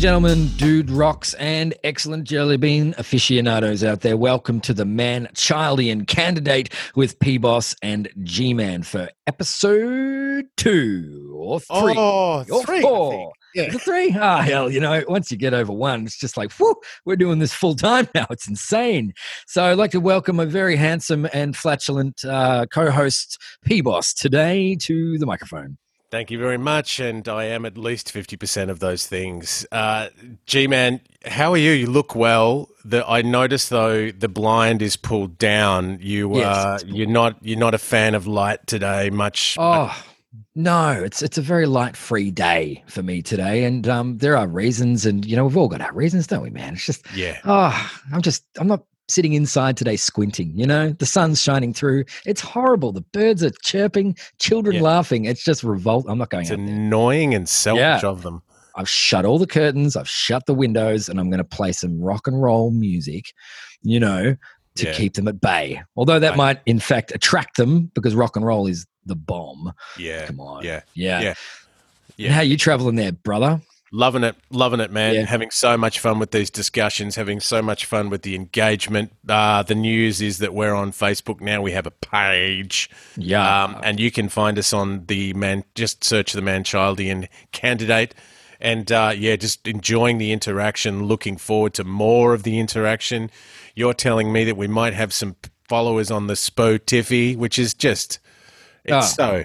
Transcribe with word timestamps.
And 0.00 0.04
gentlemen, 0.06 0.46
dude 0.56 0.90
rocks 0.90 1.34
and 1.34 1.74
excellent 1.84 2.24
jelly 2.24 2.56
bean 2.56 2.94
aficionados 2.96 3.84
out 3.84 4.00
there, 4.00 4.16
welcome 4.16 4.58
to 4.62 4.72
the 4.72 4.86
Man 4.86 5.28
Childian 5.34 6.06
candidate 6.06 6.72
with 6.94 7.18
P 7.18 7.36
Boss 7.36 7.76
and 7.82 8.08
G 8.22 8.54
Man 8.54 8.82
for 8.82 9.10
episode 9.26 10.46
two 10.56 11.34
or 11.36 11.60
three 11.60 11.94
Oh, 11.98 12.46
or 12.50 12.64
three, 12.64 12.80
four. 12.80 13.34
Yeah. 13.54 13.70
Three? 13.72 14.16
Ah, 14.18 14.40
hell, 14.40 14.70
you 14.70 14.80
know, 14.80 15.04
once 15.06 15.30
you 15.30 15.36
get 15.36 15.52
over 15.52 15.70
one, 15.70 16.06
it's 16.06 16.18
just 16.18 16.38
like, 16.38 16.50
whew, 16.52 16.76
we're 17.04 17.16
doing 17.16 17.38
this 17.38 17.52
full 17.52 17.74
time 17.74 18.08
now. 18.14 18.26
It's 18.30 18.48
insane. 18.48 19.12
So 19.46 19.64
I'd 19.64 19.76
like 19.76 19.90
to 19.90 20.00
welcome 20.00 20.40
a 20.40 20.46
very 20.46 20.76
handsome 20.76 21.28
and 21.34 21.54
flatulent 21.54 22.24
uh, 22.24 22.64
co 22.72 22.90
host, 22.90 23.36
P 23.66 23.82
Boss, 23.82 24.14
today 24.14 24.76
to 24.76 25.18
the 25.18 25.26
microphone. 25.26 25.76
Thank 26.10 26.32
you 26.32 26.38
very 26.38 26.58
much, 26.58 26.98
and 26.98 27.28
I 27.28 27.44
am 27.44 27.64
at 27.64 27.78
least 27.78 28.10
fifty 28.10 28.36
percent 28.36 28.68
of 28.70 28.80
those 28.80 29.06
things. 29.06 29.64
Uh, 29.70 30.08
G 30.44 30.66
man, 30.66 31.00
how 31.24 31.52
are 31.52 31.56
you? 31.56 31.70
You 31.70 31.86
look 31.86 32.16
well. 32.16 32.68
The, 32.84 33.08
I 33.08 33.22
noticed 33.22 33.70
though 33.70 34.10
the 34.10 34.28
blind 34.28 34.82
is 34.82 34.96
pulled 34.96 35.38
down. 35.38 35.98
You 36.00 36.38
yes, 36.38 36.46
uh, 36.46 36.78
you're 36.84 37.06
not 37.06 37.36
you're 37.42 37.58
not 37.58 37.74
a 37.74 37.78
fan 37.78 38.16
of 38.16 38.26
light 38.26 38.66
today. 38.66 39.10
Much. 39.10 39.56
Oh 39.58 39.96
no, 40.56 40.90
it's 40.90 41.22
it's 41.22 41.38
a 41.38 41.42
very 41.42 41.66
light 41.66 41.96
free 41.96 42.32
day 42.32 42.82
for 42.88 43.04
me 43.04 43.22
today, 43.22 43.62
and 43.64 43.88
um, 43.88 44.18
there 44.18 44.36
are 44.36 44.48
reasons, 44.48 45.06
and 45.06 45.24
you 45.24 45.36
know 45.36 45.44
we've 45.46 45.56
all 45.56 45.68
got 45.68 45.80
our 45.80 45.92
reasons, 45.92 46.26
don't 46.26 46.42
we, 46.42 46.50
man? 46.50 46.74
It's 46.74 46.86
just 46.86 47.04
yeah. 47.14 47.38
oh, 47.44 47.90
I'm 48.12 48.22
just 48.22 48.44
I'm 48.58 48.66
not 48.66 48.84
sitting 49.10 49.32
inside 49.34 49.76
today 49.76 49.96
squinting. 49.96 50.52
You 50.54 50.66
know, 50.66 50.90
the 50.92 51.06
sun's 51.06 51.42
shining 51.42 51.72
through. 51.74 52.04
It's 52.24 52.40
horrible. 52.40 52.92
The 52.92 53.00
birds 53.12 53.42
are 53.44 53.50
chirping, 53.62 54.16
children 54.38 54.76
Yeah. 54.76 54.82
laughing. 54.82 55.24
It's 55.26 55.44
just 55.44 55.62
revolt. 55.62 56.06
I'm 56.08 56.18
not 56.18 56.30
going 56.30 56.42
It's 56.42 56.50
out 56.52 56.58
there. 56.58 56.66
annoying 56.66 57.34
and 57.34 57.48
selfish 57.48 57.80
Yeah. 57.80 58.00
of 58.08 58.22
them. 58.22 58.42
I've 58.76 58.88
shut 58.88 59.24
all 59.24 59.38
the 59.38 59.46
curtains. 59.46 59.96
I've 59.96 60.08
shut 60.08 60.46
the 60.46 60.54
windows, 60.54 61.08
and 61.08 61.18
I'm 61.20 61.28
going 61.28 61.38
to 61.38 61.44
play 61.44 61.72
some 61.72 62.00
rock 62.00 62.26
and 62.26 62.40
roll 62.40 62.70
music. 62.70 63.26
You 63.82 64.00
know. 64.00 64.36
To 64.76 64.86
Yeah. 64.86 64.92
keep 64.94 65.14
them 65.14 65.26
at 65.26 65.40
bay, 65.40 65.82
although 65.96 66.20
that 66.20 66.34
I- 66.34 66.36
might 66.36 66.60
in 66.64 66.78
fact 66.78 67.10
attract 67.12 67.56
them 67.56 67.90
because 67.92 68.14
rock 68.14 68.36
and 68.36 68.46
roll 68.46 68.68
is 68.68 68.86
the 69.04 69.16
bomb. 69.16 69.72
Yeah. 69.98 70.26
Come 70.26 70.38
on, 70.38 70.64
Yeah. 70.64 70.82
yeah, 70.94 71.20
Yeah. 71.20 71.34
Yeah. 72.16 72.26
And 72.28 72.34
how 72.36 72.42
you 72.42 72.56
traveling 72.56 72.94
there, 72.94 73.10
brother? 73.10 73.60
Loving 73.92 74.22
it, 74.22 74.36
loving 74.50 74.78
it, 74.78 74.92
man. 74.92 75.14
Yeah. 75.14 75.24
Having 75.24 75.50
so 75.50 75.76
much 75.76 75.98
fun 75.98 76.20
with 76.20 76.30
these 76.30 76.48
discussions, 76.48 77.16
having 77.16 77.40
so 77.40 77.60
much 77.60 77.86
fun 77.86 78.08
with 78.08 78.22
the 78.22 78.36
engagement. 78.36 79.12
Uh, 79.28 79.64
the 79.64 79.74
news 79.74 80.20
is 80.20 80.38
that 80.38 80.54
we're 80.54 80.74
on 80.74 80.92
Facebook 80.92 81.40
now. 81.40 81.60
We 81.60 81.72
have 81.72 81.86
a 81.86 81.90
page. 81.90 82.88
Yeah. 83.16 83.64
Um, 83.64 83.80
and 83.82 83.98
you 83.98 84.12
can 84.12 84.28
find 84.28 84.58
us 84.58 84.72
on 84.72 85.06
the 85.06 85.32
man, 85.32 85.64
just 85.74 86.04
search 86.04 86.32
the 86.32 86.40
man 86.40 86.62
Manchildian 86.62 87.28
candidate. 87.52 88.14
And 88.60 88.92
uh, 88.92 89.12
yeah, 89.16 89.36
just 89.36 89.66
enjoying 89.66 90.18
the 90.18 90.32
interaction, 90.32 91.04
looking 91.04 91.36
forward 91.36 91.74
to 91.74 91.84
more 91.84 92.34
of 92.34 92.42
the 92.42 92.58
interaction. 92.60 93.30
You're 93.74 93.94
telling 93.94 94.32
me 94.32 94.44
that 94.44 94.56
we 94.56 94.68
might 94.68 94.92
have 94.94 95.12
some 95.12 95.36
followers 95.68 96.10
on 96.10 96.26
the 96.26 96.34
Spo 96.34 96.78
Tiffy, 96.78 97.36
which 97.36 97.58
is 97.58 97.72
just, 97.72 98.18
it's 98.84 99.14
so, 99.14 99.44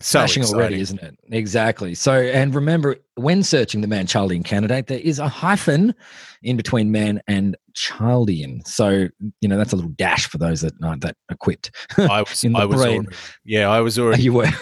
Smashing 0.00 0.44
already, 0.44 0.80
isn't 0.80 1.00
it? 1.00 1.18
Exactly. 1.30 1.94
So, 1.94 2.12
and 2.12 2.54
remember, 2.54 2.96
when 3.14 3.42
searching 3.42 3.80
the 3.80 3.86
man 3.86 4.06
Childian 4.06 4.42
candidate, 4.42 4.88
there 4.88 4.98
is 4.98 5.18
a 5.18 5.28
hyphen 5.28 5.94
in 6.42 6.56
between 6.56 6.90
man 6.92 7.22
and 7.26 7.56
Childian. 7.74 8.66
So, 8.66 9.08
you 9.40 9.48
know, 9.48 9.56
that's 9.56 9.72
a 9.72 9.76
little 9.76 9.92
dash 9.92 10.26
for 10.28 10.38
those 10.38 10.60
that 10.62 10.72
aren't 10.82 11.02
that 11.02 11.16
equipped. 11.30 11.70
I 11.98 12.20
was, 12.22 12.44
in 12.44 12.52
the 12.52 12.58
I 12.58 12.64
was 12.64 12.80
brain. 12.80 13.02
already, 13.02 13.16
yeah, 13.44 13.70
I 13.70 13.80
was 13.80 13.98
already 13.98 14.22
you 14.22 14.32
were. 14.32 14.48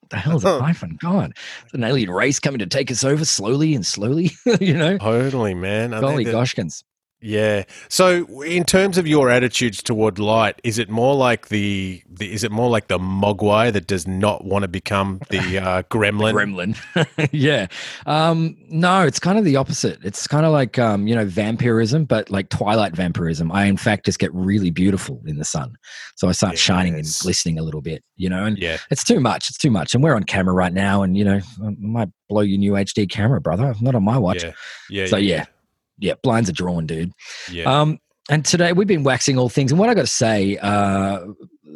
What 0.00 0.10
the 0.10 0.16
hell 0.18 0.36
is 0.36 0.44
a 0.44 0.60
hyphen? 0.62 0.98
God, 1.00 1.32
it's 1.64 1.72
an 1.72 1.82
alien 1.82 2.10
race 2.10 2.38
coming 2.38 2.58
to 2.58 2.66
take 2.66 2.90
us 2.90 3.04
over 3.04 3.24
slowly 3.24 3.74
and 3.74 3.86
slowly. 3.86 4.32
you 4.60 4.74
know, 4.74 4.98
Totally, 4.98 5.54
man. 5.54 5.94
I 5.94 6.00
golly 6.02 6.24
goshkins. 6.24 6.84
Yeah. 7.24 7.64
So, 7.88 8.42
in 8.42 8.64
terms 8.64 8.98
of 8.98 9.06
your 9.06 9.30
attitudes 9.30 9.82
toward 9.82 10.18
light, 10.18 10.60
is 10.62 10.78
it 10.78 10.90
more 10.90 11.14
like 11.14 11.48
the, 11.48 12.02
the 12.06 12.30
is 12.30 12.44
it 12.44 12.52
more 12.52 12.68
like 12.68 12.88
the 12.88 12.98
mogwai 12.98 13.72
that 13.72 13.86
does 13.86 14.06
not 14.06 14.44
want 14.44 14.62
to 14.64 14.68
become 14.68 15.20
the 15.30 15.58
uh, 15.58 15.82
gremlin? 15.90 16.34
Gremlin. 16.34 17.28
yeah. 17.32 17.68
Um, 18.04 18.58
no, 18.68 19.04
it's 19.06 19.18
kind 19.18 19.38
of 19.38 19.46
the 19.46 19.56
opposite. 19.56 20.00
It's 20.04 20.26
kind 20.26 20.44
of 20.44 20.52
like, 20.52 20.78
um, 20.78 21.06
you 21.06 21.14
know, 21.14 21.24
vampirism, 21.24 22.04
but 22.04 22.30
like 22.30 22.50
twilight 22.50 22.94
vampirism. 22.94 23.50
I, 23.50 23.64
in 23.64 23.78
fact, 23.78 24.04
just 24.04 24.18
get 24.18 24.32
really 24.34 24.68
beautiful 24.70 25.22
in 25.24 25.38
the 25.38 25.46
sun. 25.46 25.76
So 26.16 26.28
I 26.28 26.32
start 26.32 26.58
shining 26.58 26.92
and 26.94 27.04
Yes. 27.06 27.22
glistening 27.22 27.58
a 27.58 27.62
little 27.62 27.80
bit, 27.80 28.04
you 28.16 28.28
know, 28.28 28.44
and 28.44 28.58
Yeah. 28.58 28.76
it's 28.90 29.02
too 29.02 29.18
much. 29.18 29.48
It's 29.48 29.56
too 29.58 29.70
much. 29.70 29.94
And 29.94 30.04
we're 30.04 30.14
on 30.14 30.24
camera 30.24 30.52
right 30.52 30.74
now. 30.74 31.02
And, 31.02 31.16
you 31.16 31.24
know, 31.24 31.40
I 31.64 31.70
might 31.78 32.10
blow 32.28 32.42
your 32.42 32.58
new 32.58 32.72
HD 32.76 33.06
camera, 33.08 33.40
brother. 33.40 33.74
Not 33.80 33.94
on 33.94 34.04
my 34.04 34.18
watch. 34.18 34.44
Yeah. 34.44 34.52
Yeah. 34.90 35.06
So, 35.06 35.16
yeah. 35.16 35.36
Yeah. 35.36 35.44
Yeah, 35.98 36.14
blinds 36.22 36.48
are 36.48 36.52
drawn, 36.52 36.86
dude. 36.86 37.12
Yeah. 37.50 37.64
Um, 37.64 37.98
and 38.30 38.44
today 38.44 38.72
we've 38.72 38.88
been 38.88 39.04
waxing 39.04 39.38
all 39.38 39.48
things. 39.48 39.70
And 39.70 39.78
what 39.78 39.90
I 39.90 39.94
got 39.94 40.02
to 40.02 40.06
say, 40.06 40.56
uh, 40.58 41.24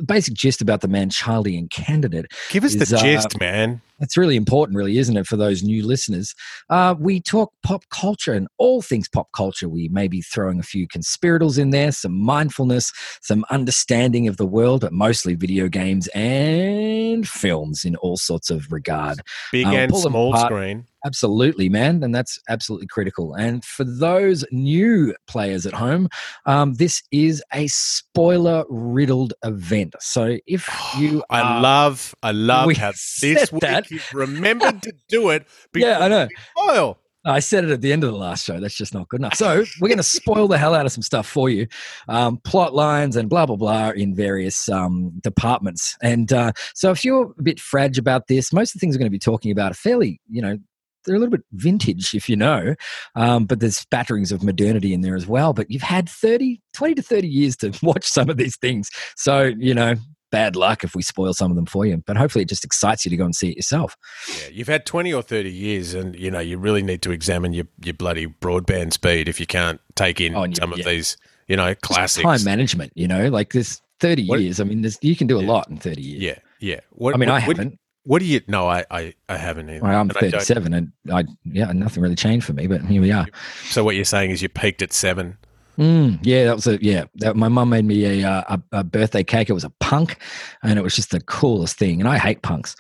basic 0.07 0.35
gist 0.35 0.63
about 0.63 0.81
the 0.81 0.89
man 0.89 1.11
Childian 1.11 1.69
candidate 1.69 2.27
Give 2.51 2.65
us 2.65 2.75
is, 2.75 2.89
the 2.89 2.97
uh, 2.97 3.01
gist, 3.01 3.39
man. 3.39 3.81
It's 4.01 4.17
really 4.17 4.37
important, 4.37 4.77
really, 4.77 4.99
isn't 4.99 5.17
it, 5.17 5.27
for 5.27 5.37
those 5.37 5.63
new 5.63 5.87
listeners? 5.87 6.35
Uh, 6.71 6.95
we 6.99 7.21
talk 7.21 7.53
pop 7.63 7.85
culture 7.91 8.33
and 8.33 8.49
all 8.59 8.83
things 8.83 9.09
pop 9.09 9.29
culture. 9.35 9.69
We 9.69 9.89
may 9.89 10.09
be 10.09 10.23
throwing 10.23 10.59
a 10.59 10.63
few 10.63 10.87
conspirators 10.89 11.59
in 11.59 11.71
there, 11.71 11.93
some 11.93 12.13
mindfulness, 12.19 12.93
some 13.23 13.45
understanding 13.51 14.29
of 14.29 14.37
the 14.37 14.47
world, 14.47 14.83
but 14.83 14.93
mostly 14.93 15.35
video 15.35 15.69
games 15.69 16.09
and 16.15 17.29
films 17.29 17.85
in 17.85 17.97
all 17.97 18.17
sorts 18.17 18.51
of 18.51 18.71
regard. 18.71 19.21
Big 19.53 19.67
um, 19.67 19.75
and 19.75 19.97
small 19.97 20.37
screen. 20.37 20.87
Absolutely, 21.07 21.69
man. 21.69 22.03
And 22.03 22.13
that's 22.13 22.41
absolutely 22.49 22.89
critical. 22.89 23.33
And 23.35 23.65
for 23.65 23.85
those 23.85 24.45
new 24.51 25.15
players 25.29 25.65
at 25.65 25.73
home, 25.73 26.09
um, 26.45 26.75
this 26.75 27.03
is 27.13 27.43
a 27.53 27.69
spoiler 27.69 28.65
riddled 28.69 29.33
event. 29.45 29.95
So 30.01 30.39
if 30.47 30.69
you 30.99 31.23
I 31.31 31.41
are- 31.41 31.61
love, 31.61 32.15
I 32.23 32.33
love 32.33 32.73
how 32.77 32.91
this 33.21 33.53
week 33.53 33.61
that. 33.63 33.88
You've 33.91 34.13
remembered 34.13 34.83
to 34.83 34.93
do 35.09 35.31
it. 35.31 35.47
Yeah, 35.75 35.99
I 36.01 36.09
know. 36.09 36.29
Spoil. 36.57 36.99
I 37.25 37.41
said 37.41 37.65
it 37.65 37.71
at 37.71 37.81
the 37.81 37.93
end 37.93 38.05
of 38.05 38.13
the 38.13 38.19
last 38.19 38.45
show. 38.45 38.61
That's 38.61 38.75
just 38.75 38.95
not 38.95 39.09
good 39.09 39.21
enough. 39.21 39.35
So 39.35 39.65
we're 39.81 39.89
going 39.89 39.99
to 39.99 40.03
spoil 40.03 40.49
the 40.49 40.59
hell 40.59 40.75
out 40.75 40.87
of 40.87 40.93
some 40.93 41.03
stuff 41.03 41.27
for 41.27 41.51
you, 41.51 41.67
um, 42.09 42.39
plot 42.39 42.75
lines 42.75 43.17
and 43.17 43.29
blah 43.29 43.47
blah 43.47 43.57
blah 43.57 43.91
in 43.91 44.15
various 44.15 44.69
um, 44.69 45.13
departments. 45.23 45.97
And 46.03 46.33
uh, 46.33 46.53
so 46.75 46.91
if 46.91 47.05
you're 47.05 47.35
a 47.39 47.43
bit 47.43 47.61
fragile 47.61 48.01
about 48.01 48.29
this, 48.29 48.53
most 48.53 48.71
of 48.71 48.75
the 48.75 48.81
things 48.81 48.95
we're 48.95 49.01
going 49.01 49.11
to 49.11 49.11
be 49.11 49.19
talking 49.19 49.53
about 49.53 49.73
are 49.73 49.77
fairly, 49.77 50.21
you 50.31 50.43
know. 50.43 50.59
They're 51.05 51.15
a 51.15 51.19
little 51.21 51.31
bit 51.31 51.45
vintage, 51.53 52.13
if 52.13 52.29
you 52.29 52.37
know, 52.37 52.75
um, 53.15 53.47
but 53.47 53.61
there's 53.61 53.83
spatterings 53.83 54.31
of 54.31 54.43
modernity 54.43 54.93
in 54.93 55.01
there 55.01 55.15
as 55.15 55.27
well. 55.27 55.55
But 55.55 55.71
you've 55.71 55.81
had 55.81 56.07
30, 56.07 56.61
20 56.75 56.95
to 56.97 57.03
30 57.03 57.29
years 57.29 57.57
to 57.59 57.73
watch 57.83 58.05
some 58.05 58.29
of 58.29 58.37
these 58.37 58.57
things. 58.57 58.91
So, 59.17 59.45
you 59.57 59.73
know, 59.73 59.95
bad 60.31 60.57
luck 60.57 60.85
if 60.85 60.95
we 60.95 61.03
spoil 61.03 61.33
some 61.35 61.51
of 61.51 61.57
them 61.57 61.67
for 61.67 61.87
you. 61.87 62.03
But 62.07 62.17
hopefully 62.17 62.43
it 62.43 62.49
just 62.49 62.65
excites 62.65 63.05
you 63.05 63.11
to 63.11 63.17
go 63.17 63.25
and 63.25 63.35
see 63.35 63.51
it 63.51 63.57
yourself. 63.57 63.97
Yeah, 64.29 64.49
you've 64.53 64.69
had 64.69 64.87
twenty 64.87 65.13
or 65.13 65.23
thirty 65.23 65.53
years, 65.53 65.95
and 65.95 66.19
you 66.19 66.31
know 66.31 66.41
you 66.41 66.59
really 66.59 66.83
need 66.83 67.03
to 67.03 67.11
examine 67.13 67.53
your, 67.53 67.67
your 67.85 67.95
bloody 67.95 68.27
broadband 68.27 68.93
speed 68.93 69.29
if 69.29 69.41
you 69.41 69.47
can't 69.47 69.81
take 69.95 70.21
in 70.21 70.35
Oh, 70.35 70.45
you- 70.45 70.55
some 70.55 70.73
of 70.73 70.85
these, 70.85 71.17
you 71.47 71.57
know, 71.57 71.71
Just 71.71 71.81
classics. 71.83 72.23
time 72.25 72.45
management, 72.45 72.93
you 72.95 73.09
know, 73.09 73.29
like 73.29 73.53
this 73.53 73.81
30 74.01 74.27
What- 74.27 74.41
years. 74.41 74.61
I 74.61 74.65
mean, 74.65 74.83
there's, 74.83 74.99
you 75.03 75.17
can 75.17 75.27
do 75.27 75.39
a 75.39 75.43
Yeah. 75.43 75.49
lot 75.49 75.69
in 75.69 75.77
30 75.79 76.01
years. 76.03 76.23
Yeah, 76.23 76.39
yeah. 76.61 76.81
What, 76.91 77.15
I 77.15 77.19
mean, 77.19 77.29
what, 77.29 77.37
I 77.37 77.41
haven't. 77.41 77.79
What 78.05 78.21
do 78.21 78.25
you? 78.27 78.41
No, 78.49 78.67
I, 78.69 78.85
I, 78.91 79.13
I 79.29 79.37
haven't 79.37 79.69
either. 79.69 79.85
I, 79.85 79.95
am 79.95 80.09
And 80.09 80.17
I 80.17 80.21
37 80.21 80.73
and 80.73 80.93
I, 81.13 81.25
yeah, 81.45 81.71
nothing 81.73 82.03
really 82.03 82.15
changed 82.15 82.47
for 82.47 82.55
me, 82.55 82.67
but 82.67 82.81
here 82.83 83.03
we 83.03 83.13
are. 83.13 83.27
So 83.69 83.85
what 83.85 83.97
you're 83.97 84.05
saying 84.07 84.31
is 84.31 84.41
you 84.41 84.49
peaked 84.49 84.81
at 84.81 84.93
seven. 84.95 85.37
Mm, 85.79 86.19
yeah, 86.23 86.45
that 86.47 86.57
was 86.57 86.67
a, 86.67 86.83
yeah. 86.83 87.05
That, 87.17 87.37
my 87.37 87.49
mum 87.49 87.71
made 87.71 87.85
me 87.85 88.23
a, 88.23 88.29
uh, 88.29 88.57
a, 88.73 88.79
a 88.81 88.85
birthday 88.85 89.23
cake. 89.23 89.49
It 89.49 89.53
was 89.55 89.65
a 89.65 89.71
punk 89.81 90.19
and 90.63 90.79
it 90.79 90.83
was 90.83 90.95
just 90.97 91.11
the 91.11 91.21
coolest 91.21 91.77
thing. 91.79 92.01
And 92.01 92.09
I 92.09 92.19
hate 92.19 92.43
punks. 92.43 92.75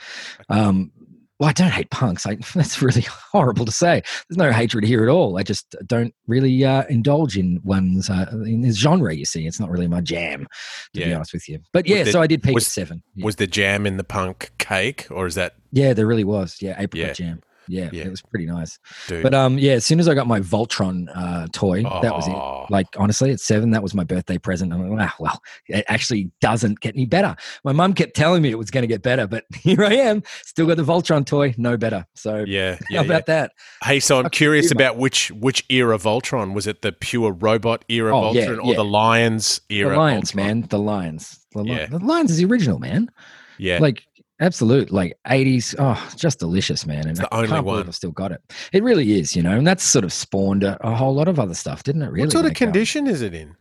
Um, 0.48 0.90
well, 1.38 1.48
I 1.48 1.52
don't 1.52 1.70
hate 1.70 1.90
punks. 1.92 2.26
I, 2.26 2.34
that's 2.56 2.82
really 2.82 3.02
horrible 3.32 3.64
to 3.64 3.70
say. 3.70 4.02
There's 4.28 4.36
no 4.36 4.50
hatred 4.50 4.82
here 4.84 5.04
at 5.04 5.08
all. 5.08 5.38
I 5.38 5.44
just 5.44 5.76
don't 5.86 6.12
really 6.26 6.64
uh, 6.64 6.82
indulge 6.90 7.38
in 7.38 7.60
one's 7.62 8.10
uh, 8.10 8.26
in 8.44 8.62
this 8.62 8.76
genre. 8.76 9.14
You 9.14 9.24
see, 9.24 9.46
it's 9.46 9.60
not 9.60 9.70
really 9.70 9.86
my 9.86 10.00
jam, 10.00 10.48
to 10.94 11.00
be 11.04 11.14
honest 11.14 11.32
with 11.32 11.48
you. 11.48 11.60
But 11.72 11.86
yeah, 11.86 12.02
the- 12.02 12.10
so 12.10 12.20
I 12.20 12.26
did 12.26 12.42
peak 12.42 12.54
was- 12.56 12.66
seven. 12.66 13.02
Yeah. 13.14 13.24
Was 13.26 13.36
the 13.36 13.46
jam 13.46 13.86
in 13.86 13.96
the 13.98 14.04
punk 14.04 14.50
cake, 14.58 15.06
or 15.10 15.26
is 15.28 15.36
that 15.36 15.54
Yeah, 15.70 15.92
there 15.92 16.06
really 16.06 16.24
was. 16.24 16.56
Yeah, 16.60 16.74
apricot 16.76 16.96
Yeah. 17.08 17.12
jam. 17.12 17.40
Yeah, 17.68 17.90
Yeah. 17.92 18.04
it 18.04 18.10
was 18.10 18.22
pretty 18.22 18.46
nice. 18.46 18.78
dude? 19.06 19.22
But 19.22 19.34
um, 19.34 19.58
yeah, 19.58 19.72
as 19.72 19.84
soon 19.86 20.00
as 20.00 20.08
I 20.08 20.14
got 20.14 20.26
my 20.26 20.40
Voltron 20.40 21.06
uh, 21.14 21.46
toy, 21.52 21.82
that 21.82 22.14
was 22.14 22.26
Oh. 22.28 22.64
it. 22.64 22.70
Like 22.72 22.86
honestly, 22.96 23.30
at 23.30 23.40
seven, 23.40 23.70
that 23.72 23.82
was 23.82 23.94
my 23.94 24.04
birthday 24.04 24.38
present. 24.38 24.72
I'm 24.72 24.88
like, 24.88 24.98
wow, 24.98 25.12
well, 25.18 25.42
it 25.68 25.84
actually 25.88 26.30
doesn't 26.40 26.80
get 26.80 26.94
any 26.94 27.06
better. 27.06 27.36
My 27.64 27.72
mum 27.72 27.92
kept 27.94 28.14
telling 28.16 28.42
me 28.42 28.50
it 28.50 28.58
was 28.58 28.70
going 28.70 28.82
to 28.82 28.88
get 28.88 29.02
better, 29.02 29.26
but 29.26 29.44
here 29.54 29.84
I 29.84 29.94
am, 29.94 30.22
still 30.44 30.66
got 30.66 30.76
the 30.76 30.82
Voltron 30.84 31.24
toy, 31.24 31.54
no 31.58 31.76
better. 31.76 32.06
So 32.14 32.44
yeah, 32.46 32.72
how 32.74 32.78
yeah, 32.90 33.00
yeah. 33.00 33.00
about 33.02 33.26
that? 33.26 33.52
Hey, 33.84 34.00
so 34.00 34.18
I'm 34.18 34.24
Fuck 34.24 34.32
curious 34.32 34.70
about 34.70 34.96
which 34.96 35.30
which 35.32 35.64
era 35.68 35.98
Voltron 35.98 36.54
was 36.54 36.66
it? 36.66 36.82
The 36.82 36.92
pure 36.92 37.32
robot 37.32 37.84
era 37.88 38.16
Oh, 38.16 38.32
yeah, 38.32 38.46
Voltron 38.46 38.64
or 38.64 38.74
the 38.74 38.84
Lions 38.84 39.60
era? 39.70 39.90
the 39.90 39.96
Lions, 39.96 40.32
Voltron? 40.32 40.36
man, 40.36 40.60
the 40.62 40.78
Lions. 40.78 41.38
The, 41.52 41.62
Li- 41.62 41.86
the 41.86 41.98
Lions 41.98 42.30
is 42.30 42.36
the 42.36 42.44
original, 42.44 42.78
man. 42.78 43.10
Yeah, 43.60 43.78
Like 43.80 44.04
Absolute, 44.40 44.90
like 44.92 45.18
80s. 45.26 45.74
Oh, 45.78 46.10
just 46.16 46.38
delicious, 46.38 46.86
man. 46.86 47.00
And 47.00 47.10
It's 47.10 47.20
the 47.20 47.34
I 47.34 47.42
only 47.42 47.60
one. 47.60 47.88
I've 47.88 47.94
still 47.94 48.12
got 48.12 48.30
it. 48.32 48.40
It 48.72 48.82
really 48.84 49.18
is, 49.18 49.34
you 49.34 49.42
know, 49.42 49.56
and 49.56 49.66
that's 49.66 49.82
sort 49.82 50.04
of 50.04 50.12
spawned 50.12 50.62
a, 50.62 50.78
a 50.86 50.94
whole 50.94 51.14
lot 51.14 51.26
of 51.28 51.40
other 51.40 51.54
stuff, 51.54 51.82
didn't 51.82 52.02
it? 52.02 52.10
Really? 52.10 52.26
what 52.26 52.32
sort 52.32 52.44
of 52.44 52.50
um, 52.50 52.54
condition 52.54 53.06
is 53.08 53.20
it 53.20 53.34
in? 53.34 53.56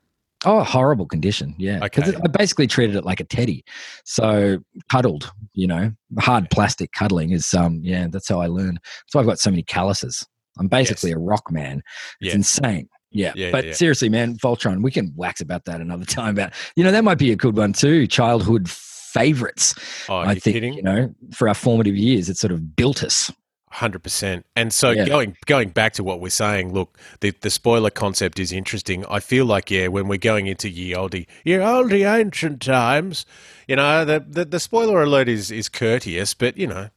Oh, 0.46 0.64
horrible 0.64 1.08
condition. 1.08 1.56
Yeah. 1.58 1.80
Because 1.80 2.10
Okay. 2.10 2.18
I 2.24 2.28
basically 2.28 2.68
treated 2.68 2.96
it 2.96 3.04
like 3.04 3.20
a 3.20 3.24
teddy. 3.24 3.66
So 4.06 4.60
cuddled, 4.92 5.32
you 5.54 5.66
know, 5.66 5.92
hard 6.20 6.48
plastic 6.52 6.92
cuddling 6.92 7.32
is, 7.32 7.52
um, 7.56 7.80
yeah, 7.84 8.06
that's 8.08 8.30
how 8.30 8.40
I 8.40 8.46
learned. 8.46 8.78
That's 8.84 9.16
why 9.16 9.22
I've 9.22 9.28
got 9.28 9.40
so 9.40 9.50
many 9.50 9.64
calluses. 9.64 10.24
I'm 10.60 10.68
basically 10.68 11.12
a 11.12 11.18
rock 11.18 11.52
man. 11.52 11.82
It's 12.22 12.30
Yeah. 12.30 12.36
insane. 12.36 12.88
Yeah. 13.10 13.32
Yeah, 13.36 13.50
but 13.52 13.66
yeah. 13.66 13.74
seriously, 13.74 14.10
man, 14.10 14.38
Voltron, 14.38 14.84
we 14.84 14.92
can 14.92 15.12
wax 15.16 15.42
about 15.42 15.66
that 15.66 15.82
another 15.82 16.06
time. 16.20 16.36
About, 16.36 16.54
you 16.76 16.84
know, 16.84 16.92
that 16.92 17.04
might 17.04 17.18
be 17.18 17.32
a 17.32 17.36
good 17.36 17.58
one 17.58 17.74
too. 17.74 18.06
Childhood 18.06 18.70
favorites. 19.14 19.74
Oh, 20.10 20.18
I 20.18 20.36
think, 20.36 20.56
kidding? 20.56 20.74
you 20.74 20.84
know, 20.84 21.14
for 21.34 21.48
our 21.48 21.54
formative 21.56 21.96
years, 21.96 22.30
it 22.30 22.38
sort 22.38 22.52
of 22.52 22.76
built 22.76 23.04
us. 23.04 23.32
Hundred 23.70 24.02
percent. 24.02 24.46
And 24.56 24.72
so 24.74 24.92
Yeah. 24.92 25.06
going 25.06 25.36
going 25.46 25.70
back 25.70 25.94
to 25.94 26.04
what 26.04 26.20
we're 26.22 26.30
saying, 26.30 26.74
look, 26.74 26.98
the 27.20 27.32
the 27.42 27.50
spoiler 27.50 27.90
concept 27.90 28.40
is 28.40 28.52
interesting. 28.52 29.06
I 29.10 29.20
feel 29.20 29.46
like 29.46 29.70
yeah, 29.70 29.88
when 29.88 30.08
we're 30.08 30.18
going 30.18 30.48
into 30.48 30.70
ye 30.70 30.96
olde 30.96 31.26
ye 31.44 31.58
olde 31.60 31.92
ancient 31.94 32.62
times, 32.62 33.26
you 33.68 33.76
know, 33.76 34.06
the, 34.06 34.24
the 34.28 34.46
the 34.46 34.60
spoiler 34.60 35.04
alert 35.04 35.28
is 35.28 35.52
is 35.52 35.68
courteous, 35.70 36.34
but 36.34 36.58
you 36.58 36.66
know, 36.66 36.90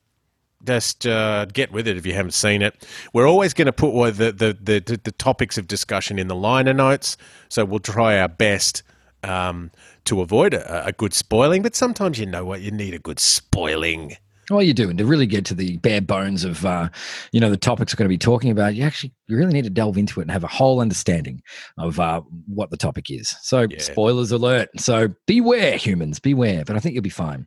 just 0.65 1.07
uh, 1.07 1.47
get 1.47 1.73
with 1.73 1.89
it 1.89 1.97
if 1.97 2.07
you 2.07 2.15
haven't 2.15 2.33
seen 2.35 2.63
it. 2.63 2.87
We're 3.13 3.29
always 3.29 3.53
going 3.53 3.67
to 3.67 3.73
put 3.73 3.93
the, 4.17 4.33
the 4.33 4.57
the 4.63 5.01
the 5.03 5.13
topics 5.13 5.59
of 5.59 5.67
discussion 5.67 6.19
in 6.19 6.29
the 6.29 6.37
liner 6.37 6.73
notes, 6.73 7.17
so 7.49 7.65
we'll 7.65 7.81
try 7.81 8.19
our 8.19 8.29
best. 8.29 8.85
Um, 9.23 9.71
to 10.07 10.21
avoid 10.21 10.55
a, 10.55 10.87
a 10.87 10.93
good 10.93 11.15
spoiling, 11.15 11.63
but 11.63 11.75
sometimes 11.75 12.19
you 12.19 12.27
know 12.27 12.45
what 12.45 12.61
you 12.61 12.71
need 12.71 12.95
a 12.95 12.99
good 12.99 13.19
spoiling. 13.19 14.17
Well, 14.51 14.65
you 14.65 14.75
do, 14.75 14.91
and 14.91 14.99
to 14.99 15.07
really 15.07 15.27
get 15.27 15.45
to 15.45 15.55
the 15.55 15.77
bare 15.77 16.01
bones 16.01 16.43
of, 16.43 16.67
uh, 16.67 16.89
you 17.31 17.39
know, 17.39 17.51
the 17.51 17.57
topics 17.57 17.95
we're 17.95 17.99
going 17.99 18.07
to 18.07 18.13
be 18.13 18.19
talking 18.19 18.51
about, 18.51 18.75
you 18.75 18.83
actually 18.83 19.13
you 19.29 19.37
really 19.37 19.53
need 19.53 19.63
to 19.63 19.71
delve 19.71 19.97
into 19.97 20.19
it 20.19 20.25
and 20.25 20.31
have 20.33 20.43
a 20.43 20.49
whole 20.49 20.81
understanding 20.81 21.41
of 21.79 22.01
uh, 22.01 22.21
what 22.49 22.69
the 22.71 22.77
topic 22.77 23.11
is. 23.13 23.29
So, 23.43 23.69
Yeah. 23.71 23.79
spoilers 23.79 24.33
alert. 24.33 24.69
So, 24.77 25.07
beware, 25.27 25.77
humans, 25.77 26.19
beware. 26.19 26.65
But 26.65 26.75
I 26.75 26.81
think 26.81 26.95
you'll 26.95 27.03
be 27.05 27.11
fine. 27.11 27.47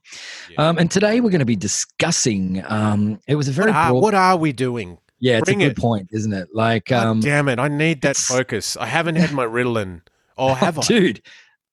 Yeah. 0.49 0.69
Um, 0.69 0.77
and 0.77 0.89
today 0.89 1.19
we're 1.19 1.29
going 1.29 1.39
to 1.39 1.45
be 1.45 1.57
discussing. 1.57 2.63
Um, 2.69 3.19
it 3.27 3.35
was 3.35 3.49
a 3.49 3.51
very 3.51 3.71
What 3.71 3.75
are, 3.77 3.89
broad. 3.91 4.01
what 4.03 4.13
are 4.13 4.37
we 4.37 4.53
doing? 4.53 4.97
yeah, 5.19 5.39
it's 5.39 5.45
bring 5.45 5.61
a 5.61 5.65
good 5.65 5.77
it. 5.77 5.81
point, 5.81 6.07
isn't 6.13 6.31
it? 6.31 6.47
Like, 6.53 6.85
God 6.85 7.05
um, 7.05 7.19
damn 7.19 7.49
it! 7.49 7.59
I 7.59 7.67
need 7.67 8.01
that 8.03 8.15
focus. 8.15 8.77
I 8.77 8.85
haven't 8.85 9.15
had 9.17 9.33
my 9.33 9.45
Ritalin. 9.45 10.01
Oh, 10.37 10.53
have 10.53 10.79
I? 10.79 10.81
dude. 10.83 11.21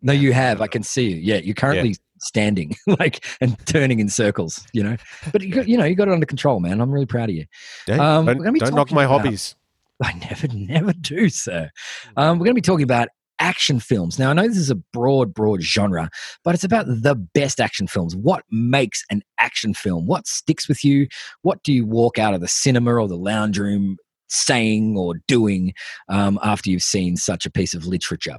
No, 0.02 0.12
you 0.12 0.32
have. 0.32 0.61
I 0.61 0.67
can 0.67 0.82
see 0.82 1.11
you. 1.11 1.17
Yeah, 1.17 1.37
you're 1.37 1.55
currently 1.55 1.97
standing 2.20 2.75
like 2.87 3.25
and 3.41 3.56
turning 3.67 4.00
in 4.00 4.08
circles. 4.08 4.67
You 4.73 4.82
know, 4.82 4.97
but 5.32 5.43
you, 5.43 5.52
got, 5.52 5.69
you 5.69 5.76
know 5.79 5.85
you 5.85 5.94
got 5.94 6.08
it 6.08 6.14
under 6.14 6.26
control, 6.26 6.61
man. 6.61 6.81
I'm 6.81 6.91
really 6.91 7.06
proud 7.06 7.29
of 7.31 7.35
you. 7.37 7.47
Don't, 7.87 8.00
Um, 8.00 8.26
don't, 8.26 8.52
be 8.52 8.61
don't 8.61 8.75
knock 8.75 8.93
my 8.93 9.05
about- 9.05 9.23
hobbies. 9.23 9.55
I 10.02 10.12
never, 10.14 10.49
never 10.49 10.93
do, 10.94 11.29
sir. 11.29 11.70
Um, 12.17 12.38
we're 12.38 12.44
going 12.44 12.55
to 12.55 12.62
be 12.62 12.62
talking 12.62 12.85
about 12.85 13.08
action 13.38 13.81
films. 13.81 14.19
Now, 14.19 14.31
I 14.31 14.32
know 14.32 14.49
this 14.49 14.56
is 14.56 14.70
a 14.70 14.75
broad, 14.75 15.35
broad 15.35 15.61
genre, 15.62 16.08
but 16.43 16.55
it's 16.55 16.64
about 16.64 16.87
the 16.87 17.14
best 17.14 17.61
action 17.61 17.87
films. 17.87 18.17
What 18.17 18.44
makes 18.50 19.05
an 19.11 19.23
action 19.38 19.75
film? 19.75 20.06
What 20.06 20.26
sticks 20.26 20.69
with 20.69 20.85
you? 20.87 21.06
What 21.43 21.62
do 21.64 21.73
you 21.75 21.85
walk 21.85 22.19
out 22.19 22.32
of 22.32 22.41
the 22.41 22.49
cinema 22.49 22.94
or 22.94 23.08
the 23.08 23.17
lounge 23.19 23.58
room 23.58 23.99
saying 24.29 24.97
or 24.97 25.17
doing 25.29 25.75
um, 26.08 26.38
after 26.43 26.70
you've 26.70 26.82
seen 26.82 27.19
such 27.19 27.44
a 27.44 27.50
piece 27.50 27.75
of 27.75 27.87
literature? 27.87 28.38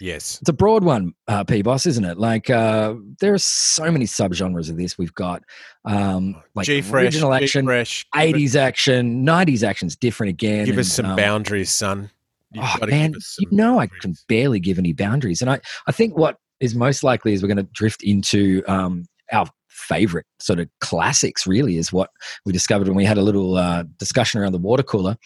Yes. 0.00 0.38
It's 0.40 0.48
a 0.48 0.52
broad 0.52 0.84
one, 0.84 1.14
uh, 1.28 1.44
P 1.44 1.62
Boss, 1.62 1.86
isn't 1.86 2.04
it? 2.04 2.18
Like 2.18 2.50
uh, 2.50 2.94
there 3.20 3.32
are 3.34 3.38
so 3.38 3.90
many 3.90 4.04
subgenres 4.04 4.70
of 4.70 4.76
this. 4.76 4.98
We've 4.98 5.14
got 5.14 5.42
um, 5.84 6.42
like 6.54 6.66
G 6.66 6.82
fresh, 6.82 7.04
original 7.04 7.32
action, 7.32 7.64
fresh. 7.64 8.06
80s 8.14 8.56
action, 8.56 9.24
90s 9.24 9.62
action's 9.62 9.96
different 9.96 10.30
again. 10.30 10.66
Give 10.66 10.78
us 10.78 10.88
some 10.88 11.06
um, 11.06 11.16
boundaries, 11.16 11.70
son. 11.70 12.10
You've 12.52 12.64
Oh 12.64 12.86
man, 12.86 13.14
you 13.38 13.48
know 13.50 13.78
I 13.80 13.86
can 13.86 14.14
barely 14.28 14.60
give 14.60 14.78
any 14.78 14.92
boundaries, 14.92 15.42
and 15.42 15.50
I 15.50 15.60
I 15.86 15.92
think 15.92 16.16
what 16.16 16.38
is 16.60 16.74
most 16.74 17.02
likely 17.02 17.32
is 17.32 17.42
we're 17.42 17.48
going 17.48 17.56
to 17.58 17.70
drift 17.74 18.02
into 18.02 18.62
um, 18.66 19.04
our 19.32 19.46
favorite 19.68 20.26
sort 20.38 20.60
of 20.60 20.68
classics. 20.80 21.46
Really, 21.46 21.76
is 21.76 21.92
what 21.92 22.10
we 22.44 22.52
discovered 22.52 22.86
when 22.88 22.96
we 22.96 23.04
had 23.04 23.18
a 23.18 23.22
little 23.22 23.56
uh, 23.56 23.84
discussion 23.98 24.40
around 24.40 24.52
the 24.52 24.58
water 24.58 24.84
cooler, 24.84 25.16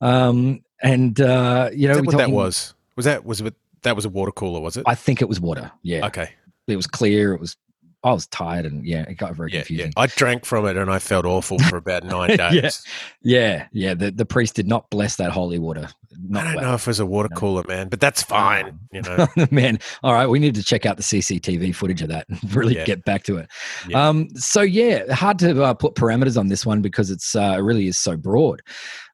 um, 0.00 0.60
and 0.82 1.20
uh, 1.20 1.70
you 1.72 1.88
know 1.88 1.94
that 1.94 2.04
what 2.04 2.18
that 2.18 2.30
was? 2.30 2.74
Was 2.96 3.06
that 3.06 3.24
was 3.24 3.40
it? 3.40 3.54
That 3.82 3.96
was 3.96 4.04
a 4.04 4.08
water 4.08 4.32
cooler, 4.32 4.60
was 4.60 4.76
it? 4.76 4.84
I 4.86 4.94
think 4.94 5.22
it 5.22 5.28
was 5.28 5.40
water. 5.40 5.70
Yeah, 5.82 6.06
okay. 6.06 6.30
it 6.66 6.76
was 6.76 6.86
clear. 6.86 7.32
It 7.34 7.40
was. 7.40 7.56
I 8.04 8.12
was 8.12 8.28
tired, 8.28 8.64
and 8.64 8.86
yeah, 8.86 9.02
it 9.08 9.14
got 9.14 9.34
very 9.34 9.50
Yeah, 9.50 9.56
yeah. 9.58 9.64
confusing. 9.64 9.92
I 9.96 10.06
drank 10.06 10.44
from 10.44 10.66
it 10.66 10.76
and 10.76 10.88
I 10.88 11.00
felt 11.00 11.24
awful 11.26 11.58
for 11.58 11.76
about 11.78 12.04
nine 12.16 12.36
days. 12.36 12.80
Yeah, 13.22 13.66
yeah. 13.72 13.94
The 13.94 14.12
the 14.12 14.24
priest 14.24 14.54
did 14.54 14.68
not 14.68 14.88
bless 14.88 15.16
that 15.16 15.32
holy 15.32 15.58
water. 15.58 15.88
Not 16.20 16.42
I 16.42 16.46
don't 16.46 16.54
well. 16.56 16.64
know 16.70 16.74
if 16.74 16.82
it 16.82 16.86
was 16.86 17.00
a 17.00 17.06
water 17.06 17.28
No. 17.32 17.36
cooler, 17.36 17.64
man, 17.66 17.88
but 17.88 17.98
that's 17.98 18.22
fine. 18.22 18.78
You 18.92 19.02
know. 19.02 19.26
Man, 19.50 19.80
all 20.04 20.12
right, 20.14 20.26
we 20.28 20.38
need 20.38 20.54
to 20.54 20.62
check 20.62 20.86
out 20.86 20.96
the 20.96 21.02
CCTV 21.02 21.74
footage 21.74 22.00
of 22.02 22.08
that 22.08 22.28
and 22.28 22.54
really 22.56 22.76
Yeah. 22.76 22.84
get 22.84 23.04
back 23.04 23.24
to 23.24 23.36
it. 23.38 23.48
Yeah. 23.88 24.08
Um, 24.08 24.28
so 24.36 24.62
yeah, 24.62 25.12
hard 25.12 25.40
to 25.40 25.60
uh, 25.64 25.74
put 25.74 25.94
parameters 25.96 26.38
on 26.38 26.46
this 26.48 26.64
one 26.64 26.82
because 26.82 27.10
it's 27.10 27.34
uh, 27.34 27.56
it 27.58 27.62
really 27.62 27.88
is 27.88 27.98
so 27.98 28.16
broad. 28.16 28.62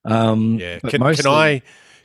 Um, 0.05 0.59
Yeah. 0.59 0.79
Can, 0.81 1.01
mostly- 1.01 1.23
can 1.23 1.33
I? 1.33 1.63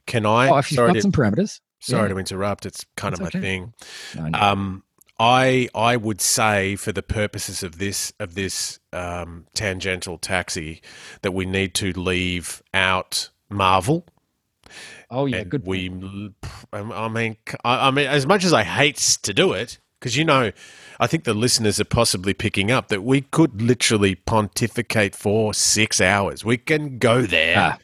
Can 0.07 0.25
I? 0.25 0.49
Oh, 0.49 0.57
if 0.57 0.71
you've 0.71 0.77
got 0.77 0.93
to, 0.93 1.01
some 1.01 1.11
parameters, 1.11 1.59
sorry 1.79 2.09
yeah. 2.09 2.13
to 2.13 2.19
interrupt. 2.19 2.65
It's 2.65 2.85
kind 2.95 3.13
of 3.13 3.21
my 3.21 3.27
okay. 3.27 3.39
thing. 3.39 3.73
I 4.17 4.29
know. 4.29 4.39
Um, 4.39 4.83
I 5.19 5.67
I 5.75 5.97
would 5.97 6.21
say 6.21 6.75
for 6.77 6.91
the 6.91 7.03
purposes 7.03 7.61
of 7.61 7.77
this 7.77 8.13
of 8.19 8.35
this 8.35 8.79
um, 8.93 9.45
tangential 9.53 10.17
taxi 10.17 10.81
that 11.21 11.31
we 11.31 11.45
need 11.45 11.73
to 11.75 11.91
leave 11.91 12.63
out 12.73 13.29
Marvel. 13.49 14.05
oh 15.11 15.25
yeah, 15.25 15.43
good. 15.43 15.65
we, 15.65 15.89
I 16.71 17.07
mean, 17.09 17.37
I, 17.65 17.87
I 17.87 17.91
mean, 17.91 18.07
as 18.07 18.25
much 18.25 18.45
as 18.45 18.53
I 18.53 18.63
hate 18.63 18.97
to 19.23 19.33
do 19.33 19.51
it, 19.51 19.79
because 19.99 20.15
you 20.15 20.23
know, 20.23 20.51
I 20.99 21.07
think 21.07 21.25
the 21.25 21.33
listeners 21.33 21.79
are 21.81 21.85
possibly 21.85 22.33
picking 22.33 22.71
up 22.71 22.87
that 22.87 23.03
we 23.03 23.21
could 23.21 23.61
literally 23.61 24.15
pontificate 24.15 25.15
for 25.15 25.53
six 25.53 25.99
hours. 25.99 26.45
We 26.45 26.57
can 26.57 26.97
go 26.97 27.23
there. 27.23 27.55
Ah, 27.57 27.77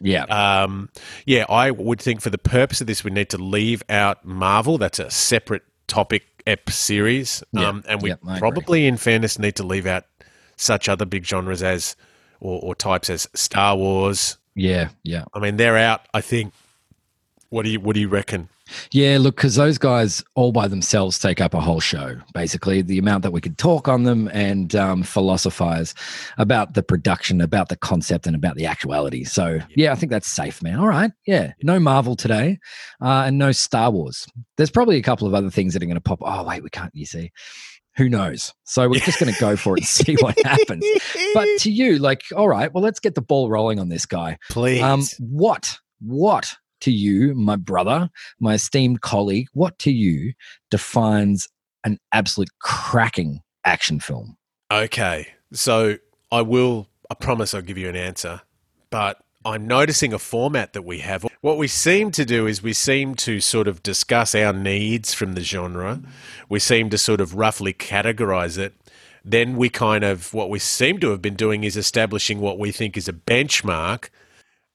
yeah, 0.00 0.24
Um, 0.24 0.88
yeah, 1.26 1.44
I 1.48 1.70
would 1.70 2.00
think 2.00 2.20
for 2.20 2.30
the 2.30 2.38
purpose 2.38 2.80
of 2.80 2.86
this, 2.86 3.04
we 3.04 3.10
need 3.10 3.30
to 3.30 3.38
leave 3.38 3.82
out 3.88 4.24
Marvel. 4.24 4.78
That's 4.78 4.98
a 4.98 5.10
separate 5.10 5.62
topic 5.86 6.24
ep 6.46 6.70
series. 6.70 7.42
Yeah, 7.52 7.68
Um, 7.68 7.84
and 7.88 8.02
we 8.02 8.10
yeah, 8.10 8.38
probably, 8.38 8.86
in 8.86 8.96
fairness, 8.96 9.38
need 9.38 9.56
to 9.56 9.62
leave 9.62 9.86
out 9.86 10.04
such 10.56 10.88
other 10.88 11.04
big 11.04 11.24
genres 11.24 11.62
as, 11.62 11.96
or, 12.40 12.60
or 12.62 12.74
types 12.74 13.10
as 13.10 13.28
Star 13.34 13.76
Wars. 13.76 14.36
yeah, 14.54 14.88
yeah, 15.02 15.24
I 15.34 15.38
mean, 15.38 15.56
they're 15.56 15.76
out. 15.76 16.06
I 16.14 16.20
think. 16.20 16.52
What 17.50 17.64
do 17.64 17.70
you 17.70 17.80
What 17.80 17.94
do 17.94 18.00
you 18.00 18.08
reckon? 18.08 18.48
Yeah. 18.92 19.18
Look, 19.20 19.36
because 19.36 19.54
those 19.56 19.78
guys 19.78 20.22
all 20.34 20.52
by 20.52 20.68
themselves 20.68 21.18
take 21.18 21.40
up 21.40 21.54
a 21.54 21.60
whole 21.60 21.80
show. 21.80 22.20
Basically, 22.34 22.82
the 22.82 22.98
amount 22.98 23.22
that 23.22 23.32
we 23.32 23.40
could 23.40 23.58
talk 23.58 23.88
on 23.88 24.04
them 24.04 24.28
and 24.32 24.74
um, 24.74 25.02
philosophize 25.02 25.94
about 26.38 26.74
the 26.74 26.82
production, 26.82 27.40
about 27.40 27.68
the 27.68 27.76
concept, 27.76 28.26
and 28.26 28.36
about 28.36 28.56
the 28.56 28.66
actuality. 28.66 29.24
So 29.24 29.60
yeah, 29.76 29.92
I 29.92 29.94
think 29.94 30.10
that's 30.10 30.28
safe, 30.28 30.62
man. 30.62 30.78
All 30.78 30.88
right, 30.88 31.10
yeah. 31.26 31.52
No 31.62 31.78
Marvel 31.80 32.16
today, 32.16 32.58
uh, 33.00 33.24
and 33.26 33.38
no 33.38 33.52
Star 33.52 33.90
Wars. 33.90 34.26
There's 34.56 34.70
probably 34.70 34.96
a 34.96 35.02
couple 35.02 35.26
of 35.26 35.34
other 35.34 35.50
things 35.50 35.72
that 35.74 35.82
are 35.82 35.86
going 35.86 35.94
to 35.94 36.00
pop. 36.00 36.20
Oh 36.22 36.44
wait, 36.44 36.62
we 36.62 36.70
can't. 36.70 36.94
You 36.94 37.06
see, 37.06 37.32
who 37.96 38.08
knows? 38.08 38.52
So 38.64 38.88
we're 38.88 39.00
just 39.00 39.18
going 39.18 39.32
to 39.32 39.40
go 39.40 39.56
for 39.56 39.76
it 39.76 39.80
and 39.80 39.86
see 39.86 40.14
what 40.20 40.38
happens. 40.44 40.84
But 41.34 41.46
to 41.60 41.70
you, 41.70 41.98
like, 41.98 42.22
all 42.34 42.48
right, 42.48 42.72
well, 42.72 42.82
let's 42.82 43.00
get 43.00 43.14
the 43.14 43.22
ball 43.22 43.50
rolling 43.50 43.78
on 43.78 43.88
this 43.88 44.06
guy. 44.06 44.38
Please. 44.50 44.82
Um, 44.82 45.04
what, 45.18 45.76
what 46.00 46.54
to 46.80 46.90
you, 46.90 47.34
my 47.34 47.56
brother, 47.56 48.10
my 48.38 48.54
esteemed 48.54 49.00
colleague, 49.00 49.48
what 49.52 49.78
to 49.80 49.90
you 49.90 50.32
defines 50.70 51.48
an 51.84 51.98
absolute 52.12 52.50
cracking 52.60 53.40
action 53.64 54.00
film? 54.00 54.36
okay. 54.70 55.28
So 55.52 55.96
I 56.30 56.42
will. 56.42 56.86
I 57.10 57.14
promise 57.14 57.54
I'll 57.54 57.62
give 57.62 57.78
you 57.78 57.88
an 57.88 57.96
answer. 57.96 58.42
But 58.90 59.20
I'm 59.44 59.66
noticing 59.66 60.12
a 60.12 60.18
format 60.18 60.74
that 60.74 60.82
we 60.82 60.98
have. 60.98 61.26
What 61.40 61.58
we 61.58 61.66
seem 61.66 62.10
to 62.12 62.24
do 62.24 62.46
is 62.46 62.62
we 62.62 62.72
seem 62.72 63.14
to 63.16 63.40
sort 63.40 63.66
of 63.68 63.82
discuss 63.82 64.34
our 64.34 64.52
needs 64.52 65.14
from 65.14 65.32
the 65.32 65.40
genre. 65.40 66.02
We 66.48 66.58
seem 66.58 66.90
to 66.90 66.98
sort 66.98 67.20
of 67.20 67.34
roughly 67.34 67.72
categorize 67.72 68.58
it. 68.58 68.74
Then 69.24 69.56
we 69.56 69.68
kind 69.68 70.04
of, 70.04 70.32
what 70.32 70.50
we 70.50 70.58
seem 70.58 71.00
to 71.00 71.10
have 71.10 71.22
been 71.22 71.34
doing 71.34 71.64
is 71.64 71.76
establishing 71.76 72.40
what 72.40 72.58
we 72.58 72.70
think 72.70 72.96
is 72.96 73.08
a 73.08 73.12
benchmark. 73.12 74.10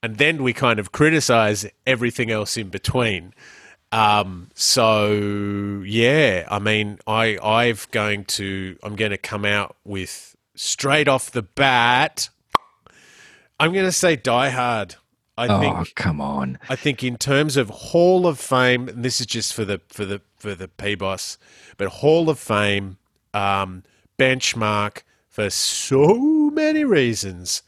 And 0.06 0.18
then 0.18 0.44
we 0.44 0.54
kind 0.54 0.78
of 0.78 0.92
criticize 0.92 1.66
everything 1.88 2.30
else 2.30 2.58
in 2.58 2.70
between. 2.70 3.34
Um, 3.92 4.52
so 4.54 5.82
yeah, 5.84 6.48
I 6.48 6.60
mean, 6.60 7.00
I 7.08 7.40
I've 7.42 7.90
going 7.90 8.26
to 8.26 8.78
I'm 8.84 8.96
going 8.96 9.10
to 9.10 9.18
come 9.18 9.46
out 9.46 9.78
with 9.84 10.36
straight 10.54 11.08
off 11.08 11.32
the 11.32 11.42
bat. 11.42 12.30
I'm 13.60 13.74
going 13.74 13.86
to 13.86 13.92
say 13.92 14.16
Die 14.16 14.50
Hard. 14.50 14.94
I 15.40 15.48
oh, 15.48 15.60
think 15.60 15.96
come 15.96 16.22
on. 16.22 16.60
I 16.70 16.76
think 16.76 17.04
in 17.04 17.18
terms 17.18 17.58
of 17.58 17.72
Hall 17.72 18.28
of 18.28 18.38
Fame, 18.38 18.88
and 18.88 19.04
this 19.04 19.20
is 19.20 19.26
just 19.26 19.56
for 19.56 19.66
the 19.66 19.82
for 19.88 20.06
the 20.06 20.22
for 20.38 20.54
the 20.54 20.68
P 20.68 20.94
boss, 20.94 21.40
but 21.78 21.88
Hall 21.88 22.30
of 22.30 22.38
Fame, 22.38 22.98
um, 23.34 23.82
benchmark, 24.20 25.02
for 25.30 25.50
so 25.50 26.52
many 26.54 26.84
reasons, 26.84 27.64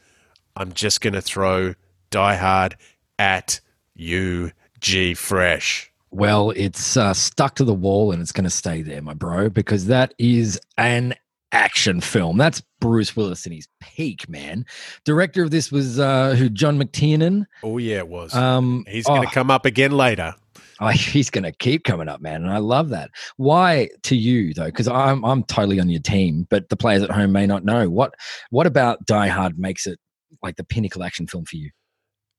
I'm 0.54 0.72
just 0.72 1.00
going 1.00 1.14
to 1.14 1.20
throw 1.20 1.74
Die 2.10 2.36
Hard 2.36 2.76
at 3.18 3.60
you 3.94 4.52
G 4.80 5.14
Fresh. 5.14 5.92
Well, 6.10 6.50
it's 6.56 6.96
uh, 6.96 7.12
stuck 7.12 7.54
to 7.56 7.64
the 7.64 7.74
wall 7.74 8.12
and 8.12 8.22
it's 8.22 8.32
going 8.32 8.44
to 8.44 8.50
stay 8.50 8.82
there, 8.82 9.02
my 9.02 9.14
bro, 9.14 9.50
because 9.50 9.86
that 9.86 10.14
is 10.18 10.58
an 10.78 11.14
action 11.52 12.00
film. 12.00 12.38
That's 12.38 12.62
Bruce 12.80 13.14
Willis 13.14 13.44
in 13.46 13.52
his 13.52 13.68
peak, 13.80 14.28
man. 14.28 14.64
Director 15.04 15.42
of 15.42 15.50
this 15.50 15.70
was 15.70 15.98
uh, 15.98 16.34
who? 16.34 16.48
John 16.48 16.80
McTiernan. 16.80 17.44
Oh 17.62 17.78
yeah, 17.78 17.98
it 17.98 18.08
was. 18.08 18.34
Um, 18.34 18.84
He's 18.88 19.06
going 19.06 19.22
to 19.22 19.28
oh, 19.28 19.30
come 19.30 19.50
up 19.50 19.66
again 19.66 19.92
later. 19.92 20.34
oh, 20.80 20.88
he's 20.88 21.28
going 21.28 21.44
to 21.44 21.52
keep 21.52 21.82
coming 21.82 22.08
up, 22.08 22.20
man, 22.20 22.44
and 22.44 22.52
I 22.52 22.58
love 22.58 22.90
that. 22.90 23.10
Why 23.36 23.88
to 24.04 24.16
you 24.16 24.54
though? 24.54 24.66
Because 24.66 24.86
I'm 24.86 25.24
I'm 25.24 25.42
totally 25.44 25.80
on 25.80 25.88
your 25.88 26.00
team, 26.00 26.46
but 26.50 26.68
the 26.68 26.76
players 26.76 27.02
at 27.02 27.10
home 27.10 27.32
may 27.32 27.46
not 27.46 27.64
know. 27.64 27.90
What 27.90 28.14
what 28.50 28.66
about 28.66 29.04
Die 29.04 29.26
Hard 29.26 29.58
makes 29.58 29.86
it 29.86 29.98
like 30.42 30.56
the 30.56 30.64
pinnacle 30.64 31.02
action 31.02 31.26
film 31.26 31.44
for 31.44 31.56
you? 31.56 31.70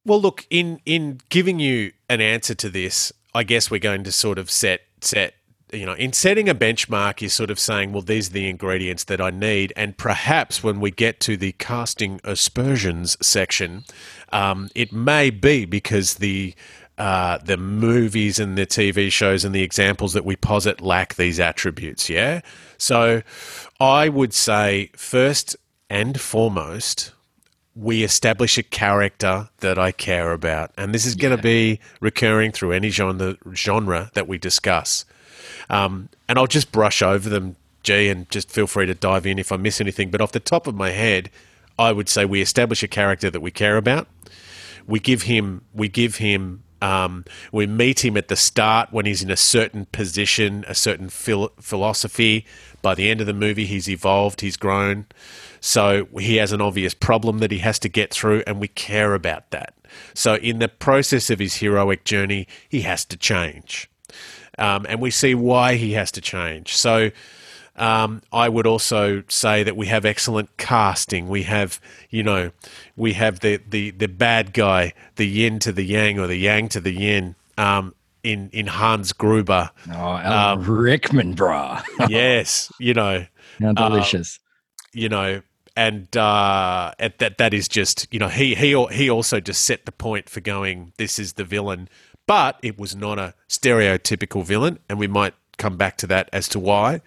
Well, 0.10 0.20
look 0.20 0.48
in 0.50 0.80
in 0.88 1.20
giving 1.30 1.60
you 1.60 1.92
an 2.10 2.20
answer 2.20 2.56
to 2.56 2.70
this, 2.70 3.14
I 3.36 3.44
guess 3.44 3.70
we're 3.70 3.80
going 3.80 4.04
to 4.06 4.12
sort 4.12 4.40
of 4.40 4.50
set 4.50 4.82
set 5.02 5.36
you 5.72 5.86
know 5.86 5.94
in 5.94 6.14
setting 6.14 6.50
a 6.50 6.56
benchmark 6.56 7.22
you're 7.22 7.30
sort 7.30 7.52
of 7.52 7.60
saying 7.60 7.94
well 7.94 8.02
these 8.02 8.30
are 8.30 8.34
the 8.34 8.50
ingredients 8.50 9.04
that 9.04 9.22
i 9.22 9.30
need 9.30 9.72
and 9.76 9.96
perhaps 9.98 10.64
when 10.64 10.80
we 10.80 10.90
get 10.90 11.20
to 11.20 11.38
the 11.38 11.52
casting 11.54 12.20
aspersions 12.24 13.16
section 13.22 13.84
um, 14.34 14.68
it 14.74 14.92
may 14.92 15.30
be 15.30 15.66
because 15.66 16.16
the 16.16 16.56
uh, 16.98 17.38
the 17.38 17.56
movies 17.56 18.40
and 18.40 18.58
the 18.58 18.66
TV 18.66 19.10
shows 19.12 19.46
and 19.46 19.54
the 19.56 19.62
examples 19.62 20.14
that 20.14 20.26
we 20.26 20.36
posit 20.36 20.82
lack 20.82 21.16
these 21.16 21.40
attributes. 21.40 22.10
Yeah. 22.10 22.42
So 22.78 23.22
I 23.80 24.10
would 24.10 24.34
say, 24.34 24.92
first 24.98 25.56
and 25.90 26.20
foremost, 26.20 27.14
we 27.80 28.04
establish 28.04 28.58
a 28.58 28.64
character 28.64 29.48
that 29.60 29.80
I 29.80 29.92
care 29.92 30.34
about. 30.34 30.72
And 30.78 30.94
this 30.94 31.06
is 31.06 31.16
going 31.16 31.36
to 31.36 31.42
be 31.42 31.80
recurring 32.02 32.52
through 32.52 32.74
any 32.74 32.90
genre, 32.90 33.38
genre 33.54 34.12
that 34.16 34.28
we 34.28 34.38
discuss. 34.38 35.06
Um, 35.70 36.10
and 36.28 36.38
I'll 36.38 36.48
just 36.48 36.74
brush 36.74 37.02
over 37.02 37.30
them, 37.30 37.56
G, 37.84 38.10
and 38.10 38.30
just 38.30 38.52
feel 38.52 38.68
free 38.68 38.86
to 38.86 38.94
dive 38.94 39.26
in 39.26 39.40
if 39.40 39.54
I 39.54 39.58
miss 39.58 39.80
anything. 39.80 40.12
But 40.12 40.20
off 40.20 40.34
the 40.34 40.42
top 40.42 40.68
of 40.68 40.76
my 40.76 40.90
head, 40.90 41.30
I 41.78 41.94
would 41.94 42.10
say 42.10 42.26
we 42.26 42.42
establish 42.42 42.84
a 42.84 42.88
character 42.88 43.30
that 43.30 43.40
we 43.40 43.52
care 43.52 43.78
about. 43.78 44.10
We 44.86 45.00
give 45.00 45.24
him, 45.24 45.62
we 45.74 45.88
give 45.88 46.18
him, 46.18 46.64
um, 46.82 47.24
we 47.54 47.66
meet 47.66 48.04
him 48.04 48.18
at 48.18 48.28
the 48.28 48.36
start 48.36 48.92
when 48.92 49.06
he's 49.06 49.24
in 49.24 49.32
a 49.32 49.38
certain 49.38 49.86
position, 49.86 50.66
a 50.68 50.76
certain 50.76 51.08
phil- 51.08 51.54
philosophy. 51.62 52.46
By 52.82 52.96
the 52.96 53.10
end 53.10 53.22
of 53.22 53.28
the 53.28 53.34
movie, 53.34 53.66
he's 53.66 53.90
evolved, 53.90 54.42
he's 54.42 54.58
grown. 54.58 55.06
So 55.62 56.08
he 56.20 56.38
has 56.38 56.52
an 56.52 56.62
obvious 56.62 56.94
problem 56.94 57.40
that 57.40 57.52
he 57.52 57.60
has 57.60 57.80
to 57.80 57.90
get 57.90 58.14
through, 58.14 58.44
and 58.48 58.60
we 58.60 58.68
care 58.70 59.14
about 59.14 59.50
that. 59.52 59.74
So 60.14 60.36
in 60.36 60.60
the 60.60 60.68
process 60.68 61.30
of 61.30 61.40
his 61.40 61.56
heroic 61.56 62.04
journey, 62.04 62.48
he 62.68 62.82
has 62.82 63.06
to 63.06 63.18
change. 63.18 63.90
Um, 64.58 64.86
and 64.90 65.02
we 65.02 65.12
see 65.12 65.36
why 65.36 65.76
he 65.76 65.94
has 65.94 66.12
to 66.12 66.22
change. 66.22 66.76
So 66.76 67.12
um, 67.78 68.22
I 68.34 68.50
would 68.50 68.68
also 68.68 69.24
say 69.30 69.64
that 69.64 69.78
we 69.78 69.88
have 69.88 70.06
excellent 70.06 70.56
casting. 70.58 71.30
We 71.30 71.44
have, 71.44 71.80
you 72.10 72.24
know, 72.24 72.52
we 72.98 73.14
have 73.14 73.40
the, 73.40 73.62
the, 73.70 73.92
the 73.92 74.08
bad 74.08 74.54
guy, 74.54 74.94
the 75.16 75.26
yin 75.28 75.60
to 75.60 75.72
the 75.72 75.84
yang 75.84 76.20
or 76.20 76.28
the 76.28 76.36
yang 76.36 76.68
to 76.70 76.82
the 76.82 76.92
yin 76.92 77.36
um, 77.58 77.96
in, 78.22 78.50
in 78.52 78.68
Hans 78.68 79.14
Gruber. 79.14 79.72
Oh, 79.90 79.94
Alan 79.94 80.66
Rickman, 80.66 81.36
brah. 81.36 81.82
yes, 82.10 82.72
you 82.80 82.94
know, 82.94 83.26
How 83.62 83.72
delicious. 83.72 84.40
you 84.94 85.08
know, 85.08 85.42
and 85.80 86.18
uh, 86.18 86.92
at 87.00 87.20
that 87.20 87.38
that 87.38 87.54
is 87.54 87.70
just 87.70 88.06
you 88.12 88.20
know 88.20 88.28
he 88.28 88.54
he 88.54 88.86
he 88.92 89.10
also 89.10 89.40
just 89.40 89.64
set 89.64 89.86
the 89.86 89.94
point 89.94 90.28
for 90.28 90.42
going. 90.42 90.92
This 90.98 91.18
is 91.18 91.34
the 91.34 91.46
villain, 91.46 91.88
but 92.28 92.60
it 92.62 92.78
was 92.78 92.98
not 92.98 93.18
a 93.18 93.34
stereotypical 93.48 94.44
villain, 94.44 94.80
and 94.90 95.00
we 95.00 95.08
might 95.08 95.36
come 95.58 95.78
back 95.78 95.96
to 96.00 96.08
that 96.08 96.30
as 96.34 96.50
to 96.50 96.60
why. 96.60 97.00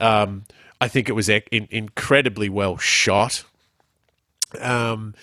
Um, 0.00 0.44
I 0.80 0.86
think 0.86 1.08
it 1.08 1.14
was 1.14 1.28
in, 1.28 1.42
incredibly 1.50 2.48
well 2.48 2.78
shot. 2.78 3.42
Um, 4.60 5.16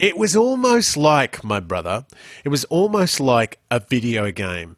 it 0.00 0.18
was 0.18 0.34
almost 0.34 0.96
like 0.96 1.44
my 1.44 1.60
brother. 1.60 2.06
It 2.44 2.48
was 2.48 2.64
almost 2.64 3.20
like 3.20 3.60
a 3.70 3.78
video 3.78 4.32
game 4.32 4.74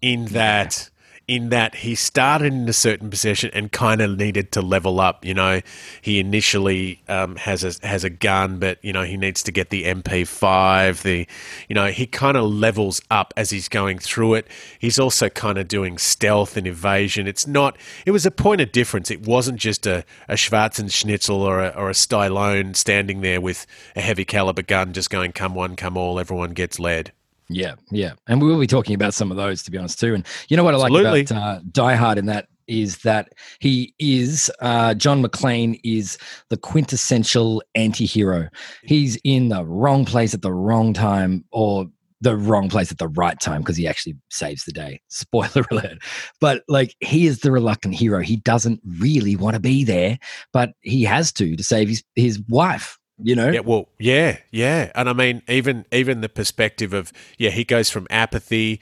in 0.00 0.26
that 0.26 0.88
in 1.28 1.50
that 1.50 1.76
he 1.76 1.94
started 1.94 2.52
in 2.52 2.68
a 2.68 2.72
certain 2.72 3.08
position 3.08 3.50
and 3.54 3.70
kind 3.70 4.00
of 4.00 4.18
needed 4.18 4.52
to 4.52 4.62
level 4.62 5.00
up. 5.00 5.24
You 5.24 5.34
know, 5.34 5.60
he 6.00 6.18
initially 6.18 7.02
um, 7.08 7.36
has 7.36 7.64
a 7.64 7.86
has 7.86 8.04
a 8.04 8.10
gun, 8.10 8.58
but 8.58 8.78
you 8.82 8.92
know 8.92 9.02
he 9.02 9.16
needs 9.16 9.42
to 9.44 9.52
get 9.52 9.70
the 9.70 9.84
MP5. 9.84 11.02
The 11.02 11.26
you 11.68 11.74
know 11.74 11.86
he 11.86 12.06
kind 12.06 12.36
of 12.36 12.44
levels 12.50 13.00
up 13.10 13.32
as 13.36 13.50
he's 13.50 13.68
going 13.68 13.98
through 13.98 14.34
it. 14.34 14.48
He's 14.78 14.98
also 14.98 15.28
kind 15.28 15.58
of 15.58 15.68
doing 15.68 15.98
stealth 15.98 16.56
and 16.56 16.66
evasion. 16.66 17.26
It's 17.26 17.46
not. 17.46 17.76
It 18.04 18.10
was 18.10 18.26
a 18.26 18.30
point 18.30 18.60
of 18.60 18.72
difference. 18.72 19.10
It 19.10 19.26
wasn't 19.26 19.58
just 19.58 19.86
a 19.86 20.04
a 20.28 20.34
Schwarzenschnitzel 20.34 21.34
or 21.34 21.62
a, 21.62 21.68
or 21.68 21.90
a 21.90 21.94
Stallone 21.94 22.74
standing 22.76 23.20
there 23.20 23.40
with 23.40 23.66
a 23.96 24.00
heavy 24.00 24.24
caliber 24.24 24.62
gun, 24.62 24.92
just 24.92 25.10
going 25.10 25.32
come 25.32 25.54
one, 25.54 25.76
come 25.76 25.96
all, 25.96 26.18
everyone 26.18 26.50
gets 26.50 26.78
led. 26.78 27.12
Yeah, 27.48 27.74
yeah, 27.90 28.12
and 28.28 28.40
we 28.40 28.48
will 28.48 28.60
be 28.60 28.66
talking 28.66 28.94
about 28.94 29.14
some 29.14 29.30
of 29.30 29.36
those 29.36 29.62
to 29.64 29.70
be 29.70 29.78
honest 29.78 30.00
too. 30.00 30.14
And 30.14 30.26
you 30.48 30.56
know 30.56 30.64
what 30.64 30.74
I 30.74 30.78
like 30.78 30.92
Absolutely. 30.92 31.20
about 31.22 31.36
uh, 31.36 31.60
Die 31.70 31.94
Hard 31.94 32.18
in 32.18 32.26
that 32.26 32.48
is 32.66 32.98
that 32.98 33.32
he 33.58 33.94
is 33.98 34.50
uh, 34.60 34.94
John 34.94 35.22
McClane 35.22 35.80
is 35.84 36.16
the 36.48 36.56
quintessential 36.56 37.62
anti-hero. 37.74 38.48
He's 38.84 39.18
in 39.24 39.48
the 39.48 39.64
wrong 39.64 40.04
place 40.04 40.32
at 40.32 40.42
the 40.42 40.52
wrong 40.52 40.94
time, 40.94 41.44
or 41.50 41.86
the 42.22 42.36
wrong 42.36 42.68
place 42.68 42.90
at 42.92 42.98
the 42.98 43.08
right 43.08 43.38
time 43.40 43.60
because 43.60 43.76
he 43.76 43.86
actually 43.86 44.16
saves 44.30 44.64
the 44.64 44.72
day. 44.72 45.00
Spoiler 45.08 45.64
alert. 45.70 45.98
But 46.40 46.62
like 46.68 46.94
he 47.00 47.26
is 47.26 47.40
the 47.40 47.52
reluctant 47.52 47.94
hero. 47.94 48.20
He 48.20 48.36
doesn't 48.36 48.80
really 48.98 49.36
want 49.36 49.54
to 49.54 49.60
be 49.60 49.84
there, 49.84 50.18
but 50.52 50.70
he 50.80 51.02
has 51.02 51.32
to 51.32 51.56
to 51.56 51.64
save 51.64 51.88
his 51.88 52.02
his 52.14 52.40
wife. 52.48 52.98
You 53.18 53.36
know, 53.36 53.50
Yeah, 53.50 53.60
well, 53.60 53.88
yeah, 53.98 54.38
yeah, 54.50 54.90
and 54.94 55.08
I 55.08 55.12
mean, 55.12 55.42
even 55.48 55.84
even 55.92 56.20
the 56.20 56.28
perspective 56.28 56.92
of 56.92 57.12
yeah, 57.38 57.50
he 57.50 57.64
goes 57.64 57.90
from 57.90 58.06
apathy. 58.10 58.80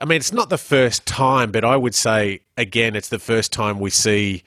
I 0.00 0.04
mean, 0.04 0.16
it's 0.16 0.32
not 0.32 0.48
the 0.48 0.58
first 0.58 1.06
time, 1.06 1.50
but 1.50 1.64
I 1.64 1.76
would 1.76 1.94
say 1.94 2.40
again, 2.56 2.96
it's 2.96 3.08
the 3.08 3.18
first 3.18 3.52
time 3.52 3.78
we 3.80 3.90
see 3.90 4.42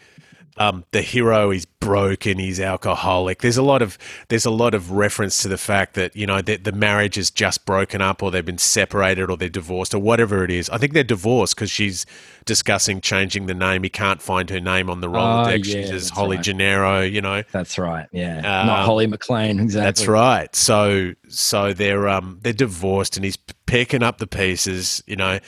um, 0.58 0.84
the 0.92 1.02
hero 1.02 1.52
is 1.52 1.66
broken, 1.66 2.38
he's 2.38 2.60
alcoholic. 2.60 3.42
There's 3.42 3.58
a 3.58 3.64
lot 3.64 3.82
of 3.82 3.98
there's 4.28 4.46
a 4.46 4.52
lot 4.52 4.74
of 4.74 4.92
reference 4.92 5.42
to 5.44 5.48
the 5.48 5.58
fact 5.58 5.94
that 5.96 6.16
you 6.16 6.28
know 6.28 6.42
the, 6.42 6.58
the 6.58 6.72
marriage 6.72 7.18
is 7.18 7.32
just 7.32 7.66
broken 7.66 8.02
up, 8.02 8.22
or 8.22 8.32
they've 8.32 8.46
been 8.46 8.58
separated, 8.58 9.30
or 9.30 9.38
they're 9.38 9.50
divorced, 9.50 9.94
or 9.94 10.00
whatever 10.00 10.44
it 10.44 10.52
is. 10.52 10.70
I 10.70 10.78
think 10.78 10.94
they're 10.94 11.04
divorced 11.04 11.56
because 11.56 11.72
she's 11.72 12.06
discussing 12.46 13.02
changing 13.02 13.46
the 13.46 13.54
name. 13.54 13.84
He 13.84 13.90
can't 13.90 14.22
find 14.22 14.50
her 14.50 14.60
name 14.60 14.90
on 14.90 15.02
the 15.02 15.08
Rolodex. 15.08 15.66
yeah, 15.66 15.82
she 15.82 15.88
says 15.88 16.10
Holly 16.10 16.38
right. 16.38 16.46
Gennero. 16.46 17.12
You 17.12 17.22
know, 17.22 17.44
that's 17.52 17.78
right. 17.78 18.08
Yeah, 18.12 18.38
Um, 18.38 18.68
not 18.68 18.86
Holly 18.86 19.08
McClane. 19.08 19.62
Exactly. 19.62 19.86
that's 19.86 20.08
right. 20.08 20.56
So 20.56 21.14
so 21.30 21.74
they're 21.74 22.10
um 22.10 22.40
they're 22.42 22.54
divorced 22.54 23.16
and 23.16 23.24
he's 23.24 23.38
picking 23.66 24.04
up 24.04 24.18
the 24.18 24.28
pieces, 24.28 25.02
you 25.08 25.16
know. 25.16 25.40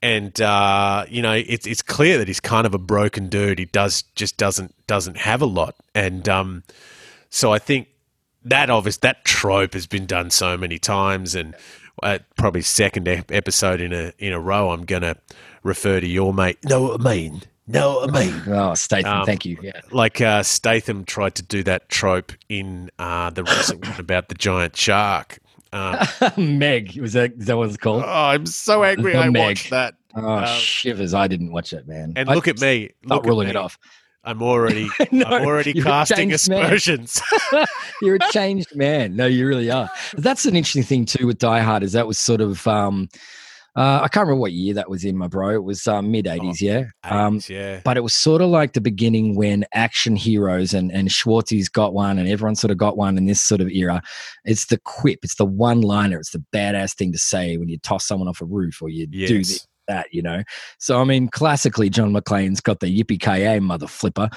And 0.00 0.40
uh, 0.40 1.04
you 1.08 1.22
know, 1.22 1.32
it's 1.32 1.66
it's 1.66 1.82
clear 1.82 2.18
that 2.18 2.28
he's 2.28 2.40
kind 2.40 2.66
of 2.66 2.74
a 2.74 2.78
broken 2.78 3.28
dude. 3.28 3.58
He 3.58 3.64
does 3.64 4.02
just 4.14 4.36
doesn't 4.36 4.74
doesn't 4.86 5.16
have 5.16 5.42
a 5.42 5.46
lot. 5.46 5.74
And 5.94 6.28
um 6.28 6.62
so 7.30 7.52
I 7.52 7.58
think 7.58 7.88
that 8.44 8.70
obvious 8.70 8.96
that 8.98 9.24
trope 9.24 9.74
has 9.74 9.86
been 9.86 10.06
done 10.06 10.30
so 10.30 10.56
many 10.56 10.78
times 10.78 11.34
and 11.34 11.54
uh, 12.02 12.18
probably 12.36 12.62
second 12.62 13.08
episode 13.08 13.80
in 13.80 13.92
a 13.92 14.12
in 14.18 14.32
a 14.32 14.38
row 14.40 14.70
I'm 14.70 14.84
going 14.84 15.02
to 15.02 15.16
refer 15.64 15.98
to 16.00 16.06
your 16.06 16.32
mate. 16.32 16.58
No, 16.64 16.94
I 16.94 16.96
mean. 16.98 17.42
No, 17.66 18.02
I 18.02 18.06
mean 18.06 18.42
Oh, 18.46 18.74
Statham. 18.74 19.12
Um, 19.20 19.26
thank 19.26 19.44
you. 19.44 19.58
Yeah. 19.60 19.80
like 19.90 20.20
uh, 20.20 20.42
Statham 20.44 21.04
tried 21.04 21.34
to 21.34 21.42
do 21.42 21.62
that 21.64 21.88
trope 21.88 22.32
in 22.48 22.90
uh, 23.00 23.30
the 23.30 23.42
recent 23.42 23.86
one 23.86 23.98
about 24.00 24.28
the 24.28 24.36
giant 24.36 24.76
shark. 24.76 25.38
Um, 25.72 26.06
Meg 26.58 26.98
was 27.00 27.12
that 27.12 27.32
is 27.38 27.46
that 27.46 27.56
what 27.56 27.68
it's 27.68 27.76
called? 27.76 28.02
oh, 28.04 28.08
I'm 28.08 28.46
so 28.46 28.84
angry 28.84 29.16
I 29.16 29.28
Meg. 29.30 29.42
watched 29.42 29.70
that. 29.70 29.94
Oh 30.14 30.26
um, 30.26 30.46
shivers! 30.46 31.14
I 31.14 31.28
didn't 31.28 31.52
watch 31.52 31.72
it, 31.72 31.86
man. 31.86 32.14
And 32.16 32.30
I 32.30 32.34
look 32.34 32.48
at 32.48 32.60
me. 32.60 32.90
Not 33.04 33.26
ruling 33.26 33.46
me. 33.46 33.50
it 33.50 33.56
off. 33.56 33.78
I'm 34.24 34.42
already, 34.42 34.88
No, 35.12 35.24
I'm 35.24 35.46
already 35.46 35.72
casting 35.72 36.32
aspersions. 36.32 37.22
You're 38.02 38.16
a 38.16 38.30
changed 38.30 38.74
man. 38.76 39.16
No, 39.16 39.26
you 39.26 39.46
really 39.46 39.70
are. 39.70 39.88
That's 40.18 40.44
an 40.44 40.54
interesting 40.54 40.82
thing 40.82 41.06
too 41.06 41.26
with 41.26 41.38
Die 41.38 41.60
Hard. 41.60 41.82
Is 41.82 41.92
that 41.92 42.06
was 42.06 42.18
sort 42.18 42.40
of 42.40 42.66
um, 42.66 43.08
uh, 43.78 44.00
I 44.02 44.08
can't 44.08 44.26
remember 44.26 44.40
what 44.40 44.52
year 44.52 44.74
that 44.74 44.90
was 44.90 45.04
in, 45.04 45.16
my 45.16 45.28
bro. 45.28 45.50
It 45.54 45.62
was 45.62 45.86
um, 45.86 46.10
mid 46.10 46.24
'80s, 46.26 46.60
yeah. 46.60 46.84
Um, 47.04 47.40
yeah. 47.48 47.80
but 47.84 47.96
it 47.96 48.02
was 48.02 48.14
sort 48.14 48.42
of 48.42 48.48
like 48.50 48.72
the 48.72 48.80
beginning 48.80 49.36
when 49.36 49.64
action 49.72 50.16
heroes 50.16 50.74
and 50.74 50.90
and 50.90 51.08
Schwartzy's 51.12 51.68
got 51.68 51.94
one 51.94 52.18
and 52.18 52.28
everyone 52.28 52.56
sort 52.56 52.72
of 52.72 52.76
got 52.78 52.96
one 52.96 53.16
in 53.16 53.26
this 53.26 53.40
sort 53.40 53.60
of 53.60 53.68
era. 53.68 54.02
It's 54.44 54.66
the 54.66 54.78
quip, 54.78 55.20
it's 55.22 55.36
the 55.36 55.44
one 55.44 55.80
liner, 55.82 56.18
it's 56.18 56.30
the 56.32 56.44
badass 56.52 56.96
thing 56.96 57.12
to 57.12 57.18
say 57.18 57.56
when 57.56 57.68
you 57.68 57.78
toss 57.78 58.04
someone 58.06 58.28
off 58.28 58.40
a 58.40 58.44
roof 58.46 58.82
or 58.82 58.88
you 58.88 59.06
do 59.06 59.38
this. 59.38 59.66
that, 59.86 60.06
you 60.12 60.22
know. 60.22 60.42
So 60.78 61.00
I 61.00 61.04
mean, 61.04 61.28
classically, 61.28 61.88
John 61.88 62.12
McClane's 62.12 62.60
got 62.60 62.80
the 62.80 62.86
yippee 62.88 63.20
ki 63.20 63.60
mother 63.60 63.86
flipper, 63.86 64.28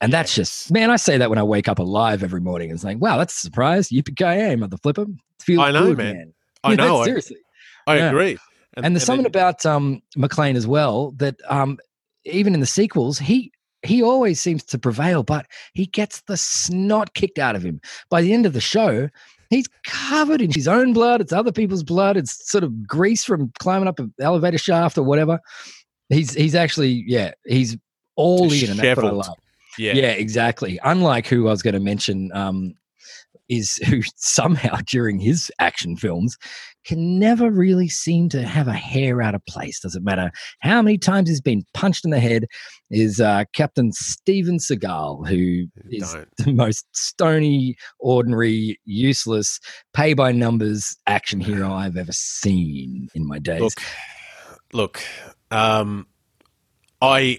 and 0.00 0.12
that's 0.12 0.34
just 0.34 0.72
man. 0.72 0.90
I 0.90 0.96
say 0.96 1.18
that 1.18 1.30
when 1.30 1.38
I 1.38 1.44
wake 1.44 1.68
up 1.68 1.78
alive 1.78 2.22
every 2.24 2.40
morning 2.40 2.70
and 2.70 2.80
saying, 2.80 2.98
wow, 2.98 3.16
that's 3.16 3.34
a 3.36 3.40
surprise, 3.40 3.90
yippee 3.90 4.16
ki 4.16 4.56
mother 4.56 4.76
flipper. 4.78 5.06
Feels 5.40 5.60
I 5.60 5.70
know, 5.70 5.86
good, 5.86 5.98
man. 5.98 6.16
man. 6.16 6.34
I 6.64 6.70
You 6.72 6.76
know. 6.78 7.04
Seriously. 7.04 7.36
I 7.86 7.96
Yeah. 7.98 8.08
agree. 8.10 8.38
And, 8.76 8.96
there's 8.96 9.04
something 9.04 9.26
about 9.26 9.66
um, 9.66 10.02
McClane 10.16 10.54
as 10.54 10.66
well 10.66 11.12
that 11.12 11.36
um, 11.48 11.78
even 12.24 12.54
in 12.54 12.60
the 12.60 12.66
sequels, 12.66 13.18
he 13.18 13.52
he 13.82 14.02
always 14.02 14.40
seems 14.40 14.62
to 14.62 14.78
prevail, 14.78 15.22
but 15.22 15.46
he 15.74 15.86
gets 15.86 16.20
the 16.22 16.36
snot 16.36 17.14
kicked 17.14 17.38
out 17.38 17.56
of 17.56 17.62
him. 17.62 17.80
By 18.10 18.22
the 18.22 18.32
end 18.32 18.46
of 18.46 18.52
the 18.52 18.60
show, 18.60 19.08
he's 19.50 19.66
covered 19.84 20.40
in 20.40 20.52
his 20.52 20.68
own 20.68 20.92
blood. 20.92 21.20
It's 21.20 21.32
other 21.32 21.52
people's 21.52 21.82
blood. 21.82 22.16
It's 22.16 22.48
sort 22.48 22.64
of 22.64 22.86
grease 22.86 23.24
from 23.24 23.52
climbing 23.58 23.88
up 23.88 23.98
an 23.98 24.14
elevator 24.20 24.58
shaft 24.58 24.96
or 24.96 25.02
whatever. 25.02 25.40
He's 26.08 26.32
he's 26.34 26.54
actually 26.54 27.04
yeah 27.06 27.32
he's 27.44 27.76
all 28.16 28.52
in, 28.52 28.70
and 28.70 28.78
that's 28.78 28.96
what 28.96 29.06
I 29.06 29.10
like. 29.10 29.38
yeah. 29.78 29.94
Yeah, 29.94 30.10
exactly. 30.10 30.78
Unlike 30.84 31.26
who 31.26 31.48
I 31.48 31.50
was 31.50 31.62
going 31.62 31.74
to 31.74 31.80
mention, 31.80 32.30
um, 32.32 32.74
is 33.48 33.76
who 33.88 34.02
somehow 34.16 34.76
during 34.86 35.18
his 35.18 35.50
action 35.58 35.96
films 35.96 36.36
can 36.84 37.18
never 37.18 37.50
really 37.50 37.88
seem 37.88 38.28
to 38.28 38.42
have 38.42 38.66
a 38.66 38.72
hair 38.72 39.22
out 39.22 39.34
of 39.34 39.44
place. 39.46 39.78
Doesn't 39.80 40.04
matter 40.04 40.32
how 40.60 40.82
many 40.82 40.98
times 40.98 41.28
he's 41.28 41.40
been 41.40 41.64
punched 41.74 42.04
in 42.04 42.10
the 42.10 42.18
head. 42.20 42.46
Is 42.90 43.20
uh, 43.20 43.44
Captain 43.54 43.92
Steven 43.92 44.58
Seagal, 44.58 45.28
who 45.28 45.66
is 45.90 46.12
Don't. 46.12 46.28
the 46.38 46.52
most 46.52 46.84
stony, 46.92 47.76
ordinary, 48.00 48.78
useless, 48.84 49.60
pay 49.94 50.14
by 50.14 50.32
numbers 50.32 50.96
action 51.06 51.40
hero 51.40 51.72
I've 51.72 51.96
ever 51.96 52.12
seen 52.12 53.08
in 53.14 53.26
my 53.26 53.38
days. 53.38 53.60
Look, 53.60 53.80
look. 54.72 55.02
Um, 55.50 56.06
I 57.00 57.38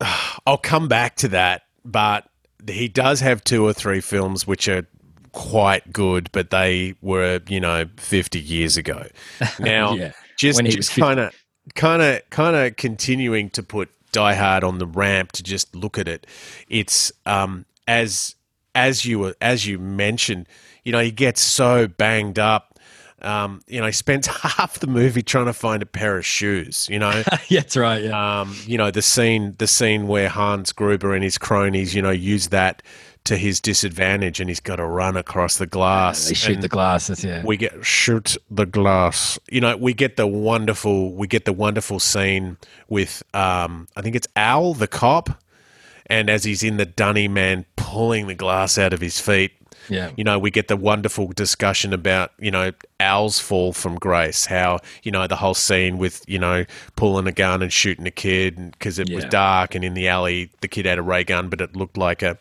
I'll 0.46 0.58
come 0.58 0.88
back 0.88 1.16
to 1.16 1.28
that, 1.28 1.62
but 1.84 2.24
he 2.66 2.88
does 2.88 3.20
have 3.20 3.44
two 3.44 3.64
or 3.64 3.72
three 3.72 4.00
films 4.00 4.46
which 4.46 4.68
are 4.68 4.86
quite 5.32 5.92
good, 5.92 6.30
but 6.32 6.50
they 6.50 6.94
were 7.00 7.40
you 7.48 7.60
know 7.60 7.86
fifty 7.96 8.40
years 8.40 8.76
ago. 8.76 9.06
Now, 9.60 9.94
yeah, 9.94 10.12
just 10.36 10.62
just 10.64 10.94
kind 10.94 11.20
of 11.20 11.32
kind 11.74 12.02
of 12.02 12.28
kind 12.30 12.56
of 12.56 12.76
continuing 12.76 13.50
to 13.50 13.62
put 13.62 13.90
Die 14.12 14.34
Hard 14.34 14.64
on 14.64 14.78
the 14.78 14.86
ramp 14.86 15.32
to 15.32 15.42
just 15.42 15.74
look 15.74 15.98
at 15.98 16.08
it. 16.08 16.26
It's 16.68 17.12
um 17.26 17.66
as 17.86 18.34
as 18.74 19.04
you 19.04 19.18
were 19.18 19.36
as 19.40 19.66
you 19.66 19.78
mentioned, 19.78 20.46
you 20.84 20.92
know, 20.92 21.00
he 21.00 21.10
gets 21.10 21.40
so 21.40 21.86
banged 21.88 22.38
up. 22.38 22.77
Um, 23.22 23.62
you 23.66 23.80
know, 23.80 23.86
he 23.86 23.92
spends 23.92 24.26
half 24.42 24.78
the 24.78 24.86
movie 24.86 25.22
trying 25.22 25.46
to 25.46 25.52
find 25.52 25.82
a 25.82 25.86
pair 25.86 26.16
of 26.16 26.24
shoes. 26.26 26.88
You 26.90 26.98
know, 26.98 27.10
yeah, 27.48 27.60
that's 27.60 27.76
right. 27.76 28.04
Yeah, 28.04 28.40
um, 28.40 28.56
you 28.66 28.78
know 28.78 28.90
the 28.90 29.02
scene 29.02 29.54
the 29.58 29.66
scene 29.66 30.06
where 30.06 30.28
Hans 30.28 30.72
Gruber 30.72 31.14
and 31.14 31.24
his 31.24 31.38
cronies, 31.38 31.94
you 31.94 32.02
know, 32.02 32.10
use 32.10 32.48
that 32.48 32.82
to 33.24 33.36
his 33.36 33.60
disadvantage, 33.60 34.40
and 34.40 34.48
he's 34.48 34.60
got 34.60 34.76
to 34.76 34.86
run 34.86 35.16
across 35.16 35.58
the 35.58 35.66
glass. 35.66 36.28
they 36.28 36.34
shoot 36.34 36.60
the 36.60 36.68
glasses. 36.68 37.24
Yeah, 37.24 37.42
we 37.44 37.56
get 37.56 37.84
shoot 37.84 38.36
the 38.50 38.66
glass. 38.66 39.38
You 39.50 39.60
know, 39.60 39.76
we 39.76 39.94
get 39.94 40.16
the 40.16 40.26
wonderful 40.26 41.12
we 41.12 41.26
get 41.26 41.44
the 41.44 41.52
wonderful 41.52 42.00
scene 42.00 42.56
with 42.88 43.22
um 43.34 43.88
I 43.96 44.02
think 44.02 44.16
it's 44.16 44.28
Al 44.36 44.74
the 44.74 44.86
cop 44.88 45.42
and 46.08 46.30
as 46.30 46.44
he's 46.44 46.62
in 46.62 46.78
the 46.78 46.86
dunny 46.86 47.28
man 47.28 47.66
pulling 47.76 48.26
the 48.26 48.34
glass 48.34 48.78
out 48.78 48.92
of 48.92 49.00
his 49.00 49.20
feet. 49.20 49.52
Yeah. 49.88 50.10
You 50.16 50.24
know, 50.24 50.38
we 50.38 50.50
get 50.50 50.68
the 50.68 50.76
wonderful 50.76 51.28
discussion 51.28 51.92
about, 51.92 52.32
you 52.38 52.50
know, 52.50 52.72
Al's 53.00 53.38
fall 53.38 53.72
from 53.72 53.96
grace, 53.96 54.46
how, 54.46 54.80
you 55.02 55.12
know, 55.12 55.26
the 55.26 55.36
whole 55.36 55.54
scene 55.54 55.98
with, 55.98 56.22
you 56.28 56.38
know, 56.38 56.64
pulling 56.96 57.26
a 57.26 57.32
gun 57.32 57.62
and 57.62 57.72
shooting 57.72 58.06
a 58.06 58.10
kid 58.10 58.72
because 58.72 58.98
it 58.98 59.10
was 59.12 59.24
dark 59.26 59.74
and 59.74 59.84
in 59.84 59.94
the 59.94 60.08
alley 60.08 60.50
the 60.60 60.68
kid 60.68 60.86
had 60.86 60.98
a 60.98 61.02
ray 61.02 61.24
gun, 61.24 61.48
but 61.48 61.60
it 61.60 61.76
looked 61.76 61.96
like 61.96 62.22
a. 62.22 62.38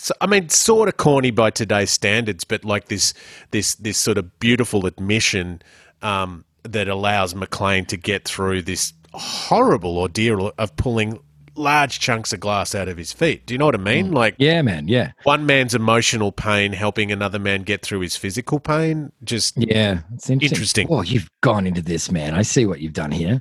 So, 0.00 0.14
I 0.20 0.26
mean, 0.26 0.48
sort 0.48 0.88
of 0.88 0.96
corny 0.96 1.32
by 1.32 1.50
today's 1.50 1.90
standards, 1.90 2.44
but 2.44 2.64
like 2.64 2.86
this, 2.86 3.14
this, 3.50 3.74
this 3.76 3.98
sort 3.98 4.16
of 4.16 4.38
beautiful 4.38 4.86
admission 4.86 5.60
um, 6.02 6.44
that 6.62 6.86
allows 6.86 7.34
McClane 7.34 7.86
to 7.88 7.96
get 7.96 8.24
through 8.24 8.62
this 8.62 8.92
horrible 9.12 9.98
ordeal 9.98 10.52
of 10.58 10.76
pulling 10.76 11.18
large 11.58 12.00
chunks 12.00 12.32
of 12.32 12.40
glass 12.40 12.74
out 12.74 12.88
of 12.88 12.96
his 12.96 13.12
feet. 13.12 13.46
Do 13.46 13.52
you 13.54 13.58
know 13.58 13.66
what 13.66 13.74
I 13.74 13.78
mean? 13.78 14.12
Like, 14.12 14.34
Yeah, 14.38 14.62
man. 14.62 14.88
Yeah. 14.88 15.12
one 15.24 15.44
man's 15.46 15.74
emotional 15.74 16.32
pain 16.32 16.72
helping 16.72 17.10
another 17.12 17.38
man 17.38 17.62
get 17.62 17.82
through 17.82 18.00
his 18.00 18.16
physical 18.16 18.60
pain. 18.60 19.12
Just 19.24 19.54
Yeah. 19.56 20.00
It's 20.14 20.30
interesting. 20.30 20.56
Interesting. 20.56 20.86
Oh, 20.90 21.02
you've 21.02 21.28
gone 21.40 21.66
into 21.66 21.82
this, 21.82 22.10
man. 22.10 22.34
I 22.34 22.42
see 22.42 22.64
what 22.66 22.80
you've 22.80 22.92
done 22.94 23.10
here. 23.10 23.40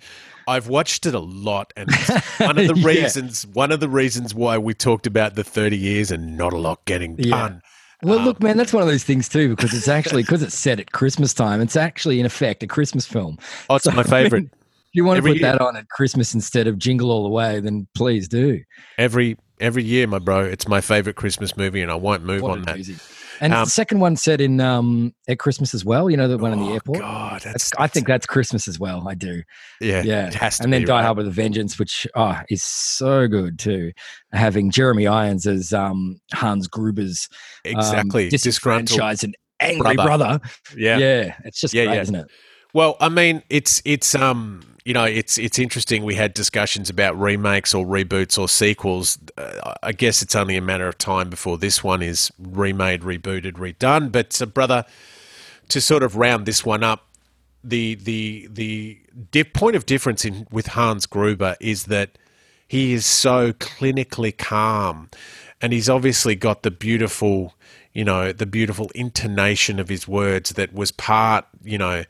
I've 0.50 0.68
watched 0.70 1.06
it 1.06 1.14
a 1.14 1.20
lot, 1.20 1.74
and 1.76 1.90
one 2.38 2.58
of 2.58 2.68
the 2.68 2.76
Yeah. 2.78 2.88
reasons 2.88 3.46
one 3.48 3.72
of 3.72 3.80
the 3.82 3.90
reasons 3.90 4.34
why 4.34 4.58
we 4.58 4.74
talked 4.74 5.06
about 5.06 5.36
the 5.36 5.44
thirty 5.44 5.78
years 5.78 6.10
and 6.10 6.38
not 6.38 6.54
a 6.54 6.58
lot 6.58 6.86
getting 6.86 7.16
Yeah. 7.20 7.32
done. 7.50 7.62
Well, 8.04 8.20
Um, 8.20 8.26
look, 8.26 8.42
man, 8.42 8.56
that's 8.58 8.72
one 8.72 8.84
of 8.84 8.88
those 8.88 9.04
things 9.04 9.28
too, 9.28 9.50
because 9.50 9.74
it's 9.74 9.88
actually 9.88 10.22
because 10.24 10.44
it's 10.44 10.56
set 10.58 10.80
at 10.80 10.92
Christmas 10.94 11.34
time. 11.34 11.60
It's 11.62 11.76
actually, 11.76 12.20
in 12.20 12.26
effect, 12.26 12.64
a 12.64 12.68
Christmas 12.68 13.06
film. 13.06 13.38
Oh, 13.70 13.76
it's 13.76 13.86
So, 13.86 13.92
my 13.92 14.02
I 14.02 14.04
favorite. 14.04 14.42
mean, 14.44 14.52
if 14.54 14.67
you 14.94 15.04
want 15.06 15.18
to 15.18 15.22
put 15.24 15.38
year. 15.38 15.52
that 15.52 15.62
on 15.62 15.76
at 15.76 15.90
Christmas 15.90 16.34
instead 16.34 16.68
of 16.68 16.78
Jingle 16.78 17.12
All 17.12 17.24
the 17.24 17.30
Way, 17.30 17.60
then 17.60 17.88
please 17.96 18.28
do. 18.28 18.62
every 18.98 19.38
every 19.60 19.84
year, 19.84 20.08
my 20.08 20.20
bro. 20.20 20.42
It's 20.44 20.68
my 20.68 20.82
favorite 20.82 21.16
Christmas 21.16 21.58
movie, 21.58 21.82
and 21.82 21.92
I 21.92 21.96
won't 21.96 22.24
move 22.24 22.42
What 22.44 22.52
on 22.52 22.62
that. 22.64 22.78
And 23.40 23.54
Um, 23.54 23.66
the 23.66 23.70
second 23.70 24.00
one 24.00 24.16
set 24.16 24.42
in 24.42 24.60
um, 24.60 25.14
at 25.28 25.38
Christmas 25.38 25.76
as 25.76 25.86
well. 25.86 26.10
You 26.10 26.18
know, 26.18 26.28
the 26.28 26.40
one 26.40 26.54
in 26.54 26.60
the 26.60 26.66
Oh, 26.70 26.74
airport. 26.74 27.00
God, 27.00 27.34
That's, 27.42 27.70
that's, 27.70 27.72
I 27.78 27.86
think 27.86 28.08
that's 28.08 28.26
Christmas 28.26 28.68
as 28.68 28.80
well. 28.80 29.08
I 29.08 29.14
do. 29.14 29.44
yeah, 29.80 30.02
Yeah. 30.04 30.28
it 30.28 30.34
has 30.34 30.58
to 30.58 30.64
and 30.64 30.74
then 30.74 30.86
Die 30.86 30.92
right? 30.92 31.04
Hard 31.04 31.18
with 31.18 31.28
a 31.28 31.32
Vengeance, 31.32 31.78
which 31.78 32.08
oh, 32.16 32.40
is 32.50 32.64
so 32.64 33.28
good 33.28 33.60
too. 33.60 33.92
Having 34.34 34.72
Jeremy 34.72 35.06
Irons 35.06 35.46
as 35.46 35.72
um, 35.72 36.20
Hans 36.34 36.68
Gruber's 36.68 37.30
um, 37.66 37.74
exactly 37.74 38.30
disgruntled. 38.30 38.88
disenfranchised 38.88 39.24
and 39.24 39.38
angry 39.60 39.96
brother. 39.96 40.40
brother. 40.40 40.40
Yeah. 40.76 40.98
Yeah. 40.98 41.36
it's 41.46 41.62
just 41.62 41.76
Yeah, 41.76 41.86
great, 41.86 41.96
yeah. 41.96 42.02
isn't 42.02 42.16
it? 42.16 42.28
Well, 42.74 42.98
I 43.00 43.10
mean, 43.10 43.44
it's 43.52 43.84
it's 43.86 44.16
um 44.16 44.62
you 44.88 44.94
know 44.94 45.04
it's 45.04 45.38
it's 45.38 45.60
interesting. 45.60 46.06
We 46.06 46.16
had 46.16 46.34
discussions 46.34 46.90
about 46.90 47.20
remakes 47.20 47.74
or 47.74 47.86
reboots 47.86 48.40
or 48.40 48.48
sequels. 48.48 49.20
Uh, 49.38 49.74
I 49.84 49.92
guess 49.92 50.22
it's 50.22 50.34
only 50.34 50.56
a 50.56 50.62
matter 50.62 50.88
of 50.88 50.98
time 50.98 51.30
before 51.30 51.58
this 51.58 51.84
one 51.84 52.02
is 52.02 52.32
remade, 52.40 53.02
rebooted, 53.02 53.56
redone. 53.56 54.14
But 54.14 54.42
uh, 54.42 54.46
brother, 54.46 54.86
to 55.68 55.82
sort 55.82 56.04
of 56.04 56.16
round 56.16 56.46
this 56.46 56.66
one 56.66 56.86
up, 56.86 57.06
the 57.66 57.96
the 57.96 58.48
the 58.50 58.98
di- 59.30 59.44
point 59.44 59.76
of 59.76 59.86
difference 59.86 60.24
in 60.24 60.48
with 60.52 60.68
Hans 60.68 61.06
Gruber 61.06 61.58
is 61.60 61.88
that 61.88 62.18
he 62.66 62.94
is 62.94 63.06
so 63.06 63.52
clinically 63.52 64.38
calm, 64.38 65.10
and 65.62 65.74
he's 65.74 65.90
obviously 65.90 66.34
got 66.34 66.64
the 66.64 66.72
beautiful, 66.72 67.56
you 67.92 68.06
know, 68.06 68.32
the 68.32 68.46
beautiful 68.46 68.90
intonation 68.96 69.82
of 69.82 69.90
his 69.90 70.08
words 70.08 70.52
that 70.52 70.72
was 70.72 70.94
part, 70.94 71.44
you 71.62 71.78
know, 71.78 72.06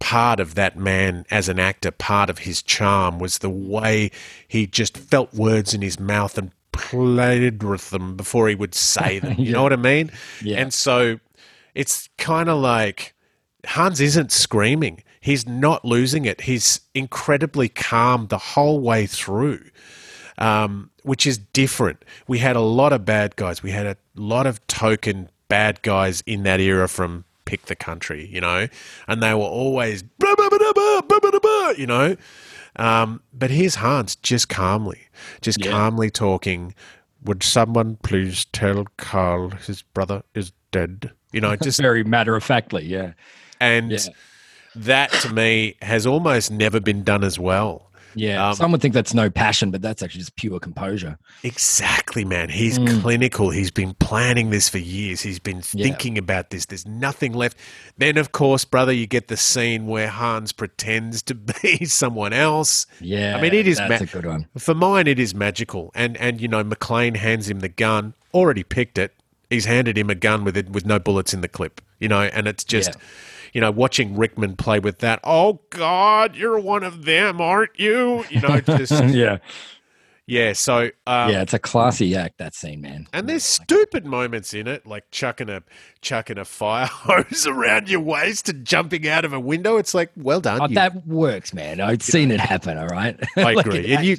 part 0.00 0.40
of 0.40 0.54
that 0.54 0.76
man 0.76 1.24
as 1.30 1.48
an 1.48 1.58
actor. 1.58 1.90
Part 1.90 2.28
of 2.30 2.38
his 2.40 2.62
charm 2.62 3.18
was 3.18 3.38
the 3.38 3.50
way 3.50 4.10
he 4.48 4.66
just 4.66 4.96
felt 4.96 5.32
words 5.34 5.72
in 5.74 5.82
his 5.82 5.98
mouth 5.98 6.36
and 6.38 6.50
played 6.72 7.62
with 7.62 7.90
them 7.90 8.16
before 8.16 8.48
he 8.48 8.54
would 8.54 8.74
say 8.74 9.18
them. 9.20 9.38
You 9.38 9.46
Yeah. 9.46 9.52
know 9.52 9.62
what 9.62 9.72
I 9.72 9.76
mean? 9.76 10.10
Yeah. 10.42 10.58
And 10.60 10.74
so 10.74 11.20
it's 11.74 12.08
kind 12.18 12.48
of 12.48 12.58
like 12.58 13.14
Hans 13.66 14.00
isn't 14.00 14.30
screaming. 14.32 15.02
He's 15.20 15.46
not 15.48 15.84
losing 15.84 16.26
it. 16.26 16.42
He's 16.42 16.80
incredibly 16.94 17.68
calm 17.70 18.26
the 18.26 18.36
whole 18.38 18.80
way 18.80 19.06
through, 19.06 19.64
um, 20.36 20.90
which 21.02 21.26
is 21.26 21.38
different. 21.38 22.04
We 22.28 22.38
had 22.38 22.56
a 22.56 22.60
lot 22.60 22.92
of 22.92 23.04
bad 23.06 23.36
guys. 23.36 23.62
We 23.62 23.70
had 23.70 23.86
a 23.86 23.96
lot 24.16 24.46
of 24.46 24.64
token 24.66 25.30
bad 25.48 25.80
guys 25.82 26.22
in 26.26 26.42
that 26.42 26.60
era 26.60 26.88
from 26.88 27.24
pick 27.54 27.66
the 27.66 27.76
country, 27.76 28.26
you 28.26 28.40
know, 28.40 28.66
and 29.06 29.22
they 29.22 29.32
were 29.32 29.40
always 29.40 30.02
you 31.78 31.86
know. 31.86 32.16
Um, 32.76 33.22
but 33.32 33.50
here's 33.50 33.76
Hans 33.76 34.16
just 34.16 34.48
calmly, 34.48 35.02
just 35.40 35.64
yeah. 35.64 35.70
calmly 35.70 36.10
talking. 36.10 36.74
Would 37.22 37.44
someone 37.44 37.96
please 38.02 38.44
tell 38.46 38.86
Carl 38.96 39.50
his 39.50 39.82
brother 39.82 40.24
is 40.34 40.52
dead? 40.72 41.12
You 41.32 41.40
know, 41.40 41.54
just 41.54 41.80
very 41.90 42.02
matter 42.02 42.34
of 42.34 42.42
factly, 42.42 42.84
yeah. 42.86 43.12
And 43.60 43.92
yeah. 43.92 43.98
that 44.74 45.12
to 45.12 45.32
me 45.32 45.76
has 45.80 46.06
almost 46.06 46.50
never 46.50 46.80
been 46.80 47.04
done 47.04 47.22
as 47.22 47.38
well 47.38 47.83
yeah. 48.14 48.48
Um, 48.50 48.54
Some 48.54 48.72
would 48.72 48.80
think 48.80 48.94
that's 48.94 49.14
no 49.14 49.30
passion, 49.30 49.70
but 49.70 49.82
that's 49.82 50.02
actually 50.02 50.20
just 50.20 50.36
pure 50.36 50.58
composure. 50.60 51.18
Exactly, 51.42 52.24
man. 52.24 52.48
He's 52.48 52.78
Mm. 52.78 53.00
clinical. 53.00 53.50
He's 53.50 53.70
been 53.70 53.94
planning 53.94 54.50
this 54.50 54.68
for 54.68 54.78
years. 54.78 55.20
He's 55.22 55.38
been 55.38 55.62
Yeah. 55.72 55.84
thinking 55.86 56.18
about 56.18 56.50
this. 56.50 56.66
There's 56.66 56.86
nothing 56.86 57.32
left. 57.32 57.56
Then, 57.96 58.16
of 58.18 58.32
course, 58.32 58.64
brother, 58.64 58.92
you 58.92 59.06
get 59.06 59.28
the 59.28 59.36
scene 59.36 59.86
where 59.86 60.08
Hans 60.08 60.52
pretends 60.52 61.22
to 61.22 61.34
be 61.62 61.84
someone 61.84 62.32
else. 62.32 62.86
Yeah. 63.00 63.36
I 63.36 63.40
mean, 63.40 63.54
it 63.54 63.66
is 63.68 63.78
That's 63.78 63.90
ma- 64.00 64.04
a 64.04 64.06
good 64.06 64.26
one. 64.26 64.46
For 64.58 64.74
mine, 64.74 65.06
it 65.06 65.18
is 65.18 65.34
magical. 65.34 65.90
And 65.94 66.16
and 66.18 66.40
you 66.40 66.48
know, 66.48 66.62
McClane 66.64 67.16
hands 67.16 67.48
him 67.48 67.60
the 67.60 67.68
gun. 67.68 68.14
Already 68.32 68.62
picked 68.62 68.98
it. 68.98 69.12
He's 69.50 69.64
handed 69.66 69.96
him 69.96 70.10
a 70.10 70.14
gun 70.14 70.42
with 70.44 70.56
it 70.56 70.70
with 70.70 70.84
no 70.84 70.98
bullets 70.98 71.32
in 71.32 71.40
the 71.40 71.48
clip. 71.48 71.80
You 72.00 72.08
know, 72.08 72.22
and 72.22 72.46
it's 72.48 72.64
just, 72.64 72.90
you 73.54 73.60
know, 73.62 73.70
watching 73.70 74.14
Rickman 74.16 74.56
play 74.56 74.78
with 74.80 74.98
that. 74.98 75.20
Oh 75.24 75.60
God, 75.70 76.36
you're 76.36 76.58
one 76.58 76.82
of 76.82 77.06
them, 77.06 77.40
aren't 77.40 77.78
you? 77.80 78.24
You 78.28 78.40
know, 78.42 78.60
just 78.66 78.92
yeah, 79.14 79.38
yeah. 80.26 80.52
So 80.54 80.90
um, 81.06 81.30
yeah, 81.30 81.42
it's 81.42 81.54
a 81.54 81.58
classy 81.58 82.14
act 82.16 82.38
that 82.38 82.54
scene, 82.54 82.80
man. 82.80 83.06
and 83.12 83.28
there's 83.28 83.44
stupid 83.44 84.04
moments 84.06 84.54
in 84.54 84.66
it, 84.66 84.86
like 84.86 85.04
chucking 85.10 85.48
a 85.48 85.62
chucking 86.00 86.38
a 86.38 86.44
fire 86.44 86.86
hose 86.90 87.46
around 87.46 87.88
your 87.88 88.00
waist 88.00 88.48
and 88.48 88.64
jumping 88.66 89.06
out 89.08 89.24
of 89.24 89.32
a 89.32 89.40
window. 89.40 89.76
It's 89.76 89.94
like, 89.94 90.10
well 90.16 90.40
done. 90.40 90.60
Oh, 90.60 90.66
you- 90.68 90.74
that 90.74 91.06
works, 91.06 91.54
man. 91.54 91.80
I've 91.80 92.02
seen 92.02 92.30
it 92.30 92.40
happen. 92.40 92.76
All 92.76 92.88
right, 92.88 93.18
I 93.36 93.42
Like, 93.54 93.66
agree. 93.66 93.94
and 93.94 94.04
you 94.04 94.16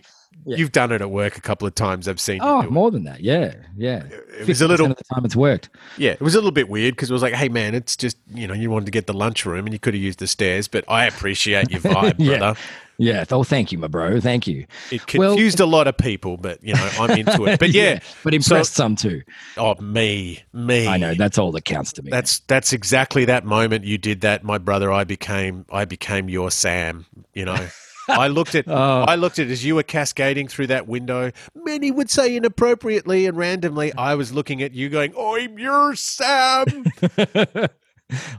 Yeah. 0.47 0.57
you've 0.57 0.71
done 0.71 0.91
it 0.91 1.01
at 1.01 1.09
work 1.09 1.37
a 1.37 1.41
couple 1.41 1.67
of 1.67 1.73
times. 1.73 2.07
I've 2.07 2.19
seen. 2.19 2.39
Oh, 2.41 2.57
you 2.57 2.61
do 2.63 2.67
it. 2.67 2.71
more 2.71 2.91
than 2.91 3.03
that. 3.05 3.21
Yeah, 3.21 3.55
yeah. 3.75 4.03
It 4.39 4.47
was 4.47 4.61
a 4.61 4.67
little 4.67 4.91
of 4.91 4.95
the 4.97 5.03
time 5.13 5.25
it's 5.25 5.35
worked. 5.35 5.69
Yeah, 5.97 6.11
it 6.11 6.21
was 6.21 6.35
a 6.35 6.37
little 6.37 6.51
bit 6.51 6.69
weird 6.69 6.95
because 6.95 7.09
it 7.09 7.13
was 7.13 7.23
like, 7.23 7.33
hey 7.33 7.49
man, 7.49 7.73
it's 7.73 7.97
just 7.97 8.17
you 8.33 8.45
know 8.47 8.53
you 8.53 8.69
wanted 8.69 8.85
to 8.85 8.91
get 8.91 9.07
the 9.07 9.13
lunchroom 9.13 9.65
and 9.65 9.73
you 9.73 9.79
could 9.79 9.93
have 9.95 10.03
used 10.03 10.19
the 10.19 10.27
stairs, 10.27 10.67
but 10.67 10.83
I 10.87 11.05
appreciate 11.05 11.71
your 11.71 11.79
vibe, 11.81 12.15
Yeah. 12.19 12.37
brother. 12.37 12.59
Yeah. 12.97 13.25
Oh, 13.31 13.43
thank 13.43 13.71
you, 13.73 13.77
my 13.79 13.87
bro. 13.87 14.21
Thank 14.21 14.45
you. 14.47 14.67
It 14.91 15.01
Well- 15.15 15.31
confused 15.31 15.59
a 15.59 15.65
lot 15.65 15.87
of 15.87 15.97
people, 15.97 16.37
but 16.37 16.63
you 16.63 16.75
know 16.75 16.89
I'm 16.99 17.09
into 17.17 17.45
it. 17.45 17.59
But 17.59 17.69
yeah, 17.71 17.99
but 18.23 18.33
impressed 18.35 18.73
some 18.75 18.95
too. 18.95 19.23
oh 19.57 19.73
me, 19.81 20.43
me. 20.53 20.87
I 20.87 20.97
know 20.97 21.15
that's 21.15 21.37
all 21.39 21.51
that 21.53 21.65
counts 21.65 21.91
to 21.93 22.03
me. 22.03 22.11
That's 22.11 22.39
that's 22.41 22.71
exactly 22.71 23.25
that 23.25 23.45
moment 23.45 23.83
you 23.83 23.97
did 23.97 24.21
that, 24.21 24.43
my 24.43 24.59
brother. 24.59 24.91
I 24.91 25.05
became 25.05 25.65
I 25.71 25.85
became 25.85 26.29
your 26.29 26.51
Sam. 26.51 27.07
You 27.33 27.45
know. 27.45 27.67
I 28.09 28.27
looked 28.27 28.55
at 28.55 28.65
Oh. 28.67 29.05
I 29.07 29.15
looked 29.15 29.39
at 29.39 29.47
as 29.49 29.63
you 29.65 29.75
were 29.75 29.83
cascading 29.83 30.47
through 30.47 30.67
that 30.67 30.87
window. 30.87 31.31
Many 31.55 31.91
would 31.91 32.09
say 32.09 32.35
inappropriately 32.35 33.25
and 33.25 33.37
randomly. 33.37 33.93
I 33.93 34.15
was 34.15 34.33
looking 34.33 34.61
at 34.61 34.73
you, 34.73 34.89
going, 34.89 35.13
"I'm 35.17 35.57
your 35.59 35.95
Sam." 35.95 36.85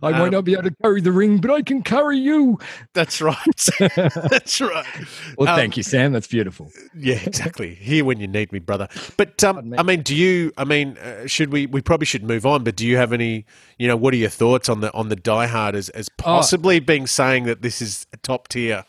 I 0.01 0.13
Um, 0.13 0.19
might 0.21 0.31
not 0.31 0.45
be 0.45 0.53
able 0.53 0.63
to 0.65 0.77
carry 0.81 1.01
the 1.01 1.11
ring, 1.11 1.39
but 1.39 1.51
I 1.51 1.61
can 1.61 1.83
carry 1.83 2.17
you. 2.19 2.57
That's 2.93 3.21
right. 3.21 3.37
That's 4.31 4.61
right. 4.61 4.87
Well, 5.37 5.49
Um, 5.49 5.57
thank 5.57 5.77
you, 5.77 5.83
Sam. 5.83 6.13
That's 6.13 6.29
beautiful. 6.29 6.71
Yeah, 6.97 7.19
exactly. 7.27 7.75
Here 7.75 8.05
when 8.05 8.21
you 8.21 8.29
need 8.29 8.53
me, 8.53 8.61
brother. 8.61 8.87
But 9.17 9.43
um, 9.43 9.75
I 9.77 9.83
mean, 9.83 10.03
do 10.03 10.15
you? 10.15 10.53
I 10.57 10.63
mean, 10.65 10.97
uh, 10.99 11.27
should 11.27 11.51
we? 11.53 11.67
We 11.67 11.81
probably 11.83 12.07
should 12.07 12.23
move 12.23 12.47
on. 12.47 12.63
But 12.63 12.77
do 12.77 12.87
you 12.87 12.97
have 12.97 13.13
any? 13.13 13.45
You 13.77 13.89
know, 13.89 13.97
what 13.97 14.15
are 14.15 14.19
your 14.19 14.31
thoughts 14.31 14.69
on 14.69 14.83
the 14.83 14.93
on 14.95 15.09
the 15.09 15.17
Die 15.17 15.47
Hard 15.49 15.75
as 15.75 15.89
as 15.89 16.09
possibly 16.11 16.79
being 16.79 17.09
saying 17.09 17.45
that 17.45 17.63
this 17.63 17.83
is 17.83 18.07
a 18.13 18.17
top 18.19 18.47
tier? 18.47 18.85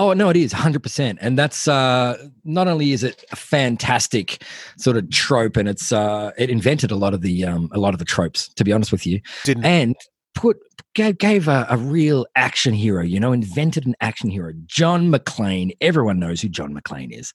Oh 0.00 0.14
no, 0.14 0.30
it 0.30 0.36
is 0.36 0.50
hundred 0.50 0.82
percent, 0.82 1.18
and 1.20 1.36
that's 1.36 1.68
uh, 1.68 2.16
not 2.42 2.68
only 2.68 2.92
is 2.92 3.04
it 3.04 3.22
a 3.32 3.36
fantastic 3.36 4.42
sort 4.78 4.96
of 4.96 5.10
trope, 5.10 5.58
and 5.58 5.68
it's 5.68 5.92
uh, 5.92 6.30
it 6.38 6.48
invented 6.48 6.90
a 6.90 6.96
lot 6.96 7.12
of 7.12 7.20
the 7.20 7.44
um, 7.44 7.68
a 7.72 7.78
lot 7.78 7.92
of 7.92 7.98
the 7.98 8.06
tropes. 8.06 8.48
To 8.54 8.64
be 8.64 8.72
honest 8.72 8.92
with 8.92 9.06
you, 9.06 9.20
Didn't 9.44 9.66
and 9.66 9.94
put 10.34 10.56
gave, 10.94 11.18
gave 11.18 11.48
a, 11.48 11.66
a 11.68 11.76
real 11.76 12.24
action 12.34 12.72
hero. 12.72 13.02
You 13.02 13.20
know, 13.20 13.34
invented 13.34 13.84
an 13.84 13.94
action 14.00 14.30
hero, 14.30 14.54
John 14.64 15.12
McClane. 15.12 15.72
Everyone 15.82 16.18
knows 16.18 16.40
who 16.40 16.48
John 16.48 16.74
McClane 16.74 17.12
is. 17.12 17.34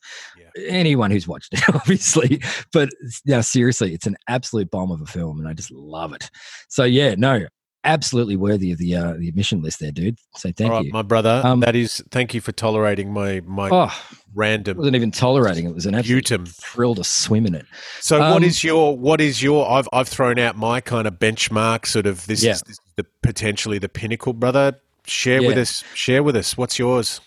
Anyone 0.67 1.11
who's 1.11 1.27
watched 1.27 1.53
it, 1.53 1.69
obviously. 1.75 2.41
But 2.73 2.89
yeah, 3.25 3.41
seriously, 3.41 3.93
it's 3.93 4.07
an 4.07 4.17
absolute 4.27 4.71
bomb 4.71 4.89
of 4.89 5.01
a 5.01 5.05
film, 5.05 5.37
and 5.37 5.47
I 5.47 5.53
just 5.53 5.69
love 5.69 6.13
it. 6.13 6.31
So 6.69 6.83
yeah, 6.83 7.13
no, 7.15 7.45
absolutely 7.85 8.35
worthy 8.35 8.71
of 8.71 8.77
the 8.77 8.95
uh, 8.95 9.13
the 9.13 9.29
admission 9.29 9.61
list 9.61 9.79
there, 9.79 9.91
dude. 9.91 10.17
So 10.35 10.51
thank 10.51 10.69
all 10.71 10.77
right, 10.77 10.85
you. 10.85 10.91
my 10.91 11.01
brother. 11.01 11.41
Um, 11.43 11.61
that 11.61 11.75
is. 11.75 12.03
Thank 12.11 12.33
you 12.33 12.41
for 12.41 12.51
tolerating 12.51 13.13
my 13.13 13.41
my 13.45 13.69
Oh, 13.71 13.97
random 14.33 14.77
wasn't 14.77 14.95
even 14.95 15.11
tolerating 15.11 15.65
it. 15.65 15.69
It 15.69 15.75
was 15.75 15.85
an 15.85 15.95
absolute 15.95 16.25
Utum. 16.25 16.47
thrill 16.47 16.95
to 16.95 17.03
swim 17.03 17.45
in 17.45 17.55
it. 17.55 17.65
So 18.01 18.19
what 18.19 18.37
Um, 18.37 18.43
is 18.43 18.63
your 18.63 18.97
what 18.97 19.21
is 19.21 19.41
your 19.41 19.69
I've 19.69 19.87
I've 19.93 20.07
thrown 20.09 20.37
out 20.39 20.57
my 20.57 20.81
kind 20.81 21.07
of 21.07 21.13
benchmark 21.19 21.85
sort 21.85 22.05
of 22.07 22.25
this 22.27 22.43
Yeah. 22.43 22.51
is, 22.53 22.61
this 22.61 22.71
is 22.71 22.79
the 22.97 23.05
potentially 23.21 23.77
the 23.79 23.89
pinnacle 23.89 24.33
brother 24.33 24.79
share 25.07 25.41
with 25.43 25.57
us 25.57 25.83
share 25.93 26.23
with 26.23 26.35
us 26.35 26.57
what's 26.57 26.79
yours 26.79 27.21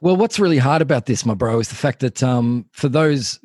Well, 0.00 0.16
what's 0.16 0.38
really 0.38 0.58
hard 0.58 0.80
about 0.80 1.06
this, 1.06 1.26
my 1.26 1.34
bro, 1.34 1.58
is 1.60 1.68
the 1.68 1.74
fact 1.74 2.00
that 2.00 2.22
um, 2.22 2.64
for 2.72 2.88
those 2.88 3.38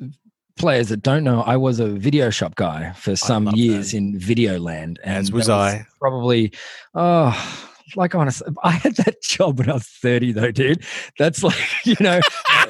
players 0.62 0.90
that 0.90 1.02
don't 1.02 1.24
know, 1.24 1.42
I 1.42 1.56
was 1.56 1.80
a 1.80 1.88
video 1.88 2.30
shop 2.30 2.54
guy 2.54 2.92
for 2.92 3.16
some 3.16 3.48
years 3.48 3.90
that. 3.90 3.98
in 3.98 4.18
Videoland, 4.18 4.98
and 5.02 5.18
As 5.18 5.32
was 5.32 5.48
that 5.48 5.58
I. 5.58 5.86
Probably, 5.98 6.52
oh. 6.94 7.68
Like 7.96 8.14
honestly, 8.14 8.48
I 8.62 8.70
had 8.72 8.96
that 8.96 9.22
job 9.22 9.58
when 9.58 9.68
I 9.70 9.74
was 9.74 9.86
thirty, 9.86 10.32
though, 10.32 10.50
dude. 10.50 10.84
That's 11.18 11.42
like 11.42 11.56
you 11.84 11.96
know, 12.00 12.20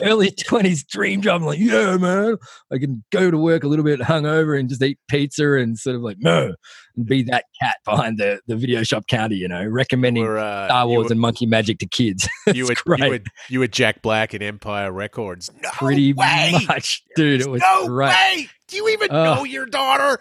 early 0.02 0.30
twenties 0.30 0.85
dream 0.85 1.22
job. 1.22 1.42
I'm 1.42 1.46
like, 1.46 1.58
yeah, 1.58 1.96
man, 1.96 2.37
I 2.72 2.78
can 2.78 3.04
go 3.11 3.30
to 3.30 3.38
work 3.38 3.64
a 3.64 3.68
little 3.68 3.85
bit 3.85 4.00
hungover 4.00 4.58
and 4.58 4.68
just 4.68 4.82
eat 4.82 4.98
pizza 5.08 5.52
and 5.54 5.78
sort 5.78 5.96
of 5.96 6.02
like 6.02 6.16
no, 6.20 6.54
and 6.96 7.06
be 7.06 7.22
that 7.24 7.44
cat 7.61 7.76
behind 7.85 8.18
the 8.18 8.40
the 8.46 8.56
video 8.56 8.82
shop 8.82 9.06
counter. 9.06 9.35
You 9.35 9.48
know, 9.48 9.64
recommending 9.64 10.24
Were, 10.24 10.38
uh, 10.38 10.66
Star 10.66 10.87
Wars 10.88 11.06
were- 11.06 11.12
and 11.12 11.20
Monkey 11.20 11.46
Magic 11.46 11.78
to 11.78 11.87
kids. 11.87 12.28
you 12.52 12.66
were, 12.66 12.96
you 12.96 13.08
were 13.11 13.20
you 13.48 13.61
were 13.61 13.68
Jack 13.68 14.02
Black 14.02 14.35
in 14.35 14.42
Empire 14.42 14.90
Records. 14.92 15.50
No 15.62 15.70
pretty 15.70 16.12
way! 16.12 16.52
much, 16.66 17.02
dude. 17.16 17.40
It 17.42 17.48
was 17.48 17.62
no 17.62 17.87
great. 17.87 18.08
way! 18.11 18.48
Do 18.68 18.76
you 18.76 18.88
even 18.88 19.11
Ugh. 19.11 19.37
know 19.38 19.44
your 19.44 19.66
daughter? 19.66 20.20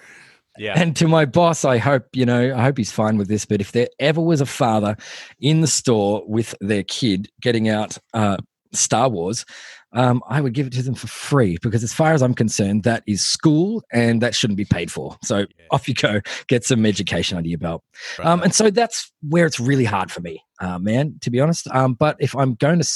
Yeah, 0.58 0.74
And 0.76 0.96
to 0.98 1.08
my 1.08 1.26
boss, 1.26 1.64
I 1.64 1.78
hope 1.78 2.06
you 2.14 2.26
know, 2.26 2.54
I 2.56 2.62
hope 2.62 2.78
he's 2.78 2.92
fine 2.92 3.18
with 3.18 3.28
this. 3.28 3.46
But 3.46 3.62
if 3.62 3.72
there 3.72 3.88
ever 4.00 4.22
was 4.22 4.42
a 4.42 4.46
father 4.46 4.98
in 5.40 5.62
the 5.62 5.68
store 5.68 6.24
with 6.28 6.56
their 6.60 6.84
kid 6.84 7.30
getting 7.42 7.70
out 7.70 7.98
uh, 8.14 8.38
Star 8.74 9.10
Wars, 9.10 9.46
um, 9.94 10.22
I 10.28 10.42
would 10.42 10.54
give 10.54 10.68
it 10.68 10.74
to 10.74 10.84
them 10.84 10.96
for 10.96 11.08
free 11.08 11.58
because, 11.62 11.84
as 11.84 11.94
far 11.94 12.14
as 12.14 12.22
I'm 12.22 12.34
concerned, 12.34 12.84
that 12.84 13.04
is 13.08 13.24
school 13.24 13.84
and 13.92 14.22
that 14.22 14.36
shouldn't 14.36 14.58
be 14.58 14.66
paid 14.66 14.92
for. 14.92 15.18
So 15.24 15.46
off 15.70 15.88
you 15.88 15.94
go, 15.94 16.22
get 16.48 16.64
some 16.64 16.86
education 16.86 17.38
under 17.38 17.50
your 17.50 17.60
belt. 17.60 17.84
Um, 18.20 18.42
and 18.42 18.54
so 18.54 18.70
that's 18.70 19.12
where 19.22 19.46
it's 19.46 19.60
really 19.60 19.86
hard 19.86 20.12
for 20.12 20.22
me, 20.22 20.44
uh, 20.60 20.80
man, 20.80 21.18
to 21.22 21.30
be 21.30 21.40
honest. 21.40 21.68
Um, 21.72 21.94
but 21.94 22.16
if 22.20 22.36
I'm 22.36 22.56
going 22.56 22.80
to, 22.80 22.90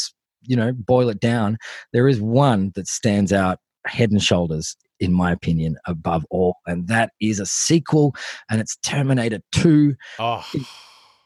you 0.44 0.56
know, 0.56 0.72
boil 0.74 1.10
it 1.10 1.20
down, 1.20 1.58
there 1.91 2.08
is 2.08 2.22
one 2.22 2.72
that 2.76 2.88
stands 2.88 3.34
out 3.34 3.60
head 3.86 4.12
and 4.12 4.24
shoulders, 4.24 4.76
in 5.00 5.14
my 5.14 5.32
opinion, 5.32 5.78
above 5.86 6.26
all, 6.30 6.58
and 6.68 6.88
that 6.88 7.12
is 7.20 7.40
a 7.40 7.46
sequel, 7.46 8.16
and 8.50 8.60
it's 8.62 8.78
Terminator 8.78 9.40
2. 9.52 9.96
oh, 10.20 10.46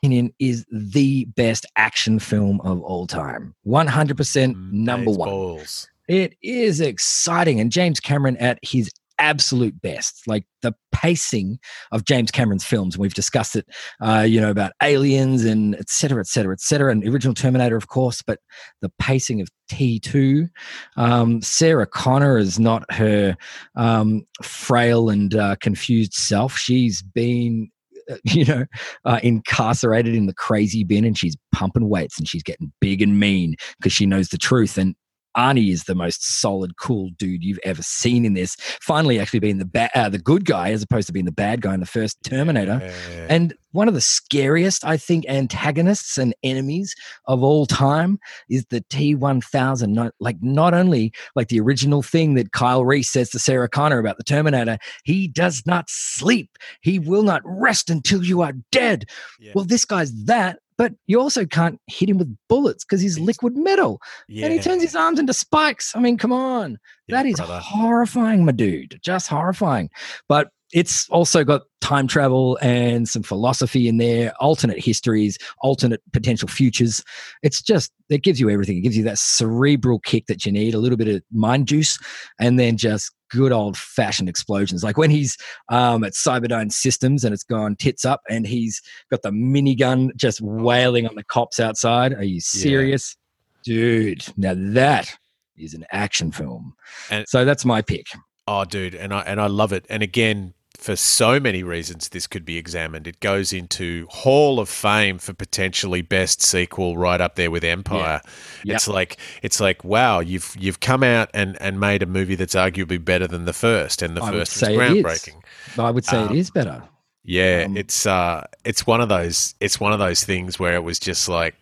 Opinion 0.02 0.34
is 0.40 0.66
the 0.72 1.26
best 1.36 1.66
action 1.76 2.20
film 2.20 2.62
of 2.62 2.82
all 2.82 3.06
time. 3.06 3.54
100% 3.68 3.86
mm, 3.86 4.72
number 4.72 5.10
Maze 5.10 5.18
one. 5.18 5.30
balls. 5.30 5.90
It 6.08 6.36
is 6.42 6.80
exciting. 6.80 7.60
And 7.60 7.72
James 7.72 8.00
Cameron 8.00 8.38
at 8.38 8.60
his 8.62 8.92
absolute 9.20 9.80
best. 9.82 10.28
Like 10.28 10.46
the 10.62 10.74
pacing 10.92 11.60
of 11.92 12.06
James 12.06 12.32
Cameron's 12.32 12.66
films. 12.66 12.98
We've 12.98 13.14
discussed 13.14 13.56
it, 13.56 13.68
uh, 14.02 14.26
you 14.28 14.42
know, 14.42 14.50
about 14.50 14.74
aliens 14.82 15.46
and 15.46 15.76
et 15.76 15.90
cetera, 15.90 16.20
et 16.20 16.28
cetera, 16.28 16.54
et 16.54 16.62
cetera. 16.62 16.92
And 16.92 17.08
original 17.08 17.34
Terminator, 17.34 17.78
of 17.78 17.88
course, 17.88 18.22
but 18.22 18.40
the 18.82 18.92
pacing 19.00 19.42
of 19.42 19.50
T2. 19.72 20.50
Um, 20.98 21.42
Sarah 21.42 21.88
Connor 21.88 22.38
is 22.38 22.60
not 22.60 22.92
her 22.92 23.38
um, 23.76 24.26
frail 24.44 25.10
and 25.10 25.36
uh, 25.36 25.56
confused 25.62 26.14
self. 26.14 26.58
She's 26.58 27.02
been 27.02 27.70
uh, 28.10 28.18
you 28.24 28.46
know, 28.46 28.66
uh, 29.06 29.20
incarcerated 29.24 30.16
in 30.16 30.26
the 30.26 30.34
crazy 30.34 30.84
bin 30.84 31.06
and 31.06 31.18
she's 31.18 31.38
pumping 31.52 31.90
weights 31.90 32.18
and 32.18 32.28
she's 32.28 32.44
getting 32.44 32.72
big 32.82 33.02
and 33.02 33.20
mean 33.20 33.56
because 33.78 33.94
she 33.94 34.06
knows 34.06 34.30
the 34.30 34.38
truth. 34.38 34.78
And 34.78 34.96
Arnie 35.38 35.72
is 35.72 35.84
the 35.84 35.96
most 35.96 36.24
solid, 36.24 36.78
cool 36.78 37.10
dude 37.18 37.44
you've 37.44 37.60
ever 37.64 37.82
seen 37.82 38.26
in 38.26 38.34
this. 38.34 38.56
Finally, 38.82 39.20
actually 39.20 39.40
being 39.40 39.58
the 39.58 39.66
ba- 39.66 39.90
uh, 39.96 40.10
the 40.10 40.20
good 40.20 40.46
guy 40.46 40.72
as 40.72 40.82
opposed 40.82 41.08
to 41.08 41.14
being 41.14 41.26
the 41.26 41.32
bad 41.32 41.62
guy 41.62 41.74
in 41.74 41.80
the 41.80 41.86
first 41.86 42.18
Terminator. 42.24 42.80
Yeah. 42.82 43.28
And 43.30 43.54
one 43.72 43.88
of 43.88 43.94
the 43.94 44.02
scariest, 44.02 44.84
I 44.84 44.98
think, 44.98 45.28
antagonists 45.28 46.18
and 46.18 46.34
enemies 46.44 46.96
of 47.28 47.44
all 47.44 47.68
time 47.68 48.20
is 48.50 48.66
the 48.72 48.82
T1000. 48.90 50.12
Like, 50.20 50.38
not 50.42 50.74
only 50.74 51.14
like 51.36 51.50
the 51.50 51.60
original 51.60 52.02
thing 52.02 52.34
that 52.34 52.52
Kyle 52.52 52.84
Reese 52.84 53.12
says 53.12 53.30
to 53.30 53.40
Sarah 53.40 53.70
Connor 53.70 54.00
about 54.00 54.18
the 54.18 54.24
Terminator, 54.24 54.80
he 55.04 55.28
does 55.28 55.62
not 55.68 55.86
sleep. 55.88 56.58
He 56.82 56.98
will 56.98 57.24
not 57.24 57.42
rest 57.46 57.90
until 57.90 58.24
you 58.24 58.42
are 58.42 58.54
dead. 58.72 59.06
Yeah. 59.40 59.52
Well, 59.54 59.66
this 59.66 59.86
guy's 59.86 60.12
that, 60.26 60.60
but 60.80 60.94
you 61.08 61.20
also 61.20 61.46
can't 61.46 61.78
hit 61.88 62.10
him 62.10 62.18
with 62.18 62.34
bullets 62.48 62.86
because 62.86 63.02
he's 63.02 63.20
liquid 63.20 63.58
metal 63.58 64.00
yeah. 64.30 64.46
and 64.46 64.54
he 64.54 64.60
turns 64.60 64.82
his 64.82 64.96
arms 64.96 65.20
into 65.20 65.34
spikes. 65.34 65.94
I 65.94 66.00
mean, 66.00 66.18
come 66.18 66.32
on. 66.32 66.78
Yeah, 67.08 67.18
that 67.18 67.26
is 67.26 67.36
brother. 67.36 67.60
horrifying, 67.62 68.46
my 68.46 68.54
dude. 68.54 68.98
Just 69.04 69.28
horrifying. 69.28 69.90
But 70.30 70.52
it's 70.72 71.10
also 71.10 71.44
got 71.44 71.64
time 71.82 72.08
travel 72.08 72.58
and 72.62 73.10
some 73.10 73.24
philosophy 73.24 73.90
in 73.90 73.98
there, 73.98 74.34
alternate 74.40 74.82
histories, 74.82 75.38
alternate 75.62 76.02
potential 76.14 76.48
futures. 76.48 77.04
It's 77.44 77.62
just, 77.62 77.92
it 78.10 78.24
gives 78.24 78.40
you 78.40 78.50
everything. 78.50 78.78
It 78.78 78.82
gives 78.82 78.96
you 78.96 79.04
that 79.04 79.18
cerebral 79.18 80.00
kick 80.00 80.28
that 80.28 80.46
you 80.46 80.52
need, 80.54 80.74
a 80.74 80.80
little 80.80 80.98
bit 80.98 81.10
of 81.10 81.22
mind 81.30 81.68
juice, 81.68 82.00
and 82.40 82.58
then 82.58 82.78
just 82.78 83.12
good 83.30 83.52
old 83.52 83.78
fashioned 83.78 84.30
explosions. 84.30 84.84
Like 84.84 84.98
when 84.98 85.10
he's 85.10 85.38
um, 85.70 86.04
at 86.04 86.14
Cyberdyne 86.14 86.72
Systems 86.72 87.24
and 87.24 87.34
it's 87.34 87.44
gone 87.44 87.76
tits 87.76 88.06
up 88.06 88.22
and 88.30 88.46
he's 88.46 88.82
got 89.10 89.22
the 89.22 89.32
minigun 89.32 90.16
just 90.16 90.42
wailing 90.42 91.08
on 91.08 91.16
the 91.16 91.24
cops 91.24 91.60
outside. 91.60 92.14
Are 92.14 92.24
you 92.24 92.40
serious? 92.42 93.16
Dude, 93.64 94.26
now 94.38 94.54
that 94.56 95.16
is 95.58 95.74
an 95.74 95.86
action 95.92 96.32
film. 96.32 96.74
And- 97.10 97.28
so 97.28 97.46
that's 97.46 97.66
my 97.66 97.82
pick. 97.82 98.08
Oh, 98.48 98.66
dude, 98.66 98.96
and 98.96 99.14
I 99.14 99.22
and 99.22 99.40
I 99.40 99.46
love 99.46 99.74
it. 99.74 99.86
And 99.92 100.02
again, 100.02 100.56
for 100.80 100.96
so 100.96 101.42
many 101.42 101.62
reasons 101.62 102.08
this 102.10 102.26
could 102.26 102.46
be 102.46 102.58
examined. 102.58 103.06
It 103.06 103.20
goes 103.20 103.52
into 103.52 104.08
Hall 104.10 104.62
of 104.62 104.70
Fame 104.70 105.18
for 105.20 105.34
potentially 105.34 106.02
best 106.02 106.42
sequel, 106.42 106.98
right 106.98 107.20
up 107.20 107.36
there 107.36 107.52
with 107.52 107.66
Empire. 107.66 108.22
Yeah. 108.64 108.76
It's 108.76 108.88
like 108.88 109.18
it's 109.44 109.60
like 109.60 109.84
wow, 109.84 110.22
you've 110.22 110.56
you've 110.58 110.80
come 110.80 111.04
out 111.04 111.30
and 111.34 111.62
and 111.62 111.80
made 111.82 112.02
a 112.02 112.06
movie 112.06 112.36
that's 112.36 112.56
arguably 112.56 113.04
better 113.04 113.28
than 113.28 113.44
the 113.44 113.54
first, 113.54 114.02
and 114.02 114.16
the 114.16 114.24
I 114.24 114.32
first 114.32 114.52
was 114.54 114.60
say 114.68 114.74
it 114.76 114.98
is. 114.98 115.04
groundbreaking. 115.04 115.42
I 115.78 115.92
would 115.92 116.06
say 116.06 116.18
Um, 116.18 116.30
it 116.34 116.40
is 116.40 116.50
better. 116.50 116.82
Yeah, 117.26 117.64
Um, 117.66 117.76
it's 117.78 118.06
uh, 118.06 118.46
it's 118.64 118.88
one 118.88 119.02
of 119.02 119.10
those 119.10 119.56
it's 119.60 119.80
one 119.82 119.92
of 119.92 120.00
those 120.00 120.24
things 120.24 120.58
where 120.60 120.76
it 120.76 120.84
was 120.84 120.98
just 120.98 121.28
like 121.28 121.56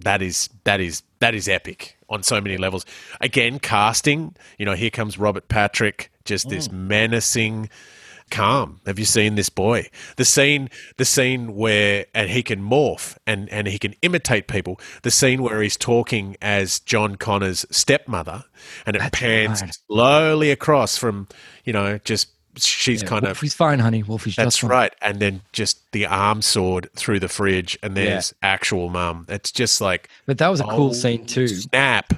that 0.00 0.20
is 0.20 0.50
that 0.64 0.80
is 0.80 1.02
that 1.20 1.34
is 1.34 1.48
epic 1.48 1.96
on 2.10 2.22
so 2.22 2.38
many 2.40 2.58
levels. 2.58 2.84
Again, 3.22 3.58
casting, 3.58 4.36
you 4.58 4.66
know, 4.66 4.74
here 4.74 4.90
comes 4.90 5.18
Robert 5.18 5.48
Patrick, 5.48 6.12
just 6.26 6.46
Mm. 6.46 6.50
this 6.50 6.70
menacing 6.70 7.70
calm. 8.30 8.80
Have 8.86 8.98
you 8.98 9.04
seen 9.04 9.34
this 9.34 9.48
boy? 9.48 9.88
The 10.16 10.24
scene 10.24 10.70
the 10.96 11.04
scene 11.04 11.54
where 11.54 12.06
and 12.14 12.30
he 12.30 12.42
can 12.42 12.60
morph 12.62 13.16
and 13.26 13.48
and 13.50 13.66
he 13.66 13.78
can 13.78 13.94
imitate 14.02 14.46
people. 14.48 14.80
The 15.02 15.10
scene 15.10 15.42
where 15.42 15.62
he's 15.62 15.76
talking 15.76 16.36
as 16.40 16.80
John 16.80 17.16
Connor's 17.16 17.66
stepmother 17.70 18.44
and 18.86 18.96
it 18.96 19.00
That's 19.00 19.18
pans 19.18 19.62
right. 19.62 19.78
slowly 19.88 20.50
across 20.50 20.96
from, 20.96 21.28
you 21.64 21.72
know, 21.72 21.98
just 22.04 22.28
she's 22.56 23.02
Yeah, 23.02 23.08
kind 23.08 23.24
of 23.24 23.36
Wolfie's 23.40 23.54
fine, 23.54 23.78
honey. 23.78 24.02
Wolfie's 24.02 24.36
that's 24.36 24.58
fine. 24.58 24.70
right. 24.70 24.94
And 25.00 25.20
then 25.20 25.42
just 25.52 25.92
the 25.92 26.06
arm 26.06 26.42
sword 26.42 26.88
through 26.96 27.20
the 27.20 27.28
fridge, 27.28 27.78
and 27.82 27.96
there's 27.96 28.34
actual 28.42 28.88
mum. 28.88 29.26
It's 29.28 29.52
just 29.52 29.80
like 29.80 30.08
But 30.26 30.38
that 30.38 30.48
was 30.48 30.60
a 30.60 30.64
cool 30.64 30.90
oh, 30.90 30.92
scene 30.92 31.24
too. 31.26 31.48
Snap. 31.48 32.14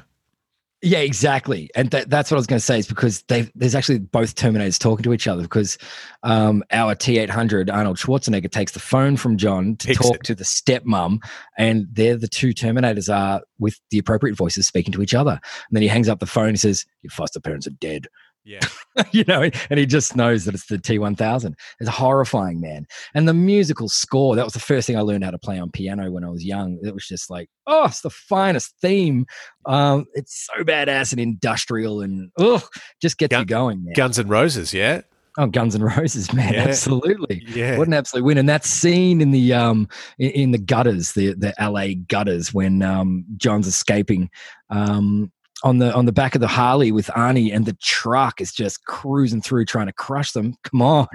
Yeah, 0.82 1.00
exactly. 1.00 1.68
And 1.74 1.90
that, 1.90 2.08
that's 2.08 2.30
what 2.30 2.36
I 2.36 2.38
was 2.38 2.46
going 2.46 2.58
to 2.58 2.64
say 2.64 2.78
is 2.78 2.86
because 2.86 3.22
there's 3.28 3.74
actually 3.74 3.98
both 3.98 4.34
Terminators 4.34 4.78
talking 4.78 5.02
to 5.02 5.12
each 5.12 5.28
other 5.28 5.42
because 5.42 5.76
um, 6.22 6.64
our 6.70 6.94
T800 6.94 7.70
Arnold 7.70 7.98
Schwarzenegger 7.98 8.50
takes 8.50 8.72
the 8.72 8.80
phone 8.80 9.18
from 9.18 9.36
John 9.36 9.76
to 9.76 9.88
Picks 9.88 10.00
talk 10.00 10.16
it. 10.16 10.24
to 10.24 10.34
the 10.34 10.44
stepmom, 10.44 11.18
and 11.58 11.86
they're 11.92 12.16
the 12.16 12.28
two 12.28 12.54
Terminators 12.54 13.14
are 13.14 13.42
with 13.58 13.78
the 13.90 13.98
appropriate 13.98 14.36
voices 14.36 14.66
speaking 14.66 14.92
to 14.92 15.02
each 15.02 15.12
other. 15.12 15.32
And 15.32 15.72
then 15.72 15.82
he 15.82 15.88
hangs 15.88 16.08
up 16.08 16.18
the 16.18 16.26
phone 16.26 16.48
and 16.48 16.60
says, 16.60 16.86
"Your 17.02 17.10
foster 17.10 17.40
parents 17.40 17.66
are 17.66 17.70
dead." 17.70 18.06
Yeah. 18.44 18.60
you 19.12 19.24
know, 19.28 19.48
and 19.68 19.78
he 19.78 19.86
just 19.86 20.16
knows 20.16 20.44
that 20.44 20.54
it's 20.54 20.66
the 20.66 20.78
T1000. 20.78 21.54
It's 21.78 21.88
a 21.88 21.92
horrifying, 21.92 22.60
man. 22.60 22.86
And 23.14 23.28
the 23.28 23.34
musical 23.34 23.88
score, 23.88 24.34
that 24.36 24.44
was 24.44 24.54
the 24.54 24.60
first 24.60 24.86
thing 24.86 24.96
I 24.96 25.02
learned 25.02 25.24
how 25.24 25.30
to 25.30 25.38
play 25.38 25.58
on 25.58 25.70
piano 25.70 26.10
when 26.10 26.24
I 26.24 26.30
was 26.30 26.44
young. 26.44 26.78
It 26.82 26.94
was 26.94 27.06
just 27.06 27.30
like, 27.30 27.48
oh, 27.66 27.84
it's 27.84 28.00
the 28.00 28.10
finest 28.10 28.74
theme. 28.80 29.26
Um, 29.66 30.06
it's 30.14 30.46
so 30.46 30.64
badass 30.64 31.12
and 31.12 31.20
industrial 31.20 32.00
and 32.00 32.30
oh, 32.38 32.66
just 33.00 33.18
gets 33.18 33.30
Gun- 33.30 33.40
you 33.40 33.46
going, 33.46 33.84
man. 33.84 33.94
Guns 33.94 34.18
and 34.18 34.30
Roses, 34.30 34.74
yeah? 34.74 35.02
oh, 35.38 35.46
Guns 35.46 35.74
and 35.74 35.84
Roses, 35.84 36.32
man. 36.34 36.54
Yeah. 36.54 36.64
Absolutely. 36.64 37.42
Yeah. 37.46 37.78
What 37.78 37.88
an 37.88 37.94
absolute 37.94 38.24
win! 38.24 38.38
And 38.38 38.48
that 38.48 38.64
scene 38.64 39.20
in 39.20 39.30
the 39.30 39.52
um 39.52 39.88
in, 40.18 40.30
in 40.30 40.50
the 40.52 40.58
gutters, 40.58 41.12
the 41.12 41.34
the 41.34 41.54
LA 41.60 42.02
gutters, 42.08 42.52
when 42.52 42.82
um 42.82 43.24
John's 43.36 43.66
escaping, 43.66 44.30
um 44.70 45.32
on 45.62 45.78
the 45.78 45.92
on 45.94 46.06
the 46.06 46.12
back 46.12 46.34
of 46.34 46.40
the 46.40 46.46
Harley 46.48 46.92
with 46.92 47.06
Arnie, 47.08 47.54
and 47.54 47.66
the 47.66 47.76
truck 47.82 48.40
is 48.40 48.52
just 48.52 48.84
cruising 48.84 49.42
through 49.42 49.64
trying 49.66 49.86
to 49.86 49.92
crush 49.92 50.32
them. 50.32 50.54
Come 50.64 50.82
on, 50.82 51.08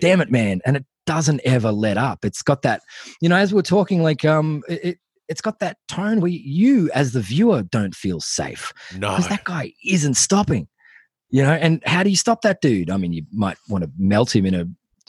damn 0.00 0.20
it, 0.20 0.30
man! 0.30 0.60
And 0.64 0.76
it 0.76 0.84
doesn't 1.06 1.40
ever 1.44 1.72
let 1.72 1.98
up. 1.98 2.24
It's 2.24 2.42
got 2.42 2.62
that, 2.62 2.82
you 3.20 3.28
know, 3.28 3.36
as 3.36 3.52
we 3.52 3.56
we're 3.56 3.62
talking, 3.62 4.02
like 4.02 4.24
um, 4.24 4.62
it. 4.68 4.84
it 4.84 4.98
it's 5.28 5.40
got 5.40 5.60
that 5.60 5.76
tone 5.86 6.20
where 6.20 6.28
you, 6.28 6.90
as 6.92 7.12
the 7.12 7.20
viewer, 7.20 7.62
don't 7.62 7.94
feel 7.94 8.18
safe 8.18 8.72
No. 8.98 9.10
because 9.10 9.28
that 9.28 9.44
guy 9.44 9.72
isn't 9.86 10.14
stopping. 10.14 10.66
You 11.28 11.44
know, 11.44 11.52
and 11.52 11.80
how 11.86 12.02
do 12.02 12.10
you 12.10 12.16
stop 12.16 12.42
that 12.42 12.60
dude? 12.60 12.90
I 12.90 12.96
mean, 12.96 13.12
you 13.12 13.22
might 13.30 13.56
want 13.68 13.84
to 13.84 13.90
melt 13.96 14.34
him 14.34 14.44
in 14.44 14.56
a 14.56 14.66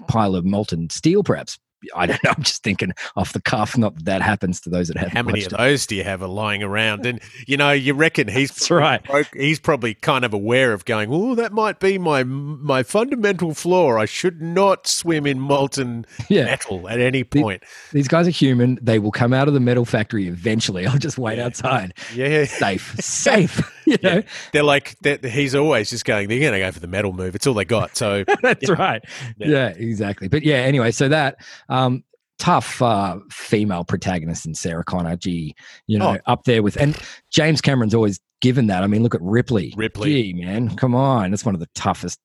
pile 0.08 0.36
of 0.36 0.46
molten 0.46 0.92
steel, 0.92 1.24
perhaps. 1.24 1.58
I 1.96 2.06
don't 2.06 2.24
know. 2.24 2.32
I'm 2.36 2.44
just 2.44 2.64
thinking 2.64 2.94
off 3.16 3.34
the 3.34 3.42
cuff. 3.42 3.78
Not 3.78 3.96
that 3.96 4.06
that 4.12 4.22
happens 4.22 4.60
to 4.62 4.70
those 4.70 4.90
that 4.90 4.98
haven't 4.98 5.16
How 5.16 5.24
many 5.24 5.40
of 5.46 5.54
it. 5.54 5.58
those 5.58 5.86
do 5.88 5.96
you 5.96 6.04
have 6.04 6.22
are 6.22 6.28
lying 6.28 6.62
around? 6.64 7.06
And 7.06 7.22
you 7.48 7.56
know, 7.58 7.72
you 7.72 7.94
reckon 7.94 8.28
he's 8.28 8.50
That's 8.50 8.70
right. 8.70 9.02
he's 9.34 9.60
probably 9.60 9.94
kind 9.94 10.26
of 10.26 10.34
aware 10.34 10.74
of 10.74 10.84
going. 10.86 11.10
Oh, 11.12 11.34
that 11.36 11.54
might 11.54 11.80
be 11.80 11.98
my 11.98 12.24
my 12.24 12.84
fundamental 12.84 13.54
flaw. 13.54 13.98
I 13.98 14.06
should 14.06 14.42
not 14.42 14.86
swim 14.88 15.26
in 15.26 15.40
molten 15.40 16.06
Yeah, 16.30 16.46
metal 16.46 16.90
at 16.90 17.00
any 17.00 17.24
point. 17.24 17.64
these 17.94 18.08
guys 18.10 18.28
are 18.28 18.32
human. 18.32 18.78
They 18.82 19.00
will 19.00 19.12
come 19.12 19.34
out 19.34 19.48
of 19.48 19.54
the 19.54 19.60
metal 19.62 19.86
factory 19.86 20.28
eventually. 20.28 20.86
I'll 20.92 20.98
just 21.00 21.18
wait 21.18 21.38
Yeah. 21.38 21.46
outside. 21.46 21.94
Yeah, 22.14 22.44
Safe, 22.46 22.96
safe. 23.00 23.62
You 24.02 24.10
know, 24.10 24.16
Yeah. 24.16 24.22
they're 24.54 24.64
like 24.64 24.96
they're, 25.02 25.18
he's 25.18 25.54
always 25.56 25.90
just 25.90 26.06
going. 26.06 26.28
They're 26.30 26.40
going 26.40 26.54
to 26.54 26.60
go 26.60 26.72
for 26.72 26.80
the 26.80 26.88
metal 26.88 27.14
move. 27.14 27.36
It's 27.36 27.46
all 27.48 27.54
they 27.54 27.66
got. 27.66 27.96
So 27.98 28.24
that's 28.42 28.68
Yeah. 28.70 28.76
right. 28.76 29.04
Yeah. 29.38 29.48
Yeah. 29.48 29.68
exactly. 29.70 30.28
But 30.28 30.44
yeah, 30.44 30.58
anyway, 30.58 30.92
so 30.92 31.08
that 31.10 31.36
um 31.70 32.04
tough 32.40 32.82
uh 32.82 33.18
female 33.30 33.84
protagonist 33.84 34.46
in 34.46 34.56
Sarah 34.56 34.84
Connor, 34.84 35.16
gee, 35.16 35.56
you 35.88 36.00
know, 36.00 36.18
Oh. 36.26 36.32
up 36.32 36.44
there 36.46 36.64
with 36.64 36.76
and 36.78 36.98
James 37.32 37.62
Cameron's 37.62 37.94
always 37.94 38.20
given 38.42 38.68
that. 38.68 38.84
I 38.84 38.88
mean, 38.88 39.04
look 39.04 39.14
at 39.14 39.22
Ripley. 39.22 39.74
Ripley. 39.78 40.24
Gee, 40.24 40.34
man, 40.34 40.76
come 40.76 40.96
on. 40.96 41.30
That's 41.32 41.46
one 41.46 41.54
of 41.54 41.60
the 41.60 41.70
toughest 41.76 42.20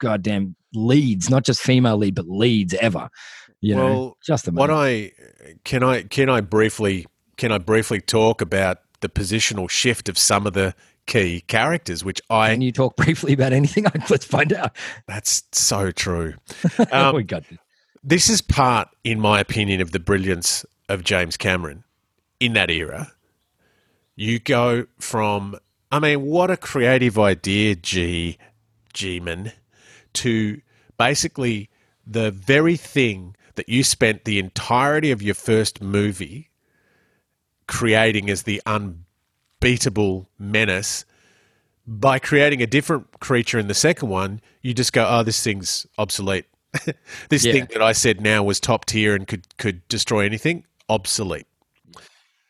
goddamn 0.00 0.56
leads, 0.74 1.30
not 1.30 1.44
just 1.44 1.60
female 1.60 1.96
lead, 1.96 2.14
but 2.14 2.26
leads 2.28 2.74
ever. 2.74 3.08
You 3.60 3.74
know, 3.76 3.84
Well, 3.86 4.16
just 4.26 4.46
amazing. 4.48 4.58
What 4.58 4.70
I 4.70 5.12
can 5.64 5.82
I 5.82 6.02
can 6.02 6.28
I 6.28 6.40
briefly 6.42 7.06
can 7.38 7.50
I 7.52 7.58
briefly 7.58 8.00
talk 8.00 8.40
about 8.42 8.78
the 9.00 9.08
positional 9.08 9.68
shift 9.70 10.08
of 10.08 10.18
some 10.18 10.46
of 10.46 10.52
the 10.52 10.74
key 11.06 11.42
characters, 11.42 12.04
which 12.04 12.20
I 12.30 12.50
Can 12.52 12.60
you 12.62 12.72
talk 12.72 12.96
briefly 12.96 13.32
about 13.32 13.52
anything? 13.52 13.84
Let's 14.10 14.24
find 14.24 14.52
out. 14.52 14.74
that's 15.06 15.42
so 15.52 15.90
true. 15.90 16.34
we 16.78 16.84
Um, 16.92 17.22
got 17.24 17.48
this. 17.48 17.58
this 18.02 18.28
is 18.30 18.40
part, 18.40 18.88
in 19.04 19.20
my 19.20 19.40
opinion, 19.40 19.80
of 19.80 19.92
the 19.92 20.00
brilliance 20.00 20.64
of 20.88 21.04
James 21.04 21.36
Cameron 21.36 21.84
in 22.40 22.52
that 22.54 22.70
era. 22.70 23.12
You 24.16 24.38
go 24.38 24.86
from, 24.98 25.56
I 25.90 25.98
mean, 25.98 26.22
what 26.22 26.50
a 26.50 26.56
creative 26.56 27.18
idea, 27.18 27.74
G, 27.74 28.38
G-man, 28.92 29.52
to 30.14 30.60
basically 30.98 31.68
the 32.06 32.30
very 32.30 32.76
thing 32.76 33.34
that 33.56 33.68
you 33.68 33.82
spent 33.82 34.24
the 34.24 34.38
entirety 34.38 35.10
of 35.10 35.20
your 35.22 35.34
first 35.34 35.80
movie 35.82 36.50
creating 37.66 38.28
as 38.30 38.42
the 38.42 38.60
unbeatable 39.64 40.28
menace. 40.38 41.04
By 41.86 42.18
creating 42.18 42.62
a 42.62 42.66
different 42.66 43.20
creature 43.20 43.58
in 43.58 43.68
the 43.68 43.74
second 43.74 44.08
one, 44.08 44.40
you 44.62 44.72
just 44.72 44.92
go, 44.92 45.06
oh, 45.08 45.22
this 45.22 45.42
thing's 45.42 45.86
obsolete. 45.98 46.46
this 47.28 47.44
Yeah. 47.44 47.52
thing 47.52 47.68
that 47.72 47.82
I 47.82 47.92
said 47.92 48.20
now 48.20 48.42
was 48.42 48.58
top 48.58 48.86
tier 48.86 49.14
and 49.14 49.26
could 49.26 49.46
could 49.58 49.86
destroy 49.88 50.24
anything, 50.24 50.64
obsolete. 50.88 51.46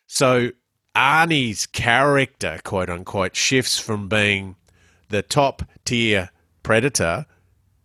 So 0.07 0.51
Arnie's 0.95 1.67
character, 1.67 2.61
quote 2.63 2.89
unquote, 2.89 3.35
shifts 3.35 3.79
from 3.79 4.09
being 4.09 4.55
the 5.09 5.23
top 5.23 5.63
tier 5.85 6.31
predator 6.63 7.27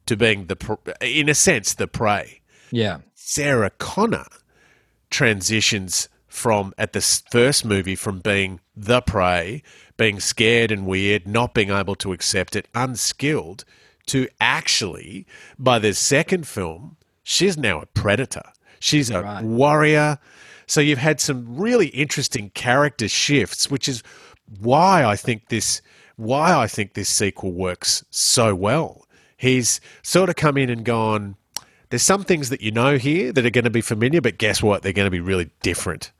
to 0.05 0.15
being 0.15 0.45
the, 0.45 0.77
in 1.01 1.29
a 1.29 1.35
sense, 1.35 1.73
the 1.73 1.87
prey. 1.87 2.41
Yeah. 2.71 2.99
Sarah 3.15 3.71
Connor 3.79 4.25
transitions 5.09 6.07
from 6.29 6.73
at 6.77 6.93
the 6.93 7.01
first 7.01 7.65
movie 7.65 7.95
from 7.95 8.19
being 8.19 8.59
the 8.75 9.01
prey, 9.01 9.61
being 9.97 10.19
scared 10.19 10.71
and 10.71 10.85
weird, 10.85 11.27
not 11.27 11.53
being 11.53 11.71
able 11.71 11.95
to 11.95 12.13
accept 12.13 12.55
it, 12.55 12.67
unskilled, 12.73 13.65
to 14.05 14.27
actually 14.39 15.25
by 15.57 15.79
the 15.79 15.93
second 15.93 16.47
film, 16.47 16.95
she's 17.23 17.57
now 17.57 17.81
a 17.81 17.85
predator. 17.87 18.43
She's 18.79 19.09
a 19.09 19.21
Right. 19.21 19.43
warrior. 19.43 20.19
So 20.67 20.81
you've 20.81 20.99
had 20.99 21.19
some 21.19 21.57
really 21.57 21.87
interesting 21.87 22.51
character 22.51 23.07
shifts, 23.07 23.69
which 23.69 23.89
is 23.89 24.03
why 24.59 25.03
I 25.03 25.15
think 25.15 25.49
this 25.49 25.81
why 26.15 26.53
I 26.53 26.67
think 26.67 26.93
this 26.95 27.07
sequel 27.09 27.53
works 27.53 28.03
so 28.09 28.53
well. 28.53 29.07
He's 29.37 29.79
sort 30.03 30.29
of 30.29 30.35
come 30.35 30.57
in 30.57 30.69
and 30.69 30.83
gone, 30.83 31.37
there's 31.89 32.03
some 32.03 32.23
things 32.23 32.49
that 32.49 32.61
you 32.61 32.71
know 32.71 32.97
here 32.97 33.31
that 33.31 33.45
are 33.45 33.49
going 33.49 33.63
to 33.63 33.69
be 33.69 33.81
familiar, 33.81 34.19
but 34.21 34.37
guess 34.37 34.61
what? 34.61 34.83
They're 34.83 34.93
going 34.93 35.07
to 35.07 35.11
be 35.11 35.21
really 35.21 35.49
different. 35.61 36.11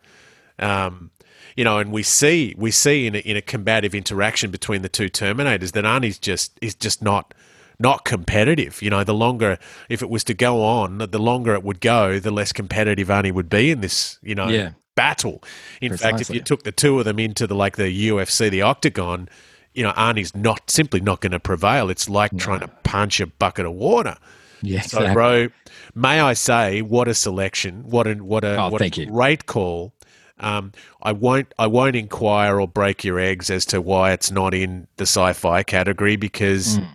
Um, 0.60 1.12
you 1.56 1.64
know, 1.64 1.78
and 1.80 1.92
we 1.92 2.04
see 2.04 2.56
we 2.58 2.72
see 2.72 3.08
in 3.08 3.16
a, 3.16 3.20
in 3.20 3.36
a 3.36 3.42
combative 3.42 3.94
interaction 3.94 4.50
between 4.52 4.82
the 4.82 4.90
two 4.90 5.10
Terminators 5.10 5.72
that 5.74 5.84
Arnie's 5.84 6.18
just 6.20 6.58
is 6.62 6.76
just 6.76 7.02
not 7.02 7.34
not 7.80 8.06
competitive. 8.06 8.82
You 8.82 8.90
know, 8.90 9.04
the 9.04 9.14
longer 9.14 9.58
if 9.90 10.02
it 10.02 10.10
was 10.10 10.24
to 10.26 10.34
go 10.34 10.64
on, 10.64 10.98
the 11.00 11.20
longer 11.20 11.54
it 11.54 11.64
would 11.64 11.82
go, 11.82 12.20
the 12.20 12.32
less 12.32 12.52
competitive 12.54 13.08
Arnie 13.10 13.32
would 13.34 13.50
be 13.50 13.72
in 13.72 13.82
this. 13.82 14.20
You 14.22 14.36
know, 14.36 14.48
Yeah. 14.48 14.72
battle. 14.96 15.42
In 15.82 15.96
fact, 15.98 16.22
if 16.22 16.30
you 16.30 16.42
took 16.42 16.64
the 16.64 16.72
two 16.72 17.00
of 17.00 17.06
them 17.06 17.20
into 17.20 17.48
the 17.48 17.56
like 17.56 17.76
the 17.78 17.90
UFC, 18.10 18.50
the 18.50 18.62
Octagon, 18.62 19.28
you 19.74 19.84
know, 19.84 19.92
Arnie's 19.94 20.36
not 20.36 20.70
simply 20.70 21.00
not 21.02 21.20
going 21.22 21.32
to 21.32 21.40
prevail. 21.40 21.90
It's 21.90 22.08
like 22.10 22.36
trying 22.38 22.60
to 22.62 22.68
punch 22.84 23.20
a 23.20 23.28
bucket 23.28 23.66
of 23.66 23.74
water. 23.74 24.16
Yeah. 24.62 24.82
So, 24.82 24.98
exactly. 25.00 25.14
bro, 25.14 25.48
may 25.96 26.20
I 26.20 26.34
say, 26.34 26.82
what 26.82 27.08
a 27.08 27.14
selection! 27.14 27.84
What 27.90 28.08
a 28.08 28.16
what 28.16 28.44
a 28.44 28.58
Oh, 28.62 28.70
what 28.70 28.80
thank 28.80 28.98
a 28.98 29.02
you. 29.02 29.08
great 29.08 29.46
call. 29.46 29.94
Um, 30.40 30.72
I 31.02 31.12
won't 31.12 31.54
I 31.60 31.68
won't 31.68 31.96
inquire 31.96 32.60
or 32.60 32.68
break 32.68 33.04
your 33.04 33.20
eggs 33.20 33.50
as 33.50 33.66
to 33.68 33.82
why 33.82 34.12
it's 34.14 34.32
not 34.32 34.54
in 34.54 34.88
the 34.98 35.04
sci-fi 35.04 35.64
category 35.64 36.16
because 36.16 36.78
Mm. 36.80 36.88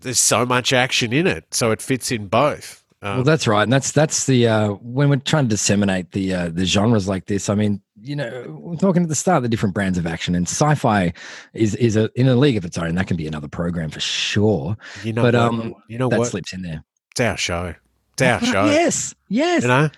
there's 0.00 0.20
so 0.20 0.46
much 0.46 0.72
action 0.72 1.12
in 1.12 1.26
it, 1.26 1.52
so 1.52 1.70
it 1.72 1.82
fits 1.82 2.10
in 2.12 2.28
both. 2.28 2.84
Um, 3.00 3.16
well, 3.16 3.24
that's 3.24 3.46
right, 3.46 3.62
and 3.62 3.72
that's 3.72 3.92
that's 3.92 4.26
the 4.26 4.48
uh, 4.48 4.68
when 4.72 5.08
we're 5.08 5.16
trying 5.16 5.44
to 5.44 5.50
disseminate 5.50 6.12
the 6.12 6.34
uh, 6.34 6.48
the 6.48 6.64
genres 6.64 7.06
like 7.06 7.26
this. 7.26 7.48
I 7.48 7.54
mean, 7.54 7.80
you 8.00 8.16
know, 8.16 8.58
we're 8.60 8.74
talking 8.76 9.04
at 9.04 9.08
the 9.08 9.14
start 9.14 9.42
the 9.44 9.48
different 9.48 9.74
brands 9.74 9.98
of 9.98 10.06
action, 10.06 10.34
and 10.34 10.46
sci-fi 10.48 11.12
is 11.54 11.76
is 11.76 11.94
a, 11.96 12.10
in 12.18 12.26
a 12.26 12.34
league 12.34 12.56
of 12.56 12.64
its 12.64 12.76
own. 12.76 12.96
That 12.96 13.06
can 13.06 13.16
be 13.16 13.28
another 13.28 13.46
program 13.46 13.90
for 13.90 14.00
sure. 14.00 14.76
you 15.04 15.12
know, 15.12 15.22
but 15.22 15.34
what? 15.34 15.42
um, 15.42 15.74
you 15.88 15.96
know 15.96 16.08
that 16.08 16.18
what? 16.18 16.28
slips 16.28 16.52
in 16.52 16.62
there. 16.62 16.82
It's 17.12 17.20
our 17.20 17.36
show. 17.36 17.74
It's 18.14 18.22
our 18.22 18.40
show. 18.44 18.64
Yes, 18.66 19.14
yes. 19.28 19.62
You 19.62 19.68
know, 19.68 19.90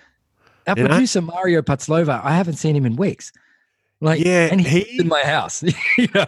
Our 0.67 0.75
you 0.77 0.83
know? 0.83 0.89
producer 0.89 1.21
Mario 1.21 1.61
Patzlova, 1.61 2.23
I 2.23 2.33
haven't 2.35 2.55
seen 2.55 2.75
him 2.75 2.85
in 2.85 2.95
weeks. 2.95 3.31
Like, 3.99 4.19
Yeah, 4.23 4.47
and 4.51 4.59
he's 4.61 4.87
he- 4.87 4.99
in 4.99 5.07
my 5.07 5.21
house. 5.21 5.63
you 5.97 6.07
know, 6.15 6.25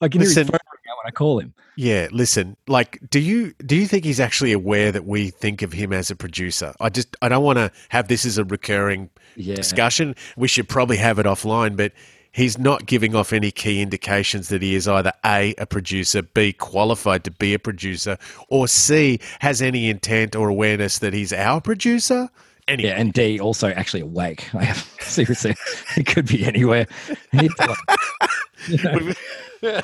I 0.00 0.08
can 0.08 0.20
hear 0.20 0.28
his 0.30 0.36
phone 0.36 0.46
when 0.46 1.06
I 1.06 1.10
call 1.10 1.38
him. 1.40 1.52
Yeah, 1.76 2.08
listen, 2.10 2.56
like 2.68 2.98
do 3.10 3.18
you 3.20 3.52
do 3.64 3.76
you 3.76 3.86
think 3.86 4.04
he's 4.04 4.20
actually 4.20 4.52
aware 4.52 4.90
that 4.92 5.04
we 5.06 5.28
think 5.30 5.60
of 5.62 5.72
him 5.72 5.92
as 5.92 6.10
a 6.10 6.16
producer? 6.16 6.72
I 6.80 6.88
just 6.88 7.16
I 7.20 7.28
don't 7.28 7.44
want 7.44 7.58
to 7.58 7.70
have 7.90 8.08
this 8.08 8.24
as 8.24 8.38
a 8.38 8.44
recurring 8.44 9.10
Yeah, 9.34 9.56
discussion. 9.56 10.14
We 10.36 10.48
should 10.48 10.68
probably 10.68 10.96
have 10.96 11.18
it 11.18 11.26
offline, 11.26 11.76
but 11.76 11.92
he's 12.32 12.58
not 12.58 12.86
giving 12.86 13.14
off 13.14 13.32
any 13.32 13.50
key 13.50 13.82
indications 13.82 14.48
that 14.48 14.62
he 14.62 14.74
is 14.74 14.88
either 14.88 15.12
A 15.24 15.54
a 15.58 15.66
producer, 15.66 16.22
B 16.22 16.52
qualified 16.54 17.24
to 17.24 17.30
be 17.30 17.52
a 17.52 17.58
producer, 17.58 18.16
or 18.48 18.68
C 18.68 19.18
has 19.40 19.60
any 19.60 19.90
intent 19.90 20.34
or 20.34 20.48
awareness 20.48 20.98
that 21.00 21.12
he's 21.12 21.32
our 21.32 21.60
producer. 21.60 22.30
Anyway, 22.68 22.88
yeah, 22.88 22.96
and 23.00 23.12
D 23.12 23.38
also 23.38 23.68
actually 23.70 24.00
awake. 24.00 24.48
I 24.54 24.64
have 24.64 24.78
seriously, 25.00 25.54
it 25.96 26.06
could 26.06 26.26
be 26.26 26.44
anywhere. 26.44 26.86
You 27.32 27.48
know, 28.82 29.12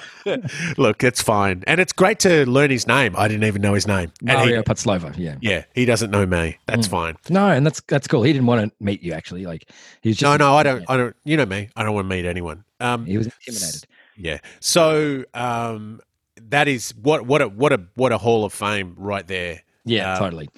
look, 0.76 1.02
it's 1.04 1.22
fine. 1.22 1.62
And 1.66 1.80
it's 1.80 1.92
great 1.92 2.18
to 2.20 2.44
learn 2.48 2.70
his 2.70 2.86
name. 2.86 3.14
I 3.16 3.28
didn't 3.28 3.44
even 3.44 3.62
know 3.62 3.74
his 3.74 3.86
name. 3.86 4.12
And 4.20 4.30
he- 4.30 4.36
Mario 4.36 4.62
Patzlova, 4.62 5.16
yeah. 5.16 5.36
yeah, 5.40 5.64
he 5.74 5.84
doesn't 5.84 6.10
know 6.10 6.26
me. 6.26 6.58
That's 6.66 6.88
Mm. 6.88 6.90
fine. 6.90 7.16
No, 7.30 7.48
and 7.48 7.64
that's 7.64 7.80
that's 7.82 8.06
cool. 8.08 8.22
He 8.22 8.32
didn't 8.32 8.46
want 8.46 8.68
to 8.68 8.84
meet 8.84 9.02
you 9.02 9.12
actually. 9.12 9.46
Like 9.46 9.68
he 10.00 10.10
was 10.10 10.16
just 10.18 10.28
No, 10.28 10.36
no, 10.36 10.56
I 10.56 10.62
don't. 10.62 10.84
I 10.88 10.96
don't. 10.96 11.16
You 11.24 11.36
know 11.36 11.46
me. 11.46 11.68
I 11.76 11.84
don't 11.84 11.94
want 11.94 12.08
to 12.08 12.14
meet 12.16 12.24
anyone. 12.26 12.64
Um, 12.80 13.06
He 13.06 13.16
was 13.16 13.26
intimidated. 13.26 13.84
yeah. 14.16 14.38
So 14.60 15.24
um, 15.34 16.00
that 16.48 16.68
is 16.68 16.94
what 17.00 17.26
what 17.26 17.42
a 17.42 17.48
what 17.48 17.72
a 17.72 17.80
what 17.94 18.12
a 18.12 18.18
hall 18.18 18.44
of 18.44 18.52
fame 18.52 18.94
right 18.98 19.26
there. 19.26 19.62
Yeah, 19.84 20.12
Um, 20.14 20.18
totally. 20.18 20.48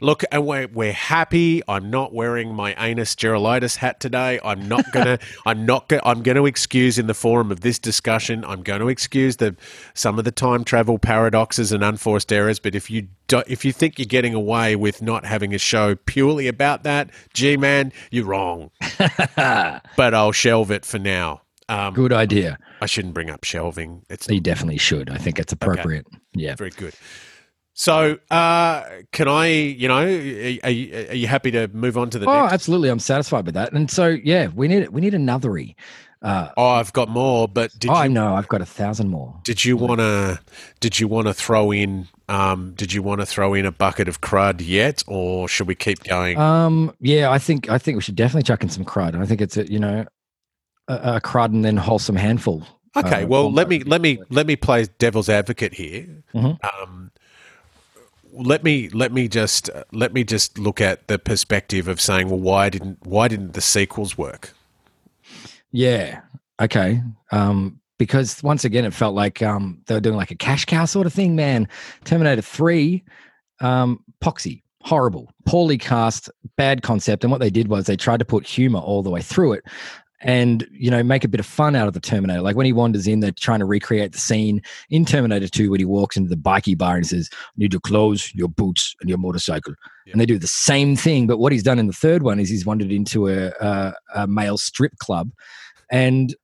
Look, 0.00 0.24
and 0.32 0.46
we're 0.46 0.68
we're 0.68 0.92
happy. 0.92 1.62
I'm 1.68 1.90
not 1.90 2.12
wearing 2.14 2.54
my 2.54 2.74
anus 2.78 3.14
gerolitis 3.14 3.76
hat 3.76 4.00
today. 4.00 4.40
I'm 4.42 4.68
not 4.68 4.90
gonna. 4.92 5.18
I'm 5.46 5.66
not. 5.66 5.88
Go, 5.88 6.00
I'm 6.04 6.22
going 6.22 6.36
to 6.36 6.46
excuse 6.46 6.98
in 6.98 7.06
the 7.06 7.14
forum 7.14 7.50
of 7.50 7.60
this 7.60 7.78
discussion. 7.78 8.44
I'm 8.44 8.62
going 8.62 8.80
to 8.80 8.88
excuse 8.88 9.36
the 9.36 9.56
some 9.94 10.18
of 10.18 10.24
the 10.24 10.32
time 10.32 10.64
travel 10.64 10.98
paradoxes 10.98 11.72
and 11.72 11.84
unforced 11.84 12.32
errors. 12.32 12.58
But 12.58 12.74
if 12.74 12.90
you 12.90 13.08
do, 13.26 13.42
if 13.46 13.64
you 13.64 13.72
think 13.72 13.98
you're 13.98 14.06
getting 14.06 14.34
away 14.34 14.76
with 14.76 15.02
not 15.02 15.24
having 15.24 15.54
a 15.54 15.58
show 15.58 15.94
purely 15.94 16.48
about 16.48 16.82
that, 16.84 17.10
gee 17.34 17.56
man, 17.56 17.92
you're 18.10 18.26
wrong. 18.26 18.70
But 19.96 20.14
I'll 20.14 20.32
shelve 20.32 20.70
it 20.70 20.84
for 20.84 20.98
now. 20.98 21.42
Um, 21.68 21.94
Good 21.94 22.12
idea. 22.12 22.58
I 22.80 22.86
shouldn't 22.86 23.14
bring 23.14 23.30
up 23.30 23.44
shelving. 23.44 24.02
It's 24.10 24.28
You 24.28 24.40
definitely 24.40 24.78
should. 24.78 25.08
I 25.10 25.18
think 25.18 25.38
it's 25.38 25.52
appropriate. 25.52 26.06
Yeah. 26.34 26.56
very 26.56 26.70
good. 26.70 26.94
So, 27.80 28.18
uh, 28.30 28.84
can 29.10 29.26
I, 29.26 29.46
you 29.46 29.88
know, 29.88 30.00
are, 30.00 30.04
are, 30.64 30.70
you, 30.70 31.06
are 31.08 31.14
you 31.14 31.26
happy 31.26 31.50
to 31.52 31.66
move 31.68 31.96
on 31.96 32.10
to 32.10 32.18
the 32.18 32.28
Oh, 32.28 32.42
next? 32.42 32.52
absolutely. 32.52 32.90
I'm 32.90 32.98
satisfied 32.98 33.46
with 33.46 33.54
that. 33.54 33.72
And 33.72 33.90
so, 33.90 34.08
yeah, 34.08 34.48
we 34.54 34.68
need 34.68 34.90
we 34.90 35.00
need 35.00 35.14
anothery. 35.14 35.76
Uh, 36.20 36.50
Oh, 36.58 36.68
I've 36.68 36.92
got 36.92 37.08
more, 37.08 37.48
but 37.48 37.70
did 37.78 37.90
oh, 37.90 37.94
I 37.94 38.06
know. 38.08 38.34
I've 38.34 38.48
got 38.48 38.60
a 38.60 38.66
thousand 38.66 39.08
more. 39.08 39.40
did 39.44 39.64
you 39.64 39.78
want 39.78 39.98
to 40.00 40.38
did 40.80 41.00
you 41.00 41.08
want 41.08 41.28
to 41.28 41.32
throw 41.32 41.72
in 41.72 42.06
um, 42.28 42.74
did 42.76 42.92
you 42.92 43.02
want 43.02 43.22
to 43.22 43.26
throw 43.26 43.54
in 43.54 43.64
a 43.64 43.72
bucket 43.72 44.08
of 44.08 44.20
crud 44.20 44.60
yet, 44.62 45.02
or 45.06 45.48
should 45.48 45.66
we 45.66 45.74
keep 45.74 46.04
going? 46.04 46.36
Um, 46.36 46.94
yeah, 47.00 47.30
I 47.30 47.38
think 47.38 47.70
I 47.70 47.78
think 47.78 47.96
we 47.96 48.02
should 48.02 48.14
definitely 48.14 48.42
chuck 48.42 48.62
in 48.62 48.68
some 48.68 48.84
crud. 48.84 49.18
I 49.18 49.24
think 49.24 49.40
it's 49.40 49.56
a 49.56 49.64
you 49.72 49.78
know 49.78 50.04
a, 50.86 50.94
a 51.16 51.20
crud 51.22 51.46
and 51.46 51.64
then 51.64 51.78
wholesome 51.78 52.16
handful. 52.16 52.66
okay, 52.94 53.22
uh, 53.22 53.26
well 53.26 53.50
let 53.50 53.70
me 53.70 53.82
let 53.84 54.02
me 54.02 54.20
let 54.28 54.46
me 54.46 54.54
play 54.54 54.84
devil's 54.98 55.30
advocate 55.30 55.72
here. 55.72 56.22
Mhm. 56.34 56.58
Um, 56.62 57.10
let 58.32 58.62
me 58.64 58.88
let 58.90 59.12
me 59.12 59.28
just 59.28 59.70
let 59.92 60.12
me 60.12 60.24
just 60.24 60.58
look 60.58 60.80
at 60.80 61.08
the 61.08 61.18
perspective 61.18 61.88
of 61.88 62.00
saying, 62.00 62.28
well, 62.28 62.40
why 62.40 62.68
didn't 62.68 62.98
why 63.06 63.28
didn't 63.28 63.54
the 63.54 63.60
sequels 63.60 64.16
work? 64.16 64.52
Yeah. 65.72 66.20
Okay. 66.60 67.02
Um, 67.32 67.80
because 67.98 68.42
once 68.42 68.64
again, 68.64 68.84
it 68.84 68.94
felt 68.94 69.14
like 69.14 69.42
um, 69.42 69.82
they 69.86 69.94
were 69.94 70.00
doing 70.00 70.16
like 70.16 70.30
a 70.30 70.36
cash 70.36 70.64
cow 70.64 70.84
sort 70.84 71.06
of 71.06 71.12
thing, 71.12 71.36
man. 71.36 71.68
Terminator 72.04 72.40
3, 72.40 73.04
um, 73.60 74.02
Poxy, 74.22 74.62
horrible, 74.80 75.30
poorly 75.44 75.76
cast, 75.76 76.30
bad 76.56 76.82
concept. 76.82 77.24
And 77.24 77.30
what 77.30 77.40
they 77.40 77.50
did 77.50 77.68
was 77.68 77.84
they 77.84 77.96
tried 77.96 78.18
to 78.20 78.24
put 78.24 78.46
humor 78.46 78.78
all 78.78 79.02
the 79.02 79.10
way 79.10 79.20
through 79.20 79.52
it 79.52 79.64
and, 80.20 80.66
you 80.72 80.90
know, 80.90 81.02
make 81.02 81.24
a 81.24 81.28
bit 81.28 81.40
of 81.40 81.46
fun 81.46 81.74
out 81.74 81.88
of 81.88 81.94
the 81.94 82.00
Terminator. 82.00 82.42
Like 82.42 82.56
when 82.56 82.66
he 82.66 82.72
wanders 82.72 83.06
in, 83.06 83.20
they're 83.20 83.32
trying 83.32 83.60
to 83.60 83.64
recreate 83.64 84.12
the 84.12 84.18
scene 84.18 84.62
in 84.90 85.04
Terminator 85.04 85.48
2 85.48 85.70
when 85.70 85.80
he 85.80 85.86
walks 85.86 86.16
into 86.16 86.28
the 86.28 86.36
bikey 86.36 86.74
bar 86.74 86.96
and 86.96 87.06
says, 87.06 87.30
Need 87.56 87.72
your 87.72 87.80
clothes, 87.80 88.34
your 88.34 88.48
boots, 88.48 88.94
and 89.00 89.08
your 89.08 89.18
motorcycle. 89.18 89.74
Yeah. 90.06 90.12
And 90.12 90.20
they 90.20 90.26
do 90.26 90.38
the 90.38 90.46
same 90.46 90.96
thing. 90.96 91.26
But 91.26 91.38
what 91.38 91.52
he's 91.52 91.62
done 91.62 91.78
in 91.78 91.86
the 91.86 91.92
third 91.92 92.22
one 92.22 92.38
is 92.38 92.50
he's 92.50 92.66
wandered 92.66 92.92
into 92.92 93.28
a, 93.28 93.48
a, 93.60 93.94
a 94.14 94.26
male 94.26 94.58
strip 94.58 94.96
club 94.98 95.30
and 95.90 96.34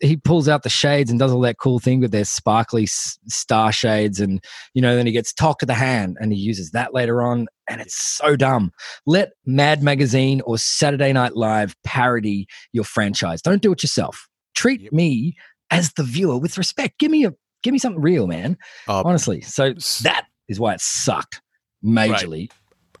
he 0.00 0.16
pulls 0.16 0.48
out 0.48 0.62
the 0.62 0.68
shades 0.68 1.10
and 1.10 1.18
does 1.18 1.32
all 1.32 1.40
that 1.40 1.58
cool 1.58 1.78
thing 1.78 2.00
with 2.00 2.10
their 2.12 2.24
sparkly 2.24 2.84
s- 2.84 3.18
star 3.28 3.72
shades 3.72 4.20
and 4.20 4.42
you 4.74 4.82
know 4.82 4.96
then 4.96 5.06
he 5.06 5.12
gets 5.12 5.32
talk 5.32 5.62
of 5.62 5.68
the 5.68 5.74
hand 5.74 6.16
and 6.20 6.32
he 6.32 6.38
uses 6.38 6.70
that 6.70 6.94
later 6.94 7.22
on 7.22 7.46
and 7.68 7.80
it's 7.80 7.96
so 7.96 8.36
dumb. 8.36 8.72
Let 9.06 9.32
mad 9.46 9.82
magazine 9.82 10.40
or 10.42 10.58
saturday 10.58 11.12
night 11.12 11.36
live 11.36 11.74
parody 11.84 12.46
your 12.72 12.84
franchise. 12.84 13.42
Don't 13.42 13.62
do 13.62 13.72
it 13.72 13.82
yourself. 13.82 14.28
Treat 14.54 14.92
me 14.92 15.36
as 15.70 15.92
the 15.94 16.02
viewer 16.02 16.38
with 16.38 16.58
respect. 16.58 16.98
Give 16.98 17.10
me 17.10 17.24
a 17.24 17.34
give 17.62 17.72
me 17.72 17.78
something 17.78 18.00
real 18.02 18.26
man. 18.26 18.56
Uh, 18.86 19.02
honestly. 19.04 19.40
So 19.40 19.72
that 20.02 20.26
is 20.48 20.60
why 20.60 20.74
it 20.74 20.80
sucked 20.80 21.40
majorly. 21.84 22.50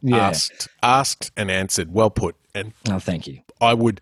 Yeah. 0.02 0.28
Asked, 0.28 0.68
asked 0.82 1.30
and 1.36 1.50
answered. 1.50 1.92
Well 1.92 2.10
put. 2.10 2.36
And 2.54 2.72
oh 2.90 2.98
thank 2.98 3.26
you. 3.26 3.40
I 3.60 3.74
would, 3.74 4.00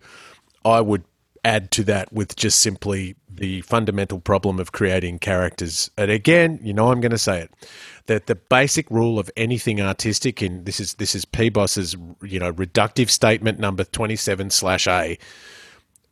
I 0.65 0.81
would 0.81 1.03
add 1.43 1.71
to 1.71 1.83
that 1.83 2.11
with 2.13 2.35
just 2.35 2.59
simply 2.59 3.15
the 3.29 3.61
fundamental 3.61 4.19
problem 4.19 4.59
of 4.59 4.71
creating 4.71 5.19
characters. 5.19 5.89
And 5.97 6.09
again, 6.11 6.59
you 6.63 6.73
know, 6.73 6.91
I'm 6.91 7.01
going 7.01 7.11
to 7.11 7.17
say 7.17 7.41
it 7.41 7.51
that 8.05 8.27
the 8.27 8.35
basic 8.35 8.89
rule 8.91 9.19
of 9.19 9.29
anything 9.37 9.81
artistic, 9.81 10.41
and 10.41 10.65
this 10.65 10.79
is 10.79 10.95
this 10.95 11.15
is 11.15 11.25
P 11.25 11.49
Boss's, 11.49 11.95
you 12.21 12.39
know, 12.39 12.51
reductive 12.53 13.09
statement 13.09 13.59
number 13.59 13.83
27 13.83 14.49
slash 14.49 14.87
A. 14.87 15.17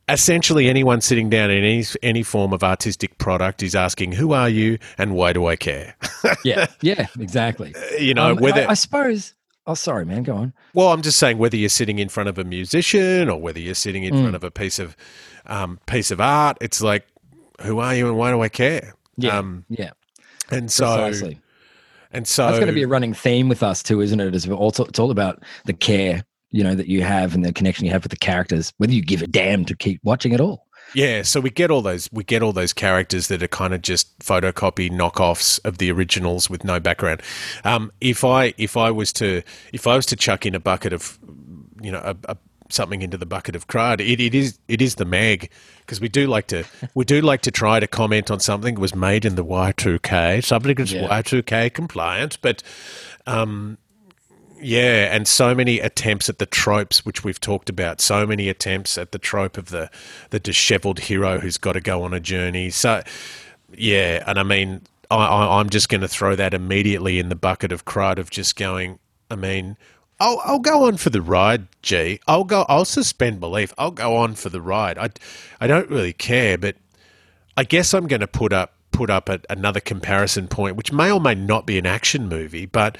Essentially, 0.08 0.68
anyone 0.68 1.00
sitting 1.00 1.30
down 1.30 1.50
in 1.50 1.58
any 1.64 1.84
any 2.02 2.22
form 2.22 2.52
of 2.52 2.64
artistic 2.64 3.18
product 3.18 3.62
is 3.62 3.74
asking, 3.74 4.12
"Who 4.12 4.32
are 4.32 4.48
you, 4.48 4.78
and 4.98 5.14
why 5.14 5.32
do 5.32 5.46
I 5.46 5.56
care?" 5.56 5.96
yeah 6.44 6.66
yeah 6.82 7.06
exactly 7.20 7.72
you 7.98 8.12
know, 8.14 8.32
Um, 8.32 8.38
whether 8.38 8.62
I, 8.62 8.70
I 8.70 8.74
suppose 8.74 9.34
oh 9.66 9.74
sorry 9.74 10.04
man 10.04 10.22
go 10.22 10.34
on 10.36 10.52
Well, 10.74 10.88
I'm 10.92 11.02
just 11.02 11.18
saying 11.18 11.38
whether 11.38 11.56
you're 11.56 11.68
sitting 11.68 11.98
in 11.98 12.08
front 12.08 12.28
of 12.28 12.38
a 12.38 12.44
musician 12.44 13.28
or 13.28 13.40
whether 13.40 13.60
you're 13.60 13.74
sitting 13.74 14.04
in 14.04 14.14
Mm. 14.14 14.20
front 14.22 14.36
of 14.36 14.44
a 14.44 14.50
piece 14.50 14.78
of 14.78 14.96
um, 15.46 15.80
piece 15.86 16.10
of 16.12 16.20
art, 16.20 16.56
it's 16.60 16.80
like, 16.80 17.04
who 17.62 17.80
are 17.80 17.94
you 17.94 18.08
and 18.08 18.16
why 18.16 18.30
do 18.30 18.40
I 18.42 18.48
care? 18.48 18.94
yeah 19.16 19.38
Um, 19.38 19.64
yeah 19.68 19.90
and 20.50 20.70
so, 20.70 20.84
Precisely. 20.86 21.40
and 22.12 22.26
so, 22.28 22.46
That's 22.46 22.58
going 22.58 22.68
to 22.68 22.72
be 22.74 22.82
a 22.82 22.88
running 22.88 23.12
theme 23.14 23.48
with 23.48 23.62
us 23.62 23.82
too, 23.82 24.00
isn't 24.00 24.20
it? 24.20 24.34
It's 24.34 24.46
also 24.48 24.84
it's 24.84 24.98
all 24.98 25.10
about 25.10 25.42
the 25.64 25.72
care, 25.72 26.24
you 26.50 26.62
know, 26.62 26.74
that 26.74 26.86
you 26.88 27.02
have 27.02 27.34
and 27.34 27.44
the 27.44 27.52
connection 27.52 27.86
you 27.86 27.90
have 27.92 28.02
with 28.04 28.10
the 28.10 28.16
characters, 28.18 28.72
whether 28.78 28.92
you 28.92 29.02
give 29.02 29.22
a 29.22 29.26
damn 29.26 29.64
to 29.64 29.76
keep 29.76 30.00
watching 30.04 30.32
it 30.32 30.40
all. 30.40 30.66
Yeah. 30.94 31.22
So 31.22 31.40
we 31.40 31.50
get 31.50 31.70
all 31.70 31.82
those, 31.82 32.08
we 32.12 32.24
get 32.24 32.42
all 32.42 32.52
those 32.52 32.72
characters 32.72 33.28
that 33.28 33.42
are 33.42 33.48
kind 33.48 33.74
of 33.74 33.82
just 33.82 34.18
photocopy 34.18 34.90
knockoffs 34.90 35.60
of 35.64 35.78
the 35.78 35.90
originals 35.90 36.50
with 36.50 36.64
no 36.64 36.80
background. 36.80 37.22
Um, 37.64 37.92
if 38.00 38.24
I, 38.24 38.54
if 38.58 38.76
I 38.76 38.90
was 38.90 39.12
to, 39.14 39.42
if 39.72 39.86
I 39.86 39.96
was 39.96 40.06
to 40.06 40.16
chuck 40.16 40.46
in 40.46 40.54
a 40.54 40.60
bucket 40.60 40.92
of, 40.92 41.18
you 41.80 41.90
know, 41.90 42.00
a, 42.00 42.16
a 42.28 42.36
something 42.72 43.02
into 43.02 43.18
the 43.18 43.26
bucket 43.26 43.54
of 43.54 43.66
crud. 43.66 44.00
It, 44.00 44.20
it 44.20 44.34
is 44.34 44.58
it 44.68 44.80
is 44.80 44.96
the 44.96 45.04
Meg 45.04 45.50
because 45.80 46.00
we 46.00 46.08
do 46.08 46.26
like 46.26 46.46
to 46.48 46.64
we 46.94 47.04
do 47.04 47.20
like 47.20 47.42
to 47.42 47.50
try 47.50 47.80
to 47.80 47.86
comment 47.86 48.30
on 48.30 48.40
something 48.40 48.74
that 48.74 48.80
was 48.80 48.94
made 48.94 49.24
in 49.24 49.34
the 49.34 49.44
Y 49.44 49.72
two 49.76 49.98
K 49.98 50.40
something 50.40 50.74
that's. 50.74 50.92
Y 50.92 51.22
two 51.22 51.42
K 51.42 51.70
compliant, 51.70 52.38
but 52.40 52.62
um, 53.26 53.78
yeah, 54.62 55.14
and 55.14 55.26
so 55.26 55.54
many 55.54 55.80
attempts 55.80 56.28
at 56.28 56.38
the 56.38 56.46
tropes 56.46 57.04
which 57.04 57.24
we've 57.24 57.40
talked 57.40 57.68
about. 57.68 58.00
So 58.00 58.26
many 58.26 58.48
attempts 58.48 58.96
at 58.96 59.12
the 59.12 59.18
trope 59.18 59.58
of 59.58 59.70
the 59.70 59.90
the 60.30 60.40
dishevelled 60.40 61.00
hero 61.00 61.38
who's 61.38 61.58
got 61.58 61.72
to 61.72 61.80
go 61.80 62.02
on 62.02 62.14
a 62.14 62.20
journey. 62.20 62.70
So 62.70 63.02
yeah, 63.74 64.22
and 64.26 64.38
I 64.38 64.42
mean, 64.42 64.82
I, 65.10 65.58
I'm 65.58 65.70
just 65.70 65.88
going 65.88 66.00
to 66.00 66.08
throw 66.08 66.36
that 66.36 66.54
immediately 66.54 67.18
in 67.18 67.28
the 67.28 67.34
bucket 67.34 67.72
of 67.72 67.84
crud 67.84 68.18
of 68.18 68.30
just 68.30 68.56
going. 68.56 68.98
I 69.30 69.36
mean, 69.36 69.76
I'll 70.20 70.40
I'll 70.44 70.58
go 70.58 70.86
on 70.86 70.96
for 70.96 71.10
the 71.10 71.22
ride, 71.22 71.66
G. 71.82 72.20
I'll 72.26 72.44
go. 72.44 72.64
I'll 72.68 72.84
suspend 72.84 73.40
belief. 73.40 73.74
I'll 73.76 73.90
go 73.90 74.16
on 74.16 74.34
for 74.34 74.48
the 74.48 74.60
ride. 74.60 74.98
I 74.98 75.10
I 75.60 75.66
don't 75.66 75.90
really 75.90 76.12
care, 76.12 76.56
but 76.56 76.76
I 77.56 77.64
guess 77.64 77.92
I'm 77.92 78.06
going 78.06 78.20
to 78.20 78.26
put 78.26 78.52
up 78.52 78.74
put 78.92 79.02
put 79.02 79.10
up 79.10 79.28
a, 79.28 79.40
another 79.50 79.80
comparison 79.80 80.46
point, 80.46 80.76
which 80.76 80.92
may 80.92 81.10
or 81.10 81.20
may 81.20 81.34
not 81.34 81.66
be 81.66 81.76
an 81.78 81.86
action 81.86 82.28
movie, 82.28 82.66
but 82.66 82.96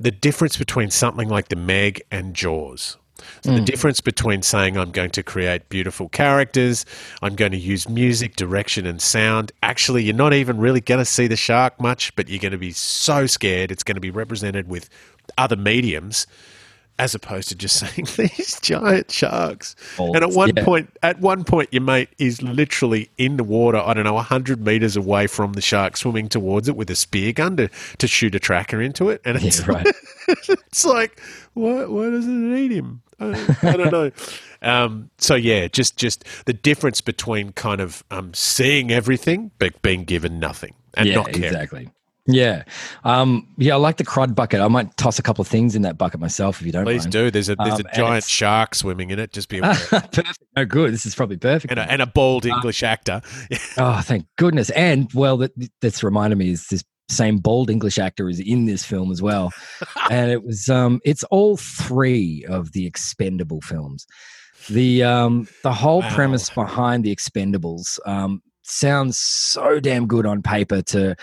the 0.00 0.10
difference 0.10 0.56
between 0.56 0.90
something 0.90 1.28
like 1.28 1.48
The 1.48 1.56
Meg 1.56 2.02
and 2.10 2.34
Jaws. 2.34 2.96
So 3.42 3.52
the 3.52 3.58
hmm. 3.58 3.64
difference 3.64 4.00
between 4.00 4.40
saying 4.40 4.78
I'm 4.78 4.92
going 4.92 5.10
to 5.10 5.22
create 5.22 5.68
beautiful 5.68 6.08
characters, 6.08 6.86
I'm 7.20 7.36
going 7.36 7.52
to 7.52 7.58
use 7.58 7.86
music, 7.86 8.36
direction, 8.36 8.86
and 8.86 9.00
sound. 9.00 9.52
Actually, 9.62 10.04
you're 10.04 10.14
not 10.14 10.32
even 10.32 10.58
really 10.58 10.80
going 10.80 11.00
to 11.00 11.04
see 11.04 11.26
the 11.26 11.36
shark 11.36 11.78
much, 11.78 12.16
but 12.16 12.30
you're 12.30 12.38
going 12.40 12.52
to 12.52 12.58
be 12.58 12.72
so 12.72 13.26
scared. 13.26 13.70
It's 13.70 13.82
going 13.82 13.96
to 13.96 14.00
be 14.00 14.10
represented 14.10 14.68
with 14.68 14.88
other 15.36 15.56
mediums 15.56 16.26
as 17.00 17.14
opposed 17.14 17.48
to 17.48 17.54
just 17.54 17.78
saying 17.78 18.06
these 18.16 18.60
giant 18.60 19.10
sharks. 19.10 19.74
Oh, 19.98 20.12
and 20.12 20.22
at 20.22 20.30
one 20.32 20.52
yeah. 20.54 20.64
point, 20.64 20.90
at 21.02 21.18
one 21.18 21.44
point, 21.44 21.70
your 21.72 21.82
mate 21.82 22.10
is 22.18 22.42
literally 22.42 23.10
in 23.16 23.38
the 23.38 23.42
water. 23.42 23.78
I 23.78 23.94
don't 23.94 24.04
know, 24.04 24.18
hundred 24.18 24.64
meters 24.64 24.96
away 24.96 25.26
from 25.26 25.54
the 25.54 25.62
shark, 25.62 25.96
swimming 25.96 26.28
towards 26.28 26.68
it 26.68 26.76
with 26.76 26.90
a 26.90 26.94
spear 26.94 27.32
gun 27.32 27.56
to, 27.56 27.70
to 27.96 28.06
shoot 28.06 28.34
a 28.34 28.38
tracker 28.38 28.82
into 28.82 29.08
it. 29.08 29.22
And 29.24 29.42
it's 29.42 29.66
Yeah, 29.66 29.72
right. 29.74 29.86
it's 30.28 30.84
like, 30.84 31.18
why, 31.54 31.86
why 31.86 32.10
doesn't 32.10 32.52
it 32.52 32.58
eat 32.58 32.72
him? 32.72 33.00
I, 33.18 33.56
I 33.62 33.76
don't 33.76 33.92
know. 33.92 34.10
Um, 34.62 35.08
so 35.16 35.36
yeah, 35.36 35.68
just 35.68 35.96
just 35.96 36.22
the 36.44 36.52
difference 36.52 37.00
between 37.00 37.52
kind 37.52 37.80
of 37.80 38.04
um, 38.10 38.34
seeing 38.34 38.90
everything 38.90 39.52
but 39.58 39.80
being 39.80 40.04
given 40.04 40.38
nothing 40.38 40.74
and 40.92 41.08
yeah, 41.08 41.14
not 41.14 41.32
caring. 41.32 41.44
exactly. 41.44 41.88
Yeah, 42.32 42.64
um, 43.04 43.46
yeah. 43.56 43.74
I 43.74 43.76
like 43.76 43.96
the 43.96 44.04
crud 44.04 44.34
bucket. 44.34 44.60
I 44.60 44.68
might 44.68 44.96
toss 44.96 45.18
a 45.18 45.22
couple 45.22 45.42
of 45.42 45.48
things 45.48 45.74
in 45.74 45.82
that 45.82 45.98
bucket 45.98 46.20
myself 46.20 46.60
if 46.60 46.66
you 46.66 46.72
don't 46.72 46.84
Please 46.84 47.02
mind. 47.02 47.12
do. 47.12 47.30
There's 47.30 47.48
a 47.48 47.56
there's 47.56 47.80
Um, 47.80 47.86
a 47.92 47.96
giant 47.96 48.24
shark 48.24 48.74
swimming 48.74 49.10
in 49.10 49.18
it. 49.18 49.32
Just 49.32 49.48
be 49.48 49.58
aware. 49.58 49.74
perfect. 49.88 50.38
Oh, 50.56 50.64
good. 50.64 50.92
This 50.92 51.06
is 51.06 51.14
probably 51.14 51.36
perfect. 51.36 51.70
and, 51.70 51.80
a, 51.80 51.90
and 51.90 52.02
a 52.02 52.06
bald 52.06 52.46
Uh, 52.46 52.50
English 52.54 52.82
actor. 52.82 53.22
Oh, 53.78 54.00
thank 54.02 54.26
goodness. 54.36 54.70
And 54.70 55.08
well, 55.14 55.36
that 55.38 55.52
that's 55.80 56.02
reminded 56.02 56.36
me 56.36 56.50
is 56.50 56.66
this 56.68 56.84
same 57.08 57.38
bald 57.38 57.70
English 57.70 57.98
actor 57.98 58.28
is 58.28 58.38
in 58.40 58.66
this 58.66 58.84
film 58.84 59.10
as 59.10 59.20
well. 59.20 59.52
and 60.10 60.30
it 60.30 60.44
was 60.44 60.68
um 60.68 61.00
it's 61.04 61.24
all 61.24 61.56
three 61.56 62.44
of 62.48 62.72
the 62.72 62.86
expendable 62.86 63.60
films. 63.60 64.06
The 64.68 65.02
um 65.02 65.48
the 65.62 65.72
whole 65.72 66.00
Wow. 66.02 66.14
premise 66.14 66.50
behind 66.50 67.04
the 67.04 67.14
expendables 67.14 67.98
um 68.06 68.42
sounds 68.62 69.18
so 69.18 69.80
damn 69.80 70.06
good 70.06 70.26
on 70.26 70.42
paper 70.42 70.82
to 70.82 71.16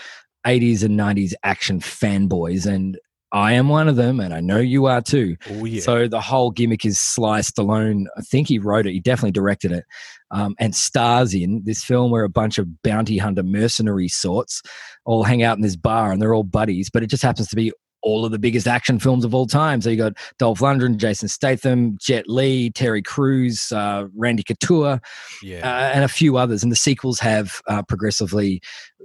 80s 0.46 0.82
and 0.82 0.98
90s 0.98 1.34
action 1.42 1.80
fanboys 1.80 2.66
and 2.66 2.98
I 3.30 3.52
am 3.52 3.68
one 3.68 3.88
of 3.88 3.96
them 3.96 4.20
and 4.20 4.32
I 4.32 4.40
know 4.40 4.58
you 4.58 4.86
are 4.86 5.02
too. 5.02 5.36
Oh 5.50 5.64
yeah. 5.66 5.82
So 5.82 6.08
the 6.08 6.20
whole 6.20 6.50
gimmick 6.50 6.84
is 6.86 6.98
Sly 6.98 7.40
Stallone. 7.40 8.06
I 8.16 8.22
think 8.22 8.48
he 8.48 8.58
wrote 8.58 8.86
it. 8.86 8.92
He 8.92 9.00
definitely 9.00 9.32
directed 9.32 9.70
it, 9.70 9.84
um, 10.30 10.54
and 10.58 10.74
stars 10.74 11.34
in 11.34 11.62
this 11.64 11.84
film 11.84 12.10
where 12.10 12.24
a 12.24 12.30
bunch 12.30 12.56
of 12.56 12.82
bounty 12.82 13.18
hunter 13.18 13.42
mercenary 13.42 14.08
sorts 14.08 14.62
all 15.04 15.24
hang 15.24 15.42
out 15.42 15.58
in 15.58 15.62
this 15.62 15.76
bar 15.76 16.10
and 16.10 16.22
they're 16.22 16.34
all 16.34 16.42
buddies. 16.42 16.88
But 16.88 17.02
it 17.02 17.10
just 17.10 17.22
happens 17.22 17.48
to 17.48 17.56
be 17.56 17.72
all 18.02 18.24
of 18.24 18.30
the 18.30 18.38
biggest 18.38 18.66
action 18.66 18.98
films 18.98 19.24
of 19.24 19.34
all 19.34 19.46
time. 19.46 19.80
So 19.80 19.90
you 19.90 19.96
got 19.96 20.14
Dolph 20.38 20.60
Lundgren, 20.60 20.96
Jason 20.96 21.28
Statham, 21.28 21.96
Jet 22.00 22.28
Li, 22.28 22.70
Terry 22.70 23.02
Crews, 23.02 23.72
uh, 23.72 24.06
Randy 24.16 24.42
Couture, 24.42 25.00
yeah. 25.42 25.58
uh, 25.68 25.90
and 25.94 26.04
a 26.04 26.08
few 26.08 26.36
others. 26.36 26.62
And 26.62 26.70
the 26.70 26.76
sequels 26.76 27.18
have 27.20 27.60
uh, 27.66 27.82
progressively, 27.82 28.60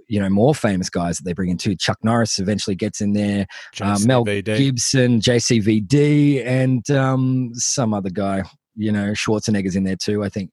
you 0.07 0.19
know, 0.19 0.29
more 0.29 0.53
famous 0.53 0.89
guys 0.89 1.17
that 1.17 1.23
they 1.23 1.33
bring 1.33 1.49
in 1.49 1.57
too. 1.57 1.75
Chuck 1.75 1.97
Norris 2.03 2.39
eventually 2.39 2.75
gets 2.75 3.01
in 3.01 3.13
there 3.13 3.47
uh, 3.81 3.97
Mel 4.05 4.23
Gibson, 4.23 5.19
JCVD, 5.19 6.45
and 6.45 6.89
um, 6.91 7.51
some 7.53 7.93
other 7.93 8.09
guy. 8.09 8.43
You 8.75 8.91
know, 8.91 9.11
Schwarzenegger's 9.11 9.75
in 9.75 9.83
there 9.83 9.95
too, 9.95 10.23
I 10.23 10.29
think. 10.29 10.51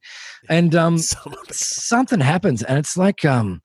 And 0.49 0.75
um, 0.75 0.99
Some 0.99 1.33
of 1.33 1.47
the- 1.49 1.55
something 1.55 2.21
happens, 2.21 2.63
and 2.63 2.79
it's 2.79 2.97
like 2.97 3.25
um, 3.25 3.63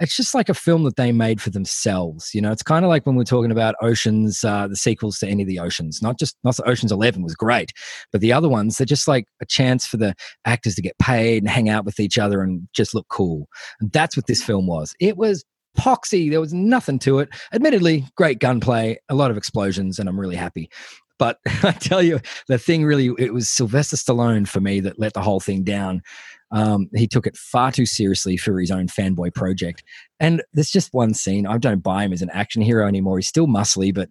it's 0.00 0.16
just 0.16 0.34
like 0.34 0.48
a 0.48 0.54
film 0.54 0.84
that 0.84 0.96
they 0.96 1.12
made 1.12 1.40
for 1.40 1.50
themselves. 1.50 2.34
You 2.34 2.40
know, 2.40 2.52
it's 2.52 2.62
kind 2.62 2.84
of 2.84 2.88
like 2.88 3.06
when 3.06 3.16
we're 3.16 3.24
talking 3.24 3.50
about 3.50 3.74
Oceans, 3.82 4.44
uh, 4.44 4.68
the 4.68 4.76
sequels 4.76 5.18
to 5.18 5.28
any 5.28 5.42
of 5.42 5.48
the 5.48 5.58
Oceans. 5.58 6.00
Not 6.02 6.18
just 6.18 6.36
not 6.44 6.58
Oceans 6.66 6.92
Eleven 6.92 7.22
was 7.22 7.34
great, 7.34 7.72
but 8.12 8.20
the 8.20 8.32
other 8.32 8.48
ones 8.48 8.78
they're 8.78 8.84
just 8.84 9.08
like 9.08 9.26
a 9.40 9.46
chance 9.46 9.86
for 9.86 9.96
the 9.96 10.14
actors 10.44 10.74
to 10.76 10.82
get 10.82 10.98
paid 10.98 11.42
and 11.42 11.50
hang 11.50 11.68
out 11.68 11.84
with 11.84 12.00
each 12.00 12.18
other 12.18 12.42
and 12.42 12.68
just 12.74 12.94
look 12.94 13.06
cool. 13.08 13.48
And 13.80 13.90
that's 13.92 14.16
what 14.16 14.26
this 14.26 14.42
film 14.42 14.66
was. 14.66 14.94
It 15.00 15.16
was 15.16 15.44
poxy. 15.76 16.30
There 16.30 16.40
was 16.40 16.52
nothing 16.52 16.98
to 17.00 17.20
it. 17.20 17.28
Admittedly, 17.52 18.06
great 18.16 18.40
gunplay, 18.40 18.98
a 19.08 19.14
lot 19.14 19.30
of 19.30 19.36
explosions, 19.36 19.98
and 19.98 20.08
I'm 20.08 20.18
really 20.18 20.36
happy. 20.36 20.70
But 21.18 21.38
I 21.62 21.72
tell 21.72 22.02
you, 22.02 22.20
the 22.46 22.58
thing 22.58 22.84
really, 22.84 23.10
it 23.18 23.32
was 23.34 23.48
Sylvester 23.48 23.96
Stallone 23.96 24.46
for 24.48 24.60
me 24.60 24.80
that 24.80 24.98
let 24.98 25.14
the 25.14 25.22
whole 25.22 25.40
thing 25.40 25.64
down. 25.64 26.02
Um, 26.50 26.88
he 26.94 27.06
took 27.06 27.26
it 27.26 27.36
far 27.36 27.70
too 27.72 27.84
seriously 27.84 28.36
for 28.36 28.58
his 28.58 28.70
own 28.70 28.86
fanboy 28.86 29.34
project. 29.34 29.84
And 30.18 30.42
there's 30.54 30.70
just 30.70 30.94
one 30.94 31.12
scene. 31.12 31.46
I 31.46 31.58
don't 31.58 31.82
buy 31.82 32.04
him 32.04 32.12
as 32.12 32.22
an 32.22 32.30
action 32.32 32.62
hero 32.62 32.86
anymore. 32.88 33.18
He's 33.18 33.28
still 33.28 33.46
muscly, 33.46 33.94
but 33.94 34.08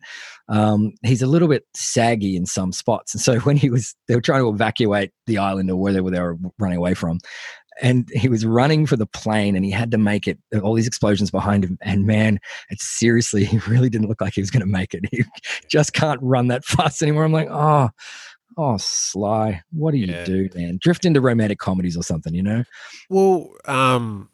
um, 0.47 0.93
he's 1.03 1.23
a 1.23 1.27
little 1.27 1.47
bit 1.47 1.65
saggy 1.73 2.35
in 2.35 2.45
some 2.45 2.71
spots. 2.71 3.13
And 3.13 3.21
so 3.21 3.39
when 3.41 3.57
he 3.57 3.69
was, 3.69 3.95
they 4.07 4.15
were 4.15 4.21
trying 4.21 4.41
to 4.41 4.49
evacuate 4.49 5.11
the 5.25 5.39
island 5.39 5.71
or 5.71 5.77
where 5.77 5.93
they 5.93 6.01
were, 6.01 6.11
they 6.11 6.21
were 6.21 6.37
running 6.59 6.77
away 6.77 6.93
from. 6.93 7.19
And 7.81 8.09
he 8.13 8.27
was 8.27 8.45
running 8.45 8.85
for 8.87 8.95
the 8.95 9.05
plane 9.05 9.55
and 9.55 9.63
he 9.63 9.71
had 9.71 9.91
to 9.91 9.97
make 9.97 10.27
it, 10.27 10.39
all 10.63 10.73
these 10.73 10.87
explosions 10.87 11.29
behind 11.29 11.63
him. 11.63 11.77
And 11.81 12.05
man, 12.05 12.39
it's 12.69 12.83
seriously, 12.87 13.45
he 13.45 13.57
really 13.67 13.89
didn't 13.89 14.07
look 14.07 14.21
like 14.21 14.33
he 14.33 14.41
was 14.41 14.51
going 14.51 14.61
to 14.61 14.65
make 14.71 14.93
it. 14.93 15.05
He 15.11 15.23
just 15.69 15.93
can't 15.93 16.19
run 16.23 16.47
that 16.47 16.65
fast 16.65 17.01
anymore. 17.01 17.23
I'm 17.23 17.31
like, 17.31 17.49
oh, 17.51 17.89
oh, 18.57 18.77
Sly, 18.79 19.61
what 19.71 19.91
do 19.91 19.97
you 19.97 20.07
Yeah. 20.07 20.25
do, 20.25 20.49
man? 20.55 20.79
Drift 20.81 21.05
into 21.05 21.21
romantic 21.21 21.59
comedies 21.59 21.95
or 21.95 22.03
something, 22.03 22.33
you 22.33 22.41
know? 22.43 22.63
Well, 23.09 23.49
um, 23.65 24.29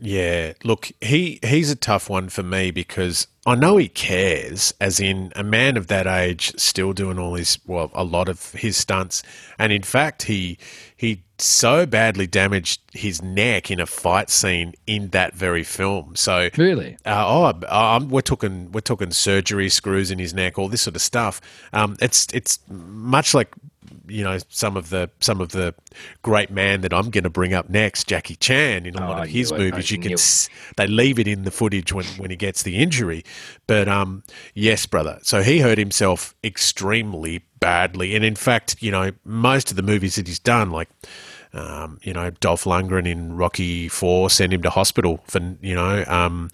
yeah. 0.00 0.54
Look, 0.64 0.90
he 1.00 1.38
he's 1.42 1.70
a 1.70 1.76
tough 1.76 2.08
one 2.08 2.28
for 2.28 2.42
me 2.42 2.70
because 2.70 3.26
I 3.46 3.54
know 3.54 3.76
he 3.76 3.88
cares, 3.88 4.72
as 4.80 5.00
in 5.00 5.32
a 5.36 5.42
man 5.44 5.76
of 5.76 5.86
that 5.88 6.06
age 6.06 6.52
still 6.58 6.92
doing 6.92 7.18
all 7.18 7.34
his 7.34 7.58
well, 7.66 7.90
a 7.94 8.04
lot 8.04 8.28
of 8.28 8.52
his 8.52 8.76
stunts, 8.76 9.22
and 9.58 9.72
in 9.72 9.82
fact, 9.82 10.24
he 10.24 10.58
he 10.96 11.22
so 11.38 11.86
badly 11.86 12.26
damaged 12.26 12.80
his 12.92 13.22
neck 13.22 13.70
in 13.70 13.80
a 13.80 13.86
fight 13.86 14.28
scene 14.28 14.74
in 14.86 15.08
that 15.08 15.34
very 15.34 15.64
film. 15.64 16.14
So 16.14 16.50
Really? 16.58 16.96
uh, 17.06 17.24
oh, 17.26 17.60
um, 17.68 18.10
we're 18.10 18.20
talking 18.20 18.70
we're 18.72 18.80
talking 18.80 19.10
surgery, 19.10 19.68
screws 19.70 20.10
in 20.10 20.18
his 20.18 20.34
neck, 20.34 20.58
all 20.58 20.68
this 20.68 20.82
sort 20.82 20.96
of 20.96 21.02
stuff. 21.02 21.40
Um, 21.72 21.96
it's 22.00 22.26
it's 22.34 22.58
much 22.68 23.34
like 23.34 23.48
you 24.06 24.22
know 24.24 24.38
some 24.48 24.76
of 24.76 24.90
the 24.90 25.10
some 25.20 25.40
of 25.40 25.50
the 25.50 25.74
great 26.22 26.50
man 26.50 26.80
that 26.82 26.92
I'm 26.92 27.10
going 27.10 27.24
to 27.24 27.30
bring 27.30 27.54
up 27.54 27.68
next, 27.68 28.06
Jackie 28.08 28.36
Chan. 28.36 28.86
In 28.86 28.94
a 28.96 29.00
Oh, 29.00 29.08
lot 29.08 29.18
of 29.18 29.26
his 29.26 29.54
movies, 29.54 29.90
you 29.90 29.98
can 29.98 30.12
s- 30.12 30.48
they 30.76 30.86
leave 30.86 31.18
it 31.18 31.26
in 31.28 31.44
the 31.44 31.50
footage 31.50 31.92
when 31.92 32.06
when 32.16 32.30
he 32.30 32.36
gets 32.36 32.62
the 32.62 32.76
injury. 32.76 33.24
But 33.66 33.88
um, 33.88 34.22
yes, 34.54 34.86
brother. 34.86 35.18
So 35.22 35.42
he 35.42 35.60
hurt 35.60 35.78
himself 35.78 36.34
extremely 36.44 37.44
badly, 37.60 38.14
and 38.14 38.24
in 38.24 38.36
fact, 38.36 38.76
you 38.80 38.90
know, 38.90 39.12
most 39.24 39.70
of 39.70 39.76
the 39.76 39.82
movies 39.82 40.16
that 40.16 40.26
he's 40.26 40.38
done, 40.38 40.70
like 40.70 40.88
um, 41.52 41.98
you 42.02 42.12
know, 42.12 42.30
Dolph 42.30 42.64
Lundgren 42.64 43.06
in 43.08 43.36
Rocky 43.36 43.88
Four 43.88 44.30
sent 44.30 44.52
him 44.52 44.62
to 44.62 44.70
hospital 44.70 45.20
for 45.26 45.40
you 45.60 45.74
know, 45.74 46.04
um, 46.06 46.50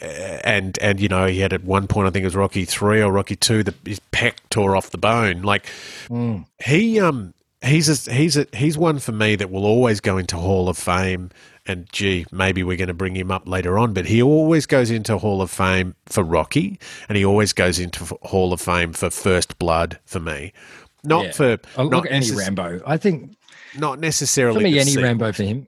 and 0.00 0.78
and 0.80 1.00
you 1.00 1.08
know 1.08 1.26
he 1.26 1.40
had 1.40 1.52
at 1.52 1.64
one 1.64 1.86
point 1.86 2.06
I 2.08 2.10
think 2.10 2.22
it 2.22 2.26
was 2.26 2.36
Rocky 2.36 2.64
Three 2.64 3.02
or 3.02 3.12
Rocky 3.12 3.36
Two 3.36 3.62
that 3.62 3.74
his 3.84 4.00
pec 4.12 4.34
tore 4.50 4.76
off 4.76 4.90
the 4.90 4.98
bone. 4.98 5.42
Like 5.42 5.66
he 6.64 7.00
um 7.00 7.34
he's 7.62 7.88
a, 8.08 8.12
he's 8.12 8.36
a, 8.36 8.46
he's 8.54 8.76
one 8.76 8.98
for 8.98 9.12
me 9.12 9.36
that 9.36 9.50
will 9.50 9.64
always 9.64 10.00
go 10.00 10.18
into 10.18 10.36
Hall 10.36 10.68
of 10.68 10.76
Fame. 10.76 11.30
And 11.66 11.90
gee, 11.92 12.26
maybe 12.30 12.62
we're 12.62 12.76
going 12.76 12.88
to 12.88 12.92
bring 12.94 13.16
him 13.16 13.30
up 13.30 13.48
later 13.48 13.78
on, 13.78 13.94
but 13.94 14.04
he 14.04 14.20
always 14.20 14.66
goes 14.66 14.90
into 14.90 15.16
Hall 15.16 15.40
of 15.40 15.50
Fame 15.50 15.94
for 16.04 16.22
Rocky, 16.22 16.78
and 17.08 17.16
he 17.16 17.24
always 17.24 17.54
goes 17.54 17.78
into 17.78 18.04
Hall 18.20 18.52
of 18.52 18.60
Fame 18.60 18.92
for 18.92 19.08
First 19.08 19.58
Blood 19.58 19.98
for 20.04 20.20
me. 20.20 20.52
Not 21.04 21.24
Yeah. 21.24 21.32
for 21.32 21.56
Oh, 21.78 21.84
not 21.84 22.02
look, 22.02 22.06
any 22.10 22.26
necess- 22.26 22.36
Rambo. 22.36 22.82
I 22.86 22.98
think 22.98 23.34
not 23.78 23.98
necessarily 23.98 24.58
for 24.60 24.62
me, 24.64 24.78
any 24.78 24.90
sequel. 24.90 25.04
Rambo 25.04 25.32
for 25.32 25.42
him. 25.44 25.66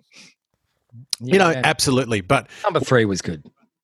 You 1.21 1.39
know, 1.39 1.51
absolutely. 1.65 2.21
But 2.21 2.49
number 2.63 2.81
three 2.81 3.07
was 3.07 3.23
good. 3.23 3.43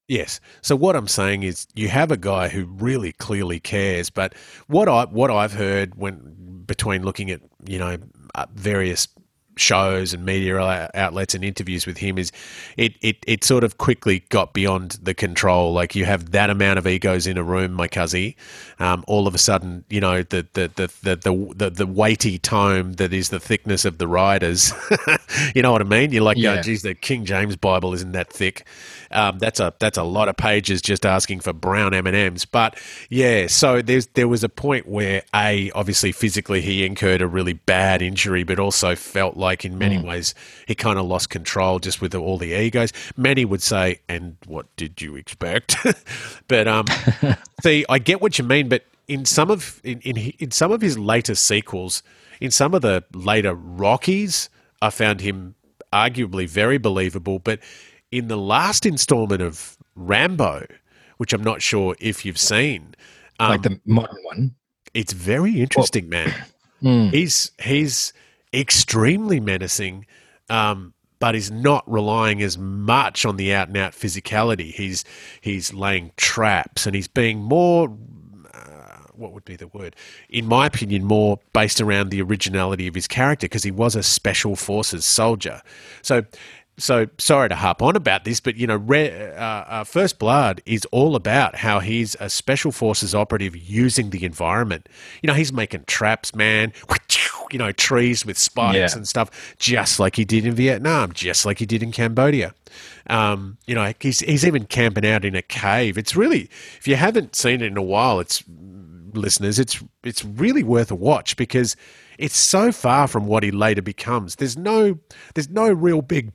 Yes. 0.09 0.41
So 0.61 0.77
what 0.77 0.97
I'm 0.97 1.09
saying 1.09 1.43
is, 1.43 1.67
you 1.75 1.89
have 1.89 2.11
a 2.11 2.17
guy 2.17 2.49
who 2.49 2.65
really 2.65 3.13
clearly 3.13 3.61
cares. 3.61 4.11
But 4.11 4.35
what 4.67 4.89
I 4.89 5.05
what 5.07 5.31
I've 5.31 5.53
heard 5.53 5.95
when 5.95 6.63
between 6.67 7.03
looking 7.03 7.31
at 7.31 7.41
you 7.67 7.79
know 7.79 7.99
uh, 8.35 8.47
various 8.55 9.09
shows 9.63 10.13
and 10.13 10.25
media 10.25 10.59
outlets 10.95 11.35
and 11.35 11.45
interviews 11.45 11.87
with 11.87 11.97
him 11.97 12.19
is 12.19 12.33
it, 12.77 12.95
it 13.01 13.17
it 13.27 13.45
sort 13.45 13.65
of 13.65 13.79
quickly 13.79 14.25
got 14.29 14.53
beyond 14.53 14.99
the 15.03 15.15
control 15.15 15.73
like 15.73 15.95
you 15.95 16.05
have 16.05 16.33
that 16.33 16.51
amount 16.51 16.79
of 16.79 16.87
egos 16.87 17.27
in 17.27 17.39
a 17.39 17.43
room 17.43 17.73
my 17.73 17.89
cuzzy 17.89 18.35
um, 18.81 19.05
all 19.07 19.27
of 19.27 19.35
a 19.35 19.39
sudden 19.39 19.85
you 19.89 20.01
know 20.01 20.23
the 20.23 20.47
the 20.55 20.69
the 20.75 20.93
the, 21.03 21.17
the, 21.17 21.55
the, 21.55 21.71
the 21.71 21.87
weighty 21.87 22.39
tome 22.39 22.95
that 22.95 23.13
is 23.13 23.29
the 23.29 23.41
thickness 23.41 23.85
of 23.85 23.99
the 23.99 24.09
riders 24.09 24.73
you 25.55 25.63
know 25.63 25.71
what 25.71 25.81
I 25.81 25.85
mean 25.85 26.13
you're 26.13 26.25
like 26.25 26.37
Yeah. 26.37 26.57
oh, 26.59 26.63
geez 26.63 26.83
the 26.83 26.95
King 26.95 27.25
James 27.25 27.57
Bible 27.57 27.95
isn't 27.95 28.13
that 28.13 28.33
thick 28.33 28.67
um, 29.13 29.39
that's 29.39 29.61
a 29.61 29.75
that's 29.79 29.99
a 29.99 30.03
lot 30.03 30.29
of 30.29 30.37
pages 30.37 30.81
just 30.81 31.05
asking 31.05 31.41
for 31.41 31.53
brown 31.53 31.93
M 31.93 32.07
and 32.07 32.17
M's. 32.17 32.45
But 32.45 32.79
yeah, 33.11 33.47
so 33.47 33.83
there's 33.83 34.07
there 34.09 34.27
was 34.27 34.43
a 34.43 34.49
point 34.49 34.89
where 34.89 35.23
a 35.35 35.71
obviously 35.73 36.13
physically 36.13 36.63
he 36.63 36.85
incurred 36.85 37.21
a 37.21 37.27
really 37.27 37.53
bad 37.53 38.01
injury, 38.01 38.43
but 38.43 38.59
also 38.59 38.97
felt 38.97 39.37
like 39.37 39.52
like 39.53 39.67
in 39.67 39.77
many 39.77 39.99
ways 39.99 40.35
he 40.67 40.75
kind 40.75 40.99
of 40.99 41.05
lost 41.05 41.29
control 41.29 41.79
just 41.79 42.01
with 42.01 42.15
all 42.15 42.39
the 42.39 42.59
egos. 42.59 42.91
Many 43.19 43.45
would 43.45 43.63
say, 43.63 44.01
"And 44.09 44.39
what 44.47 44.75
did 44.77 45.03
you 45.03 45.15
expect?" 45.15 45.77
but 46.49 46.67
um, 46.67 46.87
see, 47.63 47.85
I 47.91 47.99
get 47.99 48.23
what 48.23 48.39
you 48.39 48.45
mean. 48.45 48.71
But 48.71 48.85
in 49.09 49.27
some 49.27 49.51
of 49.51 49.79
in, 49.85 50.01
in 50.01 50.17
in 50.39 50.51
some 50.51 50.73
of 50.73 50.81
his 50.81 50.99
later 50.99 51.35
sequels, 51.35 52.03
in 52.41 52.51
some 52.51 52.73
of 52.73 52.81
the 52.81 53.05
later 53.13 53.55
Rockies, 53.55 54.49
I 54.81 54.89
found 54.89 55.21
him 55.21 55.55
arguably 55.93 56.49
very 56.49 56.79
believable. 56.79 57.39
But 57.39 57.61
in 58.11 58.29
the 58.29 58.39
last 58.39 58.87
installment 58.87 59.43
of 59.43 59.77
Rambo, 59.95 60.67
which 61.19 61.35
I'm 61.35 61.45
not 61.45 61.61
sure 61.61 61.95
if 62.01 62.25
you've 62.25 62.39
seen, 62.39 62.95
um, 63.39 63.51
like 63.51 63.63
the 63.63 63.79
modern 63.85 64.17
one. 64.23 64.55
it's 64.95 65.13
very 65.13 65.61
interesting, 65.61 66.09
man. 66.09 66.33
Mm. 66.83 67.13
He's 67.13 67.53
he's 67.63 68.13
extremely 68.53 69.41
menacing, 69.41 70.07
um, 70.51 70.95
but 71.19 71.35
he's 71.35 71.51
not 71.51 71.91
relying 71.91 72.43
as 72.43 72.59
much 72.59 73.25
on 73.25 73.37
the 73.37 73.55
out 73.55 73.69
and 73.69 73.77
out 73.77 73.93
physicality. 73.93 74.73
He's 74.73 75.05
he's 75.41 75.73
laying 75.73 76.13
traps 76.17 76.87
and 76.87 76.95
he's 76.95 77.09
being 77.09 77.39
more. 77.41 77.97
Uh, 78.53 78.97
what 79.15 79.33
would 79.33 79.45
be 79.45 79.57
the 79.57 79.69
word? 79.69 79.95
In 80.29 80.47
my 80.47 80.67
opinion, 80.67 81.05
more 81.05 81.39
based 81.53 81.81
around 81.81 82.11
the 82.11 82.21
originality 82.23 82.87
of 82.89 82.95
his 82.95 83.07
character 83.07 83.45
because 83.45 83.63
he 83.63 83.71
was 83.71 83.95
a 83.95 84.03
special 84.03 84.57
forces 84.57 85.05
soldier. 85.05 85.63
So, 86.03 86.25
so 86.79 87.07
sorry 87.19 87.49
to 87.49 87.55
harp 87.55 87.83
on 87.83 87.97
about 87.97 88.25
this, 88.25 88.41
but 88.41 88.57
you 88.57 88.67
know, 88.67 88.77
Re- 88.77 89.33
uh, 89.33 89.41
uh, 89.43 89.85
First 89.85 90.19
Blood 90.19 90.63
is 90.67 90.85
all 90.87 91.15
about 91.17 91.57
how 91.57 91.81
he's 91.81 92.17
a 92.19 92.29
special 92.31 92.73
forces 92.73 93.15
operative 93.15 93.57
using 93.57 94.11
the 94.11 94.25
environment. 94.25 94.89
You 95.23 95.27
know, 95.29 95.35
he's 95.35 95.53
making 95.53 95.85
traps, 95.87 96.35
man. 96.35 96.73
You 97.51 97.59
know, 97.59 97.71
trees 97.71 98.25
with 98.25 98.39
spikes 98.39 98.77
Yeah. 98.79 98.89
and 98.97 99.07
stuff, 99.07 99.55
just 99.59 100.01
like 100.01 100.17
he 100.17 100.25
did 100.25 100.47
in 100.47 100.55
Vietnam, 100.55 101.13
just 101.13 101.45
like 101.45 101.59
he 101.59 101.67
did 101.67 101.83
in 101.83 101.93
Cambodia. 101.93 102.55
Um, 103.11 103.59
you 103.67 103.75
know, 103.75 103.93
he's 104.01 104.21
he's 104.21 104.47
even 104.47 104.65
camping 104.65 105.05
out 105.05 105.23
in 105.27 105.35
a 105.35 105.43
cave. 105.43 105.99
It's 105.99 106.17
really, 106.17 106.49
if 106.79 106.89
you 106.89 106.97
haven't 106.97 107.37
seen 107.37 107.61
it 107.61 107.67
in 107.67 107.77
a 107.77 107.83
while, 107.83 108.21
it's 108.21 108.43
listeners, 109.13 109.59
it's 109.59 109.83
it's 110.03 110.25
really 110.25 110.63
worth 110.63 110.91
a 110.91 110.95
watch 110.95 111.37
because 111.37 111.77
it's 112.17 112.37
so 112.37 112.73
far 112.73 113.07
from 113.07 113.27
what 113.27 113.43
he 113.43 113.51
later 113.51 113.83
becomes. 113.83 114.37
There's 114.37 114.57
no 114.57 114.99
there's 115.35 115.51
no 115.51 115.71
real 115.71 116.01
big 116.01 116.33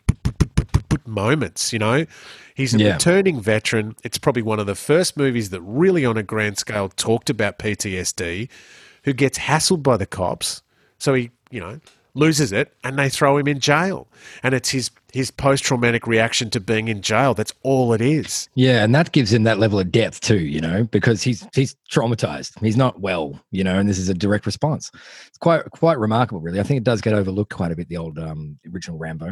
moments, 1.07 1.71
you 1.73 1.79
know. 1.79 2.05
He's 2.55 2.73
a 2.73 2.79
Yeah. 2.79 2.93
returning 2.93 3.39
veteran. 3.41 3.95
It's 4.03 4.17
probably 4.17 4.41
one 4.41 4.59
of 4.59 4.65
the 4.65 4.75
first 4.75 5.15
movies 5.17 5.49
that 5.51 5.61
really 5.61 6.05
on 6.05 6.17
a 6.17 6.23
grand 6.23 6.57
scale 6.57 6.89
talked 6.89 7.29
about 7.29 7.59
PTSD, 7.59 8.49
who 9.03 9.13
gets 9.13 9.37
hassled 9.39 9.83
by 9.83 9.97
the 9.97 10.05
cops. 10.07 10.61
So 10.97 11.13
he, 11.13 11.29
you 11.51 11.59
know, 11.59 11.79
loses 12.15 12.51
it 12.51 12.73
and 12.83 12.97
they 12.97 13.09
throw 13.09 13.37
him 13.37 13.47
in 13.47 13.59
jail. 13.59 14.07
And 14.41 14.53
it's 14.55 14.69
his 14.69 14.89
his 15.13 15.31
post 15.31 15.63
traumatic 15.63 16.05
reaction 16.05 16.49
to 16.51 16.59
being 16.59 16.87
in 16.89 17.01
jail. 17.01 17.33
That's 17.33 17.53
all 17.63 17.93
it 17.93 18.01
is. 18.01 18.49
Yeah, 18.55 18.83
and 18.83 18.93
that 18.93 19.11
gives 19.13 19.31
him 19.33 19.43
that 19.43 19.57
level 19.57 19.79
of 19.79 19.91
depth 19.91 20.19
too, 20.21 20.39
you 20.39 20.59
know, 20.59 20.83
because 20.85 21.21
he's 21.23 21.47
he's 21.53 21.75
traumatized. 21.91 22.59
He's 22.61 22.75
not 22.77 22.99
well, 23.01 23.39
you 23.51 23.63
know, 23.63 23.77
and 23.79 23.87
this 23.87 23.97
is 23.99 24.09
a 24.09 24.13
direct 24.15 24.45
response. 24.47 24.91
It's 25.27 25.37
quite 25.37 25.63
quite 25.71 25.99
remarkable, 25.99 26.41
really. 26.41 26.59
I 26.59 26.63
think 26.63 26.79
it 26.79 26.83
does 26.83 27.01
get 27.01 27.13
overlooked 27.13 27.53
quite 27.53 27.71
a 27.71 27.75
bit. 27.75 27.87
The 27.87 27.97
old 27.97 28.17
um, 28.19 28.57
original 28.73 28.97
Rambo. 28.97 29.27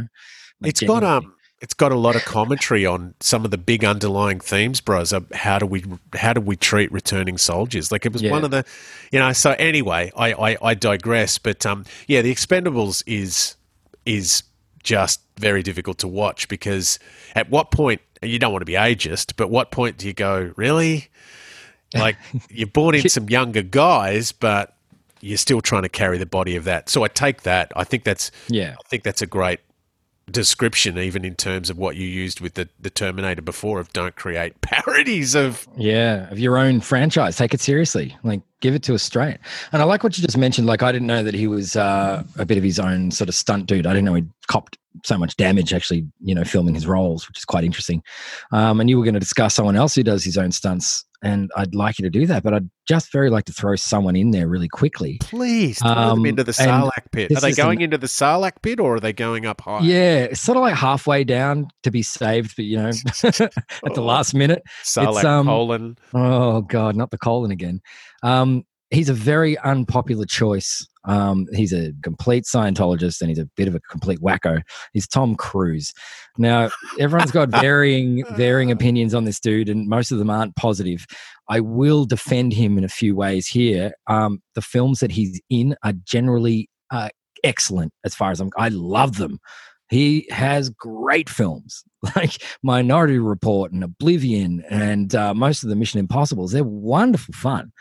Like, 0.62 0.70
It's 0.70 0.82
got 0.82 1.04
um 1.04 1.34
it's 1.62 1.74
got 1.74 1.92
a 1.92 1.96
lot 1.96 2.16
of 2.16 2.26
commentary 2.26 2.86
on 2.86 3.14
some 3.20 3.46
of 3.46 3.52
the 3.52 3.58
big 3.58 3.84
underlying 3.86 4.40
themes, 4.40 4.82
bros. 4.82 5.14
Of 5.14 5.32
how 5.32 5.58
do 5.60 5.66
we 5.66 5.84
how 6.14 6.34
do 6.34 6.42
we 6.42 6.56
treat 6.56 6.92
returning 6.92 7.38
soldiers? 7.38 7.92
Like 7.92 8.06
it 8.06 8.14
was 8.14 8.22
Yeah. 8.22 8.32
one 8.32 8.44
of 8.44 8.52
the, 8.52 8.66
you 9.12 9.20
know. 9.20 9.32
So 9.34 9.52
anyway, 9.58 10.12
I, 10.18 10.34
I 10.34 10.58
I 10.62 10.74
digress. 10.76 11.38
But 11.38 11.66
um, 11.66 11.86
yeah, 12.08 12.22
the 12.22 12.34
Expendables 12.34 13.04
is 13.08 13.56
is 14.06 14.44
just 14.84 15.22
very 15.38 15.64
difficult 15.64 15.98
to 16.00 16.08
watch 16.08 16.48
because 16.48 17.00
at 17.36 17.50
what 17.50 17.72
point 17.72 18.02
you 18.22 18.38
don't 18.38 18.52
want 18.52 18.62
to 18.62 18.66
be 18.66 18.74
ageist, 18.74 19.34
but 19.36 19.50
what 19.50 19.72
point 19.72 19.98
do 19.98 20.08
you 20.08 20.14
go 20.14 20.52
really? 20.58 21.08
Like 21.94 22.18
you 22.50 22.68
brought 22.68 22.96
in 22.96 23.08
some 23.10 23.30
younger 23.30 23.62
guys, 23.64 24.32
but 24.32 24.76
you're 25.22 25.38
still 25.38 25.62
trying 25.62 25.84
to 25.84 25.90
carry 25.90 26.18
the 26.18 26.26
body 26.26 26.56
of 26.56 26.66
that. 26.66 26.90
So 26.90 27.04
I 27.04 27.08
take 27.08 27.44
that. 27.44 27.72
I 27.76 27.84
think 27.84 28.04
that's 28.04 28.30
Yeah. 28.50 28.76
I 28.78 28.88
think 28.90 29.04
that's 29.04 29.22
a 29.22 29.26
great 29.28 29.60
description, 30.30 30.98
even 30.98 31.24
in 31.24 31.36
terms 31.36 31.70
of 31.70 31.78
what 31.78 31.96
you 31.96 32.08
used 32.08 32.40
with 32.40 32.56
the, 32.56 32.68
the 32.80 32.90
Terminator 32.90 33.42
before 33.42 33.80
of 33.80 33.92
don't 33.94 34.16
create 34.16 34.60
parodies 34.62 35.36
of. 35.36 35.68
Yeah, 35.78 36.30
of 36.32 36.40
your 36.40 36.58
own 36.58 36.82
franchise. 36.82 37.38
Take 37.38 37.54
it 37.54 37.62
seriously. 37.62 38.16
Like, 38.24 38.42
give 38.62 38.74
it 38.76 38.84
to 38.84 38.96
us 38.96 39.04
straight. 39.04 39.38
And 39.72 39.82
I 39.82 39.86
like 39.86 40.04
what 40.04 40.18
you 40.18 40.24
just 40.24 40.38
mentioned. 40.38 40.68
Like, 40.68 40.82
I 40.84 40.92
didn't 40.92 41.08
know 41.08 41.24
that 41.24 41.34
he 41.34 41.48
was 41.48 41.76
uh, 41.76 42.24
a 42.38 42.46
bit 42.46 42.58
of 42.58 42.64
his 42.64 42.80
own 42.80 43.12
sort 43.12 43.30
of 43.30 43.36
stunt 43.36 43.66
dude. 43.68 43.86
I 43.86 43.92
didn't 43.92 44.06
know 44.06 44.14
he 44.16 44.24
copped 44.48 44.78
so 45.04 45.18
much 45.18 45.36
damage 45.36 45.74
actually, 45.74 46.08
you 46.22 46.34
know, 46.34 46.46
filming 46.46 46.74
his 46.74 46.88
roles, 46.88 47.28
which 47.28 47.38
is 47.38 47.46
quite 47.46 47.64
interesting. 47.66 48.02
Um, 48.52 48.80
and 48.80 48.90
you 48.90 48.98
were 48.98 49.04
going 49.04 49.14
to 49.16 49.20
discuss 49.20 49.54
someone 49.56 49.76
else 49.76 49.94
who 49.96 50.04
does 50.04 50.24
his 50.24 50.38
own 50.38 50.52
stunts. 50.52 51.04
And 51.22 51.50
I'd 51.58 51.74
like 51.74 51.98
you 51.98 52.04
to 52.04 52.10
do 52.10 52.28
that, 52.28 52.44
but 52.44 52.54
I'd 52.54 52.70
just 52.88 53.12
very 53.12 53.32
like 53.32 53.46
to 53.46 53.52
throw 53.54 53.76
someone 53.76 54.16
in 54.16 54.30
there 54.30 54.48
really 54.48 54.68
quickly. 54.68 55.18
Please 55.22 55.80
throw 55.80 55.90
them 55.90 55.98
Um, 56.20 56.26
into 56.28 56.44
the 56.44 56.52
Sarlacc 56.52 57.12
pit. 57.12 57.32
Are 57.36 57.42
they 57.42 57.52
going 57.52 57.80
an- 57.80 57.86
into 57.86 57.98
the 57.98 58.06
Sarlacc 58.08 58.62
pit 58.62 58.80
or 58.80 58.96
are 58.96 59.00
they 59.00 59.12
going 59.12 59.46
up 59.48 59.62
high? 59.62 59.80
Yeah, 59.82 60.26
it's 60.26 60.42
sort 60.42 60.56
of 60.58 60.62
like 60.62 60.76
halfway 60.76 61.24
down 61.24 61.68
to 61.82 61.90
be 61.90 62.04
saved, 62.04 62.56
but 62.56 62.66
you 62.66 62.78
know, 62.78 62.90
at 63.24 63.94
the 63.96 64.02
last 64.02 64.36
minute. 64.36 64.62
Sarlacc 64.84 65.24
um, 65.26 65.48
colon. 65.48 65.98
Oh 66.14 66.62
God, 66.62 66.96
not 66.96 67.10
the 67.10 67.18
colon 67.18 67.50
again. 67.50 67.82
Um, 68.26 68.64
he's 68.90 69.10
a 69.10 69.14
very 69.14 69.58
unpopular 69.60 70.26
choice. 70.26 70.88
Um, 71.06 71.46
he's 71.54 71.72
a 71.72 71.94
complete 72.02 72.46
Scientologist 72.46 73.22
and 73.22 73.30
he's 73.30 73.40
a 73.40 73.48
bit 73.56 73.68
of 73.68 73.76
a 73.76 73.80
complete 73.80 74.20
wacko. 74.20 74.62
He's 74.94 75.08
Tom 75.08 75.36
Cruise. 75.36 75.94
Now, 76.38 76.72
everyone's 77.00 77.32
got 77.32 77.50
varying 77.62 78.24
varying 78.36 78.72
opinions 78.72 79.14
on 79.14 79.26
this 79.26 79.40
dude, 79.40 79.70
and 79.70 79.88
most 79.88 80.12
of 80.12 80.18
them 80.18 80.32
aren't 80.32 80.56
positive. 80.56 81.06
I 81.48 81.60
will 81.60 82.06
defend 82.06 82.54
him 82.54 82.78
in 82.80 82.84
a 82.84 82.90
few 82.90 83.16
ways 83.16 83.46
here. 83.46 83.94
Um, 84.08 84.42
the 84.56 84.62
films 84.62 85.00
that 85.02 85.12
he's 85.12 85.40
in 85.52 85.76
are 85.84 85.94
generally 86.04 86.68
uh, 86.90 87.10
excellent, 87.44 87.94
as 88.04 88.16
far 88.16 88.32
as 88.32 88.40
I'm. 88.40 88.50
I 88.58 88.70
love 88.70 89.18
them. 89.18 89.40
He 89.90 90.28
has 90.32 90.72
great 90.72 91.30
films 91.30 91.84
like 92.16 92.42
Minority 92.64 93.20
Report 93.20 93.72
and 93.72 93.84
Oblivion 93.84 94.64
and 94.68 95.14
uh, 95.14 95.36
most 95.36 95.62
of 95.62 95.70
the 95.70 95.76
Mission 95.76 96.00
Impossibles. 96.00 96.52
They're 96.52 96.64
wonderful 96.64 97.36
fun. 97.36 97.72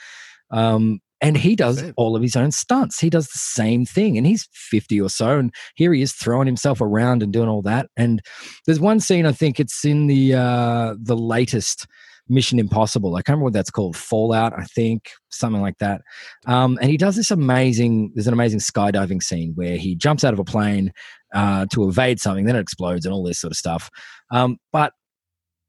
Um, 0.50 1.00
and 1.20 1.38
he 1.38 1.56
does 1.56 1.82
all 1.96 2.16
of 2.16 2.22
his 2.22 2.36
own 2.36 2.50
stunts. 2.50 3.00
He 3.00 3.08
does 3.08 3.28
the 3.28 3.38
same 3.38 3.86
thing, 3.86 4.18
and 4.18 4.26
he's 4.26 4.46
50 4.52 5.00
or 5.00 5.08
so. 5.08 5.38
And 5.38 5.54
here 5.74 5.94
he 5.94 6.02
is 6.02 6.12
throwing 6.12 6.46
himself 6.46 6.82
around 6.82 7.22
and 7.22 7.32
doing 7.32 7.48
all 7.48 7.62
that. 7.62 7.86
And 7.96 8.20
there's 8.66 8.80
one 8.80 9.00
scene, 9.00 9.24
I 9.24 9.32
think 9.32 9.58
it's 9.58 9.84
in 9.84 10.06
the 10.06 10.34
uh, 10.34 10.94
the 11.00 11.16
latest 11.16 11.86
Mission 12.28 12.58
Impossible. 12.58 13.14
I 13.14 13.18
can't 13.18 13.36
remember 13.36 13.44
what 13.44 13.52
that's 13.52 13.70
called. 13.70 13.96
Fallout, 13.96 14.52
I 14.58 14.64
think, 14.64 15.10
something 15.30 15.62
like 15.62 15.78
that. 15.78 16.02
Um, 16.46 16.78
and 16.80 16.90
he 16.90 16.96
does 16.96 17.16
this 17.16 17.30
amazing. 17.30 18.12
There's 18.14 18.26
an 18.26 18.32
amazing 18.32 18.60
skydiving 18.60 19.22
scene 19.22 19.52
where 19.54 19.76
he 19.76 19.94
jumps 19.94 20.24
out 20.24 20.32
of 20.32 20.38
a 20.38 20.44
plane 20.44 20.92
uh, 21.34 21.66
to 21.72 21.88
evade 21.88 22.20
something, 22.20 22.44
then 22.44 22.56
it 22.56 22.60
explodes 22.60 23.04
and 23.04 23.14
all 23.14 23.24
this 23.24 23.40
sort 23.40 23.52
of 23.52 23.56
stuff. 23.56 23.90
Um, 24.30 24.58
but 24.72 24.92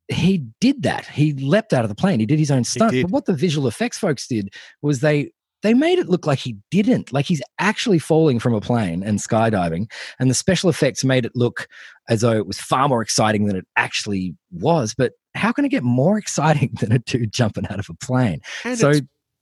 he 0.08 0.46
did 0.60 0.84
that. 0.84 1.06
He 1.08 1.34
leapt 1.34 1.74
out 1.74 1.84
of 1.84 1.90
the 1.90 1.96
plane. 1.96 2.20
He 2.20 2.26
did 2.26 2.40
his 2.40 2.52
own 2.52 2.64
stunt. 2.64 2.94
But 3.02 3.12
what 3.12 3.26
the 3.26 3.34
visual 3.34 3.68
effects 3.68 3.98
folks 3.98 4.28
did 4.28 4.54
was 4.82 5.00
they 5.00 5.32
they 5.64 5.74
made 5.74 5.98
it 5.98 6.08
look 6.10 6.28
like 6.28 6.38
he 6.38 6.56
didn't. 6.70 7.12
Like 7.12 7.26
he's 7.26 7.42
actually 7.58 7.98
falling 7.98 8.38
from 8.40 8.54
a 8.54 8.62
plane 8.62 9.02
and 9.02 9.18
skydiving. 9.18 9.90
And 10.20 10.30
the 10.30 10.36
special 10.36 10.70
effects 10.70 11.04
made 11.04 11.26
it 11.26 11.32
look 11.34 11.68
as 12.08 12.22
though 12.22 12.34
it 12.34 12.46
was 12.46 12.60
far 12.60 12.88
more 12.88 13.02
exciting 13.02 13.46
than 13.46 13.56
it 13.56 13.66
actually 13.76 14.36
was. 14.52 14.94
But 14.96 15.14
how 15.34 15.52
can 15.52 15.66
it 15.66 15.70
get 15.70 15.82
more 15.84 16.18
exciting 16.20 16.72
than 16.80 16.92
a 16.92 17.00
dude 17.00 17.32
jumping 17.34 17.66
out 17.68 17.80
of 17.80 17.90
a 17.90 17.96
plane? 17.96 18.42
And 18.64 18.78
so 18.78 18.90
it's 18.92 19.02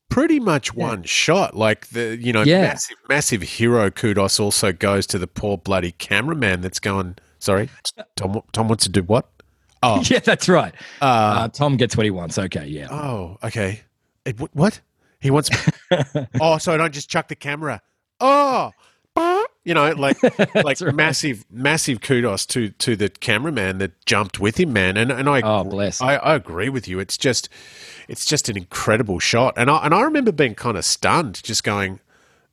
pretty 0.10 0.40
much 0.40 0.74
Yeah. 0.74 0.88
one 0.88 1.04
shot. 1.04 1.58
Like 1.58 1.88
the 1.90 2.18
you 2.22 2.32
know, 2.32 2.44
Yeah. 2.44 2.62
massive 2.62 2.98
massive 3.10 3.42
hero 3.42 3.90
kudos 3.92 4.40
also 4.40 4.72
goes 4.72 5.06
to 5.08 5.20
the 5.20 5.28
poor 5.28 5.58
bloody 5.58 5.92
cameraman 5.92 6.62
that's 6.62 6.80
going 6.80 7.18
sorry. 7.40 7.70
Tom 8.16 8.42
Tom 8.54 8.70
wants 8.70 8.86
to 8.86 8.90
do 8.92 9.02
what? 9.04 9.30
Oh, 9.84 10.02
yeah, 10.06 10.20
that's 10.20 10.48
right. 10.50 10.74
uh, 11.02 11.06
Uh, 11.06 11.48
Tom 11.50 11.78
gets 11.78 11.96
what 11.98 12.06
he 12.06 12.12
wants. 12.12 12.38
Okay, 12.38 12.66
yeah. 12.68 12.88
Oh, 12.92 13.38
okay. 13.44 13.82
It, 14.26 14.40
wh- 14.40 14.56
what? 14.56 14.80
He 15.20 15.30
wants. 15.32 15.50
oh, 16.42 16.58
so 16.58 16.74
I 16.74 16.78
don't 16.78 16.94
just 16.94 17.10
chuck 17.10 17.28
the 17.28 17.36
camera. 17.36 17.82
Oh, 18.20 18.72
you 19.66 19.74
know, 19.74 19.92
like 19.92 20.22
like 20.56 20.82
right. 20.82 20.94
massive, 20.94 21.46
massive 21.50 22.02
kudos 22.02 22.46
to 22.48 22.70
to 22.70 22.96
the 22.98 23.08
cameraman 23.10 23.78
that 23.78 24.06
jumped 24.06 24.40
with 24.40 24.60
him, 24.60 24.74
man. 24.74 24.98
And 24.98 25.12
and 25.12 25.30
I 25.30 25.42
Oh, 25.42 25.64
bless. 25.64 26.02
I, 26.02 26.16
I 26.16 26.36
agree 26.36 26.68
with 26.70 26.88
you. 26.88 27.00
It's 27.00 27.18
just 27.18 27.48
it's 28.10 28.26
just 28.26 28.50
an 28.50 28.58
incredible 28.58 29.20
shot. 29.20 29.54
And 29.56 29.70
I 29.72 29.86
and 29.86 29.94
I 29.94 30.02
remember 30.02 30.32
being 30.34 30.56
kind 30.56 30.78
of 30.78 30.84
stunned, 30.84 31.42
just 31.44 31.64
going, 31.64 32.00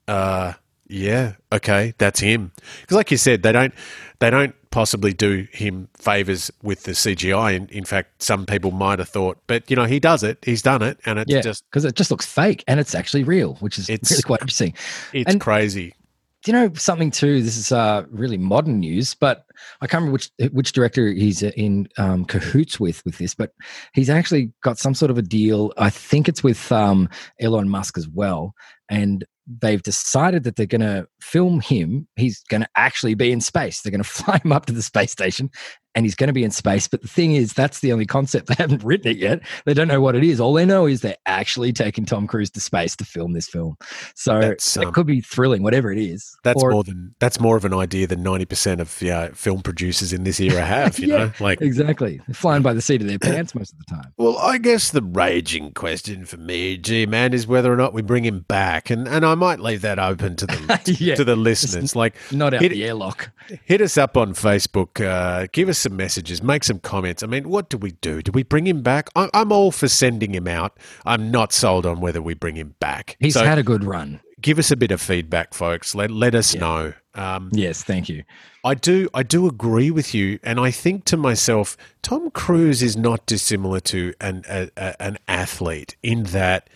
uh, 0.07 0.53
yeah, 0.91 1.35
okay, 1.53 1.95
that's 1.99 2.21
him. 2.21 2.53
Because 2.81 2.97
like 2.97 3.11
you 3.11 3.17
said, 3.17 3.43
they 3.43 3.53
don't 3.53 3.73
they 4.19 4.31
don't 4.31 4.55
possibly 4.71 5.13
do 5.13 5.47
him 5.53 5.89
favors 5.97 6.51
with 6.63 6.83
the 6.85 6.93
CGI. 6.93 7.55
In, 7.57 7.67
in 7.69 7.85
fact, 7.85 8.23
some 8.23 8.47
people 8.47 8.71
might 8.71 8.99
have 8.99 9.09
thought, 9.09 9.39
but 9.47 9.69
you 9.71 9.77
know, 9.77 9.85
he 9.85 9.99
does 10.01 10.23
it. 10.23 10.39
He's 10.45 10.63
done 10.63 10.83
it, 10.83 10.99
and 11.07 11.19
it's 11.19 11.31
yeah, 11.31 11.41
just 11.41 11.65
because 11.71 11.85
it 11.85 11.95
just 11.97 12.11
looks 12.11 12.27
fake 12.27 12.63
and 12.69 12.79
it's 12.81 12.95
actually 12.95 13.25
real, 13.25 13.55
which 13.57 13.79
is 13.79 13.89
It's- 13.89 14.11
really 14.11 14.23
quite 14.23 14.41
interesting. 14.43 14.75
it's 15.13 15.31
And- 15.33 15.41
crazy. 15.41 15.95
do 16.43 16.51
you 16.51 16.59
know 16.59 16.73
something 16.75 17.11
too? 17.11 17.43
This 17.43 17.57
is 17.57 17.71
uh, 17.73 18.05
really 18.11 18.39
modern 18.39 18.81
news, 18.81 19.15
but 19.15 19.45
I 19.83 19.87
can't 19.87 20.01
remember 20.03 20.13
which 20.13 20.31
which 20.53 20.73
director 20.73 21.09
he's 21.13 21.43
in 21.43 21.87
um, 21.99 22.25
cahoots 22.25 22.81
with 22.81 23.05
with 23.05 23.19
this. 23.19 23.35
But 23.35 23.53
he's 23.93 24.09
actually 24.11 24.51
got 24.63 24.79
some 24.79 24.95
sort 24.95 25.11
of 25.11 25.19
a 25.19 25.23
deal. 25.23 25.73
I 25.77 25.91
think 25.91 26.29
it's 26.29 26.43
with 26.43 26.71
um, 26.73 27.09
Elon 27.41 27.69
Musk 27.69 27.99
as 27.99 28.09
well, 28.09 28.55
and 28.89 29.25
they've 29.61 29.83
decided 29.83 30.45
that 30.45 30.57
they're 30.57 30.67
going 30.67 30.81
to 30.81 31.07
film 31.21 31.61
him. 31.61 32.07
He's 32.17 32.43
going 32.45 32.63
to 32.63 32.69
actually 32.77 33.15
be 33.15 33.33
in 33.33 33.41
space. 33.41 33.81
They're 33.81 33.91
going 33.91 34.03
to 34.03 34.09
fly 34.09 34.41
him 34.45 34.53
up 34.53 34.67
to 34.67 34.73
the 34.73 34.83
space 34.83 35.13
station 35.13 35.51
and 35.95 36.05
he's 36.05 36.15
going 36.15 36.29
to 36.29 36.33
be 36.33 36.45
in 36.45 36.51
space. 36.51 36.87
But 36.89 37.03
the 37.03 37.09
thing 37.09 37.35
is, 37.35 37.53
that's 37.53 37.81
the 37.81 37.93
only 37.93 38.07
concept. 38.07 38.51
They 38.51 38.65
haven't 38.65 38.83
written 38.83 39.13
it 39.13 39.17
yet. 39.17 39.41
They 39.65 39.75
don't 39.75 39.87
know 39.87 40.01
what 40.01 40.17
it 40.17 40.25
is. 40.25 40.41
All 40.41 40.53
they 40.53 40.65
know 40.67 40.87
is 40.87 41.03
they're 41.03 41.17
actually 41.27 41.73
taking 41.73 42.05
Tom 42.05 42.27
Cruise 42.27 42.51
to 42.51 42.61
space 42.61 42.97
to 42.97 43.05
film 43.05 43.33
this 43.33 43.49
film. 43.49 43.77
So 44.15 44.35
um, 44.35 44.43
it 44.43 44.93
could 44.93 45.07
be 45.07 45.21
thrilling, 45.21 45.63
whatever 45.63 45.93
it 45.93 45.99
is. 45.99 46.37
That's 46.43 46.61
or, 46.63 46.73
more 46.73 46.83
than 46.83 47.15
that's 47.21 47.39
more 47.39 47.57
of 47.57 47.65
an 47.65 47.73
idea 47.73 48.09
than 48.09 48.23
ninety 48.23 48.45
percent 48.45 48.81
of 48.81 49.01
yeah, 49.01 49.29
film 49.35 49.63
producers 49.63 50.13
in 50.13 50.25
this 50.25 50.41
era 50.41 50.63
have. 50.63 50.99
You 50.99 51.07
yeah, 51.13 51.17
know, 51.17 51.33
like 51.39 51.61
exactly, 51.61 52.21
they're 52.27 52.35
flying 52.35 52.63
by 52.63 52.73
the 52.73 52.83
seat 52.83 53.01
of 53.03 53.07
their 53.07 53.19
pants 53.21 53.55
most 53.55 53.73
of 53.73 53.79
the 53.79 53.85
time. 53.85 54.13
Well, 54.17 54.37
I 54.39 54.59
guess 54.59 54.91
the 54.91 55.03
raging 55.03 55.73
question 55.73 56.25
for 56.25 56.39
me, 56.39 56.77
G 56.77 57.07
man, 57.07 57.33
is 57.33 57.47
whether 57.47 57.73
or 57.73 57.77
not 57.77 57.95
we 57.95 58.03
bring 58.03 58.25
him 58.25 58.41
back, 58.41 58.91
and 58.91 59.07
and 59.07 59.25
I 59.25 59.37
might 59.37 59.61
leave 59.61 59.83
that 59.83 59.99
open 59.99 60.37
to 60.37 60.47
the 60.47 60.97
yeah, 61.01 61.15
to 61.15 61.25
the 61.25 61.37
listeners. 61.37 61.95
Like 61.95 62.15
not 62.33 62.53
out 62.53 62.63
hit, 62.63 62.71
the 62.71 62.85
airlock. 62.85 63.31
Hit 63.65 63.81
us 63.81 63.97
up 63.97 64.17
on 64.17 64.35
Facebook. 64.35 65.05
Uh, 65.05 65.47
give 65.53 65.69
us 65.69 65.80
some 65.81 65.97
messages, 65.97 66.43
make 66.43 66.65
some 66.65 66.79
comments. 66.79 67.23
I 67.23 67.27
mean, 67.27 67.49
what 67.49 67.69
do 67.69 67.77
we 67.77 67.93
do? 67.93 68.23
Do 68.23 68.33
we 68.33 68.43
bring 68.43 68.67
him 68.67 68.83
back? 68.83 69.09
I'm 69.17 69.53
all 69.53 69.73
for 69.73 69.89
sending 69.89 70.35
him 70.35 70.47
out. 70.47 70.77
I'm 71.05 71.31
not 71.31 71.53
sold 71.53 71.87
on 71.87 72.01
whether 72.01 72.23
we 72.23 72.35
bring 72.35 72.57
him 72.57 72.75
back. 72.81 73.17
He's 73.21 73.35
so 73.35 73.45
had 73.45 73.59
a 73.59 73.63
good 73.63 73.85
run. 73.85 74.21
Give 74.41 74.59
us 74.59 74.71
a 74.71 74.77
bit 74.77 74.91
of 74.91 75.01
feedback, 75.01 75.53
folks. 75.53 75.95
Let 75.95 76.11
let 76.11 76.35
us 76.35 76.55
yeah. 76.55 76.61
know. 76.61 76.93
Um, 77.15 77.51
yes, 77.53 77.83
thank 77.83 78.09
you. 78.09 78.25
I 78.65 78.75
do. 78.75 79.09
I 79.13 79.23
do 79.23 79.47
agree 79.47 79.91
with 79.91 80.15
you, 80.15 80.39
and 80.43 80.61
I 80.61 80.71
think 80.71 81.05
to 81.07 81.17
myself, 81.17 81.77
Tom 82.03 82.31
Cruise 82.31 82.83
is 82.83 82.97
not 82.97 83.27
dissimilar 83.27 83.81
to 83.81 84.15
an 84.21 84.45
a, 84.49 84.71
a, 84.77 85.03
an 85.03 85.19
athlete 85.29 85.97
in 86.03 86.25
that 86.25 86.71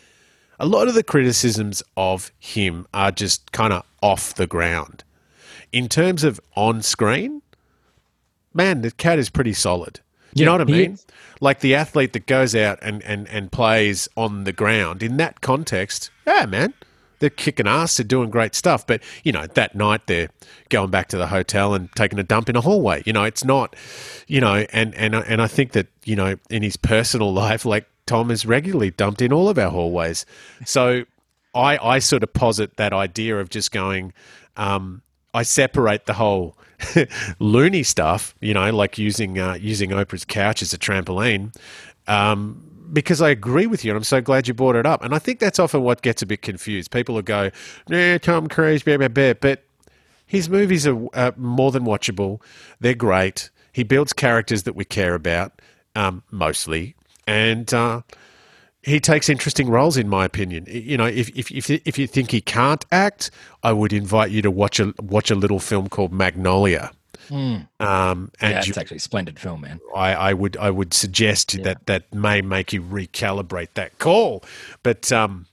a 0.58 0.66
lot 0.66 0.88
of 0.88 0.94
the 0.94 1.02
criticisms 1.02 1.82
of 1.96 2.32
him 2.38 2.86
are 2.94 3.10
just 3.10 3.52
kind 3.52 3.72
of 3.72 3.84
off 4.02 4.34
the 4.34 4.46
ground. 4.46 5.04
In 5.72 5.88
terms 5.88 6.22
of 6.22 6.40
on 6.54 6.82
screen, 6.82 7.42
man, 8.54 8.82
the 8.82 8.90
cat 8.90 9.18
is 9.18 9.28
pretty 9.30 9.52
solid. 9.52 10.00
You 10.34 10.40
yeah, 10.40 10.46
know 10.46 10.52
what 10.52 10.60
I 10.62 10.64
mean? 10.64 10.98
Like 11.40 11.60
the 11.60 11.74
athlete 11.74 12.12
that 12.14 12.26
goes 12.26 12.54
out 12.54 12.78
and, 12.82 13.02
and, 13.04 13.28
and 13.28 13.52
plays 13.52 14.08
on 14.16 14.44
the 14.44 14.52
ground 14.52 15.02
in 15.02 15.16
that 15.18 15.40
context, 15.40 16.10
yeah, 16.26 16.46
man, 16.46 16.74
they're 17.20 17.30
kicking 17.30 17.68
ass, 17.68 17.96
they're 17.96 18.04
doing 18.04 18.30
great 18.30 18.54
stuff. 18.54 18.84
But, 18.86 19.00
you 19.22 19.30
know, 19.30 19.46
that 19.46 19.76
night 19.76 20.06
they're 20.06 20.28
going 20.70 20.90
back 20.90 21.08
to 21.08 21.16
the 21.16 21.28
hotel 21.28 21.74
and 21.74 21.88
taking 21.92 22.18
a 22.18 22.24
dump 22.24 22.48
in 22.48 22.56
a 22.56 22.60
hallway. 22.60 23.02
You 23.06 23.12
know, 23.12 23.22
it's 23.22 23.44
not, 23.44 23.76
you 24.26 24.40
know, 24.40 24.66
and, 24.72 24.94
and, 24.96 25.14
and 25.14 25.40
I 25.40 25.46
think 25.46 25.72
that, 25.72 25.86
you 26.04 26.16
know, 26.16 26.36
in 26.50 26.62
his 26.62 26.76
personal 26.76 27.32
life, 27.32 27.64
like 27.64 27.86
Tom 28.06 28.30
is 28.30 28.44
regularly 28.44 28.90
dumped 28.90 29.22
in 29.22 29.32
all 29.32 29.48
of 29.48 29.58
our 29.58 29.70
hallways. 29.70 30.26
So 30.64 31.04
I, 31.54 31.78
I 31.78 31.98
sort 32.00 32.24
of 32.24 32.32
posit 32.32 32.76
that 32.76 32.92
idea 32.92 33.38
of 33.38 33.50
just 33.50 33.70
going, 33.70 34.12
um, 34.56 35.02
I 35.32 35.44
separate 35.44 36.06
the 36.06 36.14
whole 36.14 36.56
loony 37.38 37.82
stuff, 37.82 38.34
you 38.40 38.54
know, 38.54 38.70
like 38.72 38.98
using 38.98 39.38
uh, 39.38 39.54
using 39.54 39.90
Oprah's 39.90 40.24
couch 40.24 40.62
as 40.62 40.72
a 40.72 40.78
trampoline, 40.78 41.54
um, 42.06 42.62
because 42.92 43.20
I 43.20 43.30
agree 43.30 43.66
with 43.66 43.84
you, 43.84 43.90
and 43.90 43.96
I'm 43.96 44.04
so 44.04 44.20
glad 44.20 44.48
you 44.48 44.54
brought 44.54 44.76
it 44.76 44.86
up. 44.86 45.02
And 45.02 45.14
I 45.14 45.18
think 45.18 45.38
that's 45.38 45.58
often 45.58 45.82
what 45.82 46.02
gets 46.02 46.22
a 46.22 46.26
bit 46.26 46.42
confused. 46.42 46.90
People 46.90 47.14
will 47.14 47.22
go, 47.22 47.50
"Nah, 47.88 48.18
Tom 48.18 48.48
Cruise, 48.48 48.82
blah, 48.82 48.96
blah, 48.96 49.08
blah," 49.08 49.34
but 49.34 49.64
his 50.26 50.48
movies 50.48 50.86
are 50.86 51.08
uh, 51.14 51.32
more 51.36 51.70
than 51.70 51.84
watchable. 51.84 52.40
They're 52.80 52.94
great. 52.94 53.50
He 53.72 53.82
builds 53.82 54.12
characters 54.12 54.62
that 54.64 54.76
we 54.76 54.84
care 54.84 55.14
about, 55.14 55.60
um, 55.96 56.22
mostly, 56.30 56.94
and 57.26 57.72
uh, 57.74 58.02
he 58.84 59.00
takes 59.00 59.28
interesting 59.28 59.70
roles, 59.70 59.96
in 59.96 60.08
my 60.08 60.24
opinion. 60.24 60.66
You 60.68 60.96
know, 60.96 61.06
if, 61.06 61.30
if 61.30 61.50
if 61.50 61.70
if 61.70 61.98
you 61.98 62.06
think 62.06 62.30
he 62.30 62.40
can't 62.40 62.84
act, 62.92 63.30
I 63.62 63.72
would 63.72 63.92
invite 63.92 64.30
you 64.30 64.42
to 64.42 64.50
watch 64.50 64.78
a 64.78 64.92
watch 65.00 65.30
a 65.30 65.34
little 65.34 65.58
film 65.58 65.88
called 65.88 66.12
Magnolia. 66.12 66.92
Mm. 67.30 67.66
Um, 67.80 68.30
and 68.40 68.52
yeah, 68.52 68.58
it's 68.58 68.68
you, 68.68 68.74
actually 68.76 68.98
a 68.98 69.00
splendid 69.00 69.38
film, 69.38 69.62
man. 69.62 69.80
I, 69.96 70.14
I 70.14 70.32
would 70.34 70.56
I 70.58 70.70
would 70.70 70.92
suggest 70.92 71.54
yeah. 71.54 71.64
that 71.64 71.86
that 71.86 72.14
may 72.14 72.42
make 72.42 72.72
you 72.72 72.82
recalibrate 72.82 73.68
that 73.74 73.98
call, 73.98 74.44
but 74.82 75.10
um, 75.10 75.46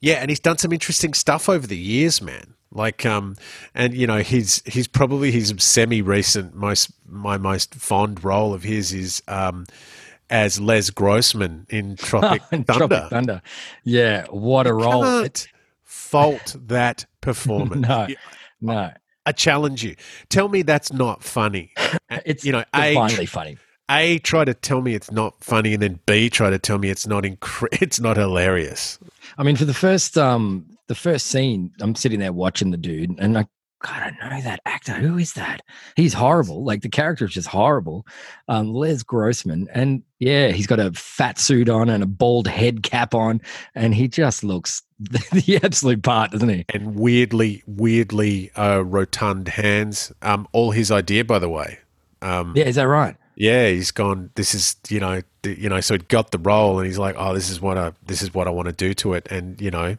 yeah, 0.00 0.14
and 0.14 0.30
he's 0.30 0.40
done 0.40 0.56
some 0.56 0.72
interesting 0.72 1.12
stuff 1.12 1.48
over 1.48 1.66
the 1.66 1.76
years, 1.76 2.22
man. 2.22 2.54
Like 2.72 3.04
um, 3.04 3.36
and 3.74 3.94
you 3.94 4.06
know 4.06 4.18
he's 4.18 4.62
he's 4.64 4.88
probably 4.88 5.30
his 5.30 5.54
semi 5.58 6.00
recent 6.00 6.54
most 6.54 6.90
my 7.06 7.36
most 7.36 7.74
fond 7.74 8.24
role 8.24 8.54
of 8.54 8.62
his 8.62 8.92
is 8.92 9.22
um 9.28 9.66
as 10.30 10.60
Les 10.60 10.90
Grossman 10.90 11.66
in 11.68 11.96
Tropic 11.98 12.42
Thunder. 12.42 12.72
Tropic 12.72 13.10
Thunder. 13.10 13.42
Yeah, 13.84 14.26
what 14.30 14.66
a 14.66 14.74
role. 14.74 15.02
Can't 15.02 15.48
fault 15.84 16.56
that 16.66 17.06
performance. 17.20 17.86
no, 17.88 18.08
no. 18.60 18.90
I 19.26 19.32
challenge 19.32 19.84
you. 19.84 19.94
Tell 20.30 20.48
me 20.48 20.62
that's 20.62 20.92
not 20.92 21.22
funny. 21.22 21.72
It's 22.24 22.42
you 22.42 22.52
know, 22.52 22.64
a 22.74 22.94
finally 22.94 23.26
funny. 23.26 23.58
A 23.90 24.18
try 24.18 24.44
to 24.44 24.54
tell 24.54 24.80
me 24.80 24.94
it's 24.94 25.10
not 25.10 25.42
funny, 25.44 25.74
and 25.74 25.82
then 25.82 26.00
B 26.06 26.30
try 26.30 26.48
to 26.48 26.58
tell 26.58 26.78
me 26.78 26.88
it's 26.88 27.06
not 27.06 27.24
it's 27.72 28.00
not 28.00 28.16
hilarious. 28.16 28.98
I 29.36 29.42
mean, 29.42 29.56
for 29.56 29.66
the 29.66 29.74
first 29.74 30.16
um 30.16 30.66
the 30.88 30.94
first 30.94 31.26
scene, 31.26 31.70
I'm 31.80 31.94
sitting 31.94 32.18
there 32.18 32.32
watching 32.32 32.70
the 32.70 32.78
dude, 32.78 33.18
and 33.18 33.36
I 33.38 33.46
God, 33.80 34.16
I 34.20 34.28
know 34.28 34.42
that 34.42 34.60
actor. 34.64 34.94
Who 34.94 35.18
is 35.18 35.34
that? 35.34 35.62
He's 35.94 36.12
horrible. 36.12 36.64
Like 36.64 36.82
the 36.82 36.88
character 36.88 37.26
is 37.26 37.32
just 37.32 37.46
horrible. 37.46 38.06
Um, 38.48 38.72
Les 38.72 39.02
Grossman, 39.04 39.68
and 39.72 40.02
yeah, 40.18 40.48
he's 40.48 40.66
got 40.66 40.80
a 40.80 40.92
fat 40.92 41.38
suit 41.38 41.68
on 41.68 41.88
and 41.88 42.02
a 42.02 42.06
bald 42.06 42.48
head 42.48 42.82
cap 42.82 43.14
on, 43.14 43.40
and 43.76 43.94
he 43.94 44.08
just 44.08 44.42
looks 44.42 44.82
the 44.98 45.60
absolute 45.62 46.02
part, 46.02 46.32
doesn't 46.32 46.48
he? 46.48 46.64
And 46.70 46.96
weirdly, 46.96 47.62
weirdly 47.66 48.50
uh, 48.56 48.82
rotund 48.84 49.48
hands. 49.48 50.12
Um, 50.22 50.48
all 50.52 50.72
his 50.72 50.90
idea, 50.90 51.24
by 51.24 51.38
the 51.38 51.48
way. 51.48 51.78
Um, 52.20 52.54
yeah, 52.56 52.64
is 52.64 52.74
that 52.74 52.88
right? 52.88 53.16
Yeah, 53.36 53.68
he's 53.68 53.92
gone. 53.92 54.30
This 54.34 54.54
is 54.54 54.74
you 54.88 54.98
know, 54.98 55.22
you 55.44 55.68
know. 55.68 55.80
So 55.80 55.94
he 55.94 55.98
got 55.98 56.32
the 56.32 56.38
role, 56.38 56.78
and 56.80 56.86
he's 56.88 56.98
like, 56.98 57.14
"Oh, 57.16 57.32
this 57.32 57.48
is 57.48 57.60
what 57.60 57.78
I 57.78 57.92
this 58.04 58.22
is 58.22 58.34
what 58.34 58.48
I 58.48 58.50
want 58.50 58.66
to 58.66 58.72
do 58.72 58.92
to 58.94 59.14
it." 59.14 59.28
And 59.30 59.60
you 59.60 59.70
know, 59.70 59.96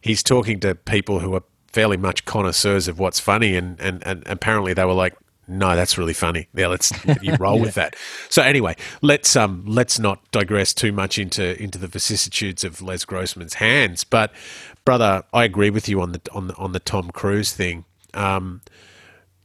he's 0.00 0.22
talking 0.22 0.60
to 0.60 0.74
people 0.74 1.20
who 1.20 1.34
are 1.34 1.42
fairly 1.72 1.96
much 1.96 2.24
connoisseurs 2.24 2.88
of 2.88 2.98
what's 2.98 3.20
funny, 3.20 3.56
and, 3.56 3.80
and, 3.80 4.06
and 4.06 4.22
apparently 4.26 4.74
they 4.74 4.84
were 4.84 4.92
like, 4.92 5.16
no, 5.48 5.74
that's 5.74 5.98
really 5.98 6.12
funny. 6.12 6.48
Yeah, 6.54 6.68
let's 6.68 6.92
you 7.20 7.34
roll 7.40 7.56
yeah. 7.56 7.62
with 7.62 7.74
that. 7.74 7.96
So 8.28 8.42
anyway, 8.42 8.76
let's 9.02 9.34
um 9.34 9.64
let's 9.66 9.98
not 9.98 10.30
digress 10.30 10.72
too 10.72 10.92
much 10.92 11.18
into 11.18 11.60
into 11.60 11.78
the 11.78 11.88
vicissitudes 11.88 12.62
of 12.62 12.80
Les 12.80 13.04
Grossman's 13.04 13.54
hands. 13.54 14.04
But 14.04 14.32
brother, 14.84 15.24
I 15.32 15.44
agree 15.44 15.70
with 15.70 15.88
you 15.88 16.00
on 16.00 16.12
the 16.12 16.20
on 16.32 16.48
the, 16.48 16.54
on 16.56 16.72
the 16.72 16.80
Tom 16.80 17.10
Cruise 17.10 17.52
thing. 17.52 17.84
Um, 18.14 18.62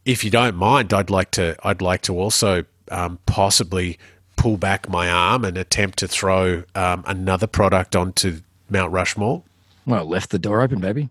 if 0.06 0.24
you 0.24 0.30
don't 0.30 0.56
mind, 0.56 0.94
I'd 0.94 1.10
like 1.10 1.32
to 1.32 1.56
I'd 1.64 1.82
like 1.82 2.04
to 2.04 2.18
also 2.18 2.66
um, 2.90 3.20
possibly 3.26 3.98
pull 4.36 4.58
back 4.58 4.88
my 4.88 5.10
arm 5.10 5.44
and 5.44 5.58
attempt 5.58 5.98
to 6.00 6.08
throw 6.08 6.64
um, 6.76 7.04
another 7.08 7.48
product 7.48 7.96
onto 7.96 8.42
Mount 8.70 8.92
Rushmore. 8.92 9.44
Well, 9.86 10.06
left 10.06 10.30
the 10.30 10.40
door 10.40 10.62
open, 10.62 10.80
baby. 10.80 11.10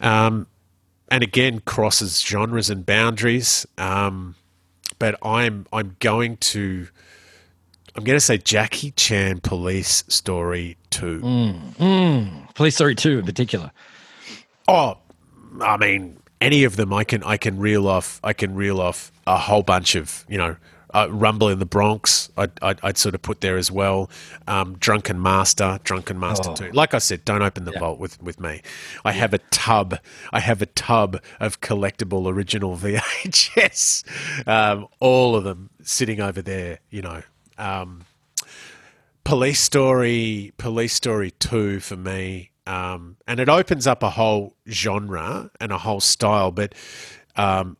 Um, 0.00 0.46
and 1.08 1.22
again, 1.22 1.60
crosses 1.60 2.20
genres 2.20 2.70
and 2.70 2.84
boundaries. 2.84 3.66
Um, 3.78 4.34
but 4.98 5.16
I'm 5.22 5.66
I'm 5.72 5.96
going 6.00 6.36
to 6.38 6.88
I'm 7.96 8.04
going 8.04 8.16
to 8.16 8.20
say 8.20 8.38
Jackie 8.38 8.90
Chan 8.92 9.40
Police 9.40 10.04
Story 10.08 10.76
Two. 10.90 11.20
Mm, 11.20 11.76
mm. 11.76 12.54
Police 12.54 12.74
Story 12.74 12.94
Two 12.94 13.18
in 13.18 13.24
particular. 13.24 13.70
Oh, 14.66 14.98
I 15.60 15.76
mean, 15.76 16.18
any 16.40 16.64
of 16.64 16.76
them 16.76 16.92
I 16.92 17.04
can 17.04 17.22
I 17.22 17.36
can 17.36 17.58
reel 17.58 17.86
off 17.88 18.20
I 18.24 18.32
can 18.32 18.54
reel 18.54 18.80
off 18.80 19.12
a 19.26 19.38
whole 19.38 19.62
bunch 19.62 19.94
of 19.94 20.24
you 20.28 20.38
know 20.38 20.56
uh, 20.94 21.08
Rumble 21.10 21.48
in 21.48 21.58
the 21.58 21.66
Bronx, 21.66 22.30
I'd, 22.36 22.52
I'd, 22.62 22.78
I'd, 22.82 22.96
sort 22.96 23.14
of 23.14 23.22
put 23.22 23.40
there 23.40 23.56
as 23.56 23.70
well. 23.70 24.08
Um, 24.46 24.76
Drunken 24.78 25.20
Master, 25.20 25.80
Drunken 25.82 26.18
Master 26.18 26.50
oh. 26.50 26.54
2. 26.54 26.70
Like 26.70 26.94
I 26.94 26.98
said, 26.98 27.24
don't 27.24 27.42
open 27.42 27.64
the 27.64 27.72
yeah. 27.72 27.80
vault 27.80 27.98
with, 27.98 28.22
with 28.22 28.38
me. 28.38 28.62
I 29.04 29.10
yeah. 29.10 29.18
have 29.18 29.34
a 29.34 29.38
tub. 29.50 29.98
I 30.32 30.40
have 30.40 30.62
a 30.62 30.66
tub 30.66 31.20
of 31.40 31.60
collectible 31.60 32.32
original 32.32 32.76
VHS. 32.78 34.48
Um, 34.48 34.86
all 35.00 35.34
of 35.34 35.44
them 35.44 35.70
sitting 35.82 36.20
over 36.20 36.40
there, 36.40 36.78
you 36.90 37.02
know. 37.02 37.22
Um, 37.58 38.04
Police 39.24 39.60
Story, 39.60 40.52
Police 40.58 40.92
Story 40.92 41.32
2 41.32 41.80
for 41.80 41.96
me. 41.96 42.50
Um, 42.66 43.16
and 43.26 43.40
it 43.40 43.48
opens 43.48 43.86
up 43.86 44.02
a 44.02 44.10
whole 44.10 44.54
genre 44.68 45.50
and 45.60 45.72
a 45.72 45.78
whole 45.78 46.00
style, 46.00 46.50
but 46.50 46.74
um, 47.36 47.76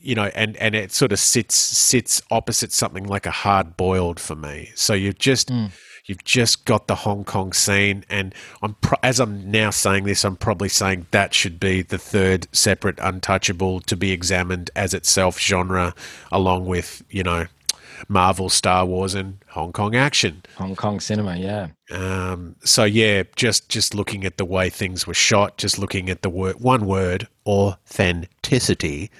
you 0.00 0.14
know, 0.14 0.30
and 0.34 0.56
and 0.56 0.74
it 0.74 0.92
sort 0.92 1.12
of 1.12 1.18
sits 1.18 1.54
sits 1.54 2.22
opposite 2.30 2.72
something 2.72 3.04
like 3.04 3.26
a 3.26 3.30
hard 3.30 3.76
boiled 3.76 4.20
for 4.20 4.36
me. 4.36 4.70
So 4.74 4.94
you've 4.94 5.18
just 5.18 5.48
mm. 5.48 5.70
You've 6.04 6.24
just 6.24 6.64
got 6.64 6.88
the 6.88 6.96
Hong 6.96 7.22
Kong 7.24 7.52
scene, 7.52 8.04
and 8.10 8.34
I'm 8.60 8.74
pro- 8.74 8.98
as 9.04 9.20
I'm 9.20 9.48
now 9.50 9.70
saying 9.70 10.04
this, 10.04 10.24
I'm 10.24 10.34
probably 10.34 10.68
saying 10.68 11.06
that 11.12 11.32
should 11.32 11.60
be 11.60 11.82
the 11.82 11.98
third 11.98 12.48
separate 12.50 12.98
untouchable 12.98 13.80
to 13.82 13.96
be 13.96 14.10
examined 14.10 14.70
as 14.74 14.94
itself 14.94 15.38
genre, 15.38 15.94
along 16.32 16.66
with 16.66 17.04
you 17.08 17.22
know 17.22 17.46
Marvel, 18.08 18.48
Star 18.48 18.84
Wars, 18.84 19.14
and 19.14 19.38
Hong 19.48 19.72
Kong 19.72 19.94
action. 19.94 20.42
Hong 20.56 20.76
Kong 20.76 21.00
cinema, 21.00 21.36
yeah. 21.36 21.68
Um, 21.90 22.56
so 22.64 22.84
yeah, 22.84 23.24
just 23.36 23.68
just 23.68 23.94
looking 23.94 24.24
at 24.24 24.36
the 24.36 24.44
way 24.44 24.70
things 24.70 25.06
were 25.06 25.14
shot, 25.14 25.58
just 25.58 25.78
looking 25.78 26.10
at 26.10 26.22
the 26.22 26.30
word 26.30 26.60
one 26.60 26.86
word 26.86 27.28
authenticity. 27.46 29.10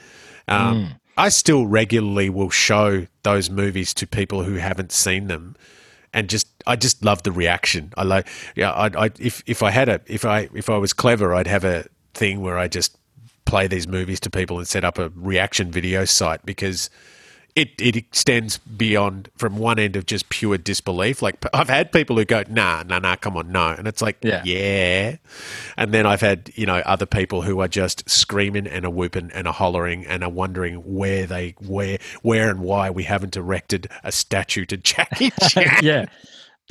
Um, 0.48 0.76
mm. 0.76 1.00
I 1.16 1.28
still 1.28 1.66
regularly 1.66 2.30
will 2.30 2.50
show 2.50 3.06
those 3.22 3.50
movies 3.50 3.92
to 3.94 4.06
people 4.06 4.44
who 4.44 4.54
haven't 4.54 4.92
seen 4.92 5.26
them, 5.26 5.56
and 6.12 6.28
just 6.28 6.46
I 6.66 6.76
just 6.76 7.04
love 7.04 7.22
the 7.22 7.32
reaction. 7.32 7.92
I 7.96 8.04
like 8.04 8.28
yeah. 8.56 8.70
I, 8.72 9.06
I 9.06 9.10
if 9.18 9.42
if 9.46 9.62
I 9.62 9.70
had 9.70 9.88
a 9.88 10.00
if 10.06 10.24
I 10.24 10.48
if 10.54 10.70
I 10.70 10.78
was 10.78 10.92
clever, 10.92 11.34
I'd 11.34 11.46
have 11.46 11.64
a 11.64 11.84
thing 12.14 12.40
where 12.40 12.58
I 12.58 12.68
just 12.68 12.96
play 13.44 13.66
these 13.66 13.86
movies 13.86 14.20
to 14.20 14.30
people 14.30 14.58
and 14.58 14.66
set 14.66 14.84
up 14.84 14.98
a 14.98 15.10
reaction 15.14 15.70
video 15.70 16.04
site 16.04 16.44
because 16.46 16.88
it, 17.54 17.70
it 17.78 17.96
extends 17.96 18.58
beyond 18.58 19.30
from 19.36 19.58
one 19.58 19.78
end 19.78 19.94
of 19.94 20.06
just 20.06 20.30
pure 20.30 20.56
disbelief. 20.56 21.20
Like 21.20 21.36
I've 21.54 21.68
had 21.68 21.92
people 21.92 22.16
who 22.16 22.24
go, 22.24 22.44
nah, 22.48 22.82
nah, 22.82 22.98
nah, 22.98 23.16
come 23.16 23.36
on, 23.36 23.52
no. 23.52 23.68
And 23.68 23.86
it's 23.86 24.00
like, 24.00 24.16
yeah. 24.22 24.42
yeah. 24.44 25.16
And 25.76 25.92
then 25.92 26.06
I've 26.06 26.22
had, 26.22 26.50
you 26.54 26.64
know, 26.64 26.78
other 26.86 27.04
people 27.04 27.42
who 27.42 27.60
are 27.60 27.68
just 27.68 28.08
screaming 28.08 28.66
and 28.66 28.86
a 28.86 28.90
whooping 28.90 29.30
and 29.34 29.46
a 29.46 29.52
hollering 29.52 30.06
and 30.06 30.24
are 30.24 30.30
wondering 30.30 30.76
where 30.76 31.26
they, 31.26 31.54
where, 31.58 31.98
where 32.22 32.48
and 32.48 32.60
why 32.60 32.88
we 32.88 33.02
haven't 33.02 33.36
erected 33.36 33.88
a 34.02 34.12
statue 34.12 34.64
to 34.66 34.76
Jackie 34.78 35.30
Chan. 35.48 35.80
yeah. 35.82 36.06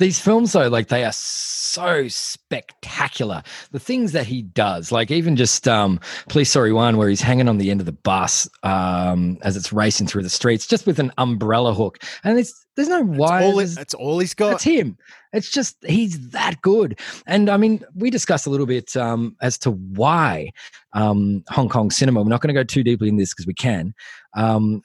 These 0.02 0.18
films, 0.18 0.52
though, 0.52 0.66
like 0.66 0.88
they 0.88 1.04
are 1.04 1.12
so 1.12 2.08
spectacular. 2.08 3.40
The 3.70 3.78
things 3.78 4.10
that 4.10 4.26
he 4.26 4.42
does, 4.42 4.90
like 4.90 5.12
even 5.12 5.36
just 5.36 5.68
um, 5.68 6.00
Police 6.28 6.50
Story 6.50 6.72
One, 6.72 6.96
where 6.96 7.08
he's 7.08 7.20
hanging 7.20 7.48
on 7.48 7.58
the 7.58 7.70
end 7.70 7.78
of 7.78 7.86
the 7.86 7.92
bus 7.92 8.48
um, 8.64 9.38
as 9.42 9.56
it's 9.56 9.72
racing 9.72 10.08
through 10.08 10.24
the 10.24 10.28
streets, 10.28 10.66
just 10.66 10.88
with 10.88 10.98
an 10.98 11.12
umbrella 11.18 11.72
hook, 11.72 12.02
and 12.24 12.36
it's 12.36 12.66
there's 12.74 12.88
no 12.88 13.02
wires. 13.02 13.76
That's 13.76 13.94
all, 13.94 14.14
all 14.14 14.18
he's 14.18 14.34
got. 14.34 14.50
That's 14.50 14.64
him. 14.64 14.98
It's 15.32 15.52
just 15.52 15.76
he's 15.86 16.30
that 16.30 16.60
good. 16.62 16.98
And 17.28 17.48
I 17.48 17.56
mean, 17.56 17.84
we 17.94 18.10
discussed 18.10 18.48
a 18.48 18.50
little 18.50 18.66
bit 18.66 18.96
um, 18.96 19.36
as 19.40 19.56
to 19.58 19.70
why 19.70 20.50
um, 20.94 21.44
Hong 21.48 21.68
Kong 21.68 21.92
cinema. 21.92 22.22
We're 22.22 22.28
not 22.28 22.40
going 22.40 22.52
to 22.52 22.60
go 22.60 22.64
too 22.64 22.82
deeply 22.82 23.08
in 23.08 23.18
this 23.18 23.32
because 23.32 23.46
we 23.46 23.54
can. 23.54 23.94
Um, 24.34 24.82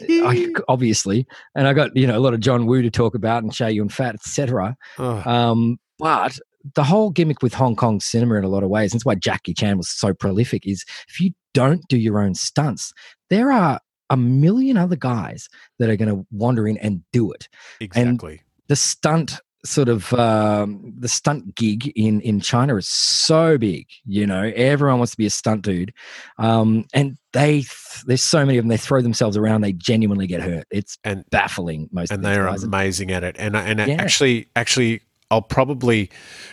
I, 0.00 0.52
obviously, 0.68 1.26
and 1.54 1.66
I 1.66 1.72
got 1.72 1.96
you 1.96 2.06
know 2.06 2.16
a 2.16 2.20
lot 2.20 2.34
of 2.34 2.40
John 2.40 2.66
Woo 2.66 2.82
to 2.82 2.90
talk 2.90 3.14
about 3.14 3.42
and 3.42 3.52
Chow 3.52 3.68
Yun 3.68 3.88
Fat, 3.88 4.14
etc. 4.14 4.76
Oh. 4.98 5.22
Um, 5.30 5.78
but 5.98 6.38
the 6.74 6.84
whole 6.84 7.10
gimmick 7.10 7.42
with 7.42 7.54
Hong 7.54 7.76
Kong 7.76 8.00
cinema 8.00 8.36
in 8.36 8.44
a 8.44 8.48
lot 8.48 8.62
of 8.62 8.70
ways, 8.70 8.92
and 8.92 8.98
that's 8.98 9.06
why 9.06 9.14
Jackie 9.14 9.54
Chan 9.54 9.76
was 9.76 9.88
so 9.88 10.14
prolific, 10.14 10.66
is 10.66 10.84
if 11.08 11.20
you 11.20 11.32
don't 11.54 11.82
do 11.88 11.98
your 11.98 12.20
own 12.20 12.34
stunts, 12.34 12.92
there 13.30 13.52
are 13.52 13.80
a 14.10 14.16
million 14.16 14.76
other 14.76 14.96
guys 14.96 15.48
that 15.78 15.88
are 15.88 15.96
going 15.96 16.14
to 16.14 16.26
wander 16.30 16.68
in 16.68 16.76
and 16.78 17.02
do 17.12 17.32
it. 17.32 17.48
Exactly. 17.80 18.32
And 18.32 18.40
the 18.68 18.76
stunt 18.76 19.40
sort 19.64 19.88
of 19.88 20.12
um, 20.14 20.92
the 20.98 21.08
stunt 21.08 21.54
gig 21.54 21.92
in 21.94 22.20
in 22.20 22.40
China 22.40 22.76
is 22.76 22.88
so 22.88 23.58
big. 23.58 23.86
You 24.04 24.26
know, 24.26 24.52
everyone 24.54 24.98
wants 24.98 25.12
to 25.12 25.16
be 25.16 25.26
a 25.26 25.30
stunt 25.30 25.62
dude, 25.62 25.92
um, 26.38 26.86
and 26.92 27.16
they 27.32 27.64
there's 28.06 28.22
so 28.22 28.44
many 28.44 28.58
of 28.58 28.64
them. 28.64 28.68
They 28.68 28.76
throw 28.76 29.00
themselves 29.00 29.36
around. 29.36 29.60
They 29.60 29.72
genuinely 29.72 30.26
get 30.26 30.40
hurt. 30.40 30.66
It's 30.70 30.98
and, 31.04 31.24
baffling. 31.30 31.88
Most 31.92 32.10
and 32.10 32.24
they 32.24 32.36
are 32.36 32.48
amazing 32.48 33.10
at 33.10 33.24
it. 33.24 33.36
And 33.38 33.56
and 33.56 33.78
yeah. 33.78 33.96
actually, 33.98 34.48
actually, 34.56 35.02
I'll 35.30 35.42
probably 35.42 36.10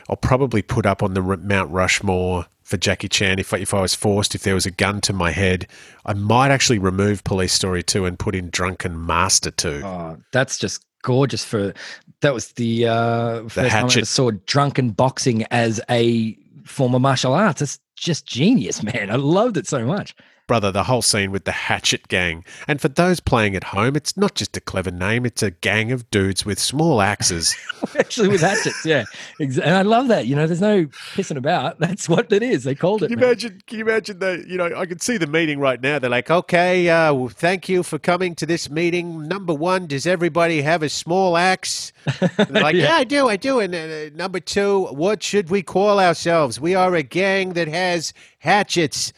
I'll 0.09 0.15
probably 0.15 0.61
put 0.61 0.85
up 0.85 1.03
on 1.03 1.13
the 1.13 1.21
Mount 1.21 1.71
Rushmore 1.71 2.45
for 2.69 2.77
Jackie 2.77 3.09
Chan 3.09 3.39
if 3.39 3.51
I, 3.51 3.57
if 3.57 3.73
I 3.73 3.81
was 3.81 3.95
forced, 3.95 4.35
if 4.35 4.43
there 4.43 4.53
was 4.53 4.67
a 4.67 4.71
gun 4.71 5.01
to 5.01 5.13
my 5.13 5.31
head, 5.31 5.65
I 6.05 6.13
might 6.13 6.51
actually 6.51 6.77
remove 6.77 7.23
Police 7.23 7.51
Story 7.51 7.81
2 7.81 8.05
and 8.05 8.19
put 8.19 8.35
in 8.35 8.51
Drunken 8.51 9.07
Master 9.07 9.49
2. 9.49 9.81
Oh, 9.83 10.17
that's 10.31 10.59
just 10.59 10.85
gorgeous 11.03 11.43
for 11.43 11.73
that 12.21 12.33
was 12.33 12.53
the 12.53 12.87
uh 12.87 13.41
the 13.41 13.49
first 13.49 13.69
hatchet. 13.71 13.93
time 13.93 14.01
I 14.01 14.03
saw 14.03 14.31
drunken 14.45 14.91
boxing 14.91 15.45
as 15.51 15.81
a 15.89 16.37
form 16.65 16.95
of 16.95 17.01
martial 17.01 17.33
arts. 17.33 17.61
It's 17.61 17.79
just 17.95 18.25
genius, 18.25 18.83
man. 18.83 19.09
I 19.09 19.15
loved 19.15 19.57
it 19.57 19.67
so 19.67 19.85
much 19.85 20.15
brother, 20.49 20.71
the 20.71 20.85
whole 20.85 21.03
scene 21.03 21.29
with 21.29 21.45
the 21.45 21.51
Hatchet 21.51 22.07
Gang. 22.07 22.43
And 22.67 22.81
for 22.81 22.87
those 22.87 23.19
playing 23.19 23.55
at 23.55 23.65
home, 23.65 23.95
it's 23.95 24.17
not 24.17 24.33
just 24.33 24.57
a 24.57 24.59
clever 24.59 24.89
name, 24.89 25.23
it's 25.23 25.43
a 25.43 25.51
gang 25.51 25.91
of 25.91 26.09
dudes 26.09 26.43
with 26.43 26.57
small 26.57 27.03
axes. 27.03 27.55
Actually, 27.99 28.29
with 28.29 28.41
hatchets, 28.41 28.83
yeah. 28.83 29.03
And 29.39 29.61
I 29.61 29.83
love 29.83 30.07
that. 30.07 30.25
You 30.25 30.35
know, 30.35 30.47
there's 30.47 30.59
no 30.59 30.85
pissing 31.13 31.37
about. 31.37 31.77
That's 31.89 32.09
what 32.09 32.33
it 32.33 32.41
is. 32.41 32.63
They 32.63 32.73
called 32.73 33.01
can 33.01 33.11
it. 33.11 33.11
You 33.11 33.23
imagine, 33.23 33.61
can 33.67 33.77
you 33.77 33.85
imagine 33.85 34.17
the, 34.17 34.43
you 34.47 34.57
know, 34.57 34.75
I 34.75 34.87
can 34.87 34.99
see 34.99 35.17
the 35.17 35.27
meeting 35.27 35.59
right 35.59 35.79
now. 35.79 35.99
They're 35.99 36.09
like, 36.09 36.31
okay, 36.31 36.89
uh, 36.89 37.13
well, 37.13 37.29
thank 37.29 37.69
you 37.69 37.83
for 37.83 37.99
coming 37.99 38.33
to 38.33 38.47
this 38.47 38.71
meeting. 38.71 39.27
Number 39.27 39.53
one, 39.53 39.85
does 39.85 40.07
everybody 40.07 40.63
have 40.63 40.81
a 40.81 40.89
small 40.89 41.37
axe? 41.37 41.93
like, 42.49 42.73
yeah. 42.73 42.85
yeah. 42.85 42.95
I 42.95 43.03
do, 43.03 43.29
I 43.29 43.35
do. 43.35 43.59
And 43.59 43.75
uh, 43.75 44.09
number 44.17 44.39
two, 44.39 44.85
what 44.85 45.21
should 45.21 45.51
we 45.51 45.61
call 45.61 45.99
ourselves? 45.99 46.59
We 46.59 46.73
are 46.73 46.95
a 46.95 47.03
gang 47.03 47.53
that 47.53 47.67
has 47.67 48.13
hatchets. 48.39 49.13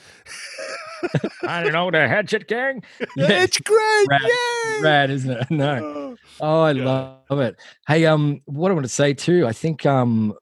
I 1.44 1.64
don't 1.64 1.74
know 1.74 1.92
the 1.92 2.08
Hatchet 2.08 2.48
Gang. 2.48 2.84
Yeah, 3.16 3.44
it's 3.44 3.60
great. 3.60 4.08
Rad, 4.10 4.22
Yay! 4.22 4.82
rad, 4.82 5.12
isn't 5.12 5.32
it? 5.32 5.48
No. 5.52 5.80
Oh, 5.84 6.18
oh 6.40 6.62
I 6.62 6.72
yeah. 6.72 7.16
love 7.30 7.40
it. 7.40 7.60
Hey, 7.88 8.06
um, 8.06 8.42
what 8.46 8.72
I 8.72 8.74
want 8.74 8.86
to 8.86 8.90
say 8.90 9.14
too, 9.14 9.46
I 9.48 9.54
think 9.54 9.86
um 9.86 10.34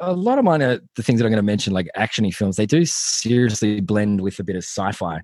a 0.00 0.12
lot 0.12 0.38
of 0.38 0.44
mine 0.44 0.62
are 0.62 0.78
the 0.94 1.02
things 1.02 1.18
that 1.18 1.26
I'm 1.26 1.32
going 1.32 1.38
to 1.38 1.46
mention, 1.46 1.72
like 1.72 1.88
actiony 1.96 2.34
films. 2.34 2.56
They 2.56 2.66
do 2.66 2.84
seriously 2.84 3.80
blend 3.80 4.20
with 4.20 4.38
a 4.38 4.44
bit 4.44 4.56
of 4.56 4.62
sci-fi. 4.62 5.20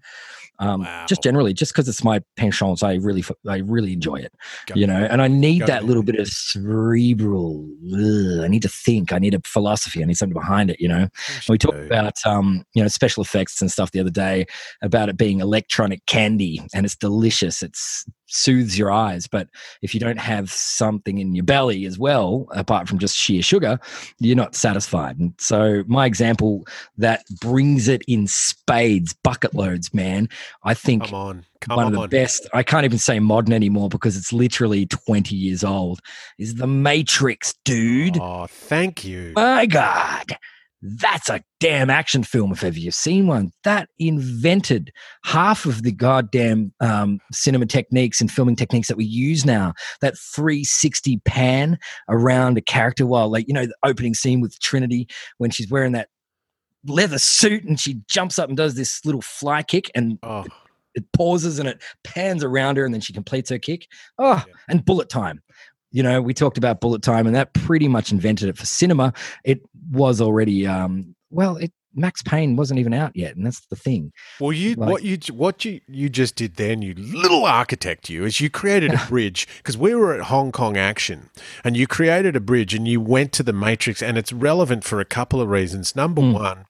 Um, 0.62 0.82
wow. 0.82 1.06
Just 1.08 1.24
generally, 1.24 1.52
just 1.52 1.72
because 1.72 1.88
it's 1.88 2.04
my 2.04 2.20
penchant, 2.36 2.84
I 2.84 2.94
really, 2.94 3.24
I 3.48 3.58
really 3.58 3.92
enjoy 3.92 4.16
it. 4.16 4.32
Go 4.66 4.74
you 4.76 4.86
know, 4.86 5.08
and 5.10 5.20
I 5.20 5.26
need 5.26 5.66
that 5.66 5.84
little 5.84 6.04
bit 6.04 6.14
of 6.14 6.28
cerebral. 6.28 7.68
Ugh, 7.92 8.44
I 8.44 8.46
need 8.46 8.62
to 8.62 8.68
think. 8.68 9.12
I 9.12 9.18
need 9.18 9.34
a 9.34 9.40
philosophy. 9.44 10.02
I 10.02 10.06
need 10.06 10.16
something 10.16 10.40
behind 10.40 10.70
it. 10.70 10.80
You 10.80 10.86
know, 10.86 11.08
we 11.48 11.58
talked 11.58 11.78
about 11.78 12.14
um, 12.24 12.64
you 12.74 12.82
know 12.82 12.86
special 12.88 13.24
effects 13.24 13.60
and 13.60 13.72
stuff 13.72 13.90
the 13.90 13.98
other 13.98 14.10
day 14.10 14.46
about 14.82 15.08
it 15.08 15.16
being 15.16 15.40
electronic 15.40 16.06
candy, 16.06 16.62
and 16.72 16.86
it's 16.86 16.96
delicious. 16.96 17.60
It's 17.64 18.06
soothes 18.32 18.78
your 18.78 18.90
eyes. 18.90 19.26
But 19.26 19.48
if 19.82 19.94
you 19.94 20.00
don't 20.00 20.18
have 20.18 20.50
something 20.50 21.18
in 21.18 21.34
your 21.34 21.44
belly 21.44 21.84
as 21.84 21.98
well, 21.98 22.46
apart 22.52 22.88
from 22.88 22.98
just 22.98 23.16
sheer 23.16 23.42
sugar, 23.42 23.78
you're 24.18 24.36
not 24.36 24.54
satisfied. 24.54 25.18
And 25.18 25.34
so, 25.38 25.84
my 25.86 26.06
example 26.06 26.66
that 26.96 27.24
brings 27.40 27.88
it 27.88 28.02
in 28.08 28.26
spades, 28.26 29.14
bucket 29.22 29.54
loads, 29.54 29.92
man. 29.94 30.28
I 30.64 30.74
think 30.74 31.04
Come 31.04 31.14
on. 31.14 31.44
Come 31.60 31.76
one 31.76 31.86
on. 31.86 31.94
of 31.94 32.00
the 32.02 32.08
best, 32.08 32.48
I 32.52 32.62
can't 32.62 32.84
even 32.84 32.98
say 32.98 33.18
modern 33.18 33.52
anymore 33.52 33.88
because 33.88 34.16
it's 34.16 34.32
literally 34.32 34.86
20 34.86 35.34
years 35.34 35.62
old, 35.62 36.00
is 36.38 36.56
The 36.56 36.66
Matrix, 36.66 37.54
dude. 37.64 38.18
Oh, 38.18 38.46
thank 38.48 39.04
you. 39.04 39.32
My 39.36 39.66
God 39.66 40.36
that's 40.82 41.30
a 41.30 41.42
damn 41.60 41.90
action 41.90 42.24
film 42.24 42.50
if 42.50 42.64
ever 42.64 42.78
you've 42.78 42.94
seen 42.94 43.28
one. 43.28 43.52
That 43.62 43.88
invented 43.98 44.92
half 45.24 45.64
of 45.64 45.84
the 45.84 45.92
goddamn 45.92 46.72
um, 46.80 47.20
cinema 47.32 47.66
techniques 47.66 48.20
and 48.20 48.30
filming 48.30 48.56
techniques 48.56 48.88
that 48.88 48.96
we 48.96 49.04
use 49.04 49.46
now. 49.46 49.74
That 50.00 50.18
360 50.18 51.20
pan 51.24 51.78
around 52.08 52.58
a 52.58 52.62
character 52.62 53.06
while, 53.06 53.30
like, 53.30 53.46
you 53.46 53.54
know, 53.54 53.66
the 53.66 53.76
opening 53.84 54.14
scene 54.14 54.40
with 54.40 54.58
Trinity 54.58 55.06
when 55.38 55.50
she's 55.50 55.70
wearing 55.70 55.92
that 55.92 56.08
leather 56.86 57.18
suit 57.18 57.64
and 57.64 57.78
she 57.78 58.00
jumps 58.08 58.38
up 58.38 58.48
and 58.48 58.56
does 58.56 58.74
this 58.74 59.04
little 59.04 59.22
fly 59.22 59.62
kick 59.62 59.90
and 59.94 60.18
oh. 60.22 60.44
it 60.94 61.04
pauses 61.12 61.58
and 61.58 61.68
it 61.68 61.80
pans 62.04 62.42
around 62.42 62.76
her 62.76 62.84
and 62.84 62.92
then 62.92 63.00
she 63.00 63.12
completes 63.12 63.50
her 63.50 63.58
kick. 63.58 63.86
Oh, 64.18 64.42
yeah. 64.46 64.54
and 64.68 64.84
bullet 64.84 65.08
time 65.08 65.42
you 65.92 66.02
know, 66.02 66.20
we 66.22 66.32
talked 66.34 66.58
about 66.58 66.80
bullet 66.80 67.02
time, 67.02 67.26
and 67.26 67.36
that 67.36 67.52
pretty 67.52 67.86
much 67.86 68.10
invented 68.10 68.48
it 68.48 68.56
for 68.56 68.64
cinema. 68.64 69.12
It 69.44 69.60
was 69.90 70.20
already, 70.22 70.66
um, 70.66 71.14
well, 71.30 71.56
it 71.56 71.70
Max 71.94 72.22
Payne 72.22 72.56
wasn't 72.56 72.80
even 72.80 72.94
out 72.94 73.14
yet, 73.14 73.36
and 73.36 73.44
that's 73.44 73.60
the 73.66 73.76
thing. 73.76 74.12
Well, 74.40 74.52
you 74.52 74.74
like, 74.74 74.90
what 74.90 75.02
you 75.02 75.18
what 75.32 75.64
you 75.64 75.80
you 75.86 76.08
just 76.08 76.36
did 76.36 76.56
then, 76.56 76.82
you 76.82 76.94
little 76.94 77.44
architect, 77.44 78.08
you 78.08 78.24
is 78.24 78.40
you 78.40 78.48
created 78.48 78.94
a 78.94 79.04
bridge 79.08 79.46
because 79.58 79.76
we 79.76 79.94
were 79.94 80.14
at 80.14 80.22
Hong 80.22 80.52
Kong 80.52 80.76
Action, 80.76 81.30
and 81.62 81.76
you 81.76 81.86
created 81.86 82.34
a 82.34 82.40
bridge, 82.40 82.74
and 82.74 82.88
you 82.88 83.00
went 83.00 83.32
to 83.32 83.42
the 83.42 83.52
Matrix, 83.52 84.02
and 84.02 84.16
it's 84.16 84.32
relevant 84.32 84.84
for 84.84 85.00
a 85.00 85.04
couple 85.04 85.40
of 85.40 85.48
reasons. 85.48 85.94
Number 85.94 86.22
mm. 86.22 86.32
one, 86.32 86.64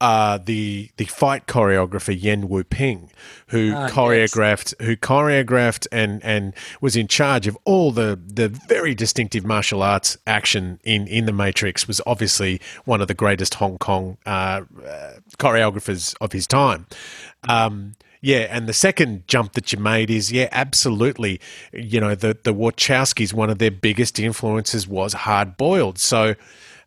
uh, 0.00 0.38
the 0.38 0.90
the 0.98 1.06
fight 1.06 1.46
choreographer 1.46 2.18
Yuen 2.18 2.48
Woo-ping, 2.48 3.10
who 3.48 3.74
uh, 3.74 3.88
choreographed 3.88 4.74
yes. 4.78 4.86
who 4.86 4.96
choreographed 4.96 5.86
and 5.90 6.22
and 6.24 6.54
was 6.80 6.96
in 6.96 7.08
charge 7.08 7.46
of 7.46 7.56
all 7.64 7.92
the 7.92 8.18
the 8.26 8.48
very 8.48 8.94
distinctive 8.94 9.44
martial 9.44 9.82
arts 9.82 10.18
action 10.26 10.80
in 10.84 11.06
in 11.06 11.24
the 11.24 11.32
Matrix, 11.32 11.88
was 11.88 12.00
obviously 12.06 12.60
one 12.84 13.00
of 13.00 13.08
the 13.08 13.14
greatest 13.14 13.54
Hong 13.54 13.78
Kong 13.78 14.18
uh, 14.26 14.62
uh 14.84 15.12
choreographers 15.38 16.14
of 16.20 16.32
his 16.32 16.46
time. 16.46 16.86
Um, 17.48 17.94
Yeah, 18.20 18.48
and 18.50 18.66
the 18.66 18.72
second 18.72 19.28
jump 19.28 19.52
that 19.52 19.72
you 19.72 19.78
made 19.78 20.10
is 20.10 20.32
yeah, 20.32 20.48
absolutely. 20.50 21.40
You 21.72 22.00
know, 22.00 22.14
the 22.14 22.36
the 22.42 22.52
Wachowskis, 22.52 23.32
one 23.32 23.50
of 23.50 23.58
their 23.58 23.70
biggest 23.70 24.18
influences 24.18 24.88
was 24.88 25.12
hard 25.12 25.56
boiled. 25.56 25.98
So, 25.98 26.34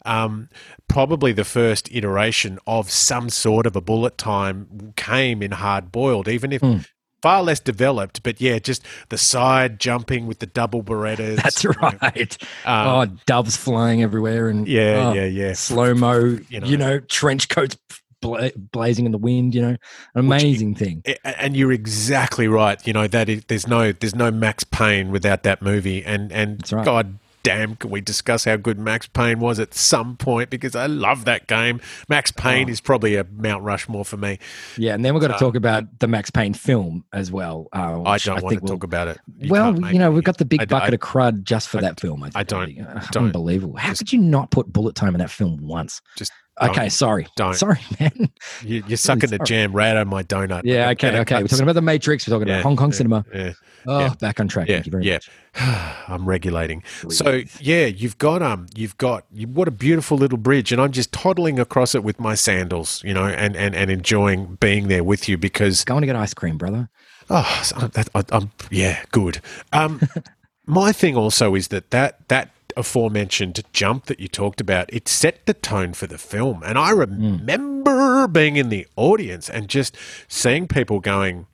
um, 0.06 0.50
probably 0.88 1.32
the 1.34 1.44
first 1.46 1.90
iteration 1.92 2.60
of 2.68 2.90
some 2.90 3.30
sort 3.30 3.66
of 3.66 3.76
a 3.76 3.82
bullet 3.82 4.18
time 4.18 4.94
came 4.96 5.42
in 5.42 5.52
hard 5.52 5.92
boiled, 5.92 6.28
even 6.28 6.52
if. 6.52 6.62
Mm. 6.62 6.86
Far 7.22 7.44
less 7.44 7.60
developed, 7.60 8.24
but 8.24 8.40
yeah, 8.40 8.60
just 8.60 8.82
the 9.10 9.18
side 9.18 9.78
jumping 9.78 10.26
with 10.26 10.40
the 10.40 10.46
double 10.46 10.82
Berettas. 10.82 11.36
That's 11.44 11.62
you 11.66 11.72
know. 11.72 11.92
right. 12.02 12.38
Um, 12.64 12.88
oh, 12.88 13.06
doves 13.26 13.58
flying 13.58 14.02
everywhere 14.02 14.48
and 14.48 14.66
Yeah, 14.66 15.10
oh, 15.10 15.14
yeah, 15.14 15.26
yeah. 15.26 15.52
slow 15.52 15.94
mo. 15.94 16.18
You 16.18 16.40
You 16.50 16.78
know. 16.78 16.78
know, 16.78 17.00
trench 17.02 17.50
coats 17.50 17.76
bla- 18.22 18.52
blazing 18.56 19.06
in 19.06 19.12
the 19.12 19.18
wind. 19.18 19.54
You 19.54 19.64
know, 19.64 19.68
an 19.70 19.78
amazing 20.16 20.76
thing. 20.76 21.04
And 21.26 21.58
you're 21.58 21.74
exactly 21.74 22.48
right. 22.48 22.80
You 22.88 22.94
know 22.94 23.08
that 23.08 23.28
is, 23.28 23.44
there's 23.50 23.68
no 23.68 23.92
there's 23.92 24.16
no 24.16 24.32
Max 24.32 24.64
Payne 24.64 25.12
without 25.12 25.44
that 25.44 25.62
movie, 25.62 26.06
and 26.06 26.32
and 26.32 26.72
right. 26.72 26.86
God 26.86 27.20
damn, 27.44 27.76
can 27.76 27.90
we 27.90 28.02
discuss 28.02 28.46
how 28.46 28.56
good 28.58 28.78
Max 28.78 29.08
Payne 29.08 29.40
was 29.40 29.60
at 29.60 29.74
some 29.74 30.18
point? 30.18 30.50
Because 30.50 30.76
I 30.76 30.86
love 30.88 31.26
that 31.26 31.48
game. 31.48 31.80
Max 32.08 32.32
Payne 32.32 32.68
Oh. 32.68 32.72
is 32.72 32.82
probably 32.82 33.16
a 33.16 33.26
Mount 33.32 33.64
Rushmore 33.64 34.06
for 34.06 34.18
me. 34.18 34.40
Yeah, 34.78 34.94
and 34.94 35.04
then 35.06 35.14
we've 35.14 35.22
got 35.22 35.30
to 35.30 35.34
So- 35.36 35.46
talk 35.48 35.56
about 35.56 36.00
the 36.00 36.08
Max 36.08 36.30
Payne 36.30 36.54
film 36.54 37.06
as 37.14 37.32
well. 37.32 37.68
Uh, 37.74 38.04
I 38.04 38.18
don't 38.18 38.42
want 38.42 38.50
think 38.50 38.62
to 38.62 38.66
we'll- 38.66 38.74
talk 38.76 38.84
about 38.84 39.08
it. 39.08 39.20
You 39.38 39.50
well, 39.52 39.74
you 39.92 40.00
know, 40.00 40.12
we've 40.12 40.24
got 40.24 40.38
the 40.38 40.46
big 40.46 40.62
I- 40.62 40.66
bucket 40.66 40.92
I- 40.92 40.96
of 40.96 41.00
crud 41.00 41.44
just 41.44 41.70
for 41.70 41.78
I- 41.78 41.82
that 41.82 42.00
film. 42.00 42.24
I, 42.24 42.30
I 42.36 42.44
don't- 42.44 42.78
Uh, 42.80 43.02
don't. 43.12 43.26
Unbelievable. 43.28 43.78
How 43.78 43.90
Just- 43.90 44.00
could 44.02 44.14
you 44.14 44.20
not 44.20 44.52
put 44.52 44.72
bullet 44.72 44.96
time 44.96 45.16
in 45.16 45.20
that 45.20 45.32
film 45.32 45.60
once? 45.66 46.02
Just 46.18 46.32
Okay, 46.62 46.82
don't. 46.82 46.90
sorry. 46.92 47.28
Don't. 47.36 47.54
Sorry, 47.54 47.80
man. 48.00 48.30
You, 48.64 48.84
you're 48.88 48.98
sucking 48.98 49.30
the 49.30 49.40
jam 49.40 49.72
right 49.72 49.90
out 49.90 49.98
of 49.98 50.08
my 50.08 50.24
donut. 50.24 50.62
Yeah, 50.66 50.90
okay, 50.90 51.18
okay. 51.20 51.42
We're 51.42 51.48
talking 51.48 51.64
about 51.64 51.74
the 51.76 51.82
Matrix. 51.82 52.28
We're 52.28 52.36
talking 52.36 52.48
Yeah, 52.48 52.56
about 52.56 52.64
Hong 52.64 52.76
Kong 52.76 52.90
yeah, 52.92 52.96
cinema. 52.98 53.26
Yeah, 53.34 53.54
Oh, 53.88 54.00
yeah, 54.02 54.14
back 54.20 54.40
on 54.42 54.48
track. 54.50 54.68
yeah, 54.68 54.76
Thank 54.76 54.88
you 54.88 54.92
very 54.92 55.06
yeah. 55.06 55.14
much. 55.16 55.30
I'm 56.10 56.28
regulating. 56.28 56.84
So 57.10 57.42
yeah, 57.62 57.86
you've 57.86 58.18
got 58.18 58.42
um, 58.42 58.66
you've 58.76 58.98
got 58.98 59.26
you, 59.32 59.48
what 59.48 59.68
a 59.68 59.72
beautiful 59.72 60.18
little 60.18 60.38
bridge, 60.38 60.72
and 60.74 60.82
I'm 60.82 60.92
just 60.92 61.12
toddling 61.14 61.60
across 61.60 61.96
it 61.96 62.04
with 62.04 62.20
my 62.20 62.36
sandals, 62.36 63.02
you 63.06 63.14
know, 63.14 63.26
and 63.26 63.56
and 63.56 63.74
and 63.76 63.90
enjoying 63.90 64.56
being 64.60 64.90
there 64.90 65.04
with 65.04 65.30
you 65.30 65.38
because 65.38 65.84
Going 65.86 66.02
to 66.02 66.08
get 66.08 66.16
ice 66.18 66.34
cream, 66.34 66.58
brother. 66.58 66.90
oh, 67.30 67.90
that, 67.94 68.10
I, 68.14 68.24
I'm 68.32 68.52
yeah, 68.70 69.04
good. 69.12 69.40
Um, 69.72 70.02
my 70.66 70.92
thing 70.92 71.16
also 71.16 71.56
is 71.56 71.70
that 71.70 71.90
that 71.92 72.28
that 72.28 72.50
aforementioned 72.78 73.62
jump 73.74 74.06
that 74.06 74.20
you 74.20 74.28
talked 74.28 74.62
about, 74.62 74.92
it 74.94 75.08
set 75.08 75.46
the 75.46 75.54
tone 75.54 75.94
for 75.94 76.08
the 76.08 76.18
film, 76.18 76.62
and 76.64 76.78
I 76.78 76.92
remember 76.92 78.28
being 78.28 78.56
in 78.58 78.70
the 78.70 78.88
audience 78.96 79.50
and 79.50 79.68
just 79.68 79.96
seeing 80.28 80.68
people 80.68 81.00
going, 81.00 81.48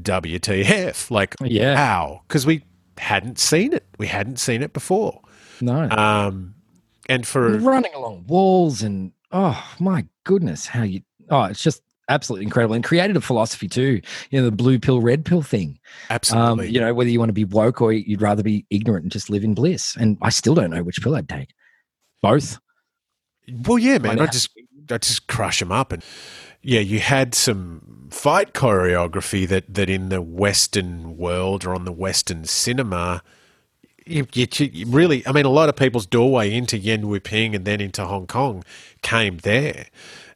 "WTF!" 0.00 1.10
Like, 1.10 1.34
Yeah. 1.42 1.74
wow, 1.74 2.22
because 2.28 2.46
we 2.46 2.62
hadn't 2.98 3.38
seen 3.38 3.72
it, 3.72 3.86
we 3.98 4.06
hadn't 4.06 4.38
seen 4.38 4.62
it 4.62 4.72
before. 4.72 5.20
No. 5.60 5.88
Um, 5.90 6.54
and 7.08 7.26
for 7.26 7.58
running 7.58 7.94
along 7.94 8.24
walls 8.26 8.82
and 8.82 9.12
oh 9.32 9.62
my 9.80 10.04
goodness 10.24 10.66
how 10.66 10.82
you 10.82 11.00
oh 11.30 11.44
it's 11.44 11.62
just 11.62 11.82
absolutely 12.12 12.44
incredible 12.44 12.74
and 12.74 12.84
created 12.84 13.16
a 13.16 13.20
philosophy 13.20 13.68
too 13.68 14.00
you 14.30 14.38
know 14.38 14.44
the 14.44 14.52
blue 14.52 14.78
pill 14.78 15.00
red 15.00 15.24
pill 15.24 15.42
thing 15.42 15.68
um 15.68 16.14
absolutely, 16.16 16.70
you 16.70 16.80
know 16.80 16.94
whether 16.94 17.10
you 17.10 17.18
want 17.18 17.28
to 17.28 17.34
be 17.34 17.44
woke 17.44 17.80
or 17.80 17.92
you'd 17.92 18.22
rather 18.22 18.42
be 18.42 18.66
ignorant 18.70 19.04
and 19.04 19.12
just 19.12 19.30
live 19.30 19.44
in 19.44 19.54
bliss 19.54 19.96
and 19.96 20.18
i 20.22 20.28
still 20.28 20.54
don't 20.54 20.70
know 20.70 20.82
which 20.82 21.02
pill 21.02 21.14
i'd 21.14 21.28
take 21.28 21.54
both 22.20 22.58
well, 23.66 23.78
yeah, 23.78 23.98
man, 23.98 24.20
I 24.20 24.26
just 24.26 24.50
I 24.90 24.98
just 24.98 25.26
crush 25.26 25.58
them 25.58 25.72
up, 25.72 25.92
and 25.92 26.04
yeah, 26.62 26.80
you 26.80 27.00
had 27.00 27.34
some 27.34 28.08
fight 28.10 28.52
choreography 28.52 29.48
that 29.48 29.74
that 29.74 29.90
in 29.90 30.08
the 30.08 30.22
Western 30.22 31.16
world 31.16 31.64
or 31.64 31.74
on 31.74 31.84
the 31.84 31.92
Western 31.92 32.44
cinema. 32.44 33.22
You, 34.04 34.26
you, 34.34 34.48
you 34.58 34.86
really, 34.86 35.24
I 35.28 35.32
mean, 35.32 35.44
a 35.44 35.50
lot 35.50 35.68
of 35.68 35.76
people's 35.76 36.06
doorway 36.06 36.52
into 36.52 36.76
Yuen 36.76 37.06
Woo-ping 37.06 37.54
and 37.54 37.64
then 37.64 37.80
into 37.80 38.04
Hong 38.04 38.26
Kong 38.26 38.64
came 39.00 39.38
there. 39.38 39.86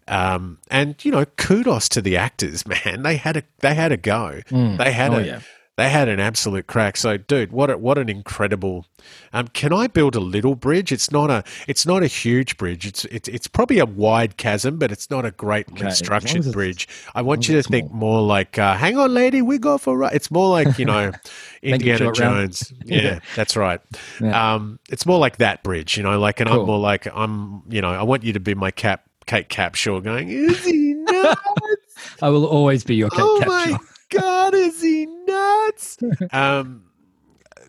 Um, 0.09 0.59
and 0.71 1.03
you 1.05 1.11
know, 1.11 1.25
kudos 1.37 1.89
to 1.91 2.01
the 2.03 2.17
actors, 2.17 2.67
man. 2.85 3.03
They 3.03 3.17
had 3.17 3.37
a 3.37 3.43
they 3.61 3.75
had 3.75 3.93
a 3.93 3.97
go. 3.97 4.41
Mm. 4.51 4.79
They 4.79 4.93
had 4.93 5.13
Oh, 5.13 5.19
a 5.19 5.23
yeah. 5.23 5.41
they 5.77 5.89
had 5.91 6.09
an 6.09 6.21
absolute 6.21 6.67
crack. 6.67 6.97
So, 6.97 7.17
dude, 7.17 7.51
what 7.53 7.71
a, 7.71 7.77
what 7.79 7.99
an 7.99 8.09
incredible. 8.09 8.87
Um, 9.33 9.49
can 9.49 9.73
I 9.73 9.87
build 9.89 10.17
a 10.17 10.21
little 10.21 10.55
bridge? 10.55 10.91
It's 10.93 11.11
not 11.11 11.31
a 11.31 11.45
it's 11.69 11.85
not 11.87 12.03
a 12.03 12.07
huge 12.07 12.57
bridge. 12.57 12.87
It's 12.87 13.05
it's 13.07 13.29
it's 13.29 13.47
probably 13.49 13.79
a 13.81 13.85
wide 13.87 14.37
chasm, 14.37 14.79
but 14.79 14.91
it's 14.93 15.11
not 15.11 15.25
a 15.25 15.31
great 15.33 15.69
Okay, 15.73 15.79
as 15.79 15.83
long 15.85 15.91
structured 15.93 16.39
as 16.39 16.47
it's- 16.47 16.55
bridge. 16.55 16.89
I 17.15 17.23
want 17.23 17.49
you 17.49 17.57
to 17.61 17.63
think 17.69 17.91
more 17.93 18.21
like, 18.23 18.59
uh, 18.59 18.75
"Hang 18.77 18.97
on, 18.99 19.13
lady, 19.13 19.43
we 19.43 19.59
go 19.59 19.77
for 19.79 19.95
a 19.95 19.97
ride." 19.97 20.15
It's 20.15 20.31
more 20.31 20.49
like 20.49 20.79
you 20.79 20.85
know, 20.87 21.13
Indiana. 21.63 22.13
Jones. 22.13 22.73
Yeah, 22.85 23.03
Yeah. 23.03 23.19
that's 23.35 23.57
right. 23.57 23.81
Yeah. 24.21 24.55
Um, 24.55 24.79
it's 24.89 25.05
more 25.07 25.19
like 25.19 25.39
that 25.39 25.63
bridge, 25.65 25.97
you 25.97 26.03
know. 26.05 26.19
Like, 26.19 26.39
and 26.41 26.49
I'm 26.49 26.65
more 26.65 26.79
like 26.79 27.07
I'm. 27.15 27.63
You 27.69 27.81
know, 27.81 27.91
I 27.91 28.03
want 28.05 28.23
you 28.25 28.33
to 28.33 28.41
be 28.41 28.55
my 28.55 28.71
cap, 28.71 29.03
Kate 29.27 29.49
Capshaw, 29.49 30.03
going, 30.03 30.29
"Is 30.29 30.65
he 30.65 30.95
nuts? 30.95 31.41
i 32.23 32.29
will 32.29 32.47
always 32.47 32.85
be 32.85 32.95
your 32.97 33.11
Kate 33.11 33.21
Capshaw. 33.21 33.25
oh 33.25 33.41
Capshaw. 33.41 33.71
my 33.73 33.79
god, 34.11 34.55
is 34.55 34.81
he 34.81 35.07
nuts?" 35.27 35.99
um, 36.33 36.85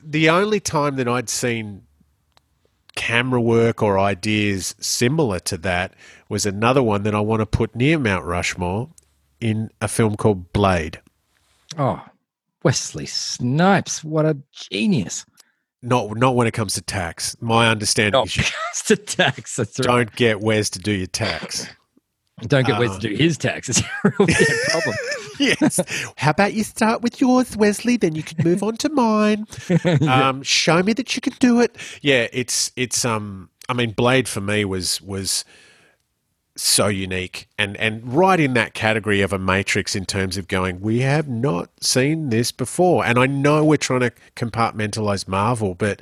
the 0.04 0.30
only 0.30 0.60
time 0.60 0.96
that 0.98 1.08
I'd 1.08 1.30
seen 1.30 1.84
camera 2.96 3.40
work 3.40 3.84
or 3.84 4.00
ideas 4.00 4.74
similar 4.80 5.40
to 5.40 5.58
that 5.60 5.94
was 6.30 6.46
another 6.46 6.82
one 6.82 7.04
that 7.04 7.14
I 7.14 7.20
want 7.20 7.42
to 7.42 7.46
put 7.46 7.76
near 7.76 8.00
Mount 8.00 8.26
Rushmore 8.26 8.90
in 9.40 9.70
a 9.82 9.88
film 9.88 10.16
called 10.16 10.52
Blade. 10.52 11.00
oh 11.78 12.04
wesley 12.64 13.06
snipes 13.06 14.04
what 14.04 14.26
a 14.26 14.36
genius 14.52 15.26
Not 15.82 16.18
not 16.18 16.36
when 16.36 16.48
it 16.48 16.52
comes 16.52 16.74
to 16.76 16.82
tax. 16.82 17.36
My 17.40 17.68
understanding 17.70 18.20
oh 18.20 18.24
is 18.24 18.36
you 18.38 18.44
a 18.92 18.96
tax 18.96 19.56
that's 19.56 19.80
right. 19.80 19.86
don't 19.86 20.16
get 20.16 20.42
Wes 20.42 20.70
to 20.72 20.80
do 20.80 20.92
your 20.92 21.08
tax. 21.08 21.68
don't 22.42 22.66
get 22.66 22.80
Wes 22.80 22.92
uh, 22.92 23.00
to 23.00 23.10
do 23.10 23.16
his 23.16 23.38
tax 23.38 23.68
it's 23.70 23.82
a 23.82 23.90
real 24.04 24.28
big 24.28 24.38
problem 24.70 24.96
yes. 25.40 25.80
How 26.18 26.32
about 26.32 26.54
you 26.54 26.64
start 26.64 27.02
with 27.02 27.22
yours, 27.22 27.56
Wesley? 27.56 27.98
Then 27.98 28.16
you 28.16 28.24
can 28.24 28.44
move 28.44 28.64
on 28.64 28.78
to 28.78 28.90
mine. 28.90 29.46
Um, 30.08 30.42
show 30.44 30.82
me 30.84 30.94
that 30.94 31.16
you 31.16 31.22
can 31.22 31.34
do 31.40 31.60
it. 31.60 31.76
Yeah, 32.02 32.28
it's 32.32 32.72
it's 32.76 33.06
um. 33.06 33.50
I 33.70 33.74
mean, 33.74 33.92
Blade 33.92 34.28
for 34.28 34.42
me 34.42 34.66
was 34.66 35.02
was 35.02 35.44
so 36.58 36.88
unique 36.88 37.48
and 37.58 37.78
and 37.78 38.14
right 38.14 38.40
in 38.40 38.54
that 38.54 38.74
category 38.74 39.22
of 39.22 39.32
a 39.32 39.40
Matrix 39.40 39.96
in 39.96 40.06
terms 40.06 40.38
of 40.38 40.48
going. 40.48 40.82
We 40.82 41.00
have 41.00 41.28
not 41.28 41.70
seen 41.82 42.30
this 42.30 42.52
before, 42.52 43.06
and 43.06 43.20
I 43.20 43.28
know 43.28 43.64
we're 43.64 43.78
trying 43.78 44.02
to 44.02 44.12
compartmentalize 44.36 45.28
Marvel, 45.28 45.76
but 45.76 46.02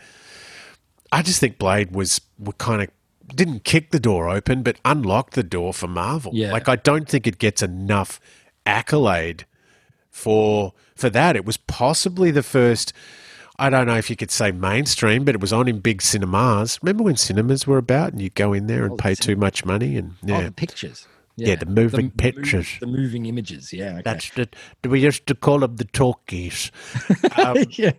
I 1.11 1.21
just 1.21 1.39
think 1.39 1.57
Blade 1.57 1.93
was 1.93 2.21
kind 2.57 2.81
of 2.81 2.89
didn't 3.27 3.63
kick 3.63 3.91
the 3.91 3.99
door 3.99 4.29
open, 4.29 4.63
but 4.63 4.77
unlocked 4.85 5.33
the 5.33 5.43
door 5.43 5.73
for 5.73 5.87
Marvel. 5.87 6.31
Yeah. 6.33 6.51
Like 6.51 6.69
I 6.69 6.75
don't 6.75 7.07
think 7.07 7.27
it 7.27 7.39
gets 7.39 7.61
enough 7.61 8.19
accolade 8.65 9.45
for 10.09 10.73
for 10.95 11.09
that. 11.09 11.35
It 11.35 11.45
was 11.45 11.57
possibly 11.57 12.31
the 12.31 12.43
first. 12.43 12.93
I 13.57 13.69
don't 13.69 13.87
know 13.87 13.95
if 13.95 14.09
you 14.09 14.15
could 14.15 14.31
say 14.31 14.51
mainstream, 14.51 15.23
but 15.23 15.35
it 15.35 15.41
was 15.41 15.53
on 15.53 15.67
in 15.67 15.79
big 15.79 16.01
cinemas. 16.01 16.77
Remember 16.81 17.03
when 17.03 17.15
cinemas 17.15 17.65
were 17.65 17.77
about, 17.77 18.11
and 18.11 18.21
you 18.21 18.29
go 18.29 18.51
in 18.53 18.67
there 18.67 18.83
and 18.83 18.93
Oh, 18.93 18.97
pay 18.97 19.15
too 19.15 19.35
much 19.35 19.63
money, 19.65 19.95
and 19.97 20.11
oh, 20.23 20.27
yeah, 20.27 20.41
the 20.43 20.51
pictures 20.51 21.07
Yeah, 21.37 21.55
the 21.55 21.65
moving 21.65 22.11
mov- 22.11 22.17
pictures. 22.17 22.77
the 22.79 22.87
moving 22.87 23.25
images 23.25 23.71
yeah 23.73 23.93
okay. 23.93 24.01
that's 24.03 24.29
the 24.31 24.47
we 24.89 25.01
used 25.01 25.25
to 25.27 25.35
call 25.35 25.59
them 25.59 25.75
the 25.77 25.85
talkies. 25.85 26.71
Um, 27.37 27.57
yeah 27.71 27.91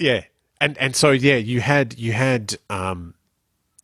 yeah 0.00 0.24
and 0.60 0.76
and 0.78 0.96
so 0.96 1.10
yeah 1.10 1.36
you 1.36 1.60
had 1.60 1.98
you 1.98 2.12
had 2.12 2.56
um 2.70 3.14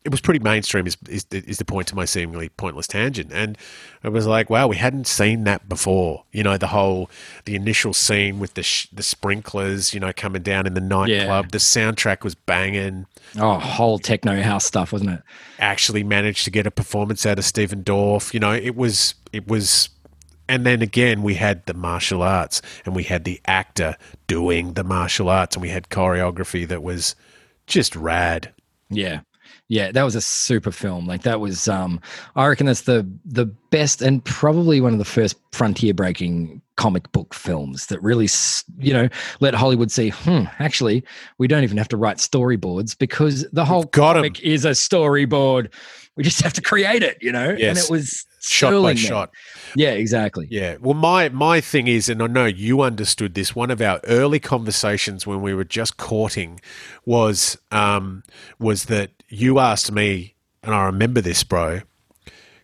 it 0.04 0.10
was 0.10 0.20
pretty 0.20 0.38
mainstream 0.40 0.86
is, 0.86 0.98
is 1.08 1.24
the, 1.24 1.38
is 1.46 1.56
the 1.58 1.64
point 1.64 1.88
to 1.88 1.94
my 1.96 2.04
seemingly 2.04 2.50
pointless 2.50 2.86
tangent 2.86 3.32
and 3.32 3.56
it 4.02 4.10
was 4.10 4.26
like 4.26 4.50
wow 4.50 4.66
we 4.66 4.76
hadn't 4.76 5.06
seen 5.06 5.44
that 5.44 5.66
before 5.68 6.24
you 6.32 6.42
know 6.42 6.58
the 6.58 6.66
whole 6.66 7.10
the 7.46 7.54
initial 7.54 7.94
scene 7.94 8.38
with 8.38 8.52
the 8.54 8.62
sh- 8.62 8.86
the 8.92 9.02
sprinklers 9.02 9.94
you 9.94 10.00
know 10.00 10.12
coming 10.14 10.42
down 10.42 10.66
in 10.66 10.74
the 10.74 10.80
nightclub 10.80 11.50
the 11.52 11.58
soundtrack 11.58 12.22
was 12.22 12.34
banging 12.34 13.06
Oh, 13.36 13.58
whole 13.58 13.98
techno 13.98 14.40
house 14.42 14.64
stuff, 14.64 14.92
wasn't 14.92 15.10
it? 15.10 15.22
actually 15.58 16.04
managed 16.04 16.44
to 16.44 16.50
get 16.50 16.66
a 16.66 16.70
performance 16.70 17.26
out 17.26 17.36
of 17.38 17.44
Stephen 17.44 17.82
Dorff. 17.82 18.32
You 18.32 18.38
know, 18.38 18.52
it 18.52 18.76
was 18.76 19.14
it 19.32 19.48
was 19.48 19.88
and 20.48 20.64
then 20.64 20.82
again 20.82 21.22
we 21.22 21.34
had 21.34 21.64
the 21.66 21.74
martial 21.74 22.22
arts 22.22 22.62
and 22.84 22.94
we 22.94 23.02
had 23.02 23.24
the 23.24 23.40
actor 23.46 23.96
doing 24.28 24.74
the 24.74 24.84
martial 24.84 25.28
arts 25.28 25.56
and 25.56 25.62
we 25.62 25.70
had 25.70 25.88
choreography 25.88 26.68
that 26.68 26.82
was 26.82 27.16
just 27.66 27.96
rad. 27.96 28.52
Yeah. 28.90 29.20
Yeah, 29.68 29.92
that 29.92 30.02
was 30.02 30.14
a 30.14 30.20
super 30.20 30.70
film. 30.70 31.06
Like 31.06 31.22
that 31.22 31.40
was 31.40 31.68
um 31.68 32.00
I 32.36 32.46
reckon 32.46 32.66
that's 32.66 32.82
the 32.82 33.08
the 33.24 33.46
best 33.46 34.02
and 34.02 34.24
probably 34.24 34.80
one 34.80 34.92
of 34.92 34.98
the 34.98 35.04
first 35.04 35.36
frontier 35.52 35.94
breaking 35.94 36.60
comic 36.76 37.10
book 37.12 37.34
films 37.34 37.86
that 37.86 38.02
really 38.02 38.28
you 38.78 38.92
know 38.92 39.08
let 39.40 39.54
Hollywood 39.54 39.90
see, 39.90 40.10
hmm, 40.10 40.44
actually 40.58 41.04
we 41.38 41.48
don't 41.48 41.62
even 41.62 41.78
have 41.78 41.88
to 41.88 41.96
write 41.96 42.18
storyboards 42.18 42.96
because 42.98 43.48
the 43.52 43.64
whole 43.64 43.84
got 43.84 44.14
comic 44.14 44.40
is 44.40 44.64
a 44.64 44.70
storyboard. 44.70 45.72
We 46.16 46.22
just 46.22 46.42
have 46.42 46.52
to 46.52 46.62
create 46.62 47.02
it, 47.02 47.18
you 47.20 47.32
know? 47.32 47.56
Yes. 47.58 47.68
And 47.68 47.78
it 47.78 47.90
was 47.90 48.24
shot 48.48 48.82
by 48.82 48.94
shot. 48.94 49.30
Yeah, 49.76 49.90
exactly. 49.90 50.46
Yeah. 50.50 50.76
Well, 50.80 50.94
my 50.94 51.28
my 51.28 51.60
thing 51.60 51.86
is, 51.86 52.08
and 52.08 52.22
I 52.22 52.26
know 52.26 52.46
you 52.46 52.82
understood 52.82 53.34
this. 53.34 53.54
One 53.54 53.70
of 53.70 53.80
our 53.80 54.00
early 54.04 54.40
conversations 54.40 55.26
when 55.26 55.42
we 55.42 55.54
were 55.54 55.64
just 55.64 55.96
courting 55.96 56.60
was 57.04 57.58
um, 57.70 58.22
was 58.58 58.86
that 58.86 59.10
you 59.28 59.58
asked 59.58 59.90
me, 59.92 60.34
and 60.62 60.74
I 60.74 60.84
remember 60.84 61.20
this, 61.20 61.42
bro, 61.44 61.80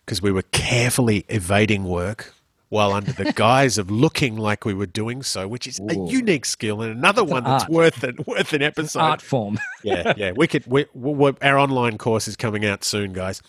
because 0.05 0.21
we 0.21 0.31
were 0.31 0.43
carefully 0.43 1.25
evading 1.29 1.83
work 1.83 2.33
while 2.71 2.93
under 2.93 3.11
the 3.11 3.31
guise 3.35 3.77
of 3.77 3.91
looking 3.91 4.37
like 4.37 4.63
we 4.63 4.73
were 4.73 4.85
doing 4.85 5.21
so, 5.21 5.45
which 5.45 5.67
is 5.67 5.79
a 5.89 5.93
unique 5.93 6.45
skill 6.45 6.81
and 6.81 6.91
another 6.91 7.23
one 7.23 7.43
that's 7.43 7.65
art. 7.65 7.71
worth 7.71 8.03
an, 8.03 8.17
worth 8.25 8.53
an 8.53 8.61
episode 8.61 8.99
Art 8.99 9.21
form. 9.21 9.59
yeah, 9.83 10.13
yeah. 10.15 10.31
We 10.31 10.47
could. 10.47 10.65
We, 10.65 10.85
we, 10.93 11.33
our 11.41 11.59
online 11.59 11.97
course 11.97 12.29
is 12.29 12.37
coming 12.37 12.65
out 12.65 12.85
soon, 12.85 13.11
guys. 13.11 13.41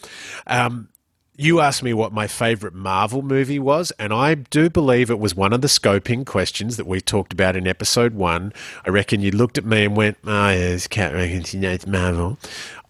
Um, 0.49 0.89
you 1.37 1.61
asked 1.61 1.83
me 1.83 1.93
what 1.95 2.13
my 2.13 2.27
favorite 2.27 2.75
Marvel 2.75 3.23
movie 3.23 3.59
was, 3.59 3.91
and 3.99 4.13
I 4.13 4.35
do 4.35 4.69
believe 4.69 5.11
it 5.11 5.19
was 5.19 5.35
one 5.35 5.53
of 5.53 5.61
the 5.63 5.67
scoping 5.69 6.27
questions 6.27 6.77
that 6.77 6.87
we 6.87 7.01
talked 7.01 7.33
about 7.33 7.57
in 7.57 7.67
episode 7.67 8.15
one. 8.15 8.53
I 8.87 8.91
reckon 8.91 9.21
you 9.23 9.31
looked 9.31 9.57
at 9.59 9.65
me 9.65 9.85
and 9.87 9.97
went, 9.97 10.19
"Oh, 10.25 10.51
yes, 10.51 10.87
Cat 10.87 11.15
reckons 11.15 11.55
you 11.55 11.61
know 11.61 11.71
it's 11.71 11.87
Marvel." 11.87 12.39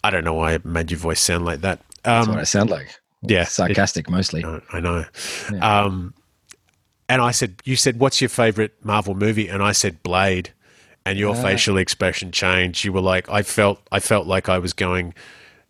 I 0.03 0.09
don't 0.09 0.25
know 0.25 0.33
why 0.33 0.53
it 0.53 0.65
made 0.65 0.91
your 0.91 0.99
voice 0.99 1.21
sound 1.21 1.45
like 1.45 1.61
that. 1.61 1.79
That's 2.03 2.27
Um, 2.27 2.33
what 2.33 2.41
I 2.41 2.43
sound 2.43 2.69
like. 2.69 2.99
yeah, 3.21 3.45
Sarcastic 3.45 4.09
mostly. 4.09 4.43
I 4.73 4.79
know. 4.81 5.05
Yeah. 5.51 5.81
Um, 5.85 6.13
and 7.07 7.21
I 7.21 7.31
said, 7.31 7.55
"You 7.63 7.75
said 7.77 7.99
what's 7.99 8.19
your 8.19 8.29
favorite 8.29 8.73
Marvel 8.83 9.15
movie?" 9.15 9.47
And 9.47 9.63
I 9.63 9.71
said, 9.71 10.03
"Blade." 10.03 10.51
And 11.05 11.19
your 11.19 11.35
Ah. 11.35 11.41
facial 11.41 11.77
expression 11.77 12.31
changed. 12.31 12.85
You 12.85 12.93
were 12.93 13.01
like, 13.01 13.29
"I 13.29 13.41
felt, 13.43 13.81
I 13.91 13.99
felt 13.99 14.25
like 14.25 14.47
I 14.47 14.57
was 14.57 14.71
going 14.71 15.13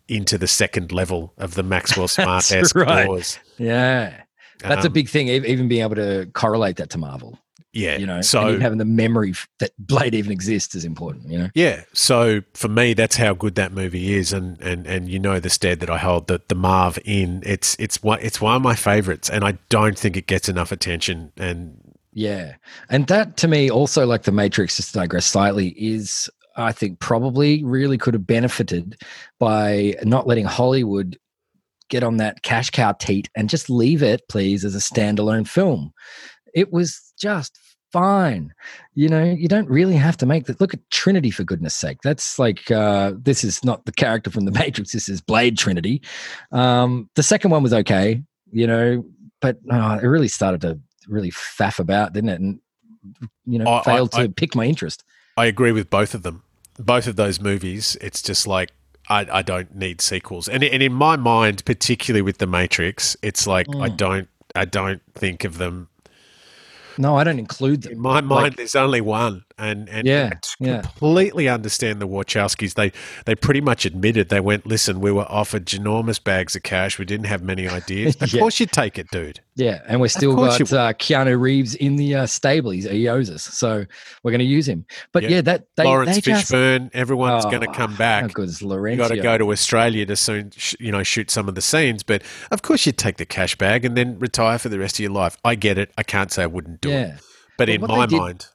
into 0.08 0.38
the 0.38 0.46
second 0.48 0.92
level 0.92 1.32
of 1.38 1.54
the 1.54 1.62
Maxwell 1.62 2.08
Smart 2.16 2.50
esque 2.52 2.74
right. 2.76 3.06
doors." 3.06 3.38
Yeah. 3.58 4.22
That's 4.60 4.84
a 4.84 4.88
Um, 4.88 4.92
big 4.92 5.08
thing, 5.08 5.28
even 5.28 5.68
being 5.68 5.82
able 5.82 5.96
to 5.96 6.26
correlate 6.32 6.76
that 6.76 6.88
to 6.90 6.98
Marvel. 6.98 7.38
Yeah, 7.72 7.96
You 7.98 8.06
know, 8.06 8.20
so 8.20 8.48
even 8.48 8.60
having 8.60 8.78
the 8.78 8.84
memory 8.84 9.34
that 9.58 9.72
Blade 9.80 10.14
even 10.14 10.30
exists 10.30 10.76
is 10.76 10.84
important, 10.84 11.28
you 11.28 11.36
know? 11.38 11.48
Yeah, 11.56 11.82
so 11.92 12.42
for 12.54 12.68
me, 12.68 12.94
that's 12.94 13.16
how 13.16 13.34
good 13.34 13.56
that 13.56 13.72
movie 13.72 14.14
is, 14.14 14.32
and 14.32 14.60
and 14.60 14.86
and 14.86 15.08
you 15.08 15.18
know 15.18 15.40
the 15.40 15.50
stead 15.50 15.80
that 15.80 15.90
I 15.90 15.98
hold 15.98 16.28
the 16.28 16.40
the 16.46 16.54
Marv 16.54 17.00
in. 17.04 17.42
It's 17.44 17.74
it's 17.80 18.00
one 18.00 18.20
it's 18.22 18.40
one 18.40 18.54
of 18.54 18.62
my 18.62 18.76
favorites, 18.76 19.28
and 19.28 19.44
I 19.44 19.58
don't 19.70 19.98
think 19.98 20.16
it 20.16 20.28
gets 20.28 20.48
enough 20.48 20.70
attention. 20.70 21.32
And 21.36 21.80
Yeah. 22.12 22.54
And 22.90 23.08
that 23.08 23.36
to 23.38 23.48
me, 23.48 23.68
also 23.70 24.06
like 24.06 24.22
The 24.22 24.30
Matrix, 24.32 24.76
just 24.76 24.92
to 24.92 25.00
digress 25.00 25.26
slightly, 25.26 25.70
is 25.70 26.30
I 26.56 26.72
think 26.72 27.00
probably 27.00 27.62
really 27.64 27.98
could 27.98 28.14
have 28.14 28.26
benefited 28.26 29.00
by 29.40 29.94
not 30.04 30.26
letting 30.26 30.44
Hollywood 30.44 31.18
get 31.88 32.02
on 32.02 32.16
that 32.18 32.42
cash 32.42 32.70
cow 32.70 32.92
teat 32.92 33.28
and 33.36 33.48
just 33.50 33.68
leave 33.68 34.02
it, 34.02 34.22
please, 34.28 34.64
as 34.64 34.74
a 34.74 34.78
standalone 34.78 35.46
film. 35.46 35.92
It 36.54 36.72
was 36.72 37.12
just 37.20 37.58
fine. 37.92 38.52
You 38.94 39.08
know, 39.08 39.22
you 39.22 39.48
don't 39.48 39.68
really 39.68 39.94
have 39.96 40.16
to 40.18 40.26
make 40.26 40.46
that. 40.46 40.60
Look 40.60 40.74
at 40.74 40.80
Trinity, 40.90 41.30
for 41.30 41.44
goodness 41.44 41.74
sake. 41.74 41.98
That's 42.02 42.38
like, 42.38 42.70
uh, 42.70 43.12
this 43.20 43.44
is 43.44 43.62
not 43.64 43.84
the 43.84 43.92
character 43.92 44.30
from 44.30 44.44
The 44.46 44.50
Matrix. 44.52 44.92
This 44.92 45.08
is 45.08 45.20
Blade 45.20 45.58
Trinity. 45.58 46.02
Um, 46.52 47.08
the 47.14 47.22
second 47.22 47.50
one 47.50 47.62
was 47.62 47.72
okay, 47.74 48.22
you 48.50 48.66
know, 48.66 49.04
but 49.40 49.58
uh, 49.70 49.98
it 50.02 50.06
really 50.06 50.28
started 50.28 50.60
to 50.62 50.80
really 51.06 51.30
faff 51.30 51.78
about, 51.78 52.12
didn't 52.14 52.30
it? 52.30 52.40
And, 52.40 52.60
you 53.44 53.58
know, 53.58 53.70
I- 53.70 53.80
I- 53.80 53.82
failed 53.84 54.12
to 54.12 54.18
I- 54.20 54.28
pick 54.28 54.54
my 54.54 54.64
interest. 54.64 55.04
I 55.36 55.46
agree 55.46 55.72
with 55.72 55.90
both 55.90 56.14
of 56.14 56.22
them. 56.22 56.42
Both 56.78 57.06
of 57.06 57.16
those 57.16 57.40
movies, 57.40 57.96
it's 58.00 58.22
just 58.22 58.46
like 58.46 58.70
I, 59.08 59.26
I 59.30 59.42
don't 59.42 59.74
need 59.76 60.00
sequels. 60.00 60.48
And 60.48 60.64
and 60.64 60.82
in 60.82 60.92
my 60.92 61.16
mind, 61.16 61.64
particularly 61.64 62.22
with 62.22 62.38
The 62.38 62.46
Matrix, 62.46 63.16
it's 63.22 63.46
like 63.46 63.66
I 63.68 63.88
Mm. 63.90 63.96
don't 63.96 64.28
I 64.54 64.64
don't 64.64 65.02
think 65.14 65.44
of 65.44 65.58
them. 65.58 65.88
No, 66.98 67.16
I 67.16 67.24
don't 67.24 67.38
include 67.38 67.82
them. 67.82 67.92
In 67.92 68.00
my 68.00 68.20
mind, 68.20 68.54
there's 68.56 68.74
only 68.74 69.00
one, 69.00 69.44
and 69.58 69.88
and 69.88 70.06
Yeah, 70.06 70.30
I 70.32 70.34
t- 70.36 70.50
yeah. 70.60 70.82
completely 70.82 71.48
understand 71.48 72.00
the 72.00 72.08
Wachowskis. 72.08 72.74
They 72.74 72.92
they 73.26 73.34
pretty 73.34 73.60
much 73.60 73.84
admitted 73.84 74.28
they 74.28 74.40
went. 74.40 74.66
Listen, 74.66 75.00
we 75.00 75.10
were 75.12 75.26
offered 75.30 75.66
ginormous 75.66 76.22
bags 76.22 76.54
of 76.56 76.62
cash. 76.62 76.98
We 76.98 77.04
didn't 77.04 77.26
have 77.26 77.42
many 77.42 77.68
ideas. 77.80 78.16
Of 78.20 78.32
Yeah. 78.32 78.40
course, 78.40 78.60
you 78.60 78.66
take 78.66 78.98
it, 78.98 79.10
dude. 79.10 79.40
Yeah, 79.56 79.82
and 79.86 80.00
we're 80.00 80.08
still 80.08 80.34
got 80.34 80.60
uh, 80.60 80.92
Keanu 80.94 81.40
Reeves 81.40 81.76
in 81.76 81.94
the 81.96 82.14
uh, 82.16 82.26
stable. 82.26 82.70
He's, 82.72 82.84
he 82.90 83.08
owes 83.08 83.30
us, 83.30 83.44
so 83.44 83.84
we're 84.24 84.30
going 84.32 84.40
to 84.40 84.44
use 84.44 84.66
him. 84.68 84.84
But 85.12 85.22
Yeah. 85.22 85.28
yeah, 85.28 85.40
that 85.42 85.66
they, 85.76 85.84
Laurence 85.84 86.16
they 86.16 86.20
just, 86.22 86.50
Fishburne. 86.50 86.90
Everyone's 86.92 87.44
going 87.44 87.60
to 87.60 87.68
Oh, 87.68 87.72
come 87.72 87.92
How 87.92 87.96
back. 87.96 88.32
good 88.32 88.48
is 88.48 88.60
You 88.60 88.68
Lorenzo? 88.68 89.04
got 89.08 89.14
to 89.14 89.20
go 89.22 89.38
to 89.38 89.52
Australia 89.52 90.06
to 90.06 90.16
soon, 90.16 90.50
sh- 90.56 90.74
you 90.80 90.90
know, 90.90 91.02
shoot 91.04 91.30
some 91.30 91.48
of 91.48 91.54
the 91.54 91.60
scenes. 91.62 92.02
But 92.02 92.22
of 92.50 92.62
course, 92.62 92.84
you'd 92.84 92.98
take 92.98 93.16
the 93.16 93.24
cash 93.26 93.56
bag 93.56 93.84
and 93.84 93.96
then 93.96 94.18
retire 94.18 94.58
for 94.58 94.68
the 94.68 94.78
rest 94.80 94.96
of 94.96 95.00
your 95.04 95.12
life. 95.12 95.36
I 95.44 95.54
get 95.54 95.78
it. 95.78 95.92
I 95.96 96.02
can't 96.02 96.32
say 96.32 96.42
I 96.42 96.46
wouldn't 96.46 96.80
do 96.84 96.90
it. 96.90 97.08
Yeah, 97.08 97.16
But 97.58 97.68
Well, 97.68 97.74
in 97.74 97.80
my 97.98 98.06
did- 98.06 98.18
mind, 98.18 98.46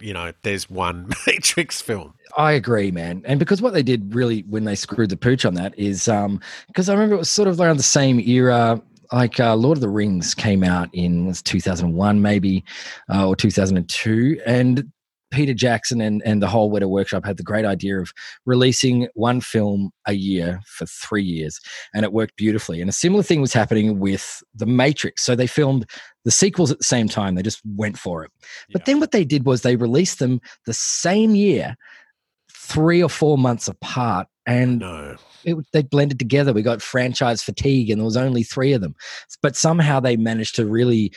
you 0.00 0.12
know, 0.12 0.32
there's 0.42 0.68
one 0.68 1.10
Matrix 1.26 1.80
film. 1.80 2.12
I 2.36 2.52
agree, 2.52 2.90
man. 2.90 3.22
And 3.24 3.38
because 3.38 3.62
what 3.62 3.72
they 3.72 3.82
did 3.82 4.14
really 4.14 4.42
when 4.48 4.64
they 4.64 4.74
screwed 4.74 5.08
the 5.10 5.16
pooch 5.16 5.44
on 5.46 5.54
that 5.54 5.78
is 5.78 6.06
um 6.08 6.38
because 6.66 6.88
I 6.90 6.92
remember 6.92 7.14
it 7.14 7.18
was 7.18 7.30
sort 7.30 7.48
of 7.48 7.58
around 7.60 7.78
the 7.78 7.82
same 7.82 8.20
era. 8.20 8.80
Like 9.12 9.38
uh, 9.38 9.54
Lord 9.54 9.78
of 9.78 9.82
the 9.82 9.88
Rings 9.88 10.34
came 10.34 10.64
out 10.64 10.88
in 10.92 11.26
was 11.26 11.40
2001 11.40 12.20
maybe 12.20 12.64
uh, 13.08 13.26
or 13.28 13.36
2002, 13.36 14.40
and 14.44 14.90
Peter 15.30 15.54
Jackson 15.54 16.00
and 16.00 16.22
and 16.24 16.42
the 16.42 16.46
whole 16.48 16.70
Weta 16.70 16.88
Workshop 16.88 17.24
had 17.24 17.36
the 17.36 17.42
great 17.42 17.64
idea 17.64 18.00
of 18.00 18.12
releasing 18.44 19.08
one 19.14 19.40
film 19.40 19.90
a 20.06 20.12
year 20.12 20.60
for 20.66 20.86
three 20.86 21.22
years, 21.22 21.60
and 21.94 22.04
it 22.04 22.12
worked 22.12 22.36
beautifully. 22.36 22.80
And 22.80 22.88
a 22.88 22.92
similar 22.92 23.22
thing 23.22 23.40
was 23.40 23.52
happening 23.52 23.98
with 23.98 24.42
The 24.54 24.66
Matrix. 24.66 25.24
So 25.24 25.34
they 25.34 25.46
filmed 25.46 25.88
the 26.24 26.30
sequels 26.30 26.70
at 26.70 26.78
the 26.78 26.84
same 26.84 27.08
time. 27.08 27.34
They 27.34 27.42
just 27.42 27.60
went 27.64 27.98
for 27.98 28.24
it. 28.24 28.30
But 28.72 28.82
Yeah. 28.82 28.84
then 28.86 29.00
what 29.00 29.12
they 29.12 29.24
did 29.24 29.46
was 29.46 29.62
they 29.62 29.76
released 29.76 30.18
them 30.18 30.40
the 30.64 30.74
same 30.74 31.34
year, 31.34 31.76
three 32.52 33.02
or 33.02 33.10
four 33.10 33.36
months 33.38 33.68
apart, 33.68 34.28
oh, 34.48 34.52
and 34.52 34.78
No. 34.78 35.16
it, 35.44 35.56
they 35.72 35.82
blended 35.82 36.18
together. 36.18 36.52
We 36.52 36.62
got 36.62 36.82
franchise 36.82 37.42
fatigue, 37.42 37.90
and 37.90 38.00
there 38.00 38.04
was 38.04 38.16
only 38.16 38.42
three 38.42 38.72
of 38.72 38.80
them. 38.80 38.94
But 39.42 39.56
somehow 39.56 40.00
they 40.00 40.16
managed 40.16 40.54
to 40.56 40.66
really 40.66 41.12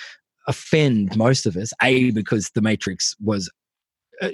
offend 0.47 1.16
most 1.16 1.45
of 1.45 1.55
us. 1.55 1.72
A 1.82 2.10
because 2.12 2.49
The 2.55 2.62
Matrix 2.62 3.16
was 3.20 3.49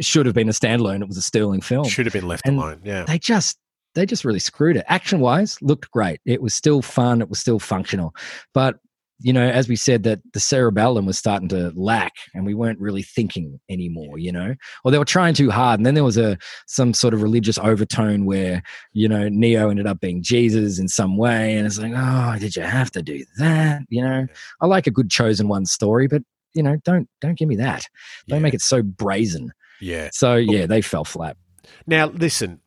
should 0.01 0.25
have 0.25 0.35
been 0.35 0.49
a 0.49 0.53
standalone. 0.53 1.01
It 1.01 1.07
was 1.07 1.17
a 1.17 1.21
sterling 1.21 1.61
film. 1.61 1.87
Should 1.87 2.05
have 2.05 2.13
been 2.13 2.27
left 2.27 2.45
And 2.45 2.57
alone. 2.57 2.81
Yeah. 2.83 3.05
They 3.05 3.19
just 3.19 3.57
they 3.93 4.05
just 4.05 4.25
really 4.25 4.39
screwed 4.39 4.77
it. 4.77 4.85
Action 4.87 5.19
wise, 5.19 5.57
looked 5.61 5.89
great. 5.91 6.19
It 6.25 6.41
was 6.41 6.53
still 6.53 6.81
fun. 6.81 7.21
It 7.21 7.29
was 7.29 7.39
still 7.39 7.59
functional, 7.59 8.13
but 8.53 8.77
you 9.19 9.31
know, 9.31 9.47
as 9.47 9.69
we 9.69 9.77
said, 9.77 10.03
that 10.03 10.19
the 10.33 10.41
cerebellum 10.41 11.05
was 11.05 11.17
starting 11.17 11.47
to 11.49 11.71
lack, 11.75 12.11
and 12.33 12.45
we 12.45 12.53
weren't 12.53 12.79
really 12.79 13.01
thinking 13.01 13.59
anymore. 13.69 14.17
You 14.17 14.31
know, 14.31 14.55
or 14.83 14.91
they 14.91 14.97
were 14.97 15.05
trying 15.05 15.33
too 15.33 15.49
hard, 15.49 15.79
and 15.79 15.85
then 15.85 15.93
there 15.93 16.03
was 16.03 16.17
a 16.17 16.37
some 16.67 16.93
sort 16.93 17.13
of 17.13 17.21
religious 17.21 17.57
overtone 17.57 18.25
where 18.25 18.61
you 18.91 19.07
know 19.07 19.29
Neo 19.29 19.69
ended 19.69 19.87
up 19.87 20.01
being 20.01 20.21
Jesus 20.21 20.79
in 20.79 20.89
some 20.89 21.17
way, 21.17 21.55
and 21.55 21.65
it's 21.65 21.79
like, 21.79 21.93
oh, 21.95 22.35
did 22.39 22.55
you 22.55 22.63
have 22.63 22.91
to 22.91 23.01
do 23.01 23.23
that? 23.37 23.83
You 23.89 24.01
know, 24.01 24.27
I 24.61 24.65
like 24.65 24.87
a 24.87 24.91
good 24.91 25.09
chosen 25.09 25.47
one 25.47 25.65
story, 25.65 26.07
but 26.07 26.21
you 26.53 26.63
know, 26.63 26.77
don't 26.83 27.07
don't 27.21 27.37
give 27.37 27.47
me 27.47 27.55
that. 27.55 27.85
Don't 28.27 28.39
yeah. 28.39 28.43
make 28.43 28.53
it 28.53 28.61
so 28.61 28.83
brazen. 28.83 29.51
Yeah. 29.79 30.09
So 30.13 30.35
yeah, 30.35 30.65
they 30.65 30.81
fell 30.81 31.05
flat. 31.05 31.37
Now 31.87 32.07
listen, 32.07 32.61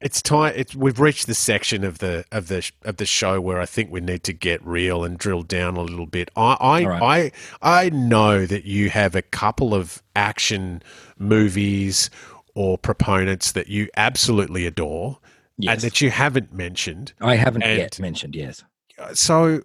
it's 0.00 0.20
time. 0.20 0.52
It's, 0.56 0.74
we've 0.74 1.00
reached 1.00 1.26
the 1.26 1.34
section 1.34 1.82
of 1.84 1.98
the 1.98 2.24
of 2.30 2.48
the 2.48 2.70
of 2.84 2.98
the 2.98 3.06
show 3.06 3.40
where 3.40 3.60
I 3.60 3.66
think 3.66 3.90
we 3.90 4.00
need 4.00 4.22
to 4.24 4.32
get 4.32 4.64
real 4.66 5.02
and 5.04 5.16
drill 5.16 5.42
down 5.42 5.76
a 5.76 5.82
little 5.82 6.06
bit. 6.06 6.30
I 6.36 6.56
I 6.60 6.84
right. 6.84 7.32
I, 7.62 7.84
I 7.86 7.90
know 7.90 8.44
that 8.46 8.64
you 8.64 8.90
have 8.90 9.14
a 9.14 9.22
couple 9.22 9.74
of 9.74 10.02
action 10.14 10.82
movies 11.18 12.10
or 12.54 12.76
proponents 12.78 13.52
that 13.52 13.68
you 13.68 13.88
absolutely 13.96 14.66
adore 14.66 15.18
and 15.66 15.80
that 15.80 16.00
you 16.00 16.10
haven't 16.10 16.52
mentioned. 16.52 17.12
I 17.20 17.36
haven't 17.36 17.62
And- 17.62 17.78
yet 17.78 17.98
mentioned. 17.98 18.34
Yes, 18.36 18.62
uh, 18.98 19.14
So 19.14 19.62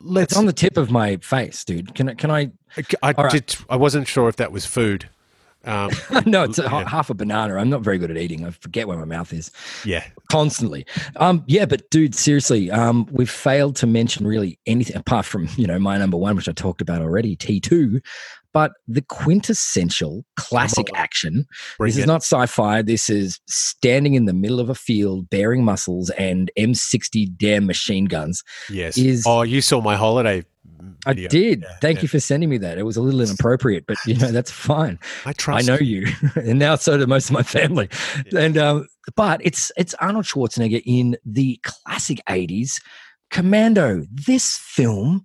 let's. 0.00 0.32
it's 0.32 0.38
on 0.38 0.46
the 0.46 0.52
tip 0.52 0.76
of 0.76 0.90
my 0.90 1.16
face, 1.18 1.64
dude. 1.64 1.94
Can 1.94 2.08
I? 2.08 2.14
Can 2.14 2.30
I? 2.30 2.50
I 3.02 3.12
all 3.12 3.24
right. 3.24 3.32
did. 3.32 3.56
I 3.70 3.76
wasn't 3.76 4.08
sure 4.08 4.28
if 4.28 4.36
that 4.36 4.50
was 4.52 4.66
food. 4.66 5.08
Um, 5.64 5.90
no, 6.26 6.44
it's 6.44 6.58
a, 6.58 6.62
Yeah. 6.62 6.88
half 6.88 7.10
a 7.10 7.14
banana. 7.14 7.56
I'm 7.56 7.68
not 7.70 7.82
very 7.82 7.98
good 7.98 8.10
at 8.10 8.16
eating. 8.16 8.44
I 8.44 8.50
forget 8.50 8.86
where 8.86 8.96
my 8.98 9.04
mouth 9.04 9.32
is 9.32 9.50
yeah. 9.84 10.04
constantly. 10.30 10.86
Um, 11.16 11.42
yeah, 11.46 11.64
but 11.66 11.88
dude, 11.90 12.14
seriously, 12.14 12.70
um, 12.70 13.06
we've 13.10 13.30
failed 13.30 13.76
to 13.76 13.86
mention 13.86 14.26
really 14.26 14.58
anything 14.66 14.96
apart 14.96 15.26
from 15.26 15.48
you 15.56 15.66
know 15.66 15.78
my 15.78 15.98
number 15.98 16.16
one, 16.16 16.36
which 16.36 16.48
I 16.48 16.52
talked 16.52 16.80
about 16.80 17.02
already, 17.02 17.34
T 17.36 17.60
two. 17.60 18.00
But 18.52 18.72
the 18.88 19.02
quintessential 19.02 20.24
classic 20.36 20.86
action. 20.94 21.46
Bring 21.76 21.90
this 21.90 21.98
is 21.98 22.06
not 22.06 22.22
sci-fi. 22.22 22.80
This 22.80 23.10
is 23.10 23.38
standing 23.46 24.14
in 24.14 24.24
the 24.24 24.32
middle 24.32 24.60
of 24.60 24.70
a 24.70 24.74
field, 24.74 25.28
bearing 25.28 25.62
muscles 25.62 26.08
and 26.10 26.50
M60 26.58 27.36
damn 27.36 27.66
machine 27.66 28.06
guns. 28.06 28.42
Yes. 28.70 28.96
is- 28.96 29.24
oh, 29.26 29.42
you 29.42 29.60
saw 29.60 29.82
my 29.82 29.94
holiday. 29.96 30.42
I 31.06 31.12
video. 31.12 31.28
did. 31.28 31.62
Yeah, 31.62 31.68
Thank 31.80 31.98
yeah. 31.98 32.02
you 32.02 32.08
for 32.08 32.20
sending 32.20 32.48
me 32.48 32.58
that. 32.58 32.78
It 32.78 32.82
was 32.84 32.96
a 32.96 33.02
little 33.02 33.20
inappropriate, 33.20 33.86
but 33.86 33.96
you 34.06 34.16
know 34.16 34.30
that's 34.30 34.50
fine. 34.50 34.98
I 35.24 35.32
trust. 35.32 35.68
I 35.68 35.72
know 35.72 35.78
you, 35.78 36.06
and 36.36 36.58
now 36.58 36.76
so 36.76 36.96
do 36.96 37.06
most 37.06 37.30
of 37.30 37.32
my 37.32 37.42
family. 37.42 37.88
Yeah. 38.30 38.40
And 38.40 38.58
um, 38.58 38.86
but 39.14 39.40
it's 39.44 39.70
it's 39.76 39.94
Arnold 39.94 40.24
Schwarzenegger 40.24 40.82
in 40.84 41.16
the 41.24 41.60
classic 41.62 42.20
'80s 42.28 42.80
Commando. 43.30 44.02
This 44.10 44.58
film 44.62 45.24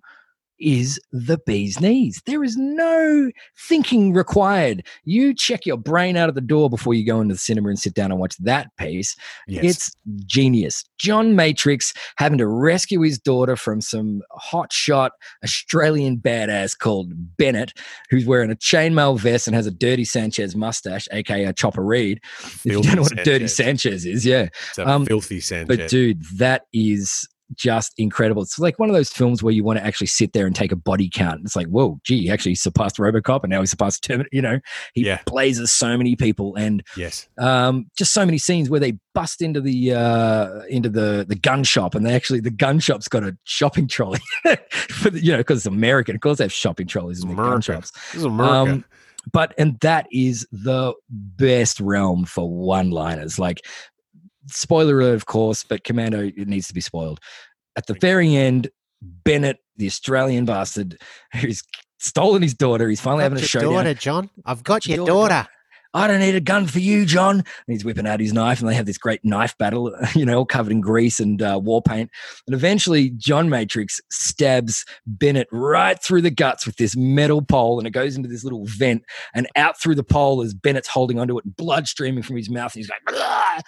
is 0.62 1.00
the 1.10 1.38
bee's 1.46 1.80
knees. 1.80 2.22
There 2.26 2.44
is 2.44 2.56
no 2.56 3.30
thinking 3.58 4.12
required. 4.12 4.86
You 5.04 5.34
check 5.34 5.66
your 5.66 5.76
brain 5.76 6.16
out 6.16 6.28
of 6.28 6.34
the 6.34 6.40
door 6.40 6.70
before 6.70 6.94
you 6.94 7.04
go 7.04 7.20
into 7.20 7.34
the 7.34 7.38
cinema 7.38 7.68
and 7.68 7.78
sit 7.78 7.94
down 7.94 8.10
and 8.10 8.20
watch 8.20 8.36
that 8.38 8.68
piece. 8.76 9.16
Yes. 9.48 9.64
It's 9.64 9.96
genius. 10.26 10.84
John 10.98 11.36
Matrix 11.36 11.92
having 12.16 12.38
to 12.38 12.46
rescue 12.46 13.00
his 13.00 13.18
daughter 13.18 13.56
from 13.56 13.80
some 13.80 14.22
hotshot 14.32 15.10
Australian 15.44 16.18
badass 16.18 16.78
called 16.78 17.12
Bennett, 17.36 17.72
who's 18.10 18.26
wearing 18.26 18.50
a 18.50 18.56
chainmail 18.56 19.18
vest 19.18 19.46
and 19.46 19.56
has 19.56 19.66
a 19.66 19.70
dirty 19.70 20.04
Sanchez 20.04 20.54
mustache, 20.54 21.08
aka 21.12 21.52
Chopper 21.52 21.82
Read. 21.82 22.20
If 22.40 22.64
you 22.64 22.82
don't 22.82 22.96
know 22.96 23.02
what 23.02 23.12
a 23.12 23.24
dirty 23.24 23.48
Sanchez. 23.48 23.82
Sanchez 23.82 24.06
is, 24.06 24.24
yeah. 24.24 24.48
It's 24.68 24.78
a 24.78 24.88
um, 24.88 25.06
filthy 25.06 25.40
Sanchez. 25.40 25.76
But 25.76 25.88
dude, 25.88 26.24
that 26.36 26.66
is 26.72 27.28
just 27.54 27.92
incredible. 27.98 28.42
It's 28.42 28.58
like 28.58 28.78
one 28.78 28.88
of 28.88 28.94
those 28.94 29.10
films 29.10 29.42
where 29.42 29.52
you 29.52 29.64
want 29.64 29.78
to 29.78 29.84
actually 29.84 30.06
sit 30.08 30.32
there 30.32 30.46
and 30.46 30.54
take 30.54 30.72
a 30.72 30.76
body 30.76 31.08
count. 31.12 31.40
It's 31.44 31.56
like, 31.56 31.66
whoa, 31.68 31.98
gee, 32.04 32.22
he 32.22 32.30
actually 32.30 32.54
surpassed 32.54 32.96
RoboCop, 32.96 33.42
and 33.42 33.50
now 33.50 33.60
he 33.60 33.66
surpassed 33.66 34.02
Terminator. 34.04 34.28
You 34.32 34.42
know, 34.42 34.60
he 34.94 35.04
Yeah. 35.06 35.20
blazes 35.26 35.72
so 35.72 35.96
many 35.96 36.16
people, 36.16 36.54
and 36.56 36.82
yes. 36.96 37.28
um, 37.38 37.86
just 37.96 38.12
so 38.12 38.24
many 38.24 38.38
scenes 38.38 38.68
where 38.70 38.80
they 38.80 38.98
bust 39.14 39.42
into 39.42 39.60
the 39.60 39.92
uh, 39.92 40.60
into 40.68 40.88
the 40.88 41.24
the 41.28 41.36
gun 41.36 41.64
shop, 41.64 41.94
and 41.94 42.04
they 42.06 42.14
actually 42.14 42.40
the 42.40 42.50
gun 42.50 42.78
shop's 42.78 43.08
got 43.08 43.22
a 43.22 43.36
shopping 43.44 43.86
trolley 43.88 44.20
for 44.70 45.10
the, 45.10 45.22
you 45.22 45.32
know 45.32 45.38
because 45.38 45.58
it's 45.58 45.66
American. 45.66 46.14
Of 46.14 46.20
course, 46.20 46.38
they 46.38 46.44
have 46.44 46.52
shopping 46.52 46.86
trolleys 46.86 47.22
in 47.22 47.28
the 47.28 47.34
gun 47.34 47.60
shops. 47.60 47.90
This 48.12 48.16
is 48.16 48.24
America. 48.24 48.72
Um, 48.72 48.84
but 49.32 49.54
and 49.56 49.78
that 49.80 50.08
is 50.10 50.46
the 50.50 50.94
best 51.08 51.78
realm 51.78 52.24
for 52.24 52.48
one-liners. 52.48 53.38
Like 53.38 53.64
spoiler 54.46 55.00
alert, 55.00 55.14
of 55.14 55.26
course, 55.26 55.64
but 55.64 55.84
Commando 55.84 56.24
it 56.24 56.48
needs 56.48 56.68
to 56.68 56.74
be 56.74 56.80
spoiled. 56.80 57.20
At 57.76 57.86
the 57.86 57.94
very 57.94 58.36
end, 58.36 58.70
Bennett, 59.00 59.58
the 59.76 59.86
Australian 59.86 60.44
bastard, 60.44 60.98
who's 61.40 61.62
stolen 61.98 62.42
his 62.42 62.54
daughter, 62.54 62.88
he's 62.88 63.00
finally 63.00 63.22
having 63.22 63.38
a 63.38 63.42
showdown. 63.42 63.70
Your 63.70 63.82
daughter, 63.82 63.94
John. 63.94 64.30
I've 64.44 64.62
got 64.62 64.86
your 64.86 65.06
daughter. 65.06 65.48
I 65.94 66.06
don't 66.06 66.20
need 66.20 66.34
a 66.34 66.40
gun 66.40 66.66
for 66.66 66.78
you, 66.78 67.04
John. 67.04 67.36
And 67.36 67.46
he's 67.66 67.84
whipping 67.84 68.06
out 68.06 68.20
his 68.20 68.32
knife, 68.32 68.60
and 68.60 68.68
they 68.68 68.74
have 68.74 68.86
this 68.86 68.98
great 68.98 69.24
knife 69.24 69.56
battle, 69.58 69.94
you 70.14 70.24
know, 70.24 70.38
all 70.38 70.46
covered 70.46 70.72
in 70.72 70.80
grease 70.80 71.20
and 71.20 71.42
uh, 71.42 71.60
war 71.62 71.82
paint. 71.82 72.10
And 72.46 72.54
eventually, 72.54 73.10
John 73.10 73.50
Matrix 73.50 74.00
stabs 74.10 74.84
Bennett 75.06 75.48
right 75.52 76.02
through 76.02 76.22
the 76.22 76.30
guts 76.30 76.66
with 76.66 76.76
this 76.76 76.96
metal 76.96 77.42
pole, 77.42 77.78
and 77.78 77.86
it 77.86 77.90
goes 77.90 78.16
into 78.16 78.28
this 78.28 78.44
little 78.44 78.64
vent. 78.64 79.04
And 79.34 79.46
out 79.56 79.80
through 79.80 79.96
the 79.96 80.04
pole 80.04 80.40
is 80.40 80.54
Bennett's 80.54 80.88
holding 80.88 81.18
onto 81.18 81.38
it, 81.38 81.44
and 81.44 81.54
blood 81.56 81.86
streaming 81.86 82.22
from 82.22 82.36
his 82.36 82.48
mouth. 82.48 82.74
And 82.74 82.80
he's 82.80 82.90
like, 82.90 83.04
"Blah!" 83.06 83.60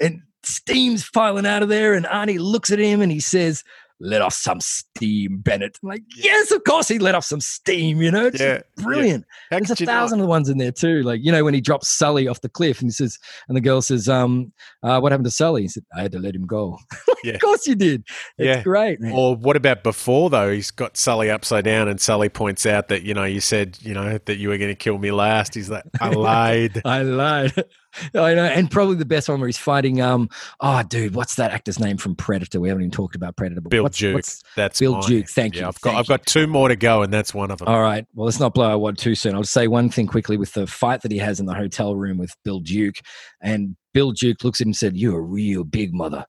And 0.00 0.20
steam's 0.42 1.08
piling 1.10 1.46
out 1.46 1.62
of 1.62 1.68
there. 1.68 1.94
And 1.94 2.06
Arnie 2.06 2.38
looks 2.38 2.70
at 2.70 2.78
him 2.78 3.00
and 3.02 3.10
he 3.12 3.20
says, 3.20 3.64
let 4.00 4.22
off 4.22 4.32
some 4.32 4.60
steam, 4.60 5.38
Bennett. 5.38 5.76
I'm 5.82 5.88
like, 5.88 6.02
yes, 6.16 6.52
of 6.52 6.62
course 6.62 6.86
he 6.86 7.00
let 7.00 7.16
off 7.16 7.24
some 7.24 7.40
steam, 7.40 8.00
you 8.00 8.12
know? 8.12 8.26
It's 8.26 8.38
Yeah, 8.40 8.60
brilliant. 8.76 9.24
How 9.50 9.58
There's 9.58 9.70
a 9.72 9.74
could 9.74 9.80
you 9.80 9.86
not? 9.86 9.92
thousand 9.92 10.20
of 10.20 10.22
the 10.22 10.28
ones 10.28 10.48
in 10.48 10.58
there 10.58 10.70
too. 10.70 11.02
Like, 11.02 11.20
you 11.20 11.32
know, 11.32 11.42
when 11.42 11.52
he 11.52 11.60
drops 11.60 11.88
Sully 11.88 12.28
off 12.28 12.40
the 12.40 12.48
cliff 12.48 12.80
and 12.80 12.86
he 12.86 12.92
says, 12.92 13.18
and 13.48 13.56
the 13.56 13.60
girl 13.60 13.82
says, 13.82 14.08
um, 14.08 14.52
uh, 14.84 15.00
what 15.00 15.10
happened 15.10 15.24
to 15.24 15.32
Sully? 15.32 15.62
He 15.62 15.68
said, 15.68 15.82
I 15.96 16.02
had 16.02 16.12
to 16.12 16.20
let 16.20 16.34
him 16.36 16.46
go. 16.46 16.78
Yeah. 17.24 17.32
of 17.34 17.40
course 17.40 17.66
you 17.66 17.74
did. 17.74 18.04
It's 18.38 18.46
Yeah. 18.46 18.62
great, 18.62 19.00
man. 19.00 19.10
Or 19.12 19.34
what 19.34 19.56
about 19.56 19.82
before 19.82 20.30
though? 20.30 20.52
He's 20.52 20.70
got 20.70 20.96
Sully 20.96 21.28
upside 21.28 21.64
down, 21.64 21.88
and 21.88 22.00
Sully 22.00 22.28
points 22.28 22.64
out 22.64 22.86
that 22.90 23.02
you 23.02 23.12
know 23.12 23.24
you 23.24 23.40
said 23.40 23.76
you 23.80 23.92
know 23.92 24.18
that 24.26 24.36
you 24.38 24.50
were 24.50 24.56
going 24.56 24.70
to 24.70 24.76
kill 24.76 24.98
me 24.98 25.10
last. 25.10 25.52
He's 25.56 25.68
like, 25.68 25.82
I 26.00 26.10
lied. 26.14 26.80
I 26.84 27.02
lied. 27.02 27.64
I 28.14 28.34
know. 28.34 28.44
And 28.44 28.70
probably 28.70 28.96
the 28.96 29.04
best 29.04 29.28
one 29.28 29.40
where 29.40 29.48
he's 29.48 29.58
fighting, 29.58 30.00
um, 30.00 30.28
oh, 30.60 30.82
dude, 30.82 31.14
what's 31.14 31.34
that 31.36 31.50
actor's 31.52 31.78
name 31.78 31.96
from 31.96 32.14
Predator? 32.16 32.60
We 32.60 32.68
haven't 32.68 32.82
even 32.84 32.90
talked 32.90 33.14
about 33.14 33.36
Predator. 33.36 33.60
Bill 33.60 33.82
what's, 33.84 33.98
Duke. 33.98 34.14
what's- 34.14 34.42
That's 34.56 34.78
Bill 34.80 34.92
mine. 34.94 35.02
Duke, 35.02 35.28
thank 35.28 35.54
Yeah, 35.54 35.62
you, 35.62 35.68
I've 35.68 35.80
got 35.80 35.90
thank 35.90 35.98
I've 36.00 36.06
got 36.08 36.26
two 36.26 36.46
more 36.46 36.68
to 36.68 36.76
go, 36.76 37.02
and 37.02 37.12
that's 37.12 37.34
one 37.34 37.50
of 37.50 37.58
them. 37.58 37.68
All 37.68 37.80
right. 37.80 38.06
Well, 38.14 38.26
let's 38.26 38.40
not 38.40 38.54
blow 38.54 38.70
our 38.70 38.78
wad 38.78 38.98
too 38.98 39.14
soon. 39.14 39.34
I'll 39.34 39.42
just 39.42 39.52
say 39.52 39.68
one 39.68 39.90
thing 39.90 40.06
quickly 40.06 40.36
with 40.36 40.52
the 40.52 40.66
fight 40.66 41.02
that 41.02 41.12
he 41.12 41.18
has 41.18 41.40
in 41.40 41.46
the 41.46 41.54
hotel 41.54 41.96
room 41.96 42.18
with 42.18 42.34
Bill 42.44 42.60
Duke. 42.60 42.96
And 43.40 43.76
Bill 43.94 44.12
Duke 44.12 44.44
looks 44.44 44.60
at 44.60 44.64
him 44.64 44.68
and 44.68 44.76
said, 44.76 44.96
You're 44.96 45.18
a 45.18 45.22
real 45.22 45.64
big 45.64 45.94
mother. 45.94 46.24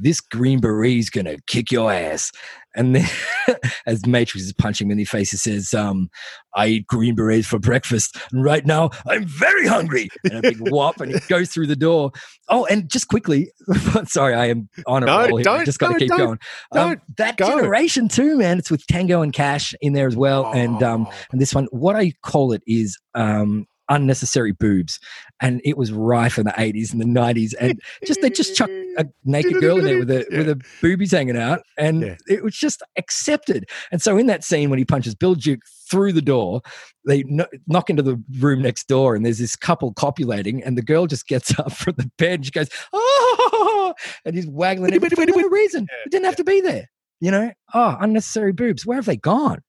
This 0.00 0.20
green 0.20 0.60
beret's 0.60 1.10
going 1.10 1.26
to 1.26 1.38
kick 1.46 1.70
your 1.70 1.92
ass. 1.92 2.32
And 2.76 2.96
then 2.96 3.08
as 3.86 4.06
Matrix 4.06 4.44
is 4.46 4.52
punching 4.52 4.86
him 4.88 4.90
in 4.92 4.98
the 4.98 5.04
face, 5.04 5.30
he 5.30 5.36
says, 5.36 5.72
um, 5.74 6.08
I 6.54 6.66
eat 6.68 6.86
green 6.86 7.14
berets 7.14 7.46
for 7.46 7.58
breakfast. 7.58 8.16
And 8.32 8.44
right 8.44 8.64
now, 8.66 8.90
I'm 9.06 9.24
very 9.26 9.66
hungry. 9.66 10.08
And 10.24 10.34
a 10.34 10.42
big 10.42 10.58
whop, 10.70 11.00
and 11.00 11.12
he 11.12 11.18
goes 11.28 11.50
through 11.50 11.66
the 11.68 11.76
door. 11.76 12.10
Oh, 12.48 12.64
and 12.66 12.90
just 12.90 13.08
quickly, 13.08 13.50
sorry, 14.06 14.34
I 14.34 14.46
am 14.46 14.68
on 14.86 15.02
a 15.02 15.06
No, 15.06 15.16
roll 15.18 15.26
here. 15.38 15.40
I 15.40 15.42
don't, 15.42 15.64
just 15.64 15.78
got 15.78 15.88
to 15.88 15.92
no, 15.94 15.98
keep 15.98 16.08
don't, 16.08 16.18
going. 16.18 16.30
Um, 16.30 16.38
don't 16.72 17.00
that 17.16 17.36
go. 17.36 17.48
generation 17.48 18.08
too, 18.08 18.38
man. 18.38 18.58
It's 18.58 18.70
with 18.70 18.86
Tango 18.86 19.22
and 19.22 19.32
Cash 19.32 19.74
in 19.80 19.92
there 19.92 20.06
as 20.08 20.16
well. 20.16 20.52
And 20.52 20.82
um, 20.82 21.06
Oh. 21.08 21.12
and 21.32 21.40
this 21.40 21.54
one, 21.54 21.66
what 21.70 21.96
I 21.96 22.12
call 22.22 22.52
it 22.52 22.62
is 22.66 22.98
um, 23.14 23.66
unnecessary 23.88 24.52
boobs, 24.52 24.98
and 25.40 25.60
it 25.64 25.76
was 25.76 25.92
rife 25.92 26.38
in 26.38 26.44
the 26.44 26.54
eighties 26.58 26.92
and 26.92 27.00
the 27.00 27.06
nineties, 27.06 27.54
and 27.54 27.80
just 28.06 28.20
they 28.22 28.30
just 28.30 28.54
chuck 28.56 28.70
a 28.96 29.06
naked 29.24 29.60
girl 29.60 29.78
in 29.78 29.84
there 29.84 29.98
with 29.98 30.10
a 30.10 30.24
with 30.30 30.48
a 30.48 30.60
boobies 30.80 31.10
hanging 31.12 31.36
out, 31.36 31.60
and 31.78 32.02
Yeah. 32.02 32.16
it 32.28 32.44
was 32.44 32.54
just 32.54 32.82
accepted. 32.96 33.64
And 33.92 34.00
so 34.00 34.16
in 34.16 34.26
that 34.26 34.44
scene 34.44 34.70
when 34.70 34.78
he 34.78 34.84
punches 34.84 35.14
Bill 35.14 35.34
Duke 35.34 35.60
through 35.90 36.12
the 36.12 36.22
door, 36.22 36.62
they 37.06 37.24
kno- 37.24 37.46
knock 37.66 37.90
into 37.90 38.02
the 38.02 38.22
room 38.38 38.62
next 38.62 38.86
door, 38.88 39.14
and 39.14 39.24
there's 39.24 39.38
this 39.38 39.56
couple 39.56 39.92
copulating, 39.94 40.62
and 40.62 40.78
the 40.78 40.82
girl 40.82 41.06
just 41.06 41.26
gets 41.26 41.58
up 41.58 41.72
from 41.72 41.94
the 41.96 42.10
bed, 42.18 42.34
and 42.34 42.44
she 42.46 42.50
goes, 42.52 42.68
"Oh!" 42.92 43.94
and 44.24 44.34
he's 44.34 44.46
waggling 44.46 44.92
it 44.94 45.14
for 45.14 45.26
no 45.26 45.48
reason. 45.48 45.86
It 46.06 46.10
didn't 46.10 46.26
have 46.26 46.36
to 46.36 46.44
be 46.44 46.60
there. 46.60 46.88
You 47.20 47.30
know, 47.30 47.52
oh, 47.72 47.96
unnecessary 48.00 48.52
boobs. 48.52 48.84
Where 48.84 48.96
have 48.96 49.06
they 49.06 49.16
gone? 49.16 49.62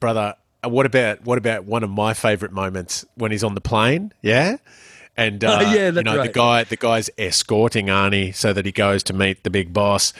brother. 0.00 0.34
uh, 0.64 0.68
What 0.68 0.86
about 0.86 1.24
what 1.24 1.38
about 1.38 1.64
one 1.64 1.84
of 1.84 1.90
my 1.90 2.12
favorite 2.14 2.52
moments 2.52 3.04
when 3.14 3.30
he's 3.30 3.44
on 3.44 3.54
the 3.54 3.60
plane? 3.60 4.12
Yeah, 4.22 4.56
and 5.16 5.42
uh, 5.44 5.58
Oh, 5.60 5.72
yeah, 5.74 5.90
you 5.90 6.02
know 6.02 6.22
the 6.22 6.28
guy 6.28 6.64
the 6.64 6.76
guy's 6.76 7.10
escorting 7.18 7.86
Arnie 7.86 8.34
so 8.34 8.52
that 8.52 8.66
he 8.66 8.72
goes 8.72 9.02
to 9.04 9.12
meet 9.12 9.42
the 9.44 9.50
big 9.50 9.72
boss, 9.72 10.12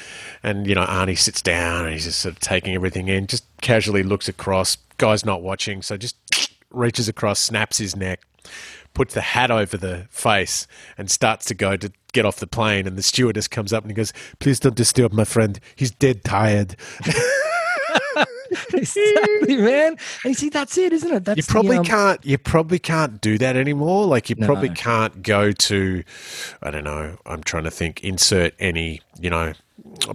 and 0.43 0.67
you 0.67 0.75
know 0.75 0.85
Arnie 0.85 1.19
sits 1.19 1.43
down 1.43 1.85
and 1.85 1.93
he's 1.93 2.05
just 2.05 2.21
sort 2.21 2.35
of 2.35 2.41
taking 2.41 2.75
everything 2.75 3.09
in, 3.09 3.27
just 3.27 3.45
casually 3.61 4.03
looks 4.03 4.29
across. 4.29 4.77
Guy's 4.99 5.25
not 5.25 5.43
watching, 5.43 5.83
so 5.83 5.97
just 5.97 6.17
reaches 6.71 7.09
across, 7.09 7.41
snaps 7.41 7.79
his 7.79 7.95
neck, 7.95 8.21
puts 8.95 9.15
the 9.15 9.21
hat 9.21 9.51
over 9.51 9.77
the 9.77 10.07
face, 10.11 10.67
and 10.97 11.11
starts 11.11 11.45
to 11.47 11.55
go 11.55 11.77
to 11.77 11.93
get 12.13 12.25
off 12.25 12.37
the 12.37 12.47
plane. 12.47 12.87
And 12.87 12.97
the 12.97 13.03
stewardess 13.03 13.47
comes 13.49 13.73
up 13.73 13.85
and 13.85 13.91
he 13.91 13.95
goes, 13.95 14.13
"Please 14.39 14.59
don't 14.61 14.75
disturb 14.75 15.13
my 15.13 15.25
friend. 15.25 15.61
He's 15.75 15.91
dead 15.91 16.25
tired." 16.25 16.77
exactly, 18.75 19.57
man. 19.59 19.93
And 20.25 20.31
you 20.31 20.35
see, 20.35 20.49
that's 20.49 20.77
it, 20.79 20.93
isn't 20.93 21.13
it? 21.13 21.25
That's 21.25 21.37
you 21.37 21.43
the, 21.43 21.51
probably 21.53 21.77
um, 21.79 21.85
can't 21.85 22.25
you 22.25 22.39
probably 22.39 22.79
can't 22.79 23.21
do 23.21 23.39
that 23.39 23.57
anymore 23.57 24.07
like 24.07 24.29
you 24.31 24.37
probably 24.37 24.69
No. 24.69 24.75
can't 24.75 25.23
go 25.23 25.53
to 25.53 26.03
i 26.63 26.71
don't 26.71 26.85
know 26.85 27.17
i'm 27.27 27.43
trying 27.43 27.65
to 27.65 27.71
think 27.71 28.03
insert 28.03 28.55
any 28.59 29.01
you 29.21 29.31
know 29.31 29.53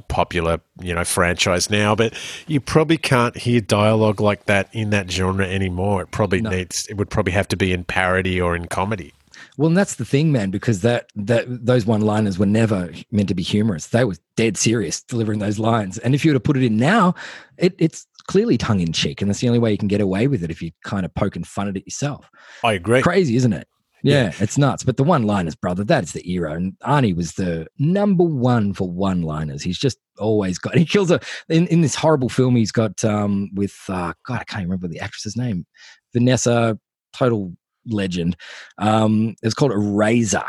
popular 0.07 0.59
you 0.81 0.93
know 0.93 1.03
franchise 1.03 1.69
now 1.69 1.95
but 1.95 2.13
you 2.47 2.59
probably 2.59 2.97
can't 2.97 3.35
hear 3.37 3.61
dialogue 3.61 4.19
like 4.21 4.45
that 4.45 4.69
in 4.73 4.89
that 4.91 5.09
genre 5.09 5.45
anymore 5.45 6.01
it 6.01 6.11
probably 6.11 6.41
needs 6.41 6.85
it 6.87 6.95
would 6.97 7.09
probably 7.09 7.33
have 7.33 7.47
to 7.47 7.57
be 7.57 7.71
in 7.71 7.83
parody 7.83 8.39
or 8.39 8.55
in 8.55 8.67
comedy 8.67 9.13
Well, 9.57 9.67
and 9.67 9.77
that's 9.77 9.95
the 9.95 10.05
thing, 10.05 10.31
man, 10.31 10.49
because 10.51 10.81
that 10.81 11.11
that 11.15 11.45
those 11.47 11.85
one-liners 11.85 12.37
were 12.39 12.45
never 12.45 12.89
meant 13.11 13.27
to 13.29 13.35
be 13.35 13.43
humorous. 13.43 13.87
They 13.87 14.05
were 14.05 14.15
dead 14.35 14.55
serious 14.57 15.01
delivering 15.03 15.39
those 15.39 15.59
lines. 15.59 15.97
And 15.99 16.15
if 16.15 16.23
you 16.23 16.31
were 16.31 16.39
to 16.39 16.39
put 16.47 16.57
it 16.57 16.63
in 16.63 16.77
now, 16.77 17.15
it, 17.57 17.75
it's 17.77 18.07
clearly 18.27 18.57
tongue 18.57 18.79
in 18.79 18.93
cheek, 18.93 19.21
and 19.21 19.29
that's 19.29 19.39
the 19.39 19.47
only 19.47 19.59
way 19.59 19.71
you 19.71 19.77
can 19.77 19.87
get 19.87 20.01
away 20.01 20.27
with 20.27 20.43
it 20.43 20.51
if 20.51 20.61
you 20.61 20.71
kind 20.83 21.05
of 21.05 21.13
poke 21.15 21.35
and 21.35 21.47
fun 21.47 21.67
at 21.67 21.77
it 21.77 21.85
yourself. 21.85 22.29
i 22.63 22.73
agree 22.73 23.01
Crazy, 23.01 23.35
isn't 23.35 23.53
it? 23.53 23.67
Yeah, 24.03 24.31
it's 24.39 24.57
nuts. 24.57 24.81
But 24.83 24.97
the 24.97 25.03
one-liners, 25.03 25.53
brother, 25.55 25.83
that's 25.83 26.13
the 26.13 26.27
era. 26.31 26.53
And 26.53 26.73
Arnie 26.83 27.15
was 27.15 27.33
the 27.33 27.67
number 27.77 28.23
one 28.23 28.73
for 28.73 28.89
one-liners. 28.89 29.61
He's 29.61 29.77
just 29.77 29.99
always 30.17 30.57
got. 30.57 30.75
He 30.77 30.85
kills 30.85 31.11
a 31.11 31.19
in, 31.49 31.67
in 31.67 31.81
this 31.81 31.93
horrible 31.93 32.27
film. 32.29 32.55
He's 32.55 32.71
got 32.71 33.05
um 33.05 33.51
with 33.53 33.75
uh, 33.89 34.13
God, 34.25 34.39
I 34.39 34.43
can't 34.45 34.63
remember 34.63 34.87
the 34.87 34.99
actress's 34.99 35.37
name. 35.37 35.67
Vanessa, 36.13 36.79
total 37.13 37.53
legend. 37.87 38.35
Um, 38.79 39.35
it's 39.43 39.53
called 39.53 39.71
Eraser, 39.71 40.43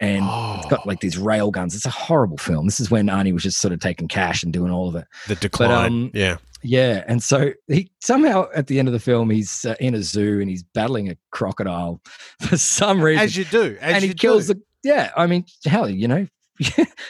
and 0.00 0.24
it's 0.58 0.66
got 0.68 0.80
Oh. 0.80 0.88
like 0.88 1.00
these 1.00 1.18
rail 1.18 1.50
guns. 1.50 1.74
It's 1.74 1.84
a 1.86 1.90
horrible 1.90 2.38
film. 2.38 2.64
This 2.66 2.80
is 2.80 2.90
when 2.90 3.08
Arnie 3.08 3.32
was 3.34 3.42
just 3.42 3.60
sort 3.60 3.72
of 3.74 3.80
taking 3.80 4.08
cash 4.08 4.42
and 4.42 4.52
doing 4.52 4.70
all 4.72 4.88
of 4.88 4.96
it. 4.96 5.04
the 5.28 5.34
decline 5.36 5.86
um, 5.86 6.10
yeah 6.14 6.38
Yeah, 6.64 7.04
and 7.06 7.22
so 7.22 7.52
he 7.68 7.90
somehow 8.00 8.48
at 8.54 8.66
the 8.68 8.78
end 8.78 8.88
of 8.88 8.92
the 8.94 8.98
film 9.00 9.28
he's 9.30 9.64
uh, 9.64 9.74
in 9.80 9.94
a 9.94 10.02
zoo 10.02 10.40
and 10.40 10.48
he's 10.48 10.62
battling 10.62 11.10
a 11.10 11.16
crocodile 11.30 12.00
for 12.40 12.56
some 12.56 13.00
reason, 13.02 13.22
as 13.22 13.36
you 13.36 13.44
do 13.44 13.76
as 13.80 13.94
and 13.94 14.02
you 14.02 14.08
he 14.08 14.14
kills 14.14 14.46
do. 14.48 14.54
the. 14.54 14.62
Yeah, 14.82 15.12
I 15.16 15.26
mean, 15.26 15.44
hell, 15.64 15.88
you 15.88 16.08
know, 16.08 16.26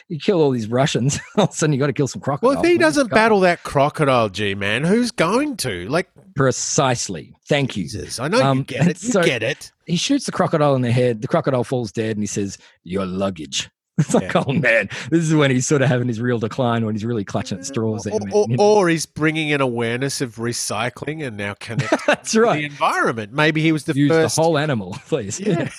you 0.08 0.18
kill 0.20 0.40
all 0.42 0.50
these 0.50 0.68
Russians. 0.68 1.18
All 1.36 1.44
of 1.44 1.50
a 1.50 1.52
sudden, 1.52 1.72
you 1.72 1.78
got 1.78 1.86
to 1.88 1.92
kill 1.92 2.08
some 2.08 2.20
crocodiles. 2.20 2.56
well 2.56 2.64
if 2.64 2.70
he 2.70 2.78
doesn't 2.78 3.10
battle 3.10 3.40
that 3.40 3.62
crocodile 3.62 4.28
g 4.28 4.54
man 4.54 4.84
who's 4.84 5.10
going 5.10 5.56
to 5.58 5.88
like 5.88 6.08
precisely. 6.34 7.34
Thank 7.48 7.76
you. 7.76 7.84
jesus 7.84 8.18
i 8.20 8.26
know 8.28 8.38
you 8.38 8.44
Um, 8.44 8.62
get 8.62 8.86
it 8.88 9.02
you 9.02 9.10
so- 9.10 9.22
get 9.22 9.42
it 9.42 9.70
He 9.86 9.96
shoots 9.96 10.24
the 10.26 10.32
crocodile 10.32 10.74
in 10.76 10.82
the 10.82 10.90
head. 10.92 11.20
The 11.22 11.28
crocodile 11.28 11.62
falls 11.64 11.92
dead, 11.92 12.16
and 12.16 12.22
he 12.22 12.26
says, 12.26 12.58
"Your 12.84 13.04
luggage." 13.06 13.68
It's 13.98 14.12
like, 14.12 14.32
Yeah. 14.34 14.42
oh 14.46 14.52
man, 14.52 14.88
this 15.10 15.20
is 15.22 15.34
when 15.34 15.52
he's 15.52 15.66
sort 15.68 15.80
of 15.82 15.88
having 15.88 16.08
his 16.08 16.20
real 16.20 16.38
decline 16.40 16.84
when 16.84 16.94
he's 16.96 17.04
really 17.04 17.24
clutching 17.24 17.58
at 17.58 17.64
straws. 17.66 18.02
there, 18.02 18.14
or, 18.32 18.46
or, 18.50 18.56
or 18.58 18.88
he's 18.88 19.06
bringing 19.06 19.52
an 19.52 19.60
awareness 19.60 20.20
of 20.20 20.34
recycling 20.36 21.24
and 21.24 21.36
now 21.36 21.54
connecting 21.60 21.98
That's 22.06 22.32
to 22.32 22.40
the 22.40 22.64
environment. 22.64 23.32
Maybe 23.32 23.62
he 23.62 23.70
was 23.70 23.84
the 23.84 23.94
Use 23.94 24.10
first. 24.10 24.34
the 24.36 24.42
whole 24.42 24.58
animal, 24.58 24.96
please. 25.06 25.38
yeah. 25.38 25.70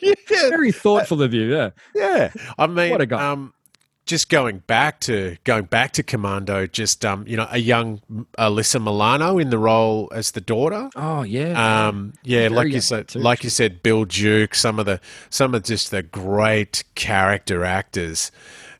yeah. 0.00 0.14
Very 0.28 0.72
thoughtful 0.72 1.22
of 1.22 1.32
you. 1.32 1.42
Yeah. 1.52 1.70
Yeah, 1.94 2.32
I 2.58 2.66
mean, 2.66 2.90
What 2.90 3.00
a 3.00 3.06
guy. 3.06 3.30
um, 3.30 3.54
just 4.04 4.28
going 4.28 4.58
back 4.58 5.00
to 5.00 5.36
going 5.44 5.64
back 5.64 5.92
to 5.92 6.02
Commando, 6.02 6.66
just 6.66 7.04
um, 7.04 7.26
you 7.26 7.36
know, 7.36 7.46
a 7.50 7.58
young 7.58 8.00
Alyssa 8.38 8.82
Milano 8.82 9.38
in 9.38 9.50
the 9.50 9.58
role 9.58 10.10
as 10.12 10.32
the 10.32 10.40
daughter. 10.40 10.90
Oh 10.96 11.22
yeah. 11.22 11.86
Um, 11.88 12.12
yeah, 12.22 12.48
Very 12.48 12.50
like 12.50 12.68
you 12.68 12.80
said, 12.80 13.08
too. 13.08 13.20
like 13.20 13.44
you 13.44 13.50
said, 13.50 13.82
Bill 13.82 14.04
Duke, 14.04 14.54
some 14.54 14.78
of 14.78 14.86
the 14.86 15.00
some 15.30 15.54
of 15.54 15.62
just 15.62 15.90
the 15.90 16.02
great 16.02 16.84
character 16.94 17.64
actors. 17.64 18.32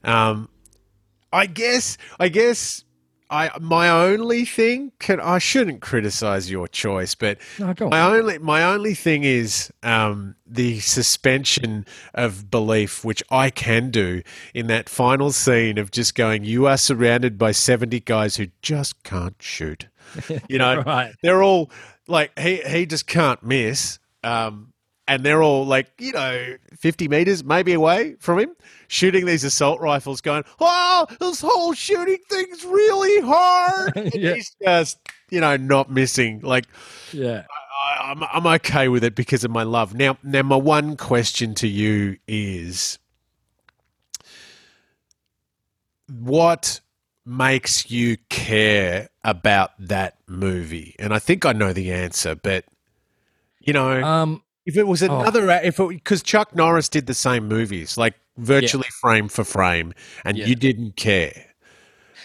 Um, 0.05 0.49
I 1.33 1.47
guess, 1.47 1.97
I 2.21 2.29
guess, 2.29 2.85
I 3.33 3.51
my 3.61 3.89
only 3.89 4.45
thing 4.45 4.93
can 4.99 5.19
I 5.19 5.39
shouldn't 5.39 5.81
criticize 5.81 6.51
your 6.51 6.69
choice, 6.69 7.15
but 7.15 7.39
no, 7.59 7.73
go 7.73 7.87
on. 7.87 7.91
my 7.91 8.01
only 8.03 8.39
my 8.39 8.63
only 8.63 8.93
thing 8.95 9.25
is 9.25 9.73
um, 9.83 10.37
the 10.47 10.81
suspension 10.81 11.87
of 12.13 12.51
belief, 12.51 13.05
which 13.07 13.23
I 13.31 13.49
can 13.49 13.91
do 13.91 14.23
in 14.53 14.67
that 14.67 14.91
final 14.91 15.33
scene 15.33 15.79
of 15.79 15.91
just 15.91 16.15
going, 16.15 16.45
"You 16.45 16.67
are 16.67 16.77
surrounded 16.77 17.39
by 17.39 17.53
seventy 17.53 18.01
guys 18.01 18.37
who 18.37 18.49
just 18.61 19.03
can't 19.03 19.37
shoot." 19.41 19.89
You 20.49 20.59
know, 20.59 20.83
right. 20.83 21.15
they're 21.23 21.43
all 21.43 21.71
like 22.07 22.39
he 22.39 22.57
he 22.57 22.85
just 22.85 23.07
can't 23.07 23.43
miss, 23.43 23.99
um, 24.23 24.72
and 25.09 25.25
they're 25.25 25.43
all 25.43 25.65
like 25.67 25.91
you 25.99 26.13
know 26.13 26.57
fifty 26.77 27.09
meters 27.09 27.43
maybe 27.45 27.73
away 27.73 28.17
from 28.21 28.39
him, 28.39 28.57
shooting 28.89 29.27
these 29.27 29.45
assault 29.45 29.81
rifles, 29.81 30.21
going, 30.21 30.45
"Oh, 30.61 31.07
this 31.21 31.41
whole 31.41 31.73
shooting 31.75 32.19
thing's 32.29 32.65
really 32.65 33.21
hard." 33.21 33.93
And 33.97 34.15
Yeah. 34.15 34.35
he's 34.35 34.55
just 34.63 34.99
you 35.31 35.41
know 35.41 35.57
not 35.57 35.91
missing 35.91 36.41
like. 36.43 36.67
Yeah. 37.13 37.45
I, 37.85 38.11
I'm 38.13 38.23
I'm 38.23 38.47
okay 38.55 38.89
with 38.89 39.03
it 39.05 39.15
because 39.15 39.45
of 39.45 39.51
my 39.51 39.65
love. 39.65 39.95
Now, 39.95 40.17
now, 40.23 40.43
my 40.43 40.57
one 40.57 40.97
question 40.97 41.55
to 41.57 41.67
you 41.69 42.17
is, 42.29 42.99
what 46.09 46.81
makes 47.25 47.91
you 47.91 48.17
care 48.29 49.09
about 49.25 49.71
that 49.79 50.17
movie? 50.27 50.95
And 50.99 51.13
I 51.15 51.19
think 51.19 51.45
I 51.47 51.53
know 51.53 51.73
the 51.73 51.93
answer, 51.93 52.35
but 52.35 52.65
you 53.61 53.73
know, 53.73 54.03
Um. 54.03 54.43
If 54.67 54.77
it 54.77 54.87
was 54.87 55.03
oh. 55.03 55.07
another, 55.21 55.51
if 55.51 55.79
it 55.81 55.89
because 55.89 56.23
Chuck 56.23 56.55
Norris 56.55 56.89
did 56.89 57.07
the 57.07 57.15
same 57.15 57.49
movies, 57.49 57.97
like 57.97 58.15
virtually 58.37 58.89
frame 59.01 59.29
for 59.29 59.45
frame, 59.45 59.93
and 60.25 60.37
Yeah. 60.37 60.47
you 60.47 60.55
didn't 60.55 60.97
care. 60.97 61.47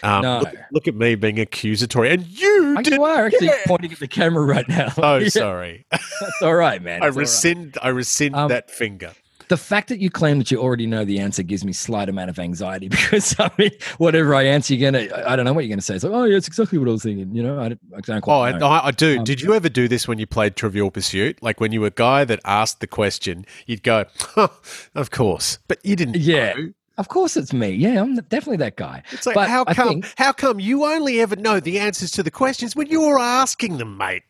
Um, 0.03 0.21
No. 0.21 0.39
look, 0.39 0.53
look 0.71 0.87
at 0.87 0.95
me 0.95 1.15
being 1.15 1.39
accusatory, 1.39 2.11
and 2.11 2.25
you 2.27 2.75
Oh, 2.77 2.81
did. 2.81 2.93
you 2.93 3.03
are 3.03 3.25
actually 3.25 3.47
yeah. 3.47 3.63
pointing 3.65 3.91
at 3.91 3.99
the 3.99 4.07
camera 4.07 4.43
right 4.45 4.67
now. 4.69 4.93
Oh, 4.97 5.17
Yeah, 5.17 5.29
sorry. 5.29 5.85
That's 5.91 6.41
all 6.43 6.53
right, 6.55 6.81
man. 6.81 7.01
I 7.01 7.07
It's 7.07 7.15
right. 7.15 7.21
rescind. 7.21 7.77
I 7.81 7.87
rescind 7.89 8.35
Um, 8.35 8.49
that 8.49 8.69
finger. 8.69 9.13
The 9.49 9.57
fact 9.57 9.87
that 9.89 9.99
you 9.99 10.09
claim 10.09 10.39
that 10.39 10.51
you 10.51 10.59
already 10.59 10.85
know 10.87 11.05
the 11.05 11.19
answer 11.19 11.41
gives 11.43 11.63
me 11.63 11.71
slight 11.73 12.09
amount 12.09 12.29
of 12.29 12.37
anxiety 12.39 12.87
because 12.89 13.35
I 13.39 13.49
mean, 13.57 13.71
whatever 13.97 14.35
I 14.35 14.43
answer, 14.43 14.73
you're 14.75 14.91
gonna. 14.91 15.07
I 15.25 15.35
don't 15.35 15.45
know 15.45 15.53
what 15.53 15.63
you're 15.65 15.69
gonna 15.69 15.81
say. 15.81 15.95
It's 15.95 16.03
like, 16.03 16.13
oh, 16.13 16.23
yeah, 16.25 16.37
it's 16.37 16.47
exactly 16.47 16.77
what 16.77 16.87
I 16.87 16.91
was 16.91 17.03
thinking. 17.03 17.33
You 17.35 17.43
know, 17.43 17.59
I 17.59 17.69
don't, 17.69 17.79
I 17.95 18.01
don't 18.01 18.17
Oh, 18.17 18.21
quite 18.21 18.57
know. 18.57 18.67
I, 18.67 18.87
I 18.87 18.91
do. 18.91 19.19
Um, 19.19 19.23
Did 19.23 19.41
you 19.41 19.53
ever 19.53 19.69
do 19.69 19.87
this 19.87 20.07
when 20.07 20.19
you 20.19 20.27
played 20.27 20.55
Trivial 20.55 20.91
Pursuit? 20.91 21.41
Like 21.41 21.59
when 21.61 21.71
you 21.71 21.81
were 21.81 21.87
a 21.87 21.91
guy 21.91 22.25
that 22.25 22.39
asked 22.45 22.79
the 22.81 22.87
question, 22.87 23.45
you'd 23.65 23.83
go, 23.83 24.05
huh, 24.19 24.49
"Of 24.95 25.11
course," 25.11 25.59
but 25.67 25.79
you 25.83 25.95
didn't. 25.95 26.17
Yeah. 26.17 26.53
know. 26.53 26.73
Of 26.97 27.09
course, 27.09 27.37
it's 27.37 27.53
me. 27.53 27.69
Yeah, 27.69 28.01
I'm 28.01 28.15
definitely 28.15 28.57
that 28.57 28.75
guy. 28.75 29.03
It's 29.11 29.27
like 29.27 29.35
But 29.35 29.49
how 29.49 29.65
come? 29.65 29.87
think- 30.01 30.13
how 30.17 30.31
come 30.31 30.59
you 30.59 30.83
only 30.83 31.19
ever 31.21 31.35
know 31.35 31.59
the 31.59 31.77
answers 31.79 32.09
to 32.11 32.23
the 32.23 32.31
questions 32.31 32.75
when 32.75 32.87
you're 32.87 33.19
asking 33.19 33.77
them, 33.77 33.97
mate? 33.97 34.23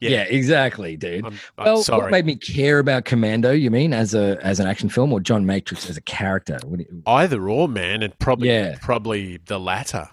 Yeah, 0.00 0.10
Yeah. 0.10 0.22
exactly, 0.24 0.96
dude. 0.96 1.24
I'm, 1.24 1.38
I'm 1.58 1.64
well, 1.64 1.82
sorry. 1.82 2.02
what 2.02 2.10
made 2.10 2.26
me 2.26 2.36
care 2.36 2.78
about 2.78 3.04
Commando? 3.04 3.50
You 3.52 3.70
mean 3.70 3.92
as 3.92 4.14
a 4.14 4.38
as 4.42 4.60
an 4.60 4.66
action 4.66 4.88
film 4.88 5.12
or 5.12 5.20
John 5.20 5.46
Matrix 5.46 5.88
as 5.90 5.96
a 5.96 6.02
character? 6.02 6.58
What 6.64 6.78
do 6.78 6.86
you- 6.88 7.02
Either 7.06 7.48
or, 7.48 7.68
man, 7.68 8.02
and 8.02 8.18
probably 8.18 8.48
Yeah. 8.48 8.76
probably 8.80 9.38
the 9.46 9.58
latter. 9.60 10.08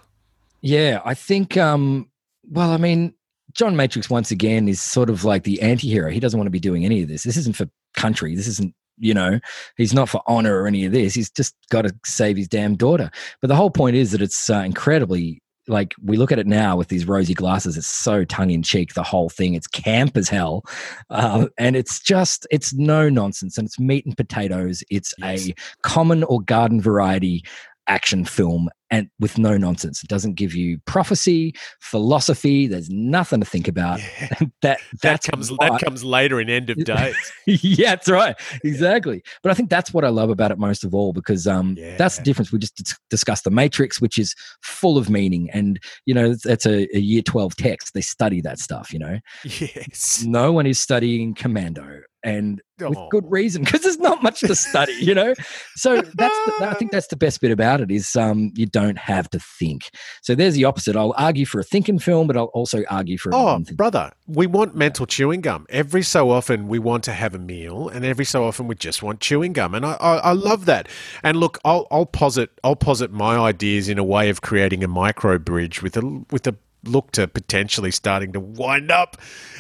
Yeah, 0.61 1.01
I 1.05 1.13
think. 1.13 1.57
um 1.57 2.09
Well, 2.49 2.71
I 2.71 2.77
mean, 2.77 3.13
John 3.53 3.75
Matrix 3.75 4.09
once 4.09 4.31
again 4.31 4.67
is 4.67 4.81
sort 4.81 5.09
of 5.09 5.23
like 5.25 5.43
the 5.43 5.61
anti-hero. 5.61 6.09
He 6.11 6.19
doesn't 6.19 6.37
want 6.37 6.47
to 6.47 6.51
be 6.51 6.59
doing 6.59 6.85
any 6.85 7.01
of 7.01 7.09
this. 7.09 7.23
This 7.23 7.37
isn't 7.37 7.55
for 7.55 7.67
country. 7.95 8.35
This 8.35 8.47
isn't. 8.47 8.73
You 9.03 9.15
know, 9.15 9.39
he's 9.77 9.95
not 9.95 10.09
for 10.09 10.21
honor 10.27 10.61
or 10.61 10.67
any 10.67 10.85
of 10.85 10.91
this. 10.91 11.15
He's 11.15 11.31
just 11.31 11.55
got 11.71 11.83
to 11.83 11.95
save 12.05 12.37
his 12.37 12.47
damn 12.47 12.75
daughter. 12.75 13.09
But 13.41 13.47
the 13.47 13.55
whole 13.55 13.71
point 13.71 13.95
is 13.95 14.11
that 14.11 14.21
it's 14.21 14.47
uh, 14.47 14.59
incredibly 14.59 15.40
like 15.67 15.93
we 16.03 16.17
look 16.17 16.31
at 16.31 16.39
it 16.39 16.47
now 16.47 16.75
with 16.75 16.87
these 16.87 17.07
rosy 17.07 17.33
glasses. 17.33 17.77
It's 17.77 17.87
so 17.87 18.23
tongue 18.25 18.51
in 18.51 18.63
cheek. 18.63 18.93
The 18.93 19.03
whole 19.03 19.29
thing. 19.29 19.53
It's 19.53 19.67
camp 19.67 20.17
as 20.17 20.29
hell, 20.29 20.63
uh, 21.09 21.47
and 21.57 21.75
it's 21.75 21.99
just 21.99 22.47
it's 22.51 22.73
no 22.73 23.09
nonsense. 23.09 23.57
And 23.57 23.65
it's 23.67 23.79
meat 23.79 24.05
and 24.05 24.15
potatoes. 24.17 24.83
It's 24.89 25.13
Yes. 25.19 25.49
a 25.49 25.53
common 25.83 26.23
or 26.23 26.41
garden 26.41 26.81
variety 26.81 27.43
action 27.87 28.25
film 28.25 28.69
and 28.91 29.09
with 29.19 29.37
no 29.37 29.57
nonsense. 29.57 30.03
It 30.03 30.09
doesn't 30.09 30.35
give 30.35 30.53
you 30.53 30.77
prophecy, 30.85 31.55
philosophy. 31.79 32.67
There's 32.67 32.89
nothing 32.89 33.39
to 33.39 33.45
think 33.45 33.67
about. 33.67 33.99
Yeah. 33.99 34.37
that 34.61 34.79
That 35.01 35.23
comes 35.23 35.51
why- 35.51 35.69
that 35.69 35.81
comes 35.81 36.03
later 36.03 36.39
in 36.41 36.49
End 36.49 36.69
of 36.69 36.77
Days. 36.83 37.15
yeah, 37.45 37.91
that's 37.91 38.09
right. 38.09 38.35
Exactly. 38.63 39.23
But 39.43 39.51
I 39.51 39.55
think 39.55 39.69
that's 39.69 39.93
what 39.93 40.03
I 40.05 40.09
love 40.09 40.29
about 40.29 40.51
it 40.51 40.57
most 40.59 40.83
of 40.83 40.93
all 40.93 41.13
because 41.13 41.47
um, 41.47 41.75
that's 41.97 42.17
the 42.17 42.23
difference. 42.23 42.51
We 42.51 42.59
just 42.59 42.75
dis- 42.75 42.97
discussed 43.09 43.43
the 43.45 43.51
Matrix, 43.51 44.01
which 44.01 44.17
is 44.17 44.35
full 44.61 44.97
of 44.97 45.09
meaning, 45.09 45.49
and 45.51 45.79
you 46.05 46.13
know 46.13 46.35
that's, 46.43 46.65
a, 46.65 46.87
a 46.95 46.99
year 46.99 47.21
twelve 47.21 47.55
text. 47.55 47.93
They 47.93 48.01
study 48.01 48.41
that 48.41 48.59
stuff. 48.59 48.91
You 48.93 48.99
know, 48.99 49.19
yes. 49.43 50.23
no 50.25 50.51
one 50.51 50.65
is 50.65 50.79
studying 50.79 51.33
Commando, 51.33 52.01
and 52.23 52.61
with 52.79 52.97
Oh. 52.97 53.07
good 53.11 53.25
reason 53.29 53.63
because 53.63 53.81
there's 53.81 53.99
not 53.99 54.23
much 54.23 54.39
to 54.39 54.55
study. 54.55 54.93
You 54.93 55.13
know, 55.13 55.33
so 55.75 56.01
that's 56.01 56.35
the, 56.59 56.67
I 56.67 56.73
think 56.73 56.91
that's 56.95 57.07
the 57.07 57.15
best 57.15 57.39
bit 57.41 57.51
about 57.51 57.79
it 57.79 57.91
is 57.91 58.15
um, 58.15 58.51
you 58.55 58.65
don't 58.65 58.80
have 58.97 59.29
to 59.31 59.39
think. 59.39 59.89
So 60.21 60.35
there's 60.35 60.55
the 60.55 60.65
opposite. 60.65 60.95
I'll 60.95 61.13
argue 61.17 61.45
for 61.45 61.59
a 61.59 61.63
thinking 61.63 61.99
film, 61.99 62.27
but 62.27 62.37
I'll 62.37 62.45
also 62.45 62.83
argue 62.89 63.17
for 63.17 63.29
a 63.29 63.35
Oh, 63.35 63.59
brother, 63.73 64.11
we 64.27 64.47
want 64.47 64.75
mental 64.75 65.05
chewing 65.05 65.41
gum. 65.41 65.65
Every 65.69 66.03
so 66.03 66.29
often, 66.29 66.67
we 66.67 66.79
want 66.79 67.03
to 67.05 67.13
have 67.13 67.35
a 67.35 67.39
meal, 67.39 67.89
and 67.89 68.05
every 68.05 68.25
so 68.25 68.43
often, 68.43 68.67
we 68.67 68.75
just 68.75 69.03
want 69.03 69.19
chewing 69.19 69.53
gum. 69.53 69.75
And 69.75 69.85
I, 69.85 69.93
I, 69.93 70.15
I 70.17 70.31
love 70.33 70.65
that. 70.65 70.87
And 71.23 71.37
look, 71.37 71.57
I'll, 71.65 71.87
I'll 71.91 72.05
posit, 72.05 72.49
I'll 72.63 72.75
posit 72.75 73.11
my 73.11 73.37
ideas 73.37 73.89
in 73.89 73.97
a 73.97 74.03
way 74.03 74.29
of 74.29 74.41
creating 74.41 74.83
a 74.83 74.87
micro 74.87 75.37
bridge 75.37 75.81
with 75.81 75.97
a, 75.97 76.23
with 76.31 76.47
a 76.47 76.55
look 76.83 77.11
to 77.11 77.27
potentially 77.27 77.91
starting 77.91 78.33
to 78.33 78.39
wind 78.39 78.91
up. 78.91 79.17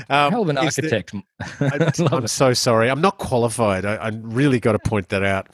Um, 0.09 0.31
Hell 0.31 0.41
of 0.43 0.49
an 0.49 0.57
architect. 0.57 1.13
I, 1.59 1.91
I'm 2.11 2.27
so 2.27 2.53
sorry. 2.53 2.89
I'm 2.89 3.01
not 3.01 3.17
qualified. 3.17 3.85
I, 3.85 3.95
I 3.95 4.11
really 4.21 4.59
got 4.59 4.73
to 4.73 4.79
point 4.79 5.09
that 5.09 5.23
out. 5.23 5.47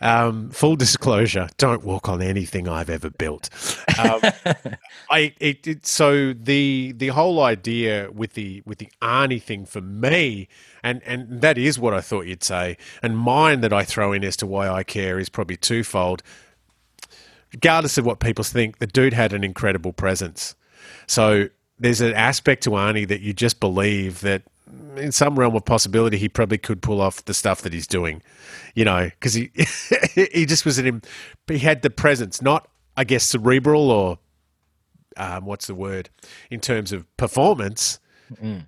Um, 0.00 0.50
full 0.50 0.76
disclosure: 0.76 1.48
don't 1.58 1.84
walk 1.84 2.08
on 2.08 2.22
anything 2.22 2.68
I've 2.68 2.90
ever 2.90 3.10
built. 3.10 3.50
Um, 3.98 4.20
I 5.10 5.34
it, 5.40 5.66
it 5.66 5.86
so 5.86 6.32
the 6.32 6.92
the 6.96 7.08
whole 7.08 7.42
idea 7.42 8.10
with 8.12 8.34
the 8.34 8.62
with 8.64 8.78
the 8.78 8.88
Arnie 9.02 9.42
thing 9.42 9.66
for 9.66 9.80
me, 9.80 10.48
and 10.82 11.02
and 11.04 11.40
that 11.40 11.58
is 11.58 11.78
what 11.78 11.94
I 11.94 12.00
thought 12.00 12.26
you'd 12.26 12.44
say, 12.44 12.76
and 13.02 13.18
mine 13.18 13.60
that 13.60 13.72
I 13.72 13.84
throw 13.84 14.12
in 14.12 14.24
as 14.24 14.36
to 14.38 14.46
why 14.46 14.68
I 14.68 14.82
care 14.82 15.18
is 15.18 15.28
probably 15.28 15.56
twofold. 15.56 16.22
Regardless 17.52 17.98
of 17.98 18.06
what 18.06 18.20
people 18.20 18.44
think, 18.44 18.78
the 18.78 18.86
dude 18.86 19.12
had 19.12 19.32
an 19.32 19.42
incredible 19.42 19.92
presence. 19.92 20.54
So 21.06 21.48
there's 21.78 22.00
an 22.00 22.14
aspect 22.14 22.62
to 22.64 22.70
Arnie 22.70 23.08
that 23.08 23.20
you 23.20 23.32
just 23.32 23.60
believe 23.60 24.20
that 24.20 24.42
in 24.96 25.12
some 25.12 25.38
realm 25.38 25.56
of 25.56 25.64
possibility 25.64 26.16
he 26.18 26.28
probably 26.28 26.58
could 26.58 26.82
pull 26.82 27.00
off 27.00 27.24
the 27.24 27.34
stuff 27.34 27.62
that 27.62 27.72
he's 27.72 27.86
doing, 27.86 28.22
you 28.74 28.84
know, 28.84 29.04
because 29.04 29.34
he 29.34 29.50
he 30.14 30.46
just 30.46 30.64
was 30.64 30.78
in 30.78 30.86
him. 30.86 31.02
He 31.46 31.58
had 31.58 31.82
the 31.82 31.90
presence, 31.90 32.42
not 32.42 32.68
I 32.96 33.04
guess 33.04 33.24
cerebral 33.24 33.90
or 33.90 34.18
um, 35.16 35.44
what's 35.46 35.66
the 35.66 35.74
word 35.74 36.10
in 36.50 36.60
terms 36.60 36.92
of 36.92 37.04
performance, 37.16 37.98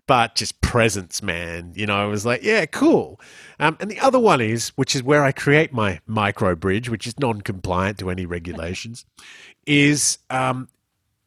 but 0.07 0.35
just 0.35 0.61
presence, 0.61 1.23
man. 1.23 1.73
You 1.77 1.87
know, 1.87 2.07
it 2.07 2.11
was 2.11 2.27
like, 2.27 2.43
yeah, 2.43 2.67
cool. 2.67 3.21
Um, 3.61 3.77
and 3.81 3.91
the 3.91 4.01
other 4.01 4.19
one 4.19 4.41
is, 4.41 4.71
which 4.71 4.97
is 4.97 5.03
where 5.03 5.23
I 5.23 5.33
create 5.33 5.73
my 5.73 6.01
micro 6.07 6.57
bridge, 6.57 6.89
which 6.89 7.07
is 7.07 7.19
non-compliant 7.19 7.99
to 7.99 8.11
any 8.11 8.27
regulations, 8.27 9.05
is 9.67 10.19
um, 10.31 10.69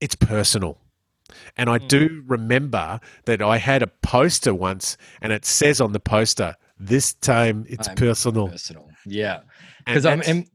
it's 0.01 0.15
personal. 0.15 0.77
And 1.57 1.69
I 1.69 1.77
do 1.79 2.23
remember 2.27 2.99
that 3.25 3.41
I 3.41 3.57
had 3.57 3.81
a 3.81 3.87
poster 3.87 4.53
once, 4.53 4.97
and 5.21 5.33
it 5.33 5.45
says 5.45 5.81
on 5.81 5.91
the 5.91 5.99
poster, 5.99 6.55
"This 6.79 7.13
time 7.13 7.65
it's 7.67 7.87
I'm 7.89 7.95
personal." 7.95 8.47
personal. 8.49 8.89
Yeah, 9.05 9.39
because 9.85 10.05
I'm, 10.05 10.21
I'm- 10.21 10.45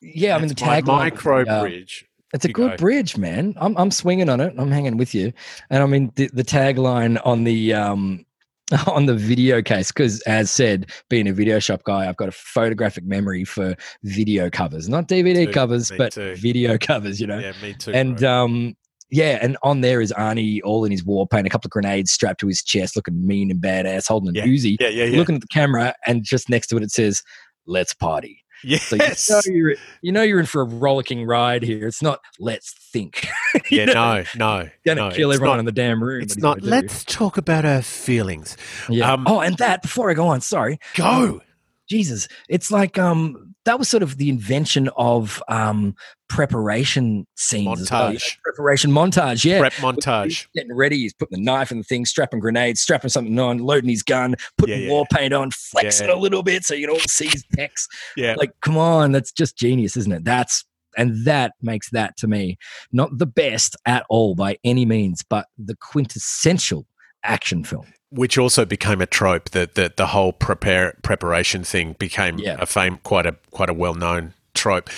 yeah, 0.00 0.36
I 0.36 0.38
mean 0.38 0.48
the 0.48 0.54
tagline. 0.54 0.84
micro 0.86 1.44
bridge. 1.62 2.06
It's 2.32 2.44
a 2.44 2.48
good 2.52 2.70
go. 2.72 2.76
bridge, 2.76 3.18
man. 3.18 3.54
I'm 3.56 3.76
I'm 3.76 3.90
swinging 3.90 4.28
on 4.28 4.40
it. 4.40 4.54
I'm 4.56 4.70
hanging 4.70 4.96
with 4.96 5.14
you. 5.14 5.32
And 5.68 5.82
I 5.82 5.86
mean 5.86 6.12
the, 6.14 6.30
the 6.32 6.44
tagline 6.44 7.20
on 7.24 7.44
the 7.44 7.74
um 7.74 8.24
on 8.86 9.06
the 9.06 9.14
video 9.16 9.60
case 9.60 9.88
because, 9.90 10.20
as 10.22 10.50
said, 10.50 10.90
being 11.08 11.26
a 11.26 11.32
video 11.32 11.58
shop 11.58 11.82
guy, 11.82 12.08
I've 12.08 12.16
got 12.16 12.28
a 12.28 12.32
photographic 12.32 13.04
memory 13.04 13.44
for 13.44 13.74
video 14.04 14.48
covers, 14.48 14.88
not 14.88 15.08
DVD 15.08 15.46
Too. 15.46 15.52
covers, 15.52 15.90
but 15.98 16.12
too. 16.12 16.36
video 16.36 16.78
covers. 16.80 17.20
You 17.20 17.26
know, 17.26 17.38
Yeah, 17.40 17.52
me 17.60 17.74
too. 17.74 17.90
and 17.92 18.16
bro. 18.16 18.44
um, 18.44 18.76
yeah, 19.10 19.38
and 19.42 19.56
on 19.62 19.80
there 19.80 20.00
is 20.00 20.12
Arnie 20.16 20.60
all 20.64 20.84
in 20.84 20.92
his 20.92 21.04
war 21.04 21.26
paint, 21.26 21.46
a 21.46 21.50
couple 21.50 21.68
of 21.68 21.72
grenades 21.72 22.12
strapped 22.12 22.40
to 22.40 22.46
his 22.46 22.62
chest, 22.62 22.96
looking 22.96 23.26
mean 23.26 23.50
and 23.50 23.60
badass, 23.60 24.08
holding 24.08 24.36
a 24.36 24.40
Yeah, 24.40 24.46
Uzi, 24.46 24.76
yeah, 24.80 24.88
yeah, 24.88 25.04
yeah. 25.04 25.18
looking 25.18 25.34
at 25.34 25.40
the 25.40 25.46
camera, 25.48 25.94
and 26.06 26.22
just 26.24 26.48
next 26.48 26.68
to 26.68 26.76
it 26.76 26.82
it 26.82 26.90
says, 26.90 27.22
"Let's 27.66 27.94
party." 27.94 28.44
yes. 28.62 28.84
So 28.84 29.40
you 29.46 29.52
know 29.52 29.56
you're 29.56 29.74
you 30.02 30.12
know 30.12 30.22
you're 30.22 30.40
in 30.40 30.46
for 30.46 30.60
a 30.62 30.64
rollicking 30.64 31.24
ride 31.24 31.62
here. 31.62 31.86
It's 31.86 32.02
not 32.02 32.20
let's 32.38 32.72
think. 32.92 33.26
yeah, 33.70 33.86
no, 33.86 34.24
no. 34.36 34.68
Gonna 34.84 35.08
no, 35.08 35.10
kill 35.10 35.32
everyone 35.32 35.56
not- 35.56 35.60
in 35.60 35.64
the 35.66 35.72
damn 35.72 36.02
room. 36.02 36.22
It's 36.22 36.36
not. 36.36 36.62
you 36.62 36.70
gonna 36.70 36.82
do? 36.82 36.86
Let's 36.88 37.04
talk 37.04 37.36
about 37.38 37.64
our 37.64 37.82
feelings. 37.82 38.56
Yeah. 38.88 39.12
um, 39.12 39.24
oh, 39.26 39.40
and 39.40 39.56
that 39.58 39.82
before 39.82 40.10
I 40.10 40.14
go 40.14 40.28
on, 40.28 40.40
sorry. 40.40 40.78
Go. 40.94 41.40
Jesus, 41.88 42.28
it's 42.48 42.70
like 42.70 42.98
um 42.98 43.49
that 43.70 43.78
was 43.78 43.88
sort 43.88 44.02
of 44.02 44.16
the 44.16 44.28
invention 44.28 44.90
of 44.96 45.40
um 45.48 45.94
preparation 46.28 47.26
scenes. 47.36 47.80
as 47.80 47.90
well, 47.90 48.08
you 48.08 48.14
know, 48.14 48.18
Montage. 48.18 48.38
preparation 48.42 48.90
montage, 48.90 49.44
yeah. 49.44 49.58
Prep 49.60 49.72
He's 49.74 49.84
montage. 49.84 50.46
getting 50.54 50.74
ready, 50.74 50.96
he's 50.98 51.12
putting 51.12 51.38
the 51.38 51.44
knife 51.44 51.70
in 51.70 51.78
the 51.78 51.84
thing, 51.84 52.04
strapping 52.04 52.40
grenades, 52.40 52.80
strapping 52.80 53.10
something 53.10 53.38
on, 53.38 53.58
loading 53.58 53.90
his 53.90 54.02
gun, 54.02 54.34
putting 54.58 54.80
Yeah, 54.80 54.86
yeah. 54.86 54.90
war 54.90 55.06
paint 55.12 55.32
on, 55.32 55.50
flexing 55.52 56.08
Yeah. 56.08 56.14
a 56.14 56.16
little 56.16 56.42
bit 56.42 56.64
so 56.64 56.74
you 56.74 56.86
can 56.88 56.94
all 56.94 57.00
see 57.08 57.26
his 57.26 57.44
pecs. 57.56 57.86
Yeah. 58.16 58.34
Like, 58.36 58.52
come 58.62 58.76
on, 58.76 59.12
that's 59.12 59.30
just 59.32 59.56
genius, 59.56 59.96
isn't 59.96 60.12
it? 60.12 60.24
That's 60.24 60.64
and 60.96 61.24
that 61.24 61.52
makes 61.62 61.90
that 61.90 62.16
to 62.16 62.26
me 62.26 62.58
not 62.92 63.16
the 63.16 63.26
best 63.26 63.76
at 63.86 64.04
all 64.10 64.34
by 64.34 64.58
any 64.64 64.84
means, 64.84 65.22
but 65.28 65.46
the 65.56 65.76
quintessential 65.76 66.84
action 67.24 67.64
film. 67.64 67.86
Which 68.10 68.36
also 68.38 68.64
became 68.64 69.00
a 69.00 69.06
trope. 69.06 69.50
That 69.50 69.74
the, 69.76 69.92
the 69.96 70.08
whole 70.08 70.32
prepare 70.32 70.94
preparation 71.02 71.62
thing 71.64 71.94
became 71.98 72.38
Yeah. 72.38 72.56
a 72.58 72.66
fame 72.66 72.98
quite 73.04 73.26
a 73.26 73.36
quite 73.50 73.70
a 73.70 73.74
well 73.74 73.94
known 73.94 74.34
trope. 74.54 74.90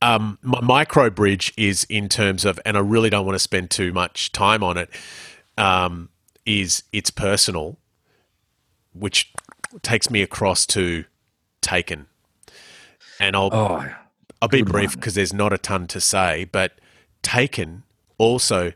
Um, 0.00 0.38
my 0.42 0.60
micro 0.60 1.10
bridge 1.10 1.52
is 1.56 1.84
in 1.90 2.08
terms 2.08 2.44
of, 2.44 2.60
and 2.64 2.76
I 2.76 2.80
really 2.80 3.10
don't 3.10 3.26
want 3.26 3.34
to 3.34 3.40
spend 3.40 3.70
too 3.70 3.92
much 3.92 4.30
time 4.30 4.62
on 4.62 4.76
it. 4.76 4.88
Um, 5.58 6.10
is 6.46 6.84
it's 6.92 7.10
personal, 7.10 7.76
which 8.92 9.32
takes 9.82 10.10
me 10.10 10.22
across 10.22 10.64
to 10.66 11.04
Taken, 11.60 12.06
and 13.18 13.36
I'll 13.36 13.50
Oh, 13.52 13.86
I'll 14.40 14.48
be 14.48 14.62
brief 14.62 14.94
because 14.94 15.14
there's 15.14 15.32
not 15.34 15.52
a 15.52 15.58
ton 15.58 15.86
to 15.88 16.00
say, 16.00 16.44
but 16.50 16.72
Taken 17.22 17.82
also 18.16 18.72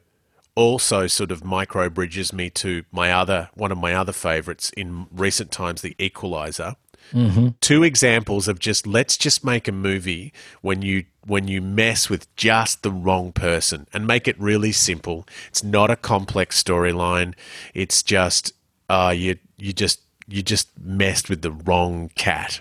also 0.55 1.07
sort 1.07 1.31
of 1.33 1.45
micro 1.45 1.89
bridges 1.91 2.33
me 2.33 2.51
to 2.51 2.85
my 2.93 3.11
other 3.11 3.51
one 3.55 3.73
of 3.73 3.79
my 3.79 3.93
other 3.95 4.13
favorites 4.13 4.71
in 4.77 5.07
recent 5.11 5.51
times, 5.51 5.83
The 5.83 5.95
Equalizer. 5.99 6.77
hmm 7.13 7.49
Two 7.61 7.83
examples 7.83 8.49
of 8.49 8.59
just 8.59 8.87
let's 8.87 9.17
just 9.17 9.45
make 9.45 9.67
a 9.69 9.73
movie 9.73 10.33
when 10.63 10.83
you 10.83 11.05
when 11.27 11.49
you 11.49 11.61
mess 11.63 12.09
with 12.11 12.35
just 12.37 12.83
the 12.83 12.91
wrong 12.91 13.33
person 13.33 13.87
and 13.93 14.07
make 14.07 14.29
it 14.29 14.39
really 14.41 14.73
simple. 14.73 15.27
It's 15.49 15.65
not 15.65 15.91
a 15.91 15.97
complex 15.97 16.63
storyline. 16.63 17.35
It's 17.75 18.03
just 18.03 18.53
uh 18.89 19.13
you 19.17 19.37
you 19.57 19.73
just 19.73 20.01
you 20.29 20.43
just 20.43 20.69
messed 20.81 21.29
with 21.29 21.43
the 21.43 21.51
wrong 21.51 22.11
cat. 22.15 22.61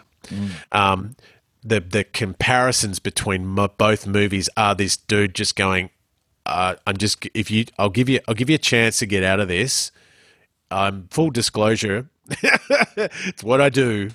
Um, 0.71 1.15
the 1.63 1.79
the 1.79 2.03
comparisons 2.03 2.99
between 2.99 3.45
mo- 3.45 3.69
both 3.77 4.05
movies 4.07 4.49
are 4.57 4.75
this 4.75 4.97
dude 4.97 5.33
just 5.35 5.55
going, 5.55 5.89
uh, 6.45 6.75
I'm 6.85 6.97
just 6.97 7.27
if 7.33 7.49
you 7.49 7.65
I'll 7.77 7.89
give 7.89 8.09
you 8.09 8.19
I'll 8.27 8.35
give 8.35 8.49
you 8.49 8.55
a 8.55 8.59
chance 8.59 8.99
to 8.99 9.05
get 9.05 9.23
out 9.23 9.39
of 9.39 9.47
this. 9.47 9.91
Um, 10.71 11.07
full 11.11 11.29
disclosure, 11.29 12.09
it's 12.29 13.43
what 13.43 13.61
I 13.61 13.69
do. 13.69 14.11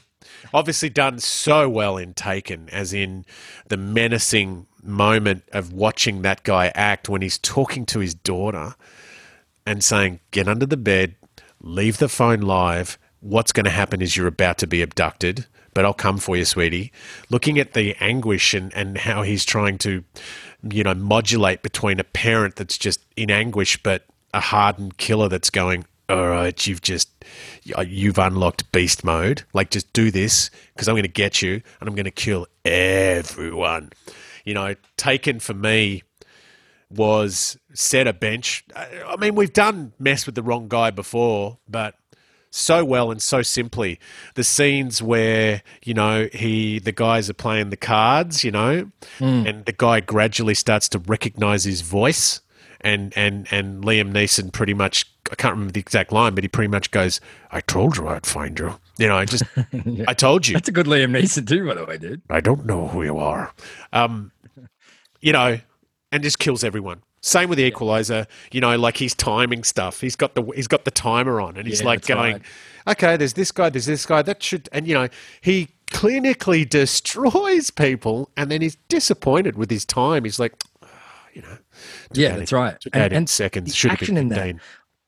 Obviously, 0.53 0.89
done 0.89 1.19
so 1.19 1.69
well 1.69 1.97
in 1.97 2.15
Taken, 2.15 2.69
as 2.71 2.93
in 2.93 3.25
the 3.69 3.77
menacing 3.77 4.67
moment 4.83 5.45
of 5.53 5.73
watching 5.73 6.23
that 6.23 6.43
guy 6.43 6.73
act 6.75 7.09
when 7.09 7.23
he's 7.23 7.39
talking 7.39 7.85
to 7.87 7.99
his 7.99 8.15
daughter 8.15 8.75
and 9.67 9.85
saying, 9.85 10.21
Get 10.31 10.49
under 10.49 10.67
the 10.67 10.77
bed, 10.77 11.17
leave 11.61 11.99
the 11.99 12.09
phone 12.09 12.41
live. 12.41 12.99
What's 13.21 13.53
going 13.53 13.65
to 13.65 13.71
happen 13.71 14.01
is 14.01 14.17
you're 14.17 14.27
about 14.27 14.59
to 14.59 14.67
be 14.67 14.81
abducted, 14.81 15.47
but 15.75 15.85
I'll 15.85 15.95
come 15.95 16.19
for 16.19 16.37
you, 16.37 16.45
sweetie. 16.45 16.93
Looking 17.31 17.59
at 17.59 17.75
the 17.75 17.97
anguish 18.01 18.55
and, 18.55 18.73
and 18.75 18.97
how 18.97 19.23
he's 19.23 19.45
trying 19.45 19.79
to, 19.79 20.05
you 20.63 20.83
know, 20.83 20.95
modulate 20.95 21.63
between 21.63 22.01
a 22.01 22.05
parent 22.05 22.57
that's 22.57 22.79
just 22.79 23.01
in 23.17 23.31
anguish, 23.31 23.83
but 23.83 24.05
a 24.35 24.41
hardened 24.41 24.99
killer 24.99 25.29
that's 25.29 25.51
going, 25.51 25.85
all 26.09 26.29
right, 26.29 26.67
you've 26.67 26.83
just, 26.83 27.09
you've 27.65 28.19
unlocked 28.19 28.71
beast 28.73 29.05
mode. 29.05 29.45
Like, 29.53 29.71
just 29.71 29.93
do 29.93 30.11
this 30.11 30.51
because 30.75 30.89
I'm 30.89 30.95
going 30.95 31.03
to 31.03 31.09
get 31.09 31.43
you 31.43 31.61
and 31.81 31.89
I'm 31.89 31.95
going 31.95 32.05
to 32.05 32.11
kill 32.11 32.47
everyone. 32.65 33.91
You 34.45 34.55
know, 34.55 34.75
taken 34.97 35.41
for 35.41 35.55
me 35.55 36.03
was 36.91 37.59
set 37.75 38.07
a 38.07 38.13
bench. 38.13 38.65
I 38.75 39.17
mean, 39.17 39.35
we've 39.35 39.53
done 39.53 39.93
mess 39.99 40.25
with 40.25 40.35
the 40.35 40.43
wrong 40.43 40.69
guy 40.69 40.91
before, 40.91 41.59
but 41.69 41.95
so 42.51 42.85
well 42.85 43.11
and 43.11 43.21
so 43.21 43.43
simply. 43.43 43.99
The 44.35 44.45
scenes 44.45 45.03
where 45.03 45.63
you 45.85 45.95
know 45.95 46.29
he, 46.33 46.79
the 46.79 46.93
guys 46.93 47.29
are 47.29 47.35
playing 47.35 47.71
the 47.71 47.77
cards, 47.77 48.45
you 48.45 48.51
know, 48.51 48.91
and 49.47 49.65
the 49.65 49.73
guy 49.73 50.01
gradually 50.01 50.55
starts 50.55 50.89
to 50.91 50.99
recognize 50.99 51.65
his 51.65 51.81
voice, 51.83 52.41
and 52.81 53.13
and 53.17 53.47
and 53.51 53.85
Liam 53.85 54.13
Neeson 54.13 54.53
pretty 54.53 54.75
much. 54.75 55.07
I 55.31 55.35
can't 55.35 55.53
remember 55.53 55.73
the 55.73 55.81
exact 55.81 56.11
line, 56.11 56.35
but 56.35 56.43
he 56.43 56.49
pretty 56.49 56.69
much 56.69 56.91
goes, 56.91 57.21
"I 57.51 57.61
told 57.61 57.97
you 57.99 58.09
I'd 58.09 58.25
find 58.27 58.59
you." 58.59 58.79
You 58.97 59.09
know, 59.09 59.17
I 59.19 59.27
just, 59.27 59.45
I 60.09 60.15
told 60.15 60.49
you. 60.49 60.55
That's 60.55 60.69
a 60.69 60.73
good 60.73 60.87
Liam 60.87 61.11
Neeson 61.11 61.47
too, 61.47 61.67
by 61.67 61.75
the 61.75 61.85
way, 61.85 61.99
dude. 61.99 62.23
I 62.31 62.41
don't 62.41 62.65
know 62.65 62.89
who 62.89 63.03
you 63.03 63.19
are. 63.19 63.53
Um, 63.93 64.33
you 65.21 65.33
know, 65.33 65.59
and 66.11 66.23
just 66.23 66.39
kills 66.39 66.65
everyone. 66.65 67.03
Same 67.21 67.49
with 67.49 67.59
the 67.59 67.65
equalizer, 67.65 68.27
you 68.53 68.61
know, 68.61 68.77
like 68.77 68.97
he's 68.97 69.15
timing 69.15 69.65
stuff. 69.65 70.01
He's 70.01 70.15
got 70.17 70.35
the 70.35 70.43
he's 70.55 70.69
got 70.69 70.85
the 70.85 70.91
timer 70.91 71.41
on, 71.41 71.57
and 71.57 71.67
he's 71.67 71.81
Yeah, 71.81 71.87
like 71.87 72.07
going, 72.07 72.35
right. 72.35 72.43
"Okay, 72.97 73.17
there's 73.17 73.33
this 73.35 73.51
guy, 73.51 73.71
there's 73.71 73.87
this 73.87 74.07
guy. 74.07 74.23
That 74.23 74.43
should," 74.43 74.69
and 74.73 74.87
you 74.87 74.95
know, 74.95 75.09
he 75.41 75.69
clinically 75.91 76.69
destroys 76.69 77.71
people, 77.71 78.31
and 78.37 78.51
then 78.51 78.61
he's 78.63 78.77
disappointed 78.89 79.57
with 79.57 79.71
his 79.71 79.85
time. 79.85 80.25
He's 80.25 80.39
like, 80.39 80.55
"Ah, 80.83 80.89
you 81.35 81.43
know, 81.43 81.59
Yeah, 82.13 82.37
that's 82.37 82.53
in- 82.53 82.59
right. 82.59 82.77
And- 82.93 83.13
and 83.13 83.29
seconds. 83.29 83.75
Should 83.75 83.91
have 83.93 84.01
been 84.01 84.17
in 84.17 84.29
that, 84.29 84.55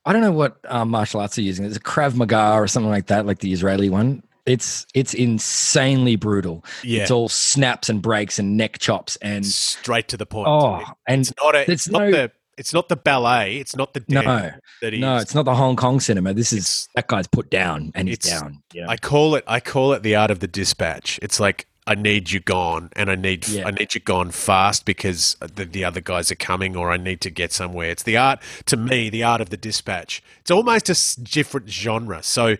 I 0.04 0.12
don't 0.12 0.22
know 0.22 0.32
what 0.32 0.56
um, 0.68 0.88
martial 0.90 1.20
arts 1.20 1.36
are 1.38 1.42
using. 1.42 1.64
It's 1.66 1.76
a 1.76 1.80
Krav 1.80 2.14
Maga 2.14 2.52
or 2.54 2.66
something 2.66 2.90
like 2.90 3.06
that, 3.06 3.26
like 3.26 3.38
the 3.40 3.52
Israeli 3.52 3.90
one. 3.90 4.22
It's 4.46 4.86
it's 4.94 5.14
insanely 5.14 6.16
brutal. 6.16 6.64
Yeah. 6.82 7.02
It's 7.02 7.10
all 7.10 7.28
snaps 7.28 7.88
and 7.88 8.00
breaks 8.02 8.38
and 8.38 8.56
neck 8.56 8.78
chops 8.78 9.16
and 9.16 9.44
Straight 9.46 10.08
to 10.08 10.16
the 10.16 10.26
point. 10.26 10.48
oh, 10.48 10.82
and 11.06 11.20
it's 11.22 11.32
not 11.42 11.54
a, 11.54 11.70
it's 11.70 11.88
not 11.88 11.98
no- 12.02 12.10
the 12.10 12.32
it's 12.58 12.74
not 12.74 12.88
the 12.90 12.96
ballet. 12.96 13.56
It's 13.56 13.74
not 13.74 13.94
the 13.94 14.04
no, 14.08 14.50
that 14.82 14.92
no, 14.92 15.16
it's 15.16 15.34
not 15.34 15.44
the 15.46 15.54
Hong 15.54 15.76
Kong 15.76 15.98
cinema. 15.98 16.34
This 16.34 16.52
is 16.52 16.58
It's- 16.58 16.88
that 16.94 17.08
guy's 17.08 17.26
put 17.26 17.50
down 17.50 17.90
and 17.94 18.06
he's 18.08 18.18
down. 18.18 18.62
Yeah, 18.74 18.86
I 18.88 18.96
call 18.96 19.34
it 19.34 19.44
I 19.46 19.60
call 19.60 19.92
it 19.94 20.02
the 20.02 20.14
art 20.16 20.30
of 20.30 20.40
the 20.40 20.48
dispatch. 20.48 21.18
It's 21.22 21.40
like 21.40 21.66
I 21.86 21.94
need 21.94 22.30
you 22.30 22.38
gone, 22.38 22.90
and 22.94 23.10
I 23.10 23.14
need 23.14 23.48
Yeah. 23.48 23.66
I 23.66 23.70
need 23.70 23.94
you 23.94 24.00
gone 24.00 24.30
fast 24.30 24.84
because 24.84 25.36
the, 25.40 25.64
the 25.64 25.84
other 25.84 26.00
guys 26.02 26.30
are 26.30 26.36
coming, 26.36 26.76
or 26.76 26.90
I 26.92 26.98
need 26.98 27.20
to 27.22 27.30
get 27.30 27.52
somewhere. 27.52 27.90
It's 27.90 28.02
the 28.02 28.16
art 28.18 28.40
to 28.66 28.76
me, 28.76 29.08
the 29.08 29.22
art 29.24 29.40
of 29.40 29.48
the 29.50 29.56
dispatch. 29.56 30.22
It's 30.40 30.50
almost 30.50 30.88
a 30.90 31.20
different 31.22 31.70
genre. 31.70 32.22
So, 32.22 32.58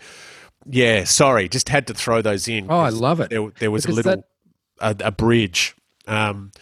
yeah, 0.66 1.04
sorry, 1.04 1.48
just 1.48 1.68
had 1.68 1.86
to 1.88 1.94
throw 1.94 2.22
those 2.22 2.48
in. 2.48 2.66
Oh, 2.70 2.78
I 2.78 2.90
love 2.90 3.20
it. 3.20 3.30
There, 3.30 3.50
there 3.58 3.70
was 3.70 3.84
a 3.84 3.88
Because 3.88 4.06
little 4.06 4.24
a, 4.80 4.96
a 5.04 5.10
bridge. 5.12 5.74
Um, 6.06 6.52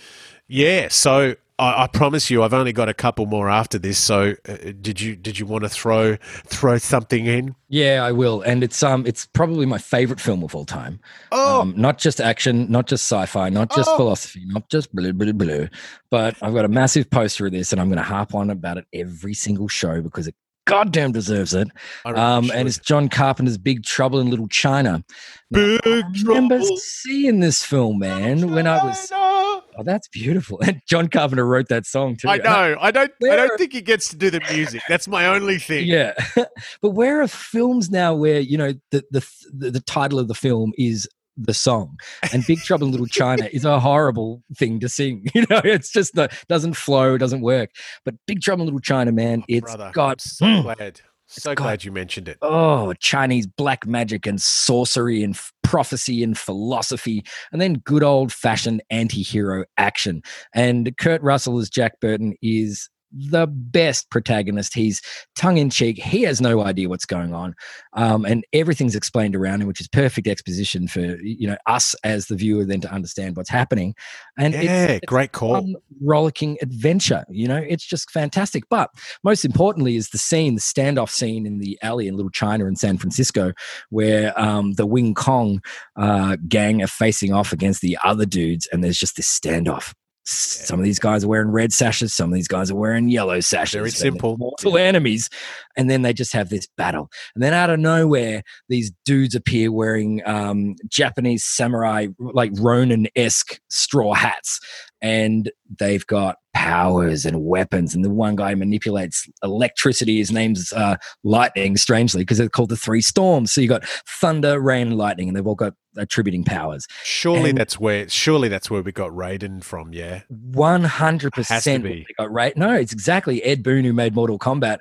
yeah, 0.46 0.88
so. 0.88 1.34
I, 1.60 1.82
I 1.82 1.86
promise 1.88 2.30
you, 2.30 2.44
I've 2.44 2.54
only 2.54 2.72
got 2.72 2.88
a 2.88 2.94
couple 2.94 3.26
more 3.26 3.48
after 3.50 3.80
this. 3.80 3.98
So, 3.98 4.36
uh, 4.48 4.56
did 4.80 5.00
you 5.00 5.16
did 5.16 5.40
you 5.40 5.44
want 5.44 5.64
to 5.64 5.68
throw 5.68 6.14
throw 6.46 6.78
something 6.78 7.26
in? 7.26 7.56
yeah, 7.68 8.04
I 8.04 8.12
will. 8.12 8.42
And 8.42 8.62
it's 8.62 8.80
um, 8.80 9.04
it's 9.08 9.26
probably 9.26 9.66
my 9.66 9.78
favorite 9.78 10.20
film 10.20 10.44
of 10.44 10.54
all 10.54 10.64
time. 10.64 11.00
Oh, 11.32 11.62
Um, 11.62 11.74
not 11.76 11.98
just 11.98 12.20
action, 12.20 12.70
not 12.70 12.86
just 12.86 13.02
sci-fi, 13.10 13.48
not 13.48 13.74
just 13.74 13.90
Oh. 13.90 13.96
philosophy, 13.96 14.42
not 14.46 14.70
just 14.70 14.94
blue 14.94 15.12
blue 15.12 15.32
blue. 15.32 15.68
But 16.10 16.36
I've 16.42 16.54
got 16.54 16.64
a 16.64 16.68
massive 16.68 17.10
poster 17.10 17.46
of 17.46 17.50
this, 17.52 17.72
and 17.72 17.80
I'm 17.80 17.88
going 17.88 17.96
to 17.98 18.04
harp 18.04 18.36
on 18.36 18.50
about 18.50 18.78
it 18.78 18.84
every 18.92 19.34
single 19.34 19.66
show 19.66 20.00
because 20.00 20.28
it 20.28 20.36
goddamn 20.68 21.12
deserves 21.12 21.54
it. 21.54 21.68
Um, 22.04 22.50
and 22.54 22.68
it's 22.68 22.78
John 22.78 23.08
Carpenter's 23.08 23.58
Big 23.58 23.84
Trouble 23.84 24.20
in 24.20 24.30
Little 24.30 24.48
China. 24.48 25.04
Now, 25.50 25.58
Big 25.58 25.80
I 25.86 26.02
remember 26.24 26.58
Trouble 26.58 26.76
seeing 26.76 27.40
this 27.40 27.64
film, 27.64 27.98
man, 27.98 28.52
when 28.52 28.66
I 28.66 28.84
was. 28.84 29.08
China. 29.08 29.62
Oh, 29.78 29.82
that's 29.84 30.08
beautiful. 30.08 30.60
And 30.68 30.82
John 30.86 31.08
Carpenter 31.08 31.46
wrote 31.46 31.68
that 31.68 31.86
song 31.86 32.16
too. 32.16 32.28
I 32.28 32.36
know. 32.44 32.76
I 32.80 32.90
don't. 32.90 33.10
I 33.22 33.36
don't 33.36 33.56
think 33.56 33.72
he 33.72 33.80
gets 33.80 34.08
to 34.10 34.16
do 34.16 34.28
the 34.28 34.40
music. 34.52 34.82
That's 34.88 35.08
my 35.08 35.26
only 35.26 35.58
thing. 35.58 35.86
Yeah, 35.86 36.12
but 36.82 36.90
where 36.90 37.22
are 37.22 37.28
films 37.28 37.90
now 37.90 38.14
where 38.14 38.40
you 38.40 38.58
know 38.58 38.74
the 38.90 39.04
the 39.10 39.24
the 39.52 39.80
title 39.80 40.18
of 40.18 40.28
the 40.28 40.34
film 40.34 40.72
is 40.76 41.08
the 41.38 41.54
song, 41.54 41.98
and 42.32 42.44
Big 42.46 42.58
Trouble 42.58 42.86
in 42.86 42.90
Little 42.92 43.06
China 43.06 43.48
is 43.52 43.64
a 43.64 43.78
horrible 43.80 44.42
thing 44.56 44.80
to 44.80 44.88
sing. 44.88 45.24
You 45.34 45.42
know, 45.48 45.60
it's 45.64 45.90
just 45.92 46.16
not 46.16 46.32
doesn't 46.48 46.74
flow, 46.74 47.16
doesn't 47.16 47.40
work. 47.42 47.70
But 48.04 48.14
Big 48.26 48.40
Trouble 48.42 48.62
in 48.62 48.66
Little 48.66 48.80
China, 48.80 49.12
man, 49.12 49.44
it's 49.48 49.74
Brother, 49.76 49.90
got 49.94 50.20
so 50.20 50.44
Mm. 50.44 50.62
glad. 50.62 51.00
So 51.30 51.54
got- 51.54 51.62
glad 51.62 51.84
you 51.84 51.92
mentioned 51.92 52.26
it. 52.28 52.38
oh, 52.42 52.94
Chinese 52.94 53.46
black 53.46 53.86
magic 53.86 54.26
and 54.26 54.40
sorcery 54.40 55.22
and 55.22 55.34
f- 55.34 55.52
prophecy 55.62 56.22
and 56.22 56.36
philosophy, 56.38 57.22
and 57.52 57.60
then 57.60 57.74
good 57.84 58.02
old 58.02 58.32
fashioned 58.32 58.82
anti 58.90 59.22
hero 59.22 59.64
action. 59.76 60.22
And 60.54 60.96
Kurt 60.98 61.20
Russell 61.22 61.58
as 61.58 61.68
Jack 61.68 62.00
Burton 62.00 62.34
is 62.42 62.88
the 63.12 63.46
best 63.46 64.10
protagonist. 64.10 64.74
He's 64.74 65.00
tongue 65.36 65.58
in 65.58 65.70
cheek. 65.70 65.98
He 65.98 66.22
has 66.22 66.40
no 66.40 66.62
idea 66.62 66.88
what's 66.88 67.06
going 67.06 67.34
on, 67.34 67.54
um, 67.94 68.24
and 68.24 68.44
everything's 68.52 68.94
explained 68.96 69.34
around 69.34 69.62
him, 69.62 69.68
which 69.68 69.80
is 69.80 69.88
perfect 69.88 70.26
exposition 70.26 70.88
for 70.88 71.00
you 71.00 71.48
know 71.48 71.56
us 71.66 71.94
as 72.04 72.26
the 72.26 72.36
viewer 72.36 72.64
then 72.64 72.80
to 72.80 72.92
understand 72.92 73.36
what's 73.36 73.50
happening. 73.50 73.94
And 74.36 74.54
Yeah, 74.54 74.60
it's, 74.60 74.92
it's 75.02 75.06
great 75.06 75.32
call. 75.32 75.66
rollicking 76.00 76.58
adventure. 76.62 77.24
You 77.28 77.48
know, 77.48 77.64
it's 77.68 77.84
just 77.84 78.10
fantastic. 78.10 78.64
But 78.68 78.90
most 79.24 79.44
importantly, 79.44 79.96
is 79.96 80.10
the 80.10 80.18
scene, 80.18 80.54
the 80.54 80.60
standoff 80.60 81.10
scene 81.10 81.46
in 81.46 81.58
the 81.58 81.78
alley 81.82 82.08
in 82.08 82.16
Little 82.16 82.30
China 82.30 82.66
in 82.66 82.76
San 82.76 82.98
Francisco, 82.98 83.52
where 83.90 84.38
um, 84.38 84.72
the 84.74 84.86
Wing 84.86 85.14
Kong 85.14 85.60
uh, 85.96 86.36
gang 86.48 86.82
are 86.82 86.88
facing 86.88 87.32
off 87.32 87.52
against 87.52 87.80
the 87.80 87.98
other 88.04 88.26
dudes, 88.26 88.68
and 88.72 88.82
there's 88.84 88.98
just 88.98 89.16
this 89.16 89.28
standoff. 89.28 89.94
Some 90.28 90.78
of 90.78 90.84
these 90.84 90.98
guys 90.98 91.24
are 91.24 91.28
wearing 91.28 91.50
red 91.50 91.72
sashes. 91.72 92.14
Some 92.14 92.30
of 92.30 92.34
these 92.34 92.48
guys 92.48 92.70
are 92.70 92.76
wearing 92.76 93.08
yellow 93.08 93.40
sashes. 93.40 93.74
Very 93.74 93.90
simple. 93.90 94.36
Mortal 94.36 94.76
enemies. 94.76 95.30
And 95.76 95.88
then 95.88 96.02
they 96.02 96.12
just 96.12 96.32
have 96.32 96.48
this 96.50 96.66
battle. 96.76 97.10
And 97.34 97.42
then 97.42 97.54
out 97.54 97.70
of 97.70 97.78
nowhere, 97.78 98.42
these 98.68 98.92
dudes 99.04 99.34
appear 99.34 99.72
wearing 99.72 100.22
um, 100.26 100.76
Japanese 100.88 101.44
samurai, 101.44 102.08
like 102.18 102.52
Ronin 102.58 103.08
esque 103.16 103.60
straw 103.68 104.12
hats. 104.12 104.60
And 105.00 105.50
they've 105.78 106.06
got 106.06 106.36
powers 106.54 107.24
and 107.24 107.44
weapons. 107.44 107.94
And 107.94 108.04
the 108.04 108.10
one 108.10 108.34
guy 108.36 108.54
manipulates 108.54 109.28
electricity. 109.42 110.18
His 110.18 110.32
name's 110.32 110.72
uh, 110.72 110.96
Lightning, 111.22 111.76
strangely, 111.76 112.22
because 112.22 112.38
they're 112.38 112.48
called 112.48 112.70
the 112.70 112.76
Three 112.76 113.00
Storms. 113.00 113.52
So 113.52 113.60
you 113.60 113.68
got 113.68 113.86
thunder, 114.06 114.58
rain, 114.60 114.96
lightning, 114.96 115.28
and 115.28 115.36
they've 115.36 115.46
all 115.46 115.54
got 115.54 115.74
attributing 115.96 116.44
powers. 116.44 116.86
Surely 117.04 117.50
and- 117.50 117.58
that's 117.58 117.78
where 117.78 118.08
surely 118.08 118.48
that's 118.48 118.70
where 118.70 118.82
we 118.82 118.92
got 118.92 119.10
Raiden 119.10 119.62
from, 119.62 119.92
yeah. 119.92 120.22
One 120.28 120.84
hundred 120.84 121.32
percent 121.32 121.84
be. 121.84 122.06
got 122.18 122.30
right. 122.32 122.56
No, 122.56 122.74
it's 122.74 122.92
exactly 122.92 123.42
Ed 123.42 123.62
Boon 123.62 123.84
who 123.84 123.92
made 123.92 124.14
Mortal 124.14 124.38
Kombat 124.38 124.78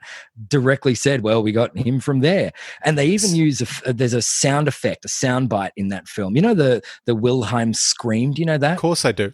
directly 0.47 0.95
said, 0.95 1.21
"Well, 1.21 1.43
we 1.43 1.51
got 1.51 1.77
him 1.77 1.99
from 1.99 2.19
there." 2.21 2.51
And 2.83 2.97
they 2.97 3.07
even 3.07 3.35
use 3.35 3.61
a 3.85 3.93
there's 3.93 4.13
a 4.13 4.21
sound 4.21 4.67
effect, 4.67 5.05
a 5.05 5.09
sound 5.09 5.49
bite 5.49 5.73
in 5.75 5.89
that 5.89 6.07
film. 6.07 6.35
You 6.35 6.41
know 6.41 6.53
the 6.53 6.81
the 7.05 7.15
Wilhelm 7.15 7.73
scream. 7.73 8.33
Do 8.33 8.41
you 8.41 8.45
know 8.45 8.57
that? 8.57 8.73
Of 8.73 8.79
course 8.79 9.05
I 9.05 9.11
do. 9.11 9.33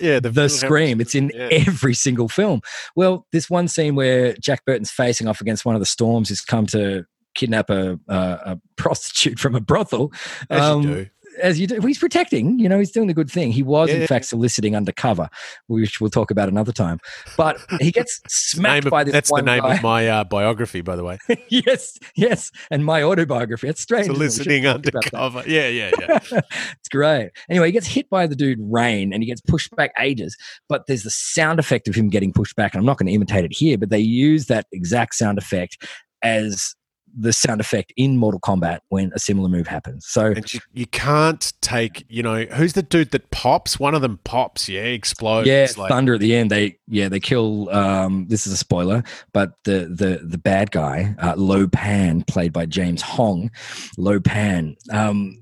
Yeah, 0.00 0.20
the, 0.20 0.48
scream. 0.48 1.00
It's 1.00 1.14
in 1.14 1.30
Yeah. 1.34 1.48
every 1.50 1.94
single 1.94 2.28
film. 2.28 2.60
Well, 2.96 3.26
this 3.32 3.48
one 3.50 3.68
scene 3.68 3.94
where 3.94 4.34
Jack 4.34 4.64
Burton's 4.64 4.90
facing 4.90 5.28
off 5.28 5.40
against 5.40 5.64
one 5.64 5.74
of 5.74 5.80
the 5.80 5.86
storms 5.86 6.28
who's 6.28 6.40
come 6.40 6.66
to 6.68 7.04
kidnap 7.34 7.68
a, 7.70 7.98
a, 8.08 8.16
a 8.16 8.60
prostitute 8.76 9.38
from 9.38 9.54
a 9.54 9.60
brothel. 9.60 10.12
Um. 10.50 11.10
As 11.40 11.58
you 11.58 11.66
do. 11.66 11.80
He's 11.80 11.98
protecting, 11.98 12.58
you 12.58 12.68
know, 12.68 12.78
he's 12.78 12.90
doing 12.90 13.06
the 13.08 13.14
good 13.14 13.30
thing. 13.30 13.52
He 13.52 13.62
was, 13.62 13.88
Yeah. 13.90 13.96
in 13.96 14.06
fact, 14.06 14.26
soliciting 14.26 14.74
undercover, 14.76 15.28
which 15.66 16.00
we'll 16.00 16.10
talk 16.10 16.30
about 16.30 16.48
another 16.48 16.72
time. 16.72 17.00
But 17.36 17.58
he 17.80 17.90
gets 17.90 18.20
smacked 18.28 18.88
by 18.90 19.04
this 19.04 19.12
that's 19.12 19.30
the 19.32 19.42
name 19.42 19.62
guy. 19.62 19.74
of 19.76 19.82
my 19.82 20.08
uh, 20.08 20.24
biography, 20.24 20.80
by 20.80 20.96
the 20.96 21.04
way. 21.04 21.18
yes, 21.48 21.98
yes. 22.16 22.50
And 22.70 22.84
my 22.84 23.02
autobiography. 23.02 23.68
It's 23.68 23.80
strange. 23.80 24.04
isn't 24.08 24.16
it? 24.16 24.18
We 24.18 24.24
should 24.26 24.32
Soliciting 24.44 24.62
talk 24.64 24.76
about 24.86 25.02
that. 25.04 25.14
undercover. 25.14 25.42
Yeah, 25.50 25.68
yeah, 25.68 25.90
yeah. 26.00 26.18
it's 26.78 26.88
great. 26.90 27.30
Anyway, 27.48 27.66
he 27.66 27.72
gets 27.72 27.86
hit 27.86 28.08
by 28.10 28.26
the 28.26 28.36
dude 28.36 28.58
Rain 28.60 29.12
and 29.12 29.22
he 29.22 29.26
gets 29.26 29.40
pushed 29.40 29.74
back 29.76 29.92
ages. 29.98 30.36
But 30.68 30.86
there's 30.86 31.02
the 31.02 31.10
sound 31.10 31.58
effect 31.58 31.88
of 31.88 31.94
him 31.94 32.08
getting 32.08 32.32
pushed 32.32 32.56
back. 32.56 32.74
And 32.74 32.80
I'm 32.80 32.86
not 32.86 32.98
going 32.98 33.06
to 33.06 33.12
imitate 33.12 33.44
it 33.44 33.52
here, 33.52 33.78
but 33.78 33.90
they 33.90 33.98
use 33.98 34.46
that 34.46 34.66
exact 34.72 35.14
sound 35.14 35.38
effect 35.38 35.86
as 36.22 36.74
the 37.16 37.32
sound 37.32 37.60
effect 37.60 37.92
in 37.96 38.16
Mortal 38.16 38.40
Kombat 38.40 38.80
when 38.88 39.12
a 39.14 39.18
similar 39.18 39.48
move 39.48 39.66
happens. 39.66 40.06
So 40.06 40.26
And 40.26 40.52
you, 40.52 40.60
you 40.72 40.86
can't 40.86 41.52
take, 41.60 42.04
you 42.08 42.22
know, 42.22 42.44
who's 42.44 42.72
the 42.72 42.82
dude 42.82 43.10
that 43.12 43.30
pops? 43.30 43.78
One 43.78 43.94
of 43.94 44.02
them 44.02 44.18
pops, 44.24 44.68
yeah, 44.68 44.82
explodes. 44.82 45.46
yeah, 45.46 45.66
like, 45.76 45.88
thunder 45.88 46.14
at 46.14 46.20
the 46.20 46.34
end. 46.34 46.50
They 46.50 46.78
yeah 46.88 47.08
they 47.08 47.20
kill. 47.20 47.70
Um, 47.70 48.26
this 48.28 48.46
is 48.46 48.52
a 48.52 48.56
spoiler, 48.56 49.02
but 49.32 49.52
the 49.64 49.86
the 49.86 50.20
the 50.24 50.38
bad 50.38 50.70
guy, 50.70 51.14
uh, 51.18 51.34
Lo 51.36 51.66
Pan, 51.68 52.22
played 52.22 52.52
by 52.52 52.66
James 52.66 53.02
Hong, 53.02 53.50
Lo 53.96 54.20
Pan. 54.20 54.76
Um, 54.90 55.40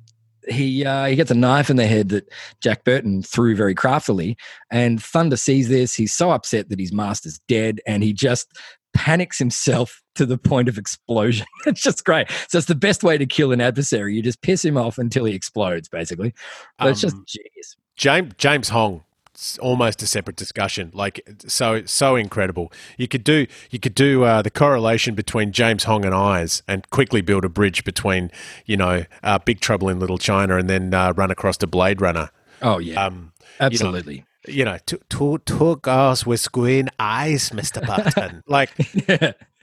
he 0.49 0.85
uh, 0.85 1.07
he 1.07 1.17
gets 1.17 1.31
a 1.31 1.35
knife 1.37 1.71
in 1.71 1.77
the 1.77 1.87
head 1.87 2.09
that 2.11 2.29
Jack 2.61 2.85
Burton 2.85 3.23
threw 3.23 3.55
very 3.55 3.75
craftily, 3.75 4.37
and 4.71 5.03
Thunder 5.03 5.37
sees 5.37 5.69
this. 5.69 5.95
He's 5.95 6.13
so 6.13 6.31
upset 6.31 6.69
that 6.69 6.81
his 6.81 6.93
master's 6.93 7.39
dead, 7.49 7.81
and 7.87 8.03
he 8.03 8.13
just 8.13 8.53
panics 8.95 9.39
himself 9.39 10.03
to 10.15 10.27
the 10.27 10.39
point 10.39 10.69
of 10.69 10.79
explosion. 10.79 11.47
it's 11.67 11.83
just 11.83 12.05
great. 12.05 12.29
So 12.49 12.59
it's 12.59 12.67
the 12.67 12.75
best 12.75 13.03
way 13.03 13.17
to 13.19 13.27
kill 13.27 13.53
an 13.53 13.61
adversary. 13.61 14.15
You 14.15 14.23
just 14.23 14.43
piss 14.43 14.65
him 14.65 14.77
off 14.77 14.99
until 14.99 15.25
he 15.25 15.35
explodes, 15.35 15.89
basically. 15.89 16.35
But 16.79 16.89
it's 16.89 17.01
just 17.01 17.17
Um, 17.17 17.25
genius. 17.27 17.77
James 17.97 18.33
James 18.39 18.69
Hong. 18.71 19.05
It's 19.35 19.57
almost 19.59 20.03
a 20.03 20.07
separate 20.07 20.37
discussion. 20.37 20.91
Like 20.93 21.27
so 21.47 21.85
so 21.87 22.17
incredible. 22.17 22.71
You 22.99 23.09
could 23.09 23.25
do 23.25 23.47
you 23.71 23.79
could 23.79 23.95
do 23.95 24.25
uh, 24.25 24.43
the 24.43 24.51
correlation 24.51 25.15
between 25.15 25.53
James 25.53 25.85
Hong 25.85 26.05
and 26.05 26.15
eyes, 26.15 26.63
and 26.69 26.89
quickly 26.91 27.23
build 27.23 27.45
a 27.45 27.49
bridge 27.49 27.83
between 27.85 28.31
you 28.67 28.77
know 28.77 29.05
uh, 29.23 29.39
Big 29.39 29.61
Trouble 29.61 29.89
in 29.89 29.99
Little 29.99 30.19
China, 30.19 30.59
and 30.59 30.69
then 30.69 30.93
uh, 30.93 31.15
run 31.17 31.31
across 31.31 31.57
to 31.59 31.67
Blade 31.67 32.01
Runner. 32.03 32.31
Oh 32.61 32.79
yeah, 32.79 33.07
Um, 33.07 33.33
absolutely. 33.59 34.15
you 34.17 34.21
know, 34.21 34.27
two, 34.47 34.99
two, 35.09 35.39
two 35.45 35.77
girls 35.77 36.27
with 36.27 36.51
green 36.53 36.91
eyes, 36.99 37.53
Mister 37.53 37.81
Burton. 37.81 38.43
like 38.49 38.71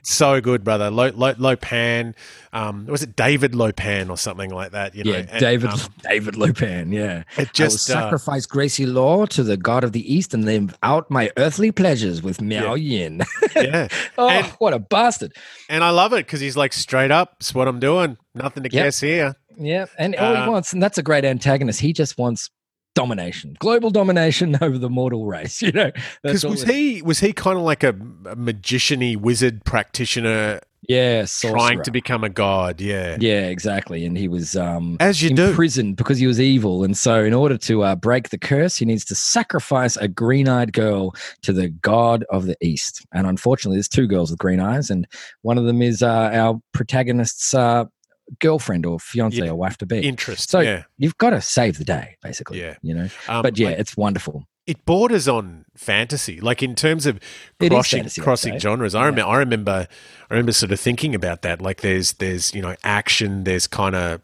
so 0.02 0.40
good, 0.40 0.64
brother. 0.64 0.90
Lo, 0.90 1.10
Lo, 1.14 1.34
Lopan, 1.34 2.14
um, 2.54 2.86
was 2.86 3.02
it 3.02 3.16
David 3.16 3.52
Lopan 3.52 4.08
or 4.08 4.16
something 4.16 4.50
like 4.50 4.72
that? 4.72 4.94
You 4.94 5.04
know, 5.04 5.10
yeah, 5.12 5.26
And, 5.30 5.40
David 5.40 5.70
um, 5.70 5.78
David 6.02 6.34
Lopan. 6.34 6.92
Yeah, 6.92 7.24
it 7.36 7.48
I 7.48 7.50
just 7.52 7.90
uh, 7.90 7.94
sacrifice 7.94 8.46
Gracie 8.46 8.86
Law 8.86 9.26
to 9.26 9.42
the 9.42 9.56
god 9.58 9.84
of 9.84 9.92
the 9.92 10.12
east 10.12 10.32
and 10.32 10.44
live 10.44 10.76
out 10.82 11.10
my 11.10 11.30
earthly 11.36 11.70
pleasures 11.70 12.22
with 12.22 12.40
Miao 12.40 12.74
Yin. 12.74 13.22
yeah, 13.54 13.88
oh, 14.18 14.28
And- 14.30 14.46
what 14.58 14.72
a 14.72 14.78
bastard! 14.78 15.34
and 15.68 15.84
I 15.84 15.90
love 15.90 16.12
it 16.14 16.26
because 16.26 16.40
he's 16.40 16.56
like 16.56 16.72
straight 16.72 17.10
up. 17.10 17.36
It's 17.40 17.54
what 17.54 17.68
I'm 17.68 17.80
doing. 17.80 18.16
Nothing 18.34 18.62
to 18.62 18.70
Yep. 18.72 18.84
guess 18.84 19.00
here. 19.00 19.34
Yeah, 19.58 19.84
and 19.98 20.16
all 20.16 20.34
he 20.34 20.40
Uh, 20.42 20.50
wants, 20.50 20.72
and 20.72 20.82
that's 20.82 20.96
a 20.96 21.02
great 21.02 21.24
antagonist. 21.26 21.80
He 21.80 21.92
just 21.92 22.16
wants 22.16 22.48
domination, 22.94 23.56
global 23.58 23.90
domination 23.90 24.56
over 24.60 24.78
the 24.78 24.90
mortal 24.90 25.26
race. 25.26 25.62
You 25.62 25.72
know, 25.72 25.90
Because 26.22 26.44
was 26.44 26.62
it- 26.62 26.68
he 26.74 27.02
was 27.02 27.20
he 27.20 27.32
kind 27.32 27.56
of 27.58 27.64
like 27.64 27.82
a, 27.84 27.94
a 28.28 28.36
magician-y 28.36 29.16
wizard 29.18 29.64
practitioner 29.64 30.60
yeah, 30.88 31.26
trying 31.28 31.82
to 31.82 31.90
become 31.90 32.24
a 32.24 32.30
god? 32.30 32.80
Yeah, 32.80 33.18
Yeah, 33.20 33.46
exactly. 33.48 34.04
And 34.06 34.16
he 34.16 34.28
was 34.28 34.56
um, 34.56 34.96
as 34.98 35.20
you 35.22 35.28
do. 35.30 35.48
imprisoned 35.50 35.96
because 35.96 36.18
he 36.18 36.26
was 36.26 36.40
evil. 36.40 36.82
And 36.84 36.96
so, 36.96 37.22
in 37.22 37.34
order 37.34 37.58
to 37.58 37.82
uh, 37.82 37.94
break 37.96 38.30
the 38.30 38.38
curse, 38.38 38.76
he 38.78 38.86
needs 38.86 39.04
to 39.04 39.14
sacrifice 39.14 39.96
a 39.98 40.08
green 40.08 40.48
eyed 40.48 40.72
girl 40.72 41.14
to 41.42 41.52
the 41.52 41.68
god 41.68 42.24
of 42.30 42.46
the 42.46 42.56
east. 42.62 43.06
And 43.12 43.26
unfortunately, 43.26 43.76
there's 43.76 43.88
two 43.88 44.06
girls 44.06 44.30
with 44.30 44.38
green 44.40 44.58
eyes, 44.58 44.88
and 44.90 45.06
one 45.42 45.58
of 45.58 45.64
them 45.66 45.82
is 45.82 46.02
uh, 46.02 46.30
our 46.32 46.58
protagonist's 46.72 47.52
uh, 47.52 47.84
girlfriend 48.38 48.86
or 48.86 49.00
fiance 49.00 49.36
Yeah. 49.36 49.50
or 49.50 49.56
wife 49.56 49.76
to 49.78 49.86
be. 49.86 50.00
Interest. 50.00 50.48
So 50.50 50.60
yeah, 50.60 50.84
you've 50.98 51.18
got 51.18 51.30
to 51.30 51.40
save 51.40 51.78
the 51.78 51.84
day, 51.84 52.16
basically. 52.22 52.60
Yeah. 52.60 52.76
You 52.82 52.94
know, 52.94 53.08
Um, 53.28 53.42
but 53.42 53.58
yeah, 53.58 53.70
like, 53.70 53.78
it's 53.80 53.96
wonderful. 53.96 54.44
it 54.66 54.84
borders 54.84 55.26
on 55.26 55.64
fantasy, 55.76 56.40
like 56.40 56.62
in 56.62 56.74
terms 56.74 57.06
of 57.06 57.18
crossing 57.58 57.98
fantasy, 58.00 58.20
crossing 58.20 58.58
genres. 58.58 58.94
I 58.94 59.00
Yeah. 59.00 59.06
remember, 59.06 59.30
I 59.30 59.36
remember, 59.38 59.88
I 60.30 60.34
remember 60.34 60.52
sort 60.52 60.70
of 60.72 60.78
thinking 60.78 61.14
about 61.14 61.42
that. 61.42 61.60
Like, 61.60 61.80
there's 61.80 62.12
there's 62.14 62.54
you 62.54 62.62
know 62.62 62.76
action, 62.84 63.44
there's 63.44 63.66
kind 63.66 63.96
of 63.96 64.20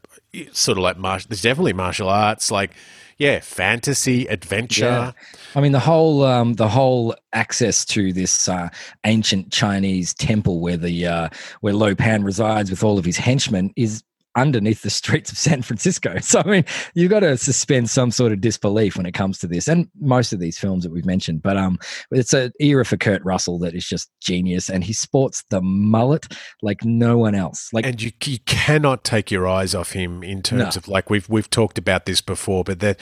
sort 0.53 0.79
of 0.79 0.83
like 0.85 0.99
martial. 0.99 1.29
There's 1.31 1.43
definitely 1.43 1.73
martial 1.73 2.09
arts, 2.09 2.51
like 2.51 2.71
yeah, 3.19 3.41
fantasy, 3.41 4.27
adventure. 4.27 5.15
I 5.57 5.61
mean, 5.63 5.73
the 5.73 5.81
whole 5.81 6.23
um, 6.23 6.53
the 6.55 6.69
whole 6.69 7.15
access 7.33 7.85
to 7.87 8.13
this 8.13 8.47
uh, 8.47 8.69
ancient 9.05 9.51
Chinese 9.51 10.13
temple 10.15 10.61
where 10.61 10.77
the 10.77 11.07
uh, 11.07 11.29
where 11.63 11.73
Lo 11.73 11.95
Pan 11.95 12.23
resides 12.25 12.71
with 12.71 12.85
all 12.85 12.99
of 12.99 13.07
his 13.07 13.17
henchmen 13.17 13.73
is 13.75 14.03
underneath 14.37 14.83
the 14.83 14.91
streets 14.91 15.33
of 15.33 15.39
San 15.39 15.63
Francisco. 15.63 16.19
So 16.21 16.41
I 16.41 16.47
mean, 16.47 16.65
you've 16.95 17.09
got 17.11 17.21
to 17.21 17.39
suspend 17.39 17.89
some 17.89 18.11
sort 18.11 18.33
of 18.33 18.43
disbelief 18.43 18.99
when 18.99 19.07
it 19.07 19.13
comes 19.15 19.39
to 19.39 19.47
this, 19.47 19.67
and 19.67 19.89
most 19.99 20.35
of 20.35 20.41
these 20.41 20.59
films 20.59 20.85
that 20.85 20.93
we've 20.93 21.07
mentioned. 21.07 21.41
But 21.43 21.57
um, 21.57 21.79
it's 22.11 22.35
an 22.35 22.53
era 22.61 22.85
for 22.85 22.99
Kurt 22.99 23.25
Russell 23.25 23.59
that 23.61 23.75
is 23.75 23.87
just 23.89 24.11
genius, 24.21 24.69
and 24.69 24.85
he 24.85 24.93
sports 24.93 25.43
the 25.49 25.63
mullet 25.63 26.27
like 26.61 26.85
no 26.85 27.17
one 27.17 27.35
else. 27.35 27.71
Like 27.73 27.87
and 27.87 28.03
you, 28.03 28.13
you 28.25 28.41
cannot 28.41 29.05
take 29.05 29.31
your 29.31 29.49
eyes 29.49 29.75
off 29.75 29.93
him 29.93 30.23
in 30.23 30.43
terms 30.43 30.75
No. 30.75 30.81
of 30.81 30.87
like 30.87 31.09
we've 31.09 31.31
we've 31.31 31.49
talked 31.49 31.79
about 31.79 32.05
this 32.05 32.21
before, 32.21 32.63
but 32.63 32.81
that 32.81 33.01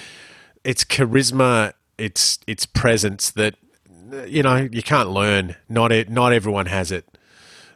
it's 0.63 0.85
charisma, 0.85 1.73
it's 1.99 2.39
it's 2.47 2.67
presence 2.67 3.31
that 3.33 3.55
you 4.27 4.43
know 4.43 4.69
you 4.71 4.83
can't 4.83 5.11
learn. 5.11 5.57
Not 5.69 5.93
it, 5.93 6.09
not 6.11 6.33
everyone 6.33 6.67
has 6.67 6.93
it. 6.93 7.07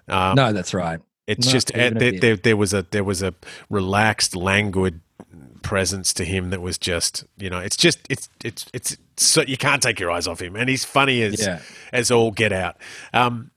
Um, 0.09 0.35
no, 0.37 0.53
that's 0.53 0.73
right. 0.75 1.01
It's 1.27 1.47
Not 1.47 1.53
just 1.53 1.75
uh, 1.77 1.91
there, 1.91 2.13
there, 2.19 2.37
there 2.37 2.57
was 2.57 2.73
a 2.73 2.87
there 2.91 3.05
was 3.05 3.23
a 3.23 3.35
relaxed, 3.69 4.35
languid 4.35 5.01
presence 5.63 6.15
to 6.15 6.25
him 6.25 6.51
that 6.51 6.63
was 6.63 6.79
just 6.79 7.25
you 7.37 7.51
know 7.51 7.59
it's 7.59 7.77
just 7.77 7.99
it's 8.09 8.29
it's 8.43 8.65
it's 8.73 8.97
so 9.19 9.43
you 9.43 9.57
can't 9.59 9.83
take 9.83 10.01
your 10.01 10.11
eyes 10.11 10.27
off 10.27 10.41
him, 10.41 10.57
and 10.57 10.69
he's 10.69 10.85
funny 10.85 11.23
as 11.23 11.45
Yeah. 11.45 11.61
as 11.93 12.11
all 12.11 12.31
get 12.31 12.53
out. 12.53 12.77
Um, 13.13 13.51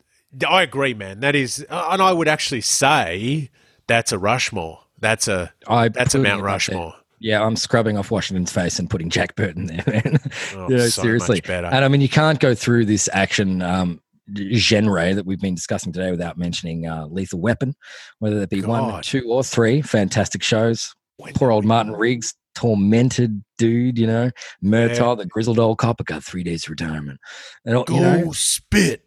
I 0.47 0.63
agree, 0.63 0.93
man. 0.93 1.19
That 1.21 1.35
is, 1.35 1.65
and 1.69 2.01
I 2.01 2.11
would 2.13 2.27
actually 2.27 2.61
say 2.61 3.49
that's 3.87 4.11
a 4.11 4.19
Rushmore. 4.19 4.79
That's 4.99 5.27
a 5.27 5.53
I 5.67 5.89
that's 5.89 6.15
a 6.15 6.19
Mount. 6.19 6.43
Rushmore. 6.43 6.95
Yeah, 7.21 7.43
I'm 7.45 7.55
scrubbing 7.55 7.97
off 7.99 8.09
Washington's 8.09 8.51
face 8.51 8.79
and 8.79 8.89
putting 8.89 9.09
Jack 9.09 9.35
Burton 9.35 9.67
there, 9.67 9.83
man. 9.87 10.19
Oh, 10.55 10.67
you 10.69 10.77
know, 10.77 10.87
so 10.87 11.03
seriously. 11.03 11.39
And 11.47 11.65
I 11.85 11.87
mean, 11.87 12.01
you 12.01 12.09
can't 12.09 12.39
go 12.39 12.55
through 12.55 12.85
this 12.85 13.07
action 13.13 13.61
um, 13.61 14.01
genre 14.35 15.13
that 15.13 15.25
we've 15.25 15.39
been 15.39 15.53
discussing 15.55 15.93
today 15.93 16.09
without 16.11 16.37
mentioning 16.37 16.87
uh, 16.87 17.05
Lethal 17.07 17.39
Weapon, 17.39 17.75
whether 18.19 18.41
it 18.41 18.49
be 18.49 18.61
one, 18.61 19.01
two, 19.03 19.23
or 19.29 19.43
three. 19.43 19.81
Fantastic 19.81 20.41
shows. 20.43 20.93
When 21.17 21.33
Poor 21.33 21.51
old 21.51 21.63
Martin 21.65 21.93
Riggs, 21.93 22.33
tormented 22.55 23.43
dude, 23.59 23.99
you 23.99 24.07
know. 24.07 24.31
Murtaugh, 24.63 25.09
Yeah. 25.11 25.15
the 25.15 25.25
grizzled 25.27 25.59
old 25.59 25.77
copper, 25.77 26.03
got 26.03 26.23
three 26.23 26.43
days 26.43 26.67
retirement. 26.67 27.19
And, 27.65 27.85
Go 27.85 27.93
you 27.93 28.01
know, 28.01 28.31
spit. 28.31 29.05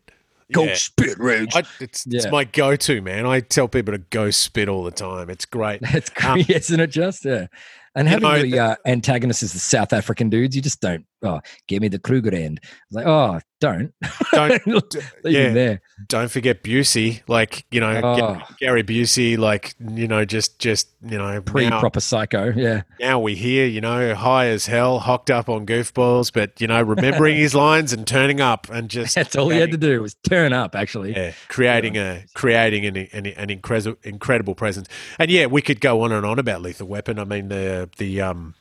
go 0.53 0.65
Yeah. 0.65 0.75
spit, 0.75 1.19
Riggs. 1.19 1.57
I, 1.57 1.65
it's, 1.81 2.07
it's 2.07 2.31
my 2.31 2.45
go-to, 2.45 3.03
man. 3.03 3.27
I 3.27 3.41
tell 3.41 3.67
people 3.67 3.93
to 3.93 3.99
go 3.99 4.31
spit 4.31 4.69
all 4.69 4.85
the 4.85 4.93
time. 4.93 5.29
It's 5.31 5.45
great. 5.47 5.81
That's 5.93 6.11
Um, 6.25 6.35
great, 6.35 6.51
isn't 6.57 6.79
it? 6.79 6.87
Just 6.89 7.25
yeah. 7.25 7.47
And 7.95 8.09
You 8.09 8.13
having 8.15 8.29
know, 8.29 8.43
the 8.43 8.59
uh, 8.59 8.77
antagonists 8.87 9.43
as 9.43 9.53
the 9.53 9.61
South 9.61 9.93
African 9.93 10.29
dudes, 10.29 10.57
you 10.57 10.63
just 10.63 10.81
don't. 10.81 11.07
Oh, 11.25 11.41
give 11.67 11.81
me 11.83 11.89
the 11.89 11.99
Krugerrand. 11.99 12.59
Like, 12.91 13.07
oh, 13.07 13.41
don't. 13.61 13.93
Don't 14.33 14.63
yeah. 15.25 15.53
there. 15.53 15.81
don't 16.09 16.31
forget 16.31 16.63
Busey. 16.63 17.23
Like 17.29 17.65
you 17.71 17.81
know, 17.81 18.01
Oh. 18.05 18.41
Gary, 18.61 18.83
Busey. 18.83 19.39
Like 19.39 19.75
you 19.81 20.07
know, 20.07 20.25
just 20.27 20.59
just 20.59 20.89
you 21.03 21.17
know, 21.17 21.41
Pre 21.41 21.69
proper 21.71 22.01
psycho. 22.01 22.53
Yeah. 22.55 22.83
now 23.01 23.21
we 23.21 23.35
hear 23.35 23.67
you 23.67 23.81
know, 23.81 24.15
high 24.15 24.47
as 24.49 24.67
hell, 24.67 24.99
hocked 24.99 25.31
up 25.31 25.49
on 25.49 25.65
goofballs, 25.65 26.31
but 26.33 26.61
you 26.61 26.67
know, 26.67 26.83
remembering 26.83 27.37
his 27.37 27.55
lines 27.55 27.93
and 27.95 28.07
turning 28.07 28.41
up 28.43 28.69
and 28.71 28.91
just 28.91 29.15
That's 29.15 29.35
all 29.35 29.49
he 29.49 29.59
had 29.59 29.71
to 29.71 29.79
do 29.79 30.03
was 30.03 30.15
turn 30.29 30.53
up, 30.53 30.75
actually. 30.75 31.13
Yeah, 31.13 31.33
creating 31.49 31.97
a 31.97 32.25
creating 32.35 32.85
an 32.85 32.97
an, 33.13 33.27
an 33.27 33.49
incredible 33.51 33.99
incredible 34.03 34.55
presence, 34.55 34.89
and 35.19 35.31
yeah, 35.31 35.47
we 35.47 35.63
could 35.63 35.81
go 35.81 36.03
on 36.03 36.13
and 36.13 36.27
on 36.27 36.39
about 36.39 36.61
Lethal 36.61 36.87
Weapon. 36.87 37.19
I 37.19 37.25
mean, 37.25 37.49
the 37.49 37.89
the 37.97 38.21
um, 38.21 38.55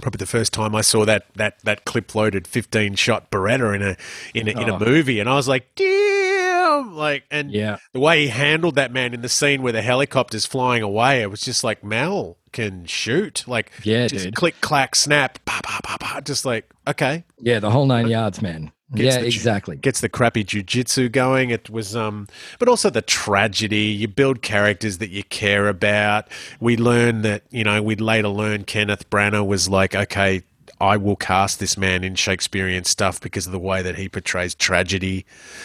probably 0.00 0.18
the 0.18 0.26
first 0.26 0.52
time 0.52 0.74
I 0.74 0.80
saw 0.80 1.04
that 1.04 1.26
that 1.34 1.60
that 1.64 1.84
clip 1.84 2.14
loaded 2.14 2.46
fifteen 2.46 2.94
shot 2.94 3.30
Beretta 3.30 3.74
in 3.74 3.82
a 3.82 3.96
in 4.34 4.48
a, 4.48 4.60
in 4.62 4.70
Oh. 4.70 4.76
a 4.76 4.78
movie, 4.84 5.20
and 5.20 5.28
I 5.28 5.34
was 5.34 5.48
like, 5.48 5.74
damn, 5.76 6.94
like, 6.96 7.24
and 7.30 7.50
Yeah. 7.50 7.76
the 7.92 8.00
way 8.00 8.22
he 8.22 8.28
handled 8.28 8.74
that 8.76 8.92
man 8.92 9.14
in 9.14 9.22
the 9.22 9.28
scene 9.28 9.62
where 9.62 9.72
the 9.72 9.82
helicopter's 9.82 10.46
flying 10.46 10.82
away, 10.82 11.22
it 11.22 11.30
was 11.30 11.40
just 11.40 11.62
like 11.64 11.84
Mel 11.84 12.36
can 12.52 12.84
shoot, 12.86 13.44
like, 13.46 13.70
Yeah, 13.82 14.06
just 14.06 14.24
dude. 14.26 14.34
click 14.34 14.60
clack 14.60 14.94
snap, 14.94 15.38
pa 15.44 15.60
pa 15.62 15.80
pa 15.82 15.96
pa, 15.98 16.20
just 16.20 16.44
like 16.44 16.70
okay, 16.86 17.24
Yeah, 17.40 17.60
the 17.60 17.70
whole 17.70 17.86
nine 17.86 18.08
yards, 18.08 18.40
man. 18.42 18.72
Yeah, 18.94 19.20
the 19.20 19.26
exactly. 19.26 19.76
gets 19.76 20.00
the 20.00 20.08
crappy 20.08 20.44
jujitsu 20.44 21.10
going. 21.10 21.50
It 21.50 21.70
was, 21.70 21.94
um, 21.96 22.28
but 22.58 22.68
also 22.68 22.90
the 22.90 23.02
tragedy. 23.02 23.86
You 23.86 24.08
build 24.08 24.42
characters 24.42 24.98
that 24.98 25.10
you 25.10 25.24
care 25.24 25.68
about. 25.68 26.28
We 26.60 26.76
learn 26.76 27.22
that 27.22 27.42
you 27.50 27.64
know 27.64 27.82
we'd 27.82 28.00
later 28.00 28.28
learn 28.28 28.64
Kenneth 28.64 29.08
Branagh 29.10 29.46
was 29.46 29.68
like, 29.68 29.94
okay, 29.94 30.42
I 30.80 30.96
will 30.96 31.16
cast 31.16 31.60
this 31.60 31.76
man 31.76 32.04
in 32.04 32.14
Shakespearean 32.14 32.84
stuff 32.84 33.20
because 33.20 33.46
of 33.46 33.52
the 33.52 33.58
way 33.58 33.82
that 33.82 33.96
he 33.96 34.08
portrays 34.08 34.54
tragedy. 34.54 35.24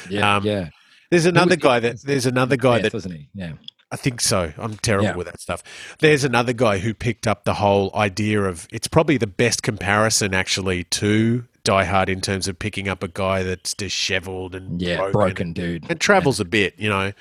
Yeah, 0.10 0.36
um, 0.38 0.46
yeah. 0.46 0.70
There's 1.10 1.26
another 1.26 1.50
was- 1.56 1.58
guy 1.58 1.80
that 1.80 2.02
there's 2.04 2.26
another 2.26 2.58
guy 2.58 2.80
that 2.80 2.94
wasn't 2.94 3.16
he? 3.16 3.30
Yeah. 3.34 3.54
I 3.92 3.96
think 3.96 4.22
so. 4.22 4.54
I'm 4.60 4.78
terrible 4.78 5.06
Yeah. 5.08 5.16
with 5.16 5.26
that 5.26 5.40
stuff. 5.42 5.64
There's 5.98 6.24
another 6.24 6.54
guy 6.54 6.78
who 6.78 6.94
picked 6.94 7.26
up 7.28 7.44
the 7.44 7.56
whole 7.56 7.90
idea 7.96 8.44
of 8.44 8.68
it's 8.72 8.88
probably 8.88 9.18
the 9.18 9.26
best 9.26 9.64
comparison 9.64 10.36
actually 10.36 10.84
to 10.84 11.46
Die 11.64 11.84
Hard 11.86 12.10
in 12.10 12.22
terms 12.22 12.48
of 12.48 12.58
picking 12.58 12.88
up 12.88 13.04
a 13.04 13.08
guy 13.08 13.44
that's 13.44 13.74
disheveled 13.74 14.56
and 14.56 14.82
Yeah, 14.82 14.98
broken, 14.98 15.12
broken, 15.12 15.54
dude. 15.54 15.86
and 15.90 16.00
travels 16.00 16.40
a 16.40 16.46
bit, 16.46 16.74
you 16.78 16.90
know. 16.90 17.12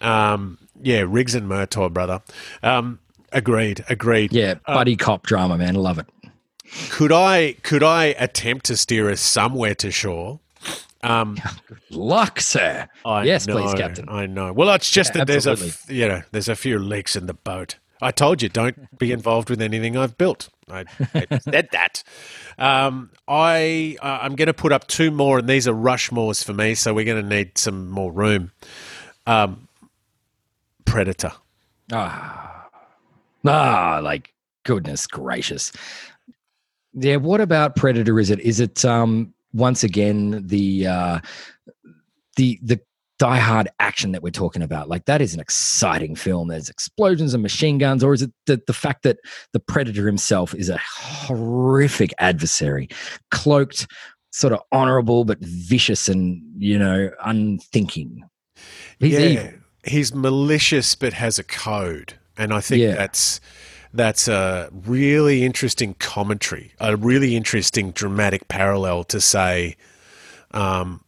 Um, 0.00 0.58
yeah, 0.82 1.04
Riggs 1.06 1.34
and 1.34 1.48
Murtaugh, 1.48 1.92
brother. 1.92 2.22
Um, 2.62 2.98
agreed, 3.32 3.84
agreed. 3.88 4.32
Yeah, 4.32 4.54
buddy 4.66 4.96
cop 4.96 5.26
drama, 5.26 5.58
man. 5.58 5.74
Love 5.74 5.98
it. 5.98 6.06
Could 6.90 7.12
I 7.12 7.52
could 7.62 7.82
I 7.82 8.06
attempt 8.18 8.66
to 8.66 8.76
steer 8.76 9.10
us 9.10 9.20
somewhere 9.20 9.74
to 9.76 9.90
shore? 9.90 10.40
Um, 11.02 11.36
Luck, 11.90 12.40
sir. 12.40 12.88
I 13.04 13.24
yes, 13.24 13.46
know, 13.46 13.56
please, 13.60 13.74
Captain. 13.74 14.08
I 14.08 14.26
know. 14.26 14.52
Well, 14.52 14.70
it's 14.70 14.90
just 14.90 15.14
Yeah, 15.14 15.18
that 15.20 15.26
there's 15.26 15.46
a 15.46 15.50
absolutely. 15.52 15.96
you 15.96 16.08
know 16.08 16.22
there's 16.30 16.48
a 16.48 16.56
few 16.56 16.78
leaks 16.78 17.14
in 17.16 17.26
the 17.26 17.34
boat. 17.34 17.76
I 18.00 18.10
told 18.10 18.42
you 18.42 18.48
don't 18.48 18.98
be 18.98 19.12
involved 19.18 19.50
with 19.50 19.60
anything 19.60 19.96
I've 19.96 20.16
built. 20.16 20.48
I, 20.70 20.84
I 21.14 21.38
said 21.38 21.68
that. 21.72 22.02
Um, 22.58 23.10
I 23.28 23.96
uh, 24.02 24.18
I'm 24.22 24.36
going 24.36 24.46
to 24.46 24.54
put 24.54 24.72
up 24.72 24.86
two 24.86 25.10
more, 25.10 25.38
and 25.38 25.48
these 25.48 25.66
are 25.66 25.74
Rushmores 25.74 26.44
for 26.44 26.52
me, 26.52 26.74
so 26.74 26.94
we're 26.94 27.04
going 27.04 27.22
to 27.22 27.28
need 27.28 27.56
some 27.58 27.90
more 27.90 28.12
room. 28.12 28.52
Um, 29.26 29.68
Predator. 30.84 31.32
Ah, 31.92 32.68
ah, 33.46 34.00
like 34.02 34.32
goodness 34.64 35.06
gracious. 35.06 35.72
Yeah, 36.94 37.16
what 37.16 37.40
about 37.40 37.76
Predator? 37.76 38.18
Is 38.20 38.30
it 38.30 38.40
is 38.40 38.60
it 38.60 38.84
um 38.84 39.32
once 39.52 39.82
again 39.84 40.46
the 40.46 40.86
uh 40.86 41.20
the 42.36 42.58
the 42.62 42.80
die 43.18 43.38
hard 43.38 43.68
action 43.78 44.12
that 44.12 44.22
we're 44.22 44.30
talking 44.30 44.62
about? 44.62 44.88
Like 44.88 45.04
that 45.04 45.20
is 45.22 45.34
an 45.34 45.40
exciting 45.40 46.14
film. 46.14 46.48
There's 46.48 46.68
explosions 46.68 47.34
and 47.34 47.42
machine 47.42 47.78
guns, 47.78 48.02
or 48.02 48.12
is 48.14 48.22
it 48.22 48.32
the, 48.46 48.60
the 48.66 48.72
fact 48.72 49.02
that 49.04 49.18
the 49.52 49.60
Predator 49.60 50.06
himself 50.06 50.54
is 50.54 50.68
a 50.68 50.78
horrific 50.78 52.12
adversary, 52.18 52.88
cloaked, 53.30 53.86
sort 54.32 54.52
of 54.52 54.60
honorable 54.72 55.24
but 55.24 55.38
vicious 55.40 56.08
and 56.08 56.42
you 56.56 56.78
know 56.78 57.10
unthinking. 57.24 58.22
He's 58.98 59.18
evil. 59.18 59.50
he's 59.84 60.14
malicious 60.14 60.94
but 60.94 61.12
has 61.12 61.38
a 61.38 61.44
code, 61.44 62.14
and 62.36 62.52
I 62.52 62.60
think 62.60 62.80
Yeah. 62.82 62.94
that's 62.94 63.40
that's 63.94 64.26
a 64.26 64.70
really 64.72 65.44
interesting 65.44 65.94
commentary, 65.94 66.72
a 66.80 66.96
really 66.96 67.36
interesting 67.36 67.90
dramatic 67.90 68.48
parallel 68.48 69.04
to 69.04 69.20
say, 69.20 69.76
um, 70.52 71.02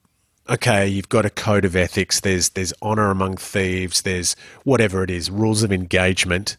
okay, 0.49 0.87
you've 0.87 1.09
got 1.09 1.27
a 1.27 1.31
code 1.31 1.65
of 1.65 1.77
ethics. 1.77 2.21
There's 2.21 2.51
there's 2.51 2.73
honor 2.83 3.11
among 3.11 3.37
thieves. 3.37 4.03
There's 4.03 4.37
whatever 4.65 5.03
it 5.03 5.11
is, 5.11 5.31
rules 5.31 5.63
of 5.63 5.73
engagement. 5.73 6.57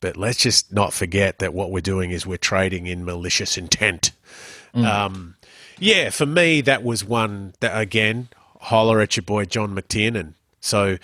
But 0.00 0.16
let's 0.16 0.38
just 0.38 0.72
not 0.72 0.92
forget 0.92 1.38
that 1.38 1.54
what 1.54 1.70
we're 1.70 1.80
doing 1.80 2.10
is 2.10 2.26
we're 2.26 2.36
trading 2.36 2.86
in 2.86 3.04
malicious 3.04 3.56
intent. 3.56 4.10
Um, 4.84 5.36
yeah, 5.78 6.10
for 6.10 6.26
me, 6.26 6.60
that 6.62 6.82
was 6.82 7.04
one 7.04 7.54
that 7.60 7.78
again 7.78 8.28
holler 8.62 9.00
at 9.00 9.16
your 9.16 9.22
boy 9.22 9.44
John 9.44 9.74
McTiernan. 9.74 10.34
So 10.64 10.96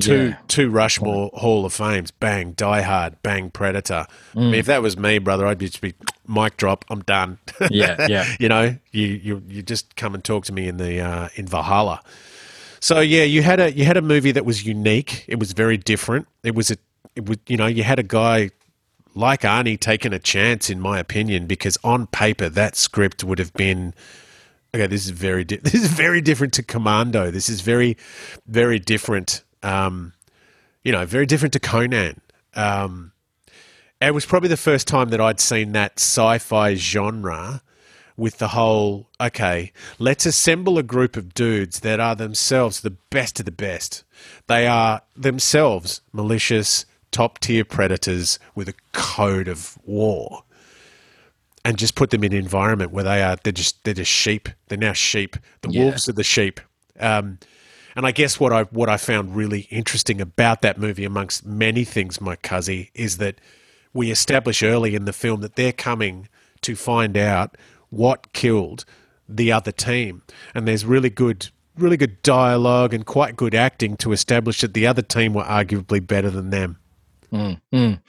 two 0.00 0.28
Yeah. 0.30 0.36
two 0.48 0.68
Rushmore 0.70 1.30
Hall 1.34 1.64
of 1.64 1.72
Fames, 1.72 2.10
bang, 2.10 2.50
Die 2.52 2.82
Hard, 2.82 3.22
bang, 3.22 3.48
Predator. 3.50 4.06
I 4.34 4.38
mean, 4.38 4.54
if 4.54 4.66
that 4.66 4.82
was 4.82 4.96
me, 4.98 5.18
brother, 5.18 5.46
I'd 5.46 5.60
just 5.60 5.80
be 5.80 5.94
mic 6.26 6.56
drop. 6.56 6.84
I'm 6.90 7.00
done. 7.02 7.38
Yeah, 7.70 8.06
yeah. 8.08 8.26
you 8.40 8.48
know, 8.48 8.76
you 8.90 9.06
you 9.06 9.42
you 9.48 9.62
just 9.62 9.94
come 9.96 10.14
and 10.14 10.22
talk 10.24 10.44
to 10.46 10.52
me 10.52 10.66
in 10.68 10.76
the 10.78 11.00
uh, 11.00 11.28
in 11.36 11.46
Valhalla. 11.46 12.00
So 12.80 13.00
yeah, 13.00 13.22
you 13.22 13.40
had 13.42 13.60
a 13.60 13.72
you 13.72 13.84
had 13.84 13.96
a 13.96 14.02
movie 14.02 14.32
that 14.32 14.44
was 14.44 14.66
unique. 14.66 15.24
It 15.28 15.38
was 15.38 15.52
very 15.52 15.76
different. 15.76 16.26
It 16.42 16.54
was 16.56 16.70
a 16.72 16.76
it 17.14 17.26
was 17.28 17.38
you 17.46 17.56
know 17.56 17.66
you 17.66 17.84
had 17.84 18.00
a 18.00 18.02
guy 18.02 18.50
like 19.14 19.42
Arnie 19.42 19.78
taking 19.78 20.12
a 20.12 20.18
chance, 20.18 20.68
in 20.68 20.80
my 20.80 20.98
opinion, 20.98 21.46
because 21.46 21.78
on 21.84 22.08
paper 22.08 22.48
that 22.48 22.74
script 22.74 23.22
would 23.22 23.38
have 23.38 23.52
been 23.54 23.94
okay. 24.74 24.86
This 24.86 25.04
is 25.04 25.10
very 25.10 25.44
di- 25.44 25.56
this 25.62 25.74
is 25.74 25.86
very 25.86 26.20
different 26.20 26.52
to 26.54 26.62
Commando. 26.62 27.30
This 27.30 27.48
is 27.48 27.60
very 27.60 27.96
very 28.46 28.78
different. 28.78 29.42
Um, 29.62 30.12
you 30.82 30.92
know, 30.92 31.06
very 31.06 31.24
different 31.24 31.54
to 31.54 31.60
Conan. 31.60 32.20
Um, 32.54 33.12
it 34.00 34.12
was 34.12 34.26
probably 34.26 34.50
the 34.50 34.56
first 34.58 34.86
time 34.86 35.08
that 35.10 35.20
I'd 35.20 35.40
seen 35.40 35.72
that 35.72 35.98
sci-fi 35.98 36.74
genre 36.74 37.62
with 38.16 38.38
the 38.38 38.48
whole 38.48 39.08
okay, 39.20 39.72
let's 39.98 40.26
assemble 40.26 40.78
a 40.78 40.82
group 40.82 41.16
of 41.16 41.34
dudes 41.34 41.80
that 41.80 42.00
are 42.00 42.14
themselves 42.14 42.80
the 42.80 42.90
best 42.90 43.40
of 43.40 43.46
the 43.46 43.52
best. 43.52 44.04
They 44.46 44.66
are 44.66 45.02
themselves 45.16 46.02
malicious, 46.12 46.86
top 47.10 47.38
tier 47.38 47.64
predators 47.64 48.38
with 48.54 48.68
a 48.68 48.74
code 48.92 49.48
of 49.48 49.78
war. 49.84 50.44
And 51.66 51.78
just 51.78 51.94
put 51.94 52.10
them 52.10 52.22
in 52.24 52.32
an 52.32 52.38
environment 52.38 52.90
where 52.92 53.04
they 53.04 53.22
are 53.22 53.36
they're 53.42 53.52
just 53.52 53.82
they're 53.84 53.94
just 53.94 54.10
sheep. 54.10 54.48
They're 54.68 54.76
now 54.78 54.92
sheep. 54.92 55.36
The 55.62 55.70
Yeah. 55.70 55.84
wolves 55.84 56.08
are 56.08 56.12
the 56.12 56.22
sheep. 56.24 56.60
Um, 57.00 57.38
and 57.96 58.06
I 58.06 58.10
guess 58.12 58.38
what 58.38 58.52
I 58.52 58.64
what 58.64 58.88
I 58.88 58.96
found 58.98 59.34
really 59.34 59.60
interesting 59.70 60.20
about 60.20 60.62
that 60.62 60.78
movie, 60.78 61.04
amongst 61.04 61.46
many 61.46 61.84
things, 61.84 62.20
my 62.20 62.36
cuzzy, 62.36 62.90
is 62.94 63.16
that 63.18 63.40
we 63.94 64.10
establish 64.10 64.62
early 64.62 64.94
in 64.94 65.04
the 65.04 65.12
film 65.12 65.40
that 65.40 65.56
they're 65.56 65.72
coming 65.72 66.28
to 66.62 66.74
find 66.76 67.16
out 67.16 67.56
what 67.90 68.32
killed 68.32 68.84
the 69.28 69.52
other 69.52 69.72
team, 69.72 70.22
and 70.54 70.68
there's 70.68 70.84
really 70.84 71.10
good 71.10 71.48
really 71.76 71.96
good 71.96 72.20
dialogue 72.22 72.94
and 72.94 73.04
quite 73.06 73.36
good 73.36 73.54
acting 73.54 73.96
to 73.96 74.12
establish 74.12 74.60
that 74.60 74.74
the 74.74 74.86
other 74.86 75.02
team 75.02 75.34
were 75.34 75.42
arguably 75.42 76.04
better 76.04 76.30
than 76.30 76.50
them. 76.50 76.78
Mm, 77.32 77.60
mm. 77.72 78.00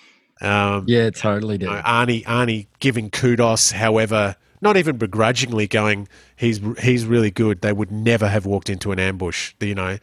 Um, 0.41 0.85
Yeah, 0.87 1.09
totally 1.09 1.57
did. 1.57 1.69
you 1.69 1.75
know, 1.75 1.81
Arnie 1.81 2.23
Arnie 2.25 2.67
giving 2.79 3.09
kudos, 3.09 3.71
however, 3.71 4.35
not 4.61 4.77
even 4.77 4.97
begrudgingly 4.97 5.67
going, 5.67 6.07
he's 6.35 6.59
he's 6.81 7.05
really 7.05 7.31
good. 7.31 7.61
They 7.61 7.73
would 7.73 7.91
never 7.91 8.27
have 8.27 8.45
walked 8.45 8.69
into 8.69 8.91
an 8.91 8.99
ambush. 8.99 9.53
You 9.59 9.75
know. 9.75 9.97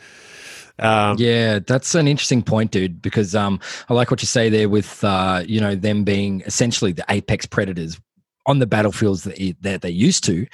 Um, 0.78 1.16
yeah, 1.18 1.58
that's 1.58 1.94
an 1.94 2.08
interesting 2.08 2.42
point, 2.42 2.70
dude. 2.70 3.02
Because 3.02 3.34
um, 3.34 3.60
I 3.88 3.94
like 3.94 4.10
what 4.10 4.22
you 4.22 4.26
say 4.26 4.48
there 4.48 4.68
with 4.68 5.04
uh, 5.04 5.44
you 5.46 5.60
know 5.60 5.74
them 5.74 6.04
being 6.04 6.42
essentially 6.46 6.92
the 6.92 7.04
apex 7.08 7.46
predators 7.46 8.00
on 8.46 8.58
the 8.58 8.66
battlefields 8.66 9.24
that, 9.24 9.56
that 9.60 9.82
they're 9.82 9.90
used 9.90 10.24
to. 10.24 10.46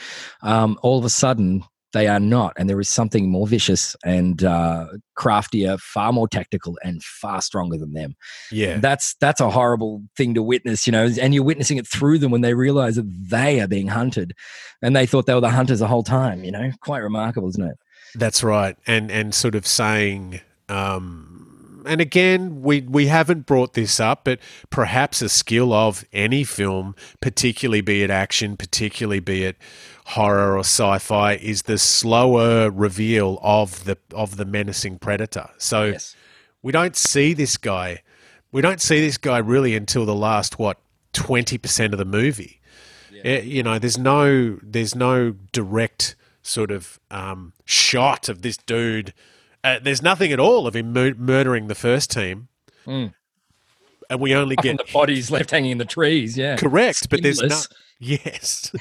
Um, 0.42 0.78
all 0.82 0.98
of 0.98 1.04
a 1.04 1.10
sudden, 1.10 1.64
they 1.92 2.06
are 2.06 2.20
not 2.20 2.52
and 2.56 2.68
there 2.68 2.80
is 2.80 2.88
something 2.88 3.30
more 3.30 3.46
vicious 3.46 3.96
and 4.04 4.44
uh, 4.44 4.86
craftier 5.14 5.78
far 5.78 6.12
more 6.12 6.28
tactical 6.28 6.78
and 6.82 7.02
far 7.02 7.40
stronger 7.40 7.78
than 7.78 7.92
them. 7.92 8.14
Yeah. 8.50 8.78
That's 8.78 9.14
that's 9.20 9.40
a 9.40 9.50
horrible 9.50 10.02
thing 10.16 10.34
to 10.34 10.42
witness 10.42 10.86
you 10.86 10.92
know 10.92 11.08
and 11.20 11.34
you're 11.34 11.44
witnessing 11.44 11.78
it 11.78 11.86
through 11.86 12.18
them 12.18 12.30
when 12.30 12.42
they 12.42 12.54
realize 12.54 12.96
that 12.96 13.10
they 13.30 13.60
are 13.60 13.68
being 13.68 13.88
hunted 13.88 14.34
and 14.82 14.94
they 14.94 15.06
thought 15.06 15.26
they 15.26 15.34
were 15.34 15.40
the 15.40 15.50
hunters 15.50 15.78
the 15.78 15.88
whole 15.88 16.04
time 16.04 16.44
you 16.44 16.52
know? 16.52 16.70
Quite 16.82 16.98
remarkable 16.98 17.48
isn't 17.48 17.64
it? 17.64 17.78
That's 18.14 18.42
right 18.42 18.76
and 18.86 19.10
and 19.10 19.34
sort 19.34 19.54
of 19.54 19.66
saying 19.66 20.40
um 20.68 21.38
and 21.88 22.00
again, 22.00 22.62
we 22.62 22.82
we 22.82 23.06
haven't 23.06 23.46
brought 23.46 23.72
this 23.72 23.98
up, 23.98 24.24
but 24.24 24.38
perhaps 24.70 25.22
a 25.22 25.28
skill 25.28 25.72
of 25.72 26.04
any 26.12 26.44
film, 26.44 26.94
particularly 27.20 27.80
be 27.80 28.02
it 28.02 28.10
action, 28.10 28.56
particularly 28.56 29.20
be 29.20 29.44
it 29.44 29.56
horror 30.08 30.56
or 30.56 30.60
sci-fi 30.60 31.34
is 31.34 31.62
the 31.62 31.78
slower 31.78 32.70
reveal 32.70 33.38
of 33.42 33.84
the 33.84 33.98
of 34.12 34.36
the 34.36 34.44
menacing 34.44 34.98
predator. 34.98 35.50
So 35.58 35.84
yes. 35.86 36.16
we 36.62 36.72
don't 36.72 36.96
see 36.96 37.34
this 37.34 37.56
guy 37.56 38.02
we 38.52 38.62
don't 38.62 38.80
see 38.80 39.00
this 39.00 39.18
guy 39.18 39.38
really 39.38 39.74
until 39.74 40.06
the 40.06 40.14
last 40.14 40.58
what 40.58 40.78
20% 41.12 41.92
of 41.92 41.98
the 41.98 42.04
movie. 42.04 42.60
Yeah. 43.12 43.22
It, 43.24 43.44
you 43.44 43.62
know, 43.62 43.78
there's 43.78 43.98
no 43.98 44.58
there's 44.62 44.94
no 44.94 45.32
direct 45.52 46.14
sort 46.42 46.70
of 46.70 47.00
um, 47.10 47.52
shot 47.64 48.28
of 48.28 48.42
this 48.42 48.56
dude. 48.56 49.12
Uh, 49.64 49.78
there's 49.82 50.02
nothing 50.02 50.32
at 50.32 50.38
all 50.38 50.66
of 50.66 50.76
him 50.76 50.92
mur- 50.92 51.14
murdering 51.16 51.68
the 51.68 51.74
first 51.74 52.10
team. 52.10 52.48
Mm. 52.86 53.12
And 54.10 54.20
we 54.20 54.34
only 54.34 54.56
get 54.56 54.78
the 54.78 54.90
bodies 54.92 55.30
left 55.30 55.50
hanging 55.50 55.72
in 55.72 55.78
the 55.78 55.84
trees. 55.84 56.36
Yeah, 56.36 56.56
correct. 56.56 57.10
But 57.10 57.22
there's 57.22 57.42
no 57.42 57.60
Yes, 58.00 58.72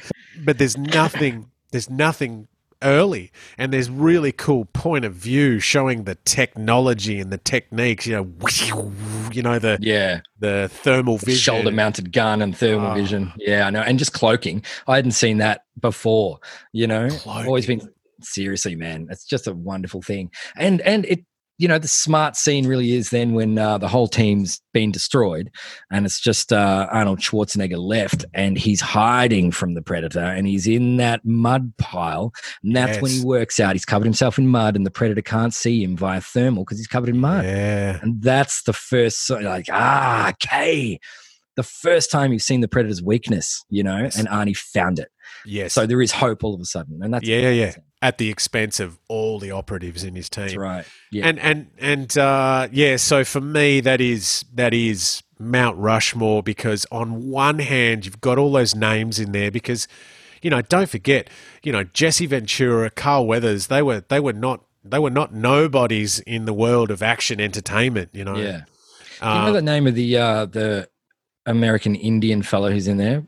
but 0.43 0.57
there's 0.57 0.77
nothing. 0.77 1.49
There's 1.71 1.89
nothing 1.89 2.47
early, 2.83 3.31
and 3.57 3.73
there's 3.73 3.89
really 3.89 4.31
cool 4.31 4.65
point 4.65 5.05
of 5.05 5.13
view 5.13 5.59
showing 5.59 6.03
the 6.03 6.15
technology 6.23 7.19
and 7.19 7.31
the 7.31 7.39
techniques. 7.39 8.05
You 8.05 8.15
know, 8.15 8.91
you 9.31 9.41
know 9.41 9.57
the 9.57 9.79
yeah 9.81 10.21
the 10.39 10.69
thermal 10.71 11.17
vision, 11.17 11.39
shoulder 11.39 11.71
mounted 11.71 12.13
gun, 12.13 12.43
and 12.43 12.55
thermal 12.55 12.91
oh. 12.91 12.93
vision. 12.93 13.33
Yeah, 13.37 13.65
I 13.65 13.69
know, 13.71 13.81
and 13.81 13.97
just 13.97 14.13
cloaking. 14.13 14.63
I 14.87 14.95
hadn't 14.95 15.11
seen 15.11 15.39
that 15.39 15.65
before. 15.79 16.39
You 16.71 16.85
know, 16.85 17.09
always 17.25 17.65
been 17.65 17.89
seriously, 18.21 18.75
man. 18.75 19.07
It's 19.09 19.25
just 19.25 19.47
a 19.47 19.53
wonderful 19.53 20.03
thing, 20.03 20.29
and 20.55 20.79
and 20.81 21.05
it 21.05 21.25
you 21.57 21.67
know 21.67 21.79
the 21.79 21.87
smart 21.87 22.35
scene 22.35 22.67
really 22.67 22.93
is 22.93 23.09
then 23.09 23.33
when 23.33 23.57
uh, 23.57 23.77
the 23.77 23.87
whole 23.87 24.07
team's 24.07 24.61
been 24.73 24.91
destroyed 24.91 25.49
and 25.91 26.05
it's 26.05 26.19
just 26.19 26.53
uh, 26.53 26.87
arnold 26.91 27.19
schwarzenegger 27.19 27.79
left 27.79 28.25
and 28.33 28.57
he's 28.57 28.81
hiding 28.81 29.51
from 29.51 29.73
the 29.73 29.81
predator 29.81 30.19
and 30.19 30.47
he's 30.47 30.67
in 30.67 30.97
that 30.97 31.25
mud 31.25 31.73
pile 31.77 32.31
and 32.63 32.75
that's 32.75 32.93
yes. 32.93 33.01
when 33.01 33.11
he 33.11 33.23
works 33.23 33.59
out. 33.59 33.73
He's 33.73 33.85
covered 33.85 34.05
himself 34.05 34.37
in 34.37 34.47
mud 34.47 34.75
and 34.75 34.85
the 34.85 34.91
predator 34.91 35.21
can't 35.21 35.53
see 35.53 35.83
him 35.83 35.97
via 35.97 36.21
thermal 36.21 36.63
because 36.63 36.77
he's 36.77 36.87
covered 36.87 37.09
in 37.09 37.19
mud. 37.19 37.43
Yeah. 37.43 37.99
and 38.01 38.21
that's 38.21 38.63
the 38.63 38.73
first 38.73 39.29
like 39.29 39.65
ah 39.71 40.29
okay. 40.29 40.99
The 41.55 41.63
first 41.63 42.11
time 42.11 42.31
you've 42.31 42.43
seen 42.43 42.61
the 42.61 42.67
predator's 42.67 43.01
weakness 43.01 43.65
you 43.69 43.83
know 43.83 43.97
yes. 43.97 44.17
and 44.17 44.27
arnie 44.27 44.55
found 44.55 44.99
it. 44.99 45.09
Yes. 45.45 45.73
So 45.73 45.87
there 45.87 46.01
is 46.01 46.11
hope 46.11 46.43
all 46.43 46.53
of 46.53 46.61
a 46.61 46.65
sudden 46.65 46.99
and 47.01 47.13
that's 47.13 47.27
yeah 47.27 47.49
yeah 47.49 47.75
at 48.01 48.17
the 48.17 48.29
expense 48.29 48.79
of 48.79 48.99
all 49.07 49.39
the 49.39 49.51
operatives 49.51 50.03
in 50.03 50.15
his 50.15 50.29
team. 50.29 50.45
That's 50.45 50.57
right. 50.57 50.85
Yeah. 51.11 51.27
And 51.27 51.39
and 51.39 51.67
and 51.79 52.17
uh, 52.17 52.67
yeah, 52.71 52.97
so 52.97 53.23
for 53.23 53.41
me 53.41 53.79
that 53.81 54.01
is 54.01 54.45
that 54.53 54.73
is 54.73 55.23
Mount 55.39 55.77
Rushmore 55.77 56.43
because 56.43 56.85
on 56.91 57.29
one 57.29 57.59
hand 57.59 58.05
you've 58.05 58.21
got 58.21 58.37
all 58.37 58.51
those 58.51 58.75
names 58.75 59.19
in 59.19 59.31
there 59.31 59.51
because 59.51 59.87
you 60.41 60.49
know, 60.49 60.61
don't 60.61 60.89
forget, 60.89 61.29
you 61.63 61.71
know, 61.71 61.83
Jesse 61.83 62.25
Ventura, 62.25 62.89
Carl 62.89 63.25
Weathers, 63.25 63.67
they 63.67 63.81
were 63.81 64.03
they 64.07 64.19
were 64.19 64.33
not 64.33 64.63
they 64.83 64.99
were 64.99 65.09
not 65.09 65.33
nobodies 65.33 66.19
in 66.19 66.45
the 66.45 66.53
world 66.53 66.91
of 66.91 67.01
action 67.01 67.41
entertainment, 67.41 68.09
you 68.13 68.23
know. 68.23 68.37
Yeah. 68.37 68.61
Do 69.19 69.27
you 69.27 69.33
know 69.33 69.53
the 69.53 69.61
name 69.61 69.87
of 69.87 69.95
the 69.95 70.17
uh, 70.17 70.45
the 70.45 70.89
American 71.45 71.95
Indian 71.95 72.43
fellow 72.43 72.71
who's 72.71 72.87
in 72.87 72.97
there? 72.97 73.25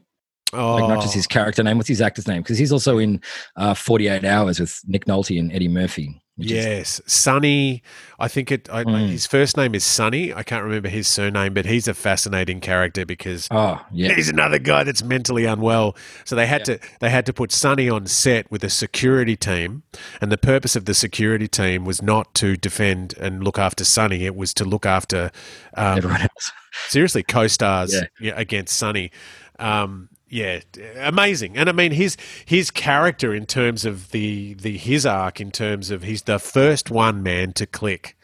Oh. 0.53 0.75
Like 0.75 0.89
not 0.89 1.01
just 1.01 1.13
his 1.13 1.27
oh. 1.27 1.33
character 1.33 1.63
name. 1.63 1.77
What's 1.77 1.89
his 1.89 2.01
actor's 2.01 2.27
name? 2.27 2.41
Because 2.41 2.57
he's 2.57 2.71
also 2.71 2.97
in 2.97 3.21
uh, 3.55 3.73
48 3.73 4.23
Hours 4.25 4.59
with 4.59 4.81
Nick 4.87 5.05
Nolte 5.05 5.39
and 5.39 5.51
Eddie 5.51 5.67
Murphy. 5.67 6.21
Yes, 6.41 6.99
is- 6.99 7.13
Sonny. 7.13 7.83
I 8.17 8.27
think 8.27 8.51
it. 8.51 8.69
I, 8.71 8.83
mm. 8.83 9.09
His 9.09 9.25
first 9.27 9.57
name 9.57 9.75
is 9.75 9.83
Sonny. 9.83 10.33
I 10.33 10.43
can't 10.43 10.63
remember 10.63 10.87
his 10.87 11.07
surname, 11.07 11.53
but 11.53 11.65
he's 11.65 11.87
a 11.87 11.93
fascinating 11.93 12.61
character 12.61 13.05
because 13.05 13.47
oh 13.51 13.83
yeah, 13.91 14.13
he's 14.13 14.29
another 14.29 14.59
guy 14.59 14.83
that's 14.83 15.03
mentally 15.03 15.45
unwell. 15.45 15.95
So 16.23 16.35
they 16.35 16.47
had 16.47 16.67
yeah. 16.67 16.77
to 16.77 16.79
they 17.01 17.09
had 17.09 17.25
to 17.25 17.33
put 17.33 17.51
Sonny 17.51 17.89
on 17.89 18.07
set 18.07 18.49
with 18.49 18.63
a 18.63 18.69
security 18.69 19.35
team, 19.35 19.83
and 20.21 20.31
the 20.31 20.37
purpose 20.37 20.75
of 20.75 20.85
the 20.85 20.93
security 20.93 21.47
team 21.47 21.83
was 21.83 22.01
not 22.01 22.33
to 22.35 22.55
defend 22.55 23.15
and 23.19 23.43
look 23.43 23.59
after 23.59 23.83
Sonny. 23.83 24.25
It 24.25 24.35
was 24.35 24.53
to 24.55 24.65
look 24.65 24.85
after 24.85 25.31
um, 25.73 25.97
everyone 25.97 26.21
else. 26.21 26.51
seriously, 26.87 27.23
co-stars 27.23 27.93
yeah. 28.19 28.33
against 28.35 28.77
Sonny. 28.77 29.11
Um, 29.59 30.09
yeah, 30.29 30.59
amazing. 30.97 31.57
And 31.57 31.69
I 31.69 31.71
mean 31.71 31.91
his 31.91 32.15
his 32.45 32.71
character 32.71 33.33
in 33.33 33.45
terms 33.45 33.85
of 33.85 34.11
the 34.11 34.53
the 34.53 34.77
his 34.77 35.05
arc 35.05 35.41
in 35.41 35.51
terms 35.51 35.89
of 35.91 36.03
he's 36.03 36.23
the 36.23 36.39
first 36.39 36.91
one 36.91 37.23
man 37.23 37.53
to 37.53 37.65
click. 37.65 38.15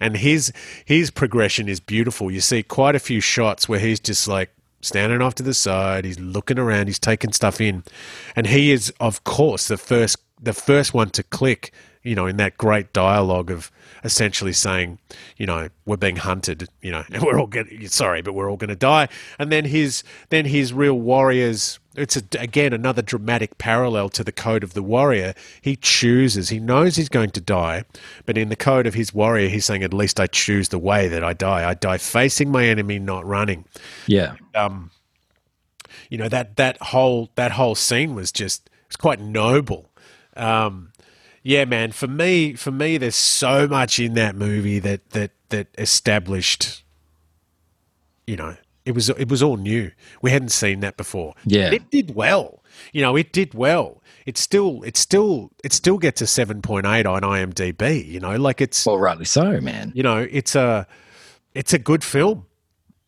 And 0.00 0.16
his 0.16 0.52
his 0.84 1.10
progression 1.10 1.68
is 1.68 1.78
beautiful. 1.78 2.30
You 2.30 2.40
see 2.40 2.62
quite 2.62 2.96
a 2.96 3.00
few 3.00 3.20
shots 3.20 3.68
where 3.68 3.78
he's 3.78 4.00
just 4.00 4.26
like 4.26 4.50
standing 4.80 5.22
off 5.22 5.34
to 5.36 5.42
the 5.42 5.54
side, 5.54 6.04
he's 6.04 6.18
looking 6.18 6.58
around, 6.58 6.88
he's 6.88 6.98
taking 6.98 7.32
stuff 7.32 7.60
in. 7.60 7.84
And 8.34 8.46
he 8.46 8.72
is 8.72 8.92
of 8.98 9.24
course 9.24 9.68
the 9.68 9.76
first 9.76 10.16
the 10.40 10.52
first 10.52 10.92
one 10.94 11.10
to 11.10 11.22
click, 11.22 11.72
you 12.02 12.14
know, 12.14 12.26
in 12.26 12.36
that 12.38 12.56
great 12.58 12.92
dialogue 12.92 13.50
of 13.50 13.70
essentially 14.04 14.52
saying, 14.52 14.98
you 15.36 15.46
know, 15.46 15.68
we're 15.86 15.96
being 15.96 16.16
hunted, 16.16 16.68
you 16.80 16.90
know, 16.90 17.04
and 17.12 17.22
we're 17.24 17.38
all 17.38 17.46
getting 17.46 17.86
sorry, 17.88 18.22
but 18.22 18.32
we're 18.32 18.50
all 18.50 18.56
going 18.56 18.68
to 18.68 18.76
die. 18.76 19.08
And 19.38 19.52
then 19.52 19.64
his 19.64 20.02
then 20.30 20.46
his 20.46 20.72
real 20.72 20.98
warriors. 20.98 21.78
It's 21.94 22.16
a, 22.16 22.22
again 22.38 22.72
another 22.72 23.02
dramatic 23.02 23.58
parallel 23.58 24.08
to 24.10 24.24
the 24.24 24.32
code 24.32 24.64
of 24.64 24.72
the 24.72 24.82
warrior. 24.82 25.34
He 25.60 25.76
chooses. 25.76 26.48
He 26.48 26.58
knows 26.58 26.96
he's 26.96 27.10
going 27.10 27.30
to 27.32 27.40
die, 27.40 27.84
but 28.24 28.38
in 28.38 28.48
the 28.48 28.56
code 28.56 28.86
of 28.86 28.94
his 28.94 29.12
warrior, 29.12 29.48
he's 29.48 29.66
saying, 29.66 29.82
"At 29.82 29.92
least 29.92 30.18
I 30.18 30.26
choose 30.26 30.70
the 30.70 30.78
way 30.78 31.06
that 31.08 31.22
I 31.22 31.34
die. 31.34 31.68
I 31.68 31.74
die 31.74 31.98
facing 31.98 32.50
my 32.50 32.64
enemy, 32.64 32.98
not 32.98 33.26
running." 33.26 33.66
Yeah. 34.06 34.36
Um. 34.54 34.90
You 36.08 36.16
know 36.16 36.28
that 36.28 36.56
that 36.56 36.78
whole 36.80 37.30
that 37.34 37.52
whole 37.52 37.74
scene 37.74 38.14
was 38.14 38.32
just 38.32 38.70
it's 38.86 38.96
quite 38.96 39.20
noble. 39.20 39.90
Um, 40.34 40.91
yeah, 41.42 41.64
man. 41.64 41.92
For 41.92 42.06
me, 42.06 42.54
for 42.54 42.70
me, 42.70 42.98
there's 42.98 43.16
so 43.16 43.66
much 43.66 43.98
in 43.98 44.14
that 44.14 44.34
movie 44.34 44.78
that 44.78 45.10
that 45.10 45.32
that 45.48 45.68
established. 45.78 46.84
You 48.26 48.36
know, 48.36 48.56
it 48.84 48.94
was 48.94 49.08
it 49.10 49.28
was 49.28 49.42
all 49.42 49.56
new. 49.56 49.90
We 50.20 50.30
hadn't 50.30 50.50
seen 50.50 50.80
that 50.80 50.96
before. 50.96 51.34
Yeah, 51.44 51.70
it 51.72 51.90
did 51.90 52.14
well. 52.14 52.62
You 52.92 53.02
know, 53.02 53.16
it 53.16 53.32
did 53.32 53.54
well. 53.54 54.02
It 54.26 54.38
still, 54.38 54.82
it 54.82 54.96
still, 54.96 55.50
it 55.64 55.72
still 55.72 55.98
gets 55.98 56.20
a 56.22 56.26
seven 56.26 56.62
point 56.62 56.86
eight 56.86 57.06
on 57.06 57.22
IMDb. 57.22 58.06
You 58.06 58.20
know, 58.20 58.36
like 58.36 58.60
it's 58.60 58.86
well, 58.86 58.98
rightly 58.98 59.24
so, 59.24 59.60
man. 59.60 59.92
You 59.94 60.02
know, 60.02 60.26
it's 60.30 60.54
a, 60.54 60.86
it's 61.54 61.72
a 61.72 61.78
good 61.78 62.04
film. 62.04 62.46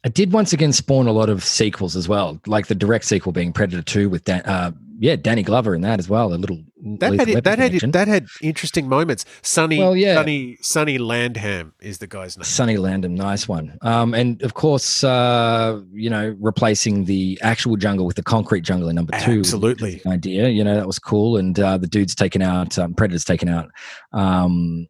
It 0.04 0.12
did 0.12 0.32
once 0.32 0.52
again 0.52 0.72
spawn 0.72 1.06
a 1.06 1.12
lot 1.12 1.30
of 1.30 1.42
sequels 1.42 1.96
as 1.96 2.08
well, 2.08 2.38
like 2.46 2.66
the 2.66 2.74
direct 2.74 3.06
sequel 3.06 3.32
being 3.32 3.52
Predator 3.52 3.82
Two 3.82 4.08
with 4.10 4.24
Dan, 4.24 4.42
uh, 4.42 4.72
yeah, 4.98 5.16
Danny 5.16 5.42
Glover 5.42 5.74
in 5.74 5.80
that 5.82 5.98
as 5.98 6.08
well. 6.08 6.32
A 6.32 6.36
little 6.36 6.62
that 6.98 7.14
had 7.14 7.44
that 7.44 7.58
had 7.58 7.92
that 7.92 8.08
had 8.08 8.26
interesting 8.42 8.88
moments. 8.88 9.24
Sonny, 9.42 9.78
well, 9.78 9.96
yeah. 9.96 10.14
Sonny, 10.14 10.56
Sonny 10.60 10.98
Landham 10.98 11.72
is 11.80 11.98
the 11.98 12.06
guy's 12.06 12.36
name. 12.36 12.44
Sonny 12.44 12.76
Landham, 12.76 13.10
nice 13.10 13.48
one. 13.48 13.78
Um, 13.82 14.14
and 14.14 14.40
of 14.42 14.54
course, 14.54 15.02
uh, 15.02 15.80
you 15.92 16.10
know, 16.10 16.36
replacing 16.40 17.04
the 17.04 17.38
actual 17.42 17.76
jungle 17.76 18.06
with 18.06 18.16
the 18.16 18.22
concrete 18.22 18.62
jungle 18.62 18.88
in 18.88 18.96
number 18.96 19.18
two. 19.20 19.40
Absolutely, 19.40 20.00
idea. 20.06 20.48
You 20.48 20.62
know, 20.62 20.74
that 20.74 20.86
was 20.86 20.98
cool. 20.98 21.36
And 21.36 21.58
uh, 21.58 21.78
the 21.78 21.88
dude's 21.88 22.14
taken 22.14 22.42
out, 22.42 22.78
um, 22.78 22.94
Predator's 22.94 23.24
taken 23.24 23.48
out. 23.48 23.70
Um, 24.12 24.86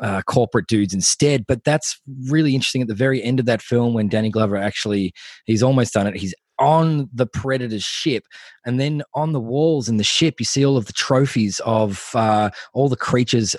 uh, 0.00 0.22
corporate 0.22 0.68
dudes 0.68 0.94
instead. 0.94 1.44
But 1.46 1.64
that's 1.64 2.00
really 2.28 2.54
interesting 2.54 2.82
at 2.82 2.88
the 2.88 2.94
very 2.94 3.22
end 3.22 3.40
of 3.40 3.46
that 3.46 3.60
film 3.60 3.94
when 3.94 4.08
Danny 4.08 4.30
Glover 4.30 4.56
actually 4.56 5.12
he's 5.46 5.62
almost 5.62 5.92
done 5.92 6.06
it. 6.06 6.14
He's 6.16 6.34
on 6.58 7.08
the 7.12 7.26
predator's 7.26 7.84
ship 7.84 8.24
and 8.64 8.80
then 8.80 9.02
on 9.14 9.32
the 9.32 9.40
walls 9.40 9.88
in 9.88 9.96
the 9.96 10.04
ship 10.04 10.36
you 10.38 10.44
see 10.44 10.64
all 10.64 10.76
of 10.76 10.86
the 10.86 10.92
trophies 10.92 11.60
of 11.60 12.10
uh, 12.14 12.50
all 12.72 12.88
the 12.88 12.96
creatures 12.96 13.56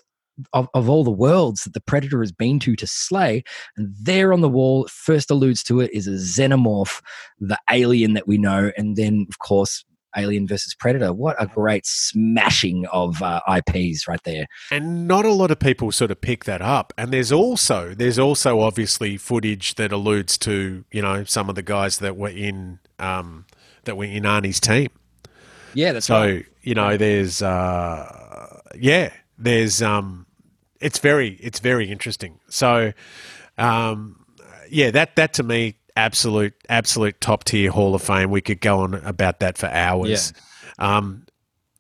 of, 0.54 0.70
of 0.74 0.90
all 0.90 1.04
the 1.04 1.12
worlds 1.12 1.66
that 1.66 1.74
the 1.74 1.82
predator 1.82 2.22
has 2.22 2.32
been 2.32 2.60
to 2.60 2.76
to 2.76 2.88
slay 2.88 3.44
and 3.76 3.94
there 4.02 4.32
on 4.32 4.42
the 4.42 4.50
wall 4.50 4.88
first 4.90 5.30
alludes 5.30 5.64
to 5.64 5.80
it 5.82 5.92
is 5.94 6.08
a 6.08 6.12
xenomorph 6.12 7.02
the 7.40 7.60
alien 7.70 8.14
that 8.14 8.28
we 8.28 8.38
know 8.38 8.72
and 8.78 8.96
then 8.96 9.26
of 9.30 9.40
course 9.40 9.84
Alien 10.16 10.48
versus 10.48 10.76
Predator. 10.76 11.14
What 11.14 11.36
a 11.42 11.48
great 11.48 11.86
smashing 11.86 12.86
of 12.88 13.22
uh, 13.22 13.42
IPs 13.48 14.08
right 14.08 14.22
there. 14.24 14.48
And 14.72 15.08
not 15.08 15.26
a 15.26 15.32
lot 15.32 15.52
of 15.52 15.60
people 15.60 15.92
sort 15.92 16.12
of 16.12 16.22
pick 16.22 16.46
that 16.46 16.62
up. 16.62 16.94
And 16.98 17.12
there's 17.12 17.32
also 17.32 17.94
there's 17.94 18.20
also 18.20 18.60
obviously 18.62 19.18
footage 19.18 19.76
that 19.76 19.92
alludes 19.92 20.38
to 20.40 20.86
you 20.92 21.02
know 21.02 21.24
some 21.24 21.50
of 21.50 21.56
the 21.56 21.62
guys 21.62 22.00
that 22.00 22.18
were 22.18 22.30
in 22.30 22.80
um, 23.00 23.46
that 23.84 23.98
were 23.98 24.06
in 24.06 24.24
Arnie's 24.24 24.60
team. 24.60 24.90
Yeah, 25.74 25.94
that's 25.94 26.08
so 26.08 26.20
right. 26.20 26.46
you 26.64 26.74
know 26.76 26.98
there's 26.98 27.42
uh, 27.42 28.62
yeah 28.76 29.12
there's 29.38 29.82
um 29.82 30.26
it's 30.80 31.00
very 31.00 31.32
it's 31.42 31.60
very 31.60 31.92
interesting. 31.92 32.40
So 32.50 32.94
um, 33.58 34.26
yeah 34.70 34.92
that 34.92 35.16
that 35.16 35.34
to 35.34 35.44
me 35.44 35.76
absolute 35.96 36.54
absolute 36.70 37.20
top 37.22 37.44
tier 37.44 37.72
Hall 37.72 37.94
of 37.96 38.02
Fame. 38.02 38.32
We 38.32 38.42
could 38.42 38.62
go 38.62 38.80
on 38.80 38.96
about 38.96 39.40
that 39.42 39.58
for 39.58 39.68
hours. 39.68 40.34
Yeah. 40.80 40.98
Um, 40.98 41.26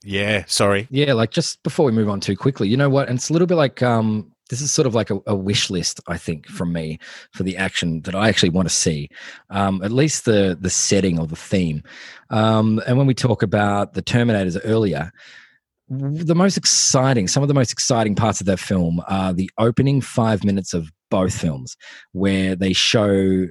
yeah, 0.03 0.43
sorry. 0.47 0.87
Yeah, 0.89 1.13
like 1.13 1.31
just 1.31 1.61
before 1.63 1.85
we 1.85 1.91
move 1.91 2.09
on 2.09 2.19
too 2.19 2.35
quickly, 2.35 2.67
you 2.67 2.77
know 2.77 2.89
what? 2.89 3.09
And 3.09 3.17
it's 3.17 3.29
a 3.29 3.33
little 3.33 3.47
bit 3.47 3.55
like 3.55 3.81
um, 3.83 4.31
this 4.49 4.61
is 4.61 4.71
sort 4.71 4.87
of 4.87 4.95
like 4.95 5.09
a, 5.09 5.19
a, 5.27 5.35
wish 5.35 5.69
list, 5.69 5.99
I 6.07 6.17
think, 6.17 6.47
from 6.47 6.73
me 6.73 6.99
for 7.31 7.43
the 7.43 7.55
action 7.55 8.01
that 8.01 8.15
I 8.15 8.29
actually 8.29 8.49
want 8.49 8.67
to 8.67 8.73
see. 8.73 9.09
Um, 9.49 9.81
at 9.83 9.91
least 9.91 10.25
the 10.25 10.57
the 10.59 10.69
setting 10.69 11.19
or 11.19 11.27
the 11.27 11.35
theme. 11.35 11.83
Um, 12.29 12.81
and 12.87 12.97
when 12.97 13.07
we 13.07 13.13
talk 13.13 13.43
about 13.43 13.93
the 13.93 14.01
Terminators 14.01 14.59
earlier, 14.63 15.11
the 15.89 16.35
most 16.35 16.57
exciting, 16.57 17.27
some 17.27 17.43
of 17.43 17.47
the 17.47 17.53
most 17.53 17.71
exciting 17.71 18.15
parts 18.15 18.41
of 18.41 18.47
that 18.47 18.59
film 18.59 19.01
are 19.07 19.33
the 19.33 19.49
opening 19.57 20.01
five 20.01 20.43
minutes 20.43 20.73
of 20.73 20.91
both 21.09 21.33
films, 21.33 21.75
where 22.11 22.55
they 22.55 22.73
show 22.73 23.47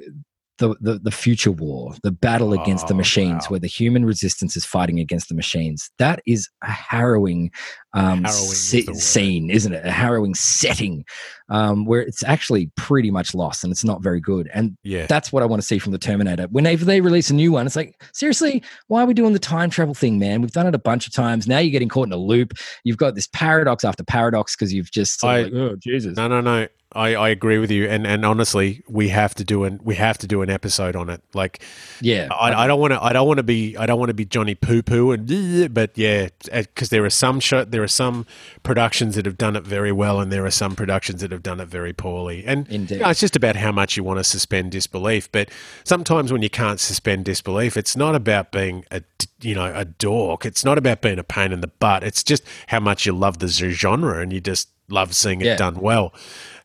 the, 0.59 0.75
the, 0.81 0.99
the 0.99 1.11
future 1.11 1.51
war, 1.51 1.95
the 2.03 2.11
battle 2.11 2.53
against 2.53 2.87
oh, 2.87 2.89
the 2.89 2.95
machines, 2.95 3.45
wow. 3.45 3.51
where 3.51 3.61
the 3.61 3.67
human 3.67 4.05
resistance 4.05 4.57
is 4.57 4.65
fighting 4.65 5.01
against 5.01 5.29
the 5.29 5.35
machines. 5.35 5.91
That 5.99 6.21
is 6.27 6.49
a 6.63 6.71
harrowing, 6.71 7.51
um, 7.95 8.25
harrowing 8.25 8.53
se- 8.53 8.87
is 8.89 9.03
scene, 9.03 9.51
isn't 9.51 9.73
it? 9.73 9.85
A 9.85 9.91
harrowing 9.91 10.35
setting 10.35 11.05
um, 11.49 11.87
where 11.87 12.01
it's 12.01 12.23
actually 12.25 12.71
pretty 12.77 13.11
much 13.11 13.35
lost 13.35 13.65
and 13.65 13.71
it's 13.71 13.85
not 13.85 14.03
very 14.03 14.21
good. 14.21 14.51
And 14.53 14.77
yeah. 14.83 15.07
that's 15.07 15.33
what 15.33 15.43
I 15.43 15.47
want 15.47 15.63
to 15.63 15.67
see 15.67 15.79
from 15.79 15.93
the 15.93 15.99
Terminator. 15.99 16.47
Whenever 16.51 16.85
they 16.85 17.01
release 17.01 17.31
a 17.31 17.35
new 17.35 17.53
one, 17.53 17.67
it's 17.67 17.77
like, 17.77 18.01
seriously, 18.13 18.63
why 18.89 19.03
are 19.03 19.07
we 19.07 19.15
doing 19.15 19.33
the 19.33 19.39
time 19.39 19.71
travel 19.71 19.95
thing, 19.95 20.19
man? 20.19 20.43
We've 20.43 20.53
done 20.53 20.67
it 20.67 20.75
a 20.75 20.79
bunch 20.79 21.07
of 21.07 21.13
times. 21.13 21.47
Now 21.47 21.59
you're 21.59 21.73
getting 21.73 21.89
caught 21.89 22.09
in 22.09 22.13
a 22.13 22.17
loop. 22.17 22.55
You've 22.85 22.97
got 22.97 23.15
this 23.15 23.29
paradox 23.29 23.85
after 23.85 24.05
paradox 24.05 24.57
because 24.57 24.73
you've 24.73 24.91
just 24.91 25.25
I, 25.25 25.43
like, 25.43 25.53
oh 25.55 25.77
Jesus. 25.77 26.17
No, 26.17 26.29
no, 26.29 26.41
no. 26.41 26.69
I, 26.93 27.15
I 27.15 27.29
agree 27.29 27.59
with 27.59 27.71
you, 27.71 27.87
and 27.87 28.07
and 28.07 28.25
honestly, 28.25 28.83
we 28.89 29.11
have 29.11 29.35
to 29.35 29.45
do 29.45 29.65
an 29.65 29.79
we 29.85 29.97
have 29.97 30.17
to 30.19 30.27
do 30.27 30.41
an 30.41 30.49
episode 30.49 30.97
on 30.97 31.11
it. 31.11 31.23
Like, 31.35 31.63
yeah, 32.01 32.29
I, 32.33 32.65
I 32.65 32.67
don't 32.67 32.81
want 32.81 32.95
to 32.95 33.03
I 33.03 33.13
don't 33.13 33.27
want 33.27 33.37
to 33.37 33.43
be 33.43 33.77
I 33.77 33.85
don't 33.85 33.99
want 33.99 34.09
to 34.09 34.15
be 34.15 34.25
Johnny 34.25 34.55
Poo 34.55 34.83
Poo 34.83 35.13
and 35.13 35.75
but 35.75 35.99
yeah, 35.99 36.29
uh, 36.51 36.63
because 36.63 36.89
there 36.89 37.05
are 37.05 37.11
some 37.11 37.41
show, 37.41 37.65
there 37.65 37.83
are 37.83 37.89
some 37.89 38.25
productions 38.63 39.17
that 39.17 39.27
have 39.27 39.37
done 39.37 39.55
it 39.55 39.65
very 39.65 39.93
well, 39.93 40.19
and 40.19 40.33
there 40.33 40.47
are 40.47 40.51
some 40.51 40.75
productions 40.75 41.21
that 41.21 41.31
have 41.31 41.43
done 41.43 41.61
it 41.61 41.69
very 41.69 41.93
poorly. 41.93 42.43
And 42.47 42.67
you 42.71 42.99
know, 42.99 43.11
it's 43.11 43.21
just 43.21 43.37
about 43.37 43.57
how 43.57 43.71
much 43.71 43.99
you 43.99 44.03
want 44.03 44.19
to 44.19 44.25
suspend 44.25 44.73
disbelief. 44.73 45.31
But 45.31 45.51
sometimes 45.85 46.33
when 46.33 46.41
you 46.41 46.51
can't 46.51 46.81
suspend 46.81 47.27
disbelief, 47.27 47.77
it's 47.77 47.97
not 47.97 48.15
about 48.15 48.51
being 48.51 48.87
a 48.91 49.03
you 49.43 49.55
know 49.55 49.71
a 49.75 49.85
dork. 49.85 50.47
It's 50.47 50.65
not 50.65 50.79
about 50.79 51.03
being 51.03 51.19
a 51.19 51.25
pain 51.25 51.53
in 51.53 51.61
the 51.61 51.69
butt. 51.69 52.03
It's 52.03 52.25
just 52.25 52.45
how 52.69 52.81
much 52.81 53.05
you 53.05 53.13
love 53.13 53.41
the 53.41 53.49
genre 53.49 54.23
and 54.23 54.33
you 54.33 54.41
just 54.41 54.71
love 54.89 55.15
seeing 55.15 55.41
it 55.43 55.47
yeah. 55.47 55.57
done 55.57 55.81
well. 55.81 56.15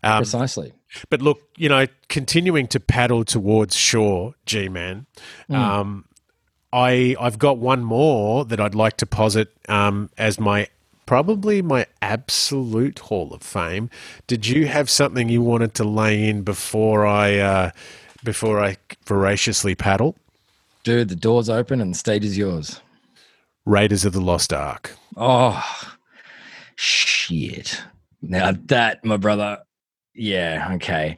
Um, 0.03 0.17
Precisely. 0.19 0.73
But 1.09 1.21
look, 1.21 1.41
you 1.57 1.69
know, 1.69 1.87
continuing 2.09 2.67
to 2.67 2.79
paddle 2.79 3.23
towards 3.23 3.75
shore, 3.75 4.35
G 4.45 4.69
man. 4.69 5.05
Mm. 5.49 5.55
Um, 5.55 6.05
I 6.71 7.15
I've 7.19 7.39
got 7.39 7.57
one 7.57 7.83
more 7.83 8.45
that 8.45 8.59
I'd 8.59 8.75
like 8.75 8.97
to 8.97 9.05
posit 9.05 9.51
um, 9.69 10.09
as 10.17 10.39
my 10.39 10.67
probably 11.05 11.61
my 11.61 11.85
absolute 12.01 12.99
Hall 12.99 13.33
of 13.33 13.41
Fame. 13.41 13.89
Did 14.27 14.47
you 14.47 14.67
have 14.67 14.89
something 14.89 15.29
you 15.29 15.41
wanted 15.41 15.73
to 15.75 15.83
lay 15.83 16.27
in 16.27 16.43
before 16.43 17.05
I 17.05 17.37
uh, 17.37 17.71
before 18.23 18.63
I 18.63 18.77
voraciously 19.05 19.75
paddle? 19.75 20.15
Dude, 20.83 21.09
the 21.09 21.15
door's 21.15 21.49
open 21.49 21.79
and 21.79 21.93
the 21.93 21.97
stage 21.97 22.25
is 22.25 22.37
yours. 22.37 22.81
Raiders 23.65 24.03
of 24.03 24.11
the 24.11 24.19
Lost 24.21 24.51
Ark. 24.51 24.91
Oh 25.15 25.63
shit! 26.75 27.81
Now 28.21 28.53
that, 28.65 29.05
my 29.05 29.17
brother, 29.17 29.59
yeah, 30.13 30.69
okay. 30.75 31.17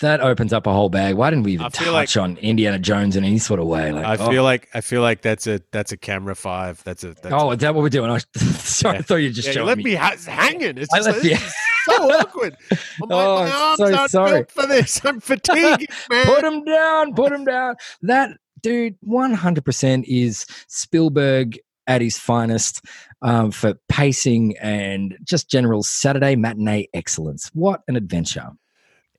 That 0.00 0.20
opens 0.20 0.52
up 0.52 0.68
a 0.68 0.72
whole 0.72 0.90
bag. 0.90 1.16
Why 1.16 1.28
didn't 1.30 1.42
we 1.42 1.54
even 1.54 1.70
touch 1.72 1.88
like, 1.88 2.16
on 2.16 2.36
Indiana 2.36 2.78
Jones 2.78 3.16
in 3.16 3.24
any 3.24 3.38
sort 3.38 3.58
of 3.58 3.66
way? 3.66 3.90
Like, 3.90 4.06
I 4.06 4.14
oh. 4.14 4.30
feel 4.30 4.42
oh. 4.42 4.44
like 4.44 4.68
I 4.72 4.80
feel 4.80 5.02
like 5.02 5.22
that's 5.22 5.48
a 5.48 5.60
that's 5.72 5.90
a 5.90 5.96
camera 5.96 6.36
five. 6.36 6.82
That's 6.84 7.02
a 7.02 7.14
that's 7.14 7.32
oh, 7.32 7.50
a, 7.50 7.54
is 7.54 7.58
that 7.58 7.74
what 7.74 7.82
we're 7.82 7.88
doing? 7.88 8.10
I, 8.10 8.18
sorry, 8.36 8.94
yeah. 8.94 8.98
I 9.00 9.02
thought 9.02 9.16
you 9.16 9.30
just 9.30 9.48
yeah, 9.48 9.54
you 9.54 9.64
left 9.64 9.78
me, 9.78 9.84
me 9.84 9.94
hanging. 9.94 10.78
It's, 10.78 10.94
just, 10.94 11.24
it's 11.24 11.54
so 11.88 12.10
awkward. 12.20 12.56
My, 13.00 13.06
oh, 13.10 13.44
my 13.44 13.50
arms 13.50 13.78
so 13.78 13.94
aren't 13.94 14.10
sorry. 14.10 14.30
built 14.30 14.50
for 14.52 14.66
this. 14.66 15.04
I'm 15.04 15.20
fatigued, 15.20 15.90
man. 16.10 16.26
put 16.26 16.44
him 16.44 16.64
down. 16.64 17.14
Put 17.14 17.32
him 17.32 17.44
down. 17.44 17.76
That 18.02 18.38
dude, 18.62 18.96
one 19.00 19.34
hundred 19.34 19.64
percent 19.64 20.06
is 20.06 20.46
Spielberg 20.68 21.58
at 21.86 22.02
his 22.02 22.18
finest 22.18 22.84
um, 23.22 23.50
for 23.50 23.74
pacing 23.88 24.56
and 24.58 25.16
just 25.24 25.50
general 25.50 25.82
Saturday 25.82 26.36
matinee 26.36 26.88
excellence. 26.94 27.50
What 27.54 27.82
an 27.88 27.96
adventure! 27.96 28.50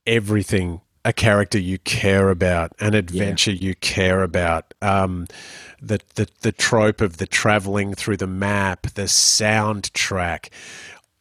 Everything 0.06 0.82
a 1.06 1.14
character 1.14 1.58
you 1.58 1.80
care 1.80 2.30
about, 2.30 2.74
an 2.80 2.94
adventure 2.94 3.52
yeah. 3.52 3.68
you 3.70 3.76
care 3.76 4.22
about, 4.22 4.74
um, 4.82 5.28
the, 5.82 6.00
the 6.16 6.28
the 6.42 6.52
trope 6.52 7.02
of 7.02 7.18
the 7.18 7.28
traveling 7.28 7.94
through 7.94 8.18
the 8.18 8.28
map, 8.28 8.84
the 8.94 9.04
soundtrack. 9.04 10.50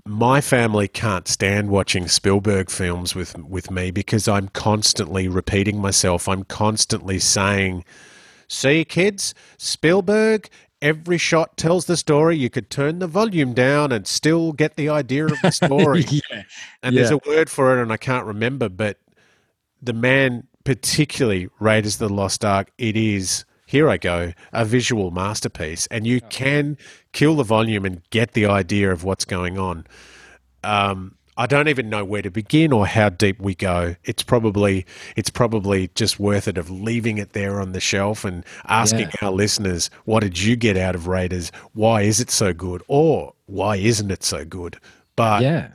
My 0.05 0.41
family 0.41 0.89
can't 0.89 1.29
stand 1.29 1.71
watching 1.71 2.09
Spielberg 2.09 2.71
films 2.71 3.15
with 3.15 3.39
with 3.39 3.71
me 3.71 3.91
because 3.91 4.27
I'm 4.27 4.49
constantly 4.49 5.29
repeating 5.29 5.81
myself. 5.81 6.29
I'm 6.29 6.45
constantly 6.45 7.19
saying, 7.19 7.85
"See, 8.49 8.85
kids, 8.85 9.33
Spielberg 9.59 10.49
every 10.83 11.19
shot 11.19 11.57
tells 11.57 11.87
the 11.87 11.97
story. 11.97 12.37
You 12.37 12.51
could 12.51 12.71
turn 12.71 12.99
the 12.99 13.07
volume 13.07 13.55
down 13.55 13.93
and 13.93 14.07
still 14.07 14.53
get 14.53 14.77
the 14.77 14.89
idea 14.89 15.27
of 15.27 15.41
the 15.43 15.51
story. 15.51 16.05
yeah. 16.11 16.43
And 16.83 16.95
yeah. 16.95 17.03
there's 17.03 17.11
a 17.11 17.21
word 17.29 17.51
for 17.51 17.77
it, 17.77 17.83
and 17.83 17.93
I 17.93 17.97
can't 17.97 18.27
remember, 18.27 18.69
but 18.69 18.99
the 19.83 19.93
man, 19.93 20.47
particularly 20.65 21.49
Raiders 21.61 22.01
of 22.01 22.09
the 22.09 22.15
Lost 22.15 22.45
Ark, 22.45 22.71
it 22.79 22.97
is. 22.97 23.45
Here 23.67 23.91
I 23.91 23.99
go, 23.99 24.33
a 24.55 24.65
visual 24.65 25.11
masterpiece, 25.11 25.87
and 25.89 26.07
you 26.07 26.23
can 26.23 26.79
kill 27.13 27.37
the 27.37 27.43
volume 27.43 27.85
and 27.85 28.01
get 28.09 28.33
the 28.33 28.47
idea 28.47 28.91
of 28.91 29.05
what's 29.05 29.27
going 29.27 29.59
on. 29.59 29.87
Um, 30.65 31.18
I 31.39 31.47
don't 31.47 31.69
even 31.69 31.89
know 31.89 32.05
where 32.05 32.20
to 32.20 32.32
begin 32.32 32.73
or 32.73 32.85
how 32.85 33.10
deep 33.10 33.40
we 33.40 33.55
go. 33.55 33.94
It's 34.02 34.24
probably 34.24 34.85
it's 35.15 35.31
probably 35.31 35.89
just 35.94 36.19
worth 36.19 36.48
it 36.48 36.59
of 36.59 36.69
leaving 36.69 37.19
it 37.19 37.32
there 37.32 37.60
on 37.60 37.70
the 37.70 37.81
shelf 37.81 38.24
and 38.24 38.44
asking 38.66 39.10
yeah. 39.10 39.28
our 39.28 39.31
listeners, 39.31 39.89
what 40.05 40.24
did 40.24 40.40
you 40.40 40.56
get 40.56 40.77
out 40.77 40.97
of 40.97 41.06
Raiders? 41.06 41.52
Why 41.74 42.02
is 42.02 42.19
it 42.19 42.32
so 42.32 42.52
good? 42.52 42.82
Or 42.89 43.35
why 43.47 43.77
isn't 43.77 44.10
it 44.10 44.24
so 44.24 44.44
good? 44.44 44.78
But 45.15 45.43
yeah. 45.43 45.69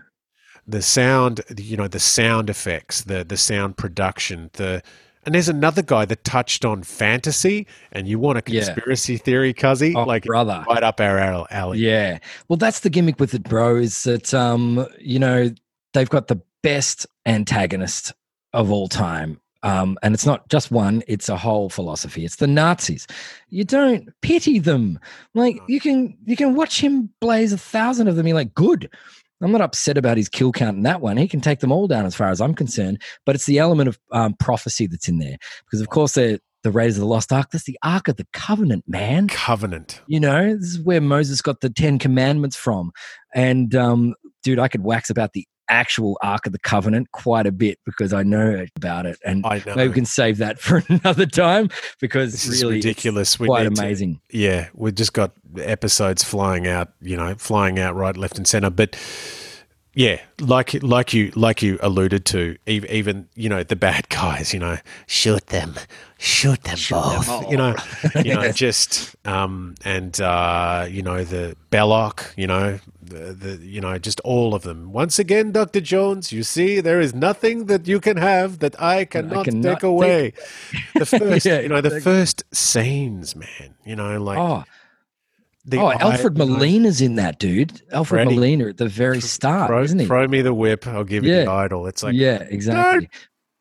the 0.67 0.81
sound, 0.81 1.39
you 1.57 1.77
know, 1.77 1.87
the 1.87 1.99
sound 1.99 2.49
effects, 2.49 3.03
the 3.03 3.23
the 3.23 3.37
sound 3.37 3.77
production, 3.77 4.49
the 4.53 4.83
and 5.25 5.35
there's 5.35 5.49
another 5.49 5.81
guy 5.81 6.05
that 6.05 6.23
touched 6.23 6.65
on 6.65 6.83
fantasy, 6.83 7.67
and 7.91 8.07
you 8.07 8.19
want 8.19 8.37
a 8.37 8.41
conspiracy 8.41 9.13
yeah. 9.13 9.19
theory, 9.19 9.53
Cuzzy? 9.53 9.95
Oh, 9.95 10.03
like 10.03 10.23
brother, 10.23 10.63
right 10.67 10.83
up 10.83 10.99
our 10.99 11.19
alley. 11.51 11.79
Yeah. 11.79 12.19
Well, 12.47 12.57
that's 12.57 12.81
the 12.81 12.89
gimmick 12.89 13.19
with 13.19 13.33
it, 13.33 13.43
bro. 13.43 13.77
Is 13.77 14.03
that 14.03 14.33
um, 14.33 14.85
you 14.99 15.19
know, 15.19 15.51
they've 15.93 16.09
got 16.09 16.27
the 16.27 16.41
best 16.61 17.05
antagonist 17.25 18.13
of 18.53 18.71
all 18.71 18.87
time. 18.87 19.39
Um, 19.63 19.97
and 20.03 20.13
it's 20.13 20.25
not 20.25 20.49
just 20.49 20.71
one, 20.71 21.03
it's 21.07 21.29
a 21.29 21.37
whole 21.37 21.69
philosophy. 21.69 22.25
It's 22.25 22.35
the 22.35 22.47
Nazis. 22.47 23.07
You 23.49 23.63
don't 23.63 24.09
pity 24.21 24.59
them. 24.59 24.99
Like 25.33 25.57
you 25.67 25.79
can 25.79 26.17
you 26.25 26.35
can 26.35 26.53
watch 26.53 26.81
him 26.81 27.09
blaze 27.21 27.53
a 27.53 27.57
thousand 27.57 28.09
of 28.09 28.17
them. 28.17 28.27
You're 28.27 28.35
like, 28.35 28.53
good. 28.53 28.89
I'm 29.43 29.51
not 29.51 29.61
upset 29.61 29.97
about 29.97 30.17
his 30.17 30.29
kill 30.29 30.51
count 30.51 30.77
in 30.77 30.83
that 30.83 31.01
one. 31.01 31.17
He 31.17 31.27
can 31.27 31.41
take 31.41 31.59
them 31.59 31.71
all 31.71 31.87
down 31.87 32.05
as 32.05 32.15
far 32.15 32.29
as 32.29 32.41
I'm 32.41 32.55
concerned. 32.55 33.01
But 33.25 33.35
it's 33.35 33.45
the 33.45 33.59
element 33.59 33.89
of 33.89 33.99
um, 34.11 34.35
prophecy 34.35 34.87
that's 34.87 35.07
in 35.07 35.19
there. 35.19 35.37
Because, 35.65 35.81
of 35.81 35.89
course, 35.89 36.13
they're 36.13 36.39
the 36.63 36.71
Raiders 36.71 36.95
of 36.95 37.01
the 37.01 37.07
Lost 37.07 37.33
Ark. 37.33 37.49
That's 37.51 37.65
the 37.65 37.77
Ark 37.83 38.07
of 38.07 38.15
the 38.15 38.27
Covenant, 38.31 38.85
man. 38.87 39.27
Covenant. 39.27 40.01
You 40.07 40.19
know, 40.19 40.55
this 40.55 40.69
is 40.69 40.81
where 40.81 41.01
Moses 41.01 41.41
got 41.41 41.59
the 41.59 41.69
Ten 41.69 41.99
Commandments 41.99 42.55
from. 42.55 42.91
And, 43.35 43.75
um, 43.75 44.15
dude, 44.43 44.59
I 44.59 44.69
could 44.69 44.83
wax 44.83 45.09
about 45.09 45.33
the 45.33 45.45
actual 45.69 46.17
Ark 46.21 46.45
of 46.45 46.51
the 46.51 46.59
Covenant 46.59 47.11
quite 47.11 47.45
a 47.45 47.51
bit 47.51 47.79
because 47.85 48.13
I 48.13 48.23
know 48.23 48.65
about 48.75 49.05
it. 49.05 49.17
And 49.25 49.43
maybe 49.43 49.87
we 49.87 49.93
can 49.93 50.05
save 50.05 50.37
that 50.37 50.59
for 50.59 50.83
another 50.89 51.25
time 51.25 51.69
because 51.99 52.33
this 52.33 52.61
really 52.61 52.79
is 52.79 52.85
ridiculous. 52.85 53.39
We 53.39 53.47
quite 53.47 53.65
amazing. 53.65 54.19
To, 54.29 54.37
yeah, 54.37 54.69
we've 54.73 54.95
just 54.95 55.13
got 55.13 55.31
episodes 55.57 56.23
flying 56.23 56.67
out, 56.67 56.93
you 57.01 57.17
know, 57.17 57.35
flying 57.35 57.79
out 57.79 57.95
right, 57.95 58.15
left, 58.15 58.37
and 58.37 58.47
center. 58.47 58.69
But 58.69 58.95
yeah, 59.95 60.19
like 60.39 60.81
like 60.81 61.13
you 61.13 61.31
like 61.35 61.61
you 61.61 61.77
alluded 61.81 62.25
to, 62.25 62.57
even, 62.65 62.89
even 62.89 63.27
you 63.35 63.49
know 63.49 63.63
the 63.63 63.75
bad 63.75 64.09
guys, 64.21 64.53
you 64.53 64.59
know, 64.59 64.77
shoot 65.07 65.47
them, 65.47 65.75
shoot 66.17 66.61
them 66.63 66.75
Shoot 66.77 66.95
them 66.95 67.01
both, 67.17 67.29
all. 67.29 67.51
you 67.51 67.57
know, 67.57 67.75
you 68.23 68.33
know, 68.33 68.51
just 68.51 69.15
um 69.25 69.75
and 69.85 70.19
uh, 70.19 70.87
you 70.89 71.03
know 71.03 71.23
the 71.23 71.55
Belloq, 71.71 72.33
you 72.35 72.47
know, 72.47 72.79
the, 73.03 73.33
the 73.33 73.57
you 73.65 73.81
know 73.81 73.97
just 73.99 74.19
all 74.21 74.55
of 74.55 74.63
them. 74.63 74.91
Once 74.91 75.19
again, 75.19 75.51
Doctor 75.51 75.81
Jones, 75.81 76.31
you 76.31 76.41
see, 76.41 76.81
there 76.81 76.99
is 76.99 77.13
nothing 77.13 77.67
that 77.67 77.87
you 77.87 77.99
can 77.99 78.17
have 78.17 78.59
that 78.59 78.79
I 78.81 79.05
cannot, 79.05 79.45
cannot 79.45 79.63
take 79.63 79.73
take 79.79 79.83
away. 79.83 80.33
The 80.95 81.05
first, 81.05 81.45
Yeah, 81.45 81.59
you 81.59 81.69
know, 81.69 81.81
the 81.81 82.01
first 82.01 82.43
scenes, 82.51 83.35
man, 83.35 83.75
you 83.85 83.95
know, 83.95 84.21
like 84.21 84.37
oh, 84.39 84.63
the 85.65 85.77
oh, 85.77 85.91
Alfred 85.91 86.37
Molina's 86.37 87.01
in 87.01 87.15
that, 87.15 87.39
dude. 87.39 87.81
Alfred. 87.91 88.25
Molina 88.25 88.67
at 88.67 88.77
the 88.77 88.87
very 88.87 89.21
start, 89.21 89.69
Throw, 89.69 89.83
isn't 89.83 89.99
he? 89.99 90.05
throw 90.05 90.27
me 90.27 90.41
the 90.41 90.53
whip, 90.53 90.85
I'll 90.87 91.03
give 91.03 91.23
you 91.23 91.33
Yeah. 91.33 91.45
the 91.45 91.51
idol. 91.51 91.87
It's 91.87 92.03
like 92.03 92.15
yeah, 92.15 92.43
exactly. 92.49 93.09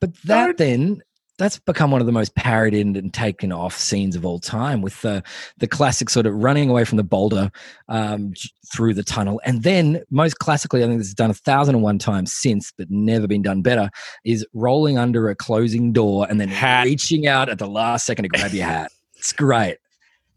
But 0.00 0.14
that 0.24 0.46
don't- 0.46 0.58
then 0.58 1.02
that's 1.38 1.58
become 1.60 1.90
one 1.90 2.00
of 2.00 2.06
the 2.06 2.12
most 2.12 2.34
parodied 2.36 2.96
and 2.96 3.12
taken 3.12 3.52
off 3.52 3.76
scenes 3.76 4.14
of 4.14 4.24
all 4.24 4.38
time 4.38 4.82
with 4.82 5.00
the 5.00 5.22
the 5.58 5.66
classic 5.66 6.10
sort 6.10 6.26
of 6.26 6.34
running 6.34 6.68
away 6.70 6.84
from 6.84 6.98
the 6.98 7.02
boulder 7.04 7.50
um, 7.88 8.32
through 8.72 8.94
the 8.94 9.02
tunnel 9.02 9.40
and 9.44 9.62
then 9.62 10.02
most 10.10 10.38
classically 10.38 10.84
i 10.84 10.86
think 10.86 10.98
this 10.98 11.08
is 11.08 11.14
done 11.14 11.30
a 11.30 11.34
thousand 11.34 11.74
and 11.74 11.82
one 11.82 11.98
times 11.98 12.32
since 12.32 12.72
but 12.76 12.88
never 12.90 13.26
been 13.26 13.42
done 13.42 13.60
better 13.62 13.90
is 14.24 14.46
rolling 14.52 14.98
under 14.98 15.30
a 15.30 15.34
closing 15.34 15.92
door 15.92 16.26
and 16.28 16.40
then 16.40 16.48
Hat. 16.48 16.84
reaching 16.84 17.26
out 17.26 17.48
at 17.48 17.58
the 17.58 17.66
last 17.66 18.06
second 18.06 18.24
to 18.24 18.28
grab 18.28 18.52
your 18.52 18.66
hat 18.66 18.92
it's 19.16 19.32
great 19.32 19.78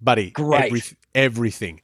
buddy, 0.02 0.32
Great. 0.32 0.66
every, 0.66 0.82
everything. 1.16 1.82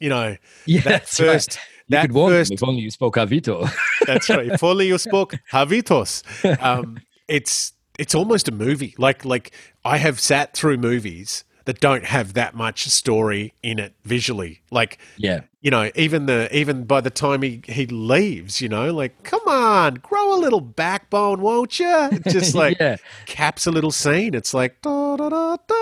You 0.00 0.08
know, 0.08 0.36
yeah 0.66 0.80
that 0.80 0.90
that's 0.90 1.20
right. 1.20 1.26
first, 1.32 1.54
you 1.54 1.60
that 1.90 2.02
could 2.02 2.12
warn 2.12 2.32
first, 2.32 2.50
if 2.50 2.64
only 2.64 2.80
you 2.82 2.90
spoke 2.90 3.14
avito 3.14 3.70
that's 4.06 4.28
right. 4.28 4.48
If 4.48 4.64
only 4.64 4.88
you 4.88 4.98
spoke 4.98 5.34
Hovitos. 5.52 6.24
Um, 6.62 6.98
it's 7.28 7.72
it's 7.98 8.14
almost 8.14 8.48
a 8.48 8.52
movie. 8.52 8.96
Like 8.98 9.24
like 9.24 9.52
I 9.84 9.98
have 9.98 10.18
sat 10.18 10.54
through 10.54 10.78
movies 10.78 11.44
that 11.64 11.80
don't 11.80 12.04
have 12.04 12.34
that 12.34 12.54
much 12.54 12.86
story 12.86 13.54
in 13.62 13.78
it 13.78 13.94
visually. 14.04 14.62
Like 14.70 14.98
yeah 15.16 15.42
you 15.62 15.70
know, 15.70 15.90
even 15.94 16.26
the 16.26 16.54
even 16.56 16.84
by 16.84 17.00
the 17.00 17.10
time 17.10 17.40
he 17.42 17.62
he 17.68 17.86
leaves, 17.86 18.60
you 18.60 18.68
know, 18.68 18.92
like 18.92 19.22
come 19.22 19.46
on, 19.46 19.94
grow 19.94 20.34
a 20.34 20.38
little 20.38 20.60
backbone, 20.60 21.40
won't 21.40 21.78
you? 21.78 22.10
Just 22.28 22.54
like 22.56 22.78
yeah 22.80 22.96
caps 23.26 23.66
a 23.66 23.70
little 23.70 23.92
scene. 23.92 24.34
It's 24.34 24.52
like 24.52 24.82
da 24.82 25.16
da 25.16 25.28
da 25.28 25.56
da. 25.68 25.74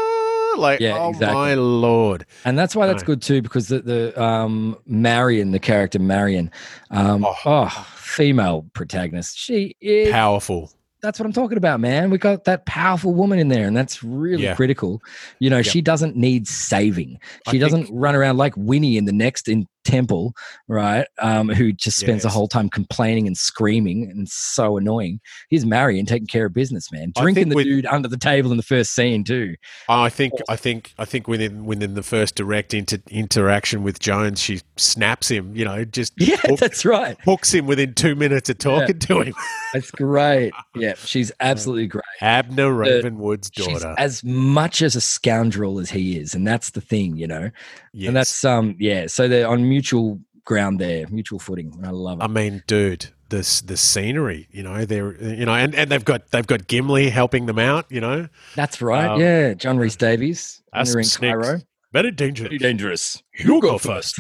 Like 0.56 0.80
Yeah, 0.80 0.98
oh 0.98 1.10
exactly. 1.10 1.34
my 1.34 1.54
lord. 1.54 2.26
And 2.44 2.58
that's 2.58 2.76
why 2.76 2.86
that's 2.86 3.02
good 3.02 3.22
too, 3.22 3.40
because 3.40 3.68
the, 3.68 3.80
the 3.80 4.22
um, 4.22 4.76
Marion, 4.84 5.52
the 5.52 5.58
character 5.58 5.98
Marion, 5.98 6.50
um, 6.90 7.24
Oh. 7.24 7.34
oh. 7.46 7.86
female 7.96 8.66
protagonist, 8.74 9.38
she 9.38 9.76
is. 9.80 10.10
Powerful. 10.10 10.70
That's 11.02 11.18
what 11.18 11.26
I'm 11.26 11.32
talking 11.32 11.56
about, 11.56 11.80
man. 11.80 12.10
We 12.10 12.18
got 12.18 12.44
that 12.44 12.66
powerful 12.66 13.14
woman 13.14 13.38
in 13.38 13.48
there, 13.48 13.66
and 13.66 13.76
that's 13.76 14.02
really 14.02 14.44
Yeah. 14.44 14.54
critical. 14.54 15.02
You 15.38 15.48
know, 15.48 15.62
she 15.62 15.80
doesn't 15.80 16.14
need 16.16 16.46
saving. 16.46 17.18
She 17.46 17.52
think- 17.52 17.62
doesn't 17.62 17.88
run 17.90 18.14
around 18.14 18.36
like 18.36 18.54
Willie 18.56 18.96
in 18.96 19.06
the 19.06 19.12
next 19.12 19.48
in 19.48 19.66
Temple, 19.84 20.34
right? 20.68 21.06
Um, 21.18 21.48
who 21.48 21.72
just 21.72 21.98
spends 21.98 22.22
the 22.22 22.28
whole 22.28 22.48
time 22.48 22.68
complaining 22.68 23.26
and 23.26 23.36
screaming 23.36 24.10
and 24.10 24.28
so 24.28 24.76
annoying. 24.76 25.20
Here's 25.48 25.64
Marion 25.64 26.06
taking 26.06 26.26
care 26.26 26.46
of 26.46 26.52
business, 26.54 26.90
man. 26.92 27.12
Drinking 27.16 27.48
the 27.48 27.56
with- 27.56 27.64
dude 27.66 27.86
under 27.86 28.08
the 28.08 28.16
table 28.18 28.50
in 28.50 28.56
the 28.56 28.62
first 28.62 28.94
scene 28.94 29.24
too. 29.24 29.54
I 29.88 30.08
think 30.10 30.32
I 30.48 30.56
think 30.56 30.92
I 30.98 31.04
think 31.04 31.26
within 31.28 31.64
within 31.64 31.94
the 31.94 32.02
first 32.02 32.34
direct 32.34 32.74
inter- 32.74 32.98
interaction 33.10 33.82
with 33.82 33.98
Jones, 34.00 34.40
she 34.40 34.60
snaps 34.76 35.28
him. 35.30 35.54
You 35.56 35.64
know, 35.64 35.84
just 35.84 36.12
Yeah, 36.18 36.36
hook- 36.36 36.58
that's 36.60 36.84
right. 36.84 37.16
hooks 37.24 37.52
him 37.54 37.66
within 37.66 37.94
two 37.94 38.14
minutes 38.14 38.50
of 38.50 38.58
talking 38.58 38.98
to 38.98 39.20
him. 39.22 39.34
That's 39.72 39.90
great. 39.90 40.52
Yeah, 40.76 40.94
she's 40.94 41.30
absolutely 41.40 41.88
great. 41.88 42.04
Abner 42.20 42.72
Ravenwood's 42.72 43.50
She's 43.52 43.66
daughter. 43.66 43.94
as 43.98 44.22
much 44.24 44.82
as 44.82 44.94
a 44.96 45.00
scoundrel 45.00 45.78
as 45.80 45.90
he 45.90 46.16
is, 46.16 46.34
and 46.34 46.46
that's 46.46 46.70
the 46.70 46.80
thing, 46.80 47.16
you 47.16 47.26
know. 47.26 47.50
yes. 47.92 48.06
And 48.08 48.16
that's 48.16 48.44
um, 48.44 48.76
yeah. 48.78 49.06
So 49.08 49.26
they're 49.28 49.48
on 49.48 49.68
mutual 49.70 50.20
ground 50.44 50.80
there, 50.80 51.06
mutual 51.08 51.38
footing. 51.38 51.72
I 51.84 51.90
love 51.90 52.20
it. 52.20 52.24
I 52.24 52.26
mean, 52.26 52.62
dude, 52.66 53.06
this 53.30 53.60
the 53.60 53.76
scenery. 53.76 54.48
You 54.50 54.62
know, 54.64 54.84
they're 54.84 55.14
you 55.22 55.46
know, 55.46 55.54
and, 55.54 55.74
and 55.74 55.90
they've 55.90 56.04
got 56.04 56.30
they've 56.32 56.46
got 56.46 56.66
Gimli 56.66 57.08
helping 57.08 57.46
them 57.46 57.58
out. 57.58 57.86
You 57.88 58.00
know, 58.00 58.28
that's 58.56 58.82
right. 58.82 59.08
um, 59.08 59.20
yeah, 59.20 59.54
John 59.54 59.78
Rhys-Davies. 59.78 60.62
us 60.72 60.92
They're 60.92 61.00
in. 61.00 61.06
Cairo. 61.08 61.60
very 61.92 62.10
dangerous. 62.10 62.60
dangerous. 62.60 63.22
You 63.38 63.60
go 63.60 63.78
first. 63.78 64.18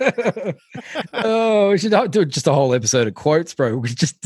oh, 1.14 1.70
we 1.70 1.78
should 1.78 2.10
do 2.10 2.24
just 2.24 2.46
a 2.46 2.52
whole 2.52 2.74
episode 2.74 3.06
of 3.06 3.14
quotes, 3.14 3.54
bro. 3.54 3.76
We 3.78 3.88
just 3.88 4.16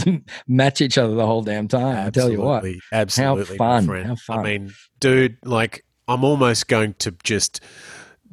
match 0.49 0.81
each 0.81 0.99
other 0.99 1.15
the 1.15 1.27
whole 1.27 1.43
damn 1.43 1.69
time. 1.69 2.07
I 2.07 2.11
tell 2.11 2.31
you 2.31 2.41
what. 2.41 2.65
Absolutely, 2.65 2.81
absolutely, 2.93 3.57
my 3.59 3.81
fun, 3.81 4.05
how 4.05 4.17
fun. 4.17 4.39
I 4.39 4.43
mean, 4.43 4.75
dude, 4.99 5.37
like 5.45 5.85
I'm 6.09 6.25
almost 6.25 6.69
going 6.69 6.95
to 6.95 7.15
just 7.23 7.61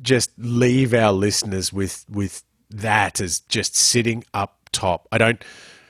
just 0.01 0.31
leave 0.37 0.93
our 0.93 1.11
listeners 1.11 1.71
with 1.71 2.05
with 2.09 2.43
that 2.69 3.19
as 3.21 3.41
just 3.41 3.75
sitting 3.75 4.23
up 4.33 4.69
top. 4.71 5.07
I 5.11 5.17
don't. 5.17 5.43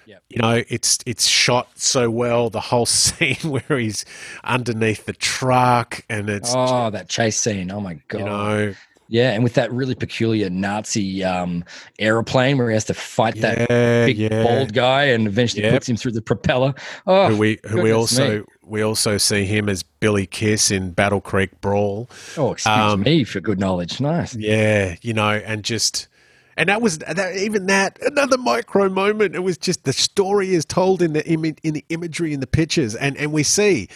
Yep. 0.08 0.24
You 0.30 0.42
know, 0.42 0.64
it's 0.68 1.00
it's 1.06 1.26
shot 1.28 1.70
so 1.76 2.10
well. 2.10 2.50
The 2.50 2.60
whole 2.60 2.86
scene 2.88 3.38
where 3.44 3.78
he's 3.80 4.04
underneath 4.44 5.06
the 5.06 5.14
truck, 5.14 6.04
and 6.10 6.30
it's 6.30 6.54
Oh, 6.56 6.90
that 6.90 7.08
chase 7.08 7.38
scene. 7.38 7.72
Oh 7.72 7.80
my 7.80 8.00
god. 8.10 8.20
you 8.20 8.26
know, 8.26 8.74
Yeah, 9.08 9.32
and 9.32 9.44
with 9.44 9.54
that 9.54 9.72
really 9.72 9.96
peculiar 9.96 10.50
Nazi 10.50 11.24
um, 11.24 11.64
aeroplane 12.00 12.58
where 12.58 12.70
he 12.70 12.74
has 12.74 12.86
to 12.86 12.94
fight 12.94 13.36
that 13.42 13.68
big 13.70 14.18
yeah. 14.18 14.44
bald 14.44 14.74
guy 14.74 15.04
and 15.06 15.28
eventually 15.28 15.64
Yep. 15.64 15.74
puts 15.74 15.88
him 15.90 15.96
through 15.98 16.14
the 16.14 16.22
propeller. 16.22 16.74
Oh, 17.08 17.30
who 17.30 17.38
we 17.38 17.60
who 17.70 17.82
we 17.82 17.92
also 17.92 18.40
me. 18.40 18.46
We 18.72 18.82
also 18.82 19.18
see 19.18 19.44
him 19.44 19.68
as 19.68 19.84
Billy 19.84 20.26
Kiss 20.26 20.72
in 20.72 20.92
Battle 20.92 21.20
Creek 21.20 21.60
Brawl. 21.60 22.10
oh 22.38 22.54
excuse 22.54 22.66
um, 22.68 23.02
me 23.02 23.26
for 23.26 23.42
good 23.42 23.60
knowledge. 23.60 24.00
Nice. 24.00 24.34
Yeah, 24.34 24.96
you 25.02 25.14
know, 25.14 25.30
and 25.30 25.64
just 25.64 26.08
and 26.56 26.70
that 26.70 26.82
was 26.82 27.00
that, 27.00 27.36
even 27.36 27.66
that 27.66 28.00
another 28.02 28.38
micro 28.38 28.88
moment. 28.88 29.36
It 29.36 29.40
was 29.40 29.58
just 29.58 29.84
the 29.84 29.92
story 29.92 30.54
is 30.54 30.64
told 30.64 31.02
in 31.02 31.12
the 31.12 31.24
imi- 31.24 31.60
in 31.64 31.74
the 31.74 31.84
imagery 31.90 32.34
in 32.34 32.40
the 32.40 32.48
pictures, 32.48 32.96
and 32.96 33.18
and 33.18 33.32
we 33.32 33.44
see. 33.44 33.90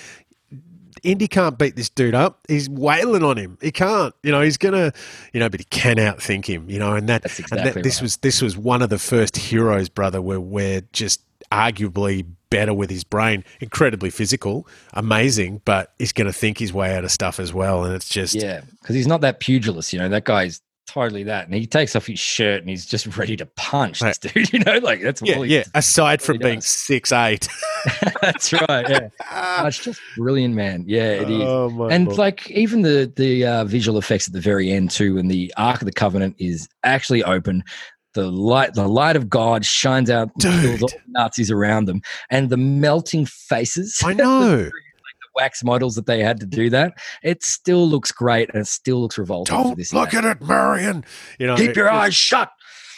Indy 1.04 1.28
can't 1.28 1.60
beat 1.60 1.76
this 1.76 1.88
dude 1.88 2.16
up. 2.16 2.40
He's 2.48 2.68
wailing 2.68 3.22
on 3.22 3.38
him. 3.38 3.60
He 3.62 3.72
can't. 3.72 4.16
You 4.24 4.32
know, 4.32 4.42
he's 4.42 4.58
gonna. 4.58 4.92
You 5.34 5.40
know, 5.40 5.50
but 5.50 5.60
he 5.60 5.66
can 5.66 5.98
outthink 5.98 6.48
him. 6.48 6.68
You 6.68 6.80
know, 6.80 6.96
and 6.96 7.08
that. 7.10 7.22
That's 7.22 7.38
and 7.38 7.46
exactly 7.46 7.72
that 7.74 7.84
this 7.84 8.02
was 8.02 8.18
this 8.18 8.42
was 8.42 8.58
one 8.58 8.82
of 8.82 8.90
the 8.90 8.98
first 8.98 9.38
heroes, 9.38 9.88
brother. 9.88 10.20
Where 10.20 10.42
we're 10.42 10.82
just 10.94 11.22
arguably 11.52 12.26
better 12.50 12.74
with 12.74 12.90
his 12.90 13.04
brain. 13.04 13.44
Incredibly 13.60 14.10
physical, 14.10 14.68
amazing, 14.94 15.62
but 15.66 15.94
he's 16.00 16.12
going 16.14 16.28
to 16.28 16.34
think 16.34 16.58
his 16.58 16.72
way 16.74 16.96
out 16.96 17.04
of 17.04 17.12
stuff 17.12 17.40
as 17.40 17.54
well. 17.54 17.84
And 17.84 17.94
it's 17.96 18.10
just 18.10 18.36
Yeah, 18.36 18.62
because 18.82 18.96
he's 18.96 19.08
not 19.08 19.22
that 19.22 19.40
pugilist. 19.40 19.94
You 19.94 20.00
know, 20.00 20.10
that 20.10 20.26
guy's 20.26 20.62
totally 20.88 21.24
that, 21.24 21.46
and 21.46 21.56
he 21.56 21.66
takes 21.66 21.96
off 21.96 22.06
his 22.06 22.20
shirt 22.20 22.62
and 22.62 22.70
he's 22.70 22.86
just 22.86 23.18
ready 23.18 23.36
to 23.36 23.46
punch 23.58 24.02
Right. 24.02 24.18
this 24.22 24.32
dude. 24.32 24.54
You 24.54 24.60
know, 24.60 24.78
like 24.78 25.02
that's 25.02 25.22
yeah, 25.26 25.42
yeah. 25.42 25.64
Aside 25.74 26.22
from 26.22 26.38
being 26.38 26.56
does. 26.60 26.68
six 26.68 27.12
eight, 27.12 27.48
that's 28.22 28.54
right. 28.54 28.88
Yeah, 28.88 29.10
Oh, 29.32 29.66
it's 29.66 29.84
just 29.84 30.00
brilliant, 30.16 30.54
man. 30.54 30.86
Yeah, 30.88 31.10
it 31.22 31.30
is. 31.30 31.42
Oh, 31.44 31.88
and 31.90 32.16
like 32.18 32.50
even 32.52 32.84
the 32.84 33.12
the 33.16 33.46
uh, 33.46 33.64
visual 33.66 33.98
effects 33.98 34.28
at 34.28 34.34
the 34.34 34.40
very 34.40 34.72
end 34.72 34.92
too, 34.92 35.18
and 35.18 35.30
the 35.30 35.52
Ark 35.58 35.82
of 35.82 35.86
the 35.88 35.92
Covenant 35.92 36.36
is 36.38 36.70
actually 36.84 37.24
open. 37.24 37.64
The 38.16 38.32
light, 38.32 38.74
the 38.74 38.88
light 38.88 39.16
of 39.16 39.30
God 39.30 39.66
shines 39.66 40.10
out, 40.10 40.32
kills 40.42 40.82
all 40.82 40.88
the 40.88 40.96
Nazis 41.08 41.52
around 41.52 41.86
them, 41.86 42.02
and 42.30 42.50
the 42.50 42.58
melting 42.58 43.26
faces. 43.26 44.02
I 44.04 44.14
know. 44.16 44.64
the 44.64 44.72
wax 45.36 45.64
models 45.64 45.96
that 45.96 46.06
they 46.06 46.24
had 46.24 46.40
to 46.40 46.46
do 46.46 46.70
that. 46.70 46.94
It 47.24 47.44
still 47.44 47.88
looks 47.88 48.12
great, 48.14 48.50
and 48.54 48.62
it 48.62 48.68
still 48.68 49.02
looks 49.02 49.18
revolting. 49.18 49.56
Don't 49.56 49.78
this 49.78 49.94
look 49.94 50.12
day. 50.12 50.18
at 50.18 50.24
it, 50.26 50.42
Marion. 50.42 51.04
You 51.38 51.48
know, 51.48 51.58
Keep 51.58 51.72
it 51.72 51.76
your 51.76 51.92
eyes 51.92 52.16
shut. 52.16 52.52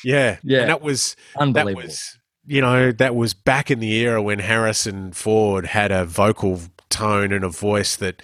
Yeah, 0.03 0.37
Yeah. 0.43 0.61
And 0.61 0.69
that 0.69 0.81
was 0.81 1.15
that 1.33 1.41
Unbelievable. 1.41 1.83
was 1.87 2.17
you 2.45 2.61
know 2.61 2.91
that 2.93 3.15
was 3.15 3.33
back 3.33 3.69
in 3.71 3.79
the 3.79 3.91
era 3.93 4.21
when 4.21 4.39
Harrison 4.39 5.11
Ford 5.11 5.65
had 5.65 5.91
a 5.91 6.05
vocal 6.05 6.61
tone 6.89 7.33
and 7.33 7.43
a 7.43 7.49
voice 7.49 7.95
that 7.97 8.21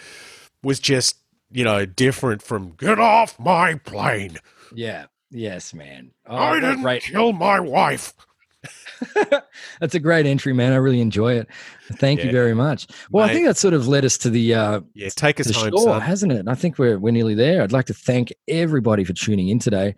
was 0.62 0.80
just 0.80 1.16
you 1.52 1.64
know 1.64 1.86
different 1.86 2.42
from 2.44 2.76
"Get 2.78 3.00
off 3.00 3.38
my 3.40 3.76
plane." 3.76 4.38
yeah. 4.76 5.06
Yes, 5.34 5.74
man. 5.74 6.12
Oh, 6.28 6.36
I 6.36 6.60
didn't 6.60 6.82
great. 6.84 7.04
kill 7.04 7.34
my 7.34 7.60
wife. 7.60 8.14
That's 9.82 9.94
a 9.94 10.00
great 10.00 10.26
entry, 10.26 10.54
man. 10.54 10.72
I 10.72 10.78
really 10.78 11.02
enjoy 11.02 11.34
it. 11.34 11.50
Thank 11.94 12.24
you 12.24 12.32
very 12.32 12.54
much. 12.54 12.88
Well, 13.12 13.26
I 13.26 13.34
think 13.34 13.46
that 13.46 13.58
sort 13.58 13.74
of 13.74 13.90
led 13.90 14.06
us 14.06 14.18
to 14.20 14.30
the 14.30 14.54
uh, 14.56 14.82
Yeah, 14.94 15.10
take 15.10 15.40
us 15.42 15.54
home, 15.54 15.72
shore, 15.72 15.80
son. 15.84 16.02
hasn't 16.02 16.32
it? 16.32 16.48
I 16.48 16.56
think 16.56 16.80
we're 16.80 16.98
we're 16.98 17.12
nearly 17.12 17.36
there. 17.36 17.62
I'd 17.62 17.74
like 17.74 17.88
to 17.88 17.94
thank 17.94 18.32
everybody 18.48 19.04
for 19.04 19.12
tuning 19.12 19.50
in 19.50 19.60
today. 19.60 19.96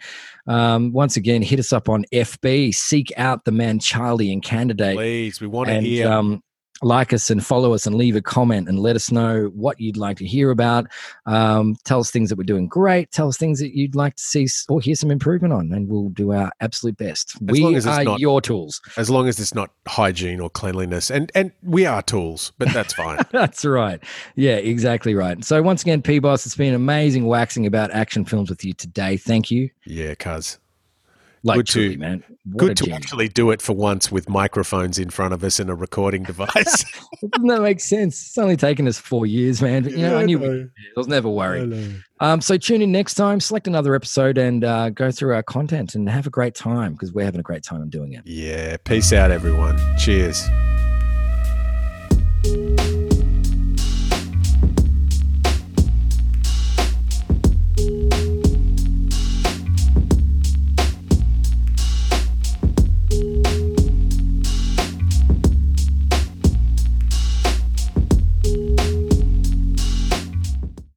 Um, 0.48 0.92
once 0.94 1.16
again, 1.16 1.44
hit 1.44 1.60
us 1.60 1.72
up 1.72 1.90
on 1.90 2.06
FB. 2.12 2.74
Seek 2.74 3.12
out 3.18 3.46
the 3.46 3.52
Manchildian 3.52 4.42
Candidate. 4.44 4.96
Please, 4.96 5.40
we 5.40 5.46
want 5.48 5.68
to 5.70 5.76
and 5.76 5.86
hear. 5.86 6.12
um, 6.12 6.42
like 6.86 7.12
us 7.14 7.32
and 7.32 7.44
follow 7.44 7.74
us 7.74 7.88
and 7.88 7.96
leave 7.96 8.16
a 8.16 8.22
comment 8.22 8.70
and 8.70 8.78
let 8.80 8.96
us 8.96 9.12
know 9.12 9.46
what 9.56 9.80
you'd 9.82 9.98
like 9.98 10.18
to 10.18 10.26
hear 10.26 10.52
about. 10.52 10.86
Um, 11.26 11.76
tell 11.84 12.00
us 12.00 12.12
things 12.12 12.30
that 12.30 12.38
we're 12.38 12.44
doing 12.44 12.68
great. 12.68 13.12
Tell 13.12 13.28
us 13.28 13.38
things 13.38 13.60
that 13.60 13.76
you'd 13.76 13.96
like 13.96 14.16
to 14.18 14.22
see 14.24 14.48
or 14.70 14.80
hear 14.80 14.94
some 14.94 15.10
improvement 15.10 15.52
on, 15.52 15.72
and 15.74 15.90
we'll 15.90 16.10
do 16.10 16.32
our 16.32 16.52
absolute 16.62 16.96
best. 16.98 17.36
As 17.50 17.60
long 17.60 17.72
we 17.72 17.76
as 17.78 17.86
it's 17.88 17.98
are 17.98 18.04
not- 18.04 18.20
your 18.20 18.40
tools. 18.40 18.80
As 18.98 19.10
long 19.10 19.28
as 19.28 19.40
it's 19.40 19.56
not 19.56 19.72
hygiene 19.88 20.40
or 20.40 20.50
cleanliness, 20.50 21.10
and 21.10 21.32
and 21.34 21.52
we 21.64 21.88
are 21.88 22.04
tools, 22.04 22.52
but 22.60 22.70
that's 22.72 22.94
fine. 22.94 23.18
That's 23.32 23.66
right. 23.66 24.02
Yeah, 24.36 24.56
exactly 24.56 25.16
right. 25.16 25.44
So 25.44 25.62
once 25.62 25.82
again, 25.82 26.02
P 26.04 26.20
Boss, 26.20 26.46
it's 26.46 26.56
been 26.56 26.74
amazing 26.76 27.26
waxing 27.26 27.66
about 27.66 27.90
action 27.92 28.26
films 28.26 28.50
with 28.50 28.64
you 28.64 28.74
today. 28.74 29.18
Thank 29.18 29.50
you. 29.50 29.70
yeah, 29.86 30.14
cuz. 30.16 30.60
Like 31.46 31.58
Good 31.58 31.68
to- 31.68 31.98
man. 31.98 32.24
What 32.44 32.58
Good 32.60 32.78
to 32.78 32.84
gem. 32.86 32.94
actually 32.94 33.28
do 33.28 33.50
it 33.52 33.60
for 33.62 33.74
once 33.74 34.12
with 34.12 34.28
microphones 34.30 35.00
in 35.00 35.10
front 35.10 35.34
of 35.34 35.44
us 35.44 35.60
and 35.60 35.70
a 35.70 35.74
recording 35.76 36.24
device. 36.32 36.54
Doesn't 37.32 37.48
that 37.48 37.62
make 37.62 37.80
sense? 37.80 38.28
It's 38.28 38.38
only 38.38 38.56
taken 38.58 38.88
us 38.88 38.98
four 39.00 39.26
years, 39.26 39.62
man. 39.62 39.84
But 39.84 39.94
you 39.94 40.00
know, 40.00 40.18
I 40.18 40.26
knew 40.26 40.40
we- 40.40 40.62
I 40.64 40.68
was 40.96 41.08
never 41.08 41.30
worried. 41.30 42.02
Um, 42.20 42.42
so 42.42 42.58
tune 42.58 42.82
in 42.82 42.92
next 42.92 43.14
time, 43.16 43.40
select 43.40 43.68
another 43.68 43.96
episode, 43.96 44.38
and 44.38 44.64
uh, 44.64 44.90
go 44.90 45.12
through 45.12 45.34
our 45.34 45.44
content 45.44 45.96
and 45.96 46.10
have 46.10 46.28
a 46.28 46.30
great 46.32 46.56
time 46.56 46.94
because 46.94 47.14
we're 47.14 47.26
having 47.26 47.40
a 47.40 47.44
great 47.44 47.64
time 47.64 47.90
doing 47.90 48.14
it. 48.14 48.22
Yeah, 48.26 48.78
peace 48.84 49.12
out, 49.14 49.32
everyone. 49.32 49.78
Cheers. 49.98 50.48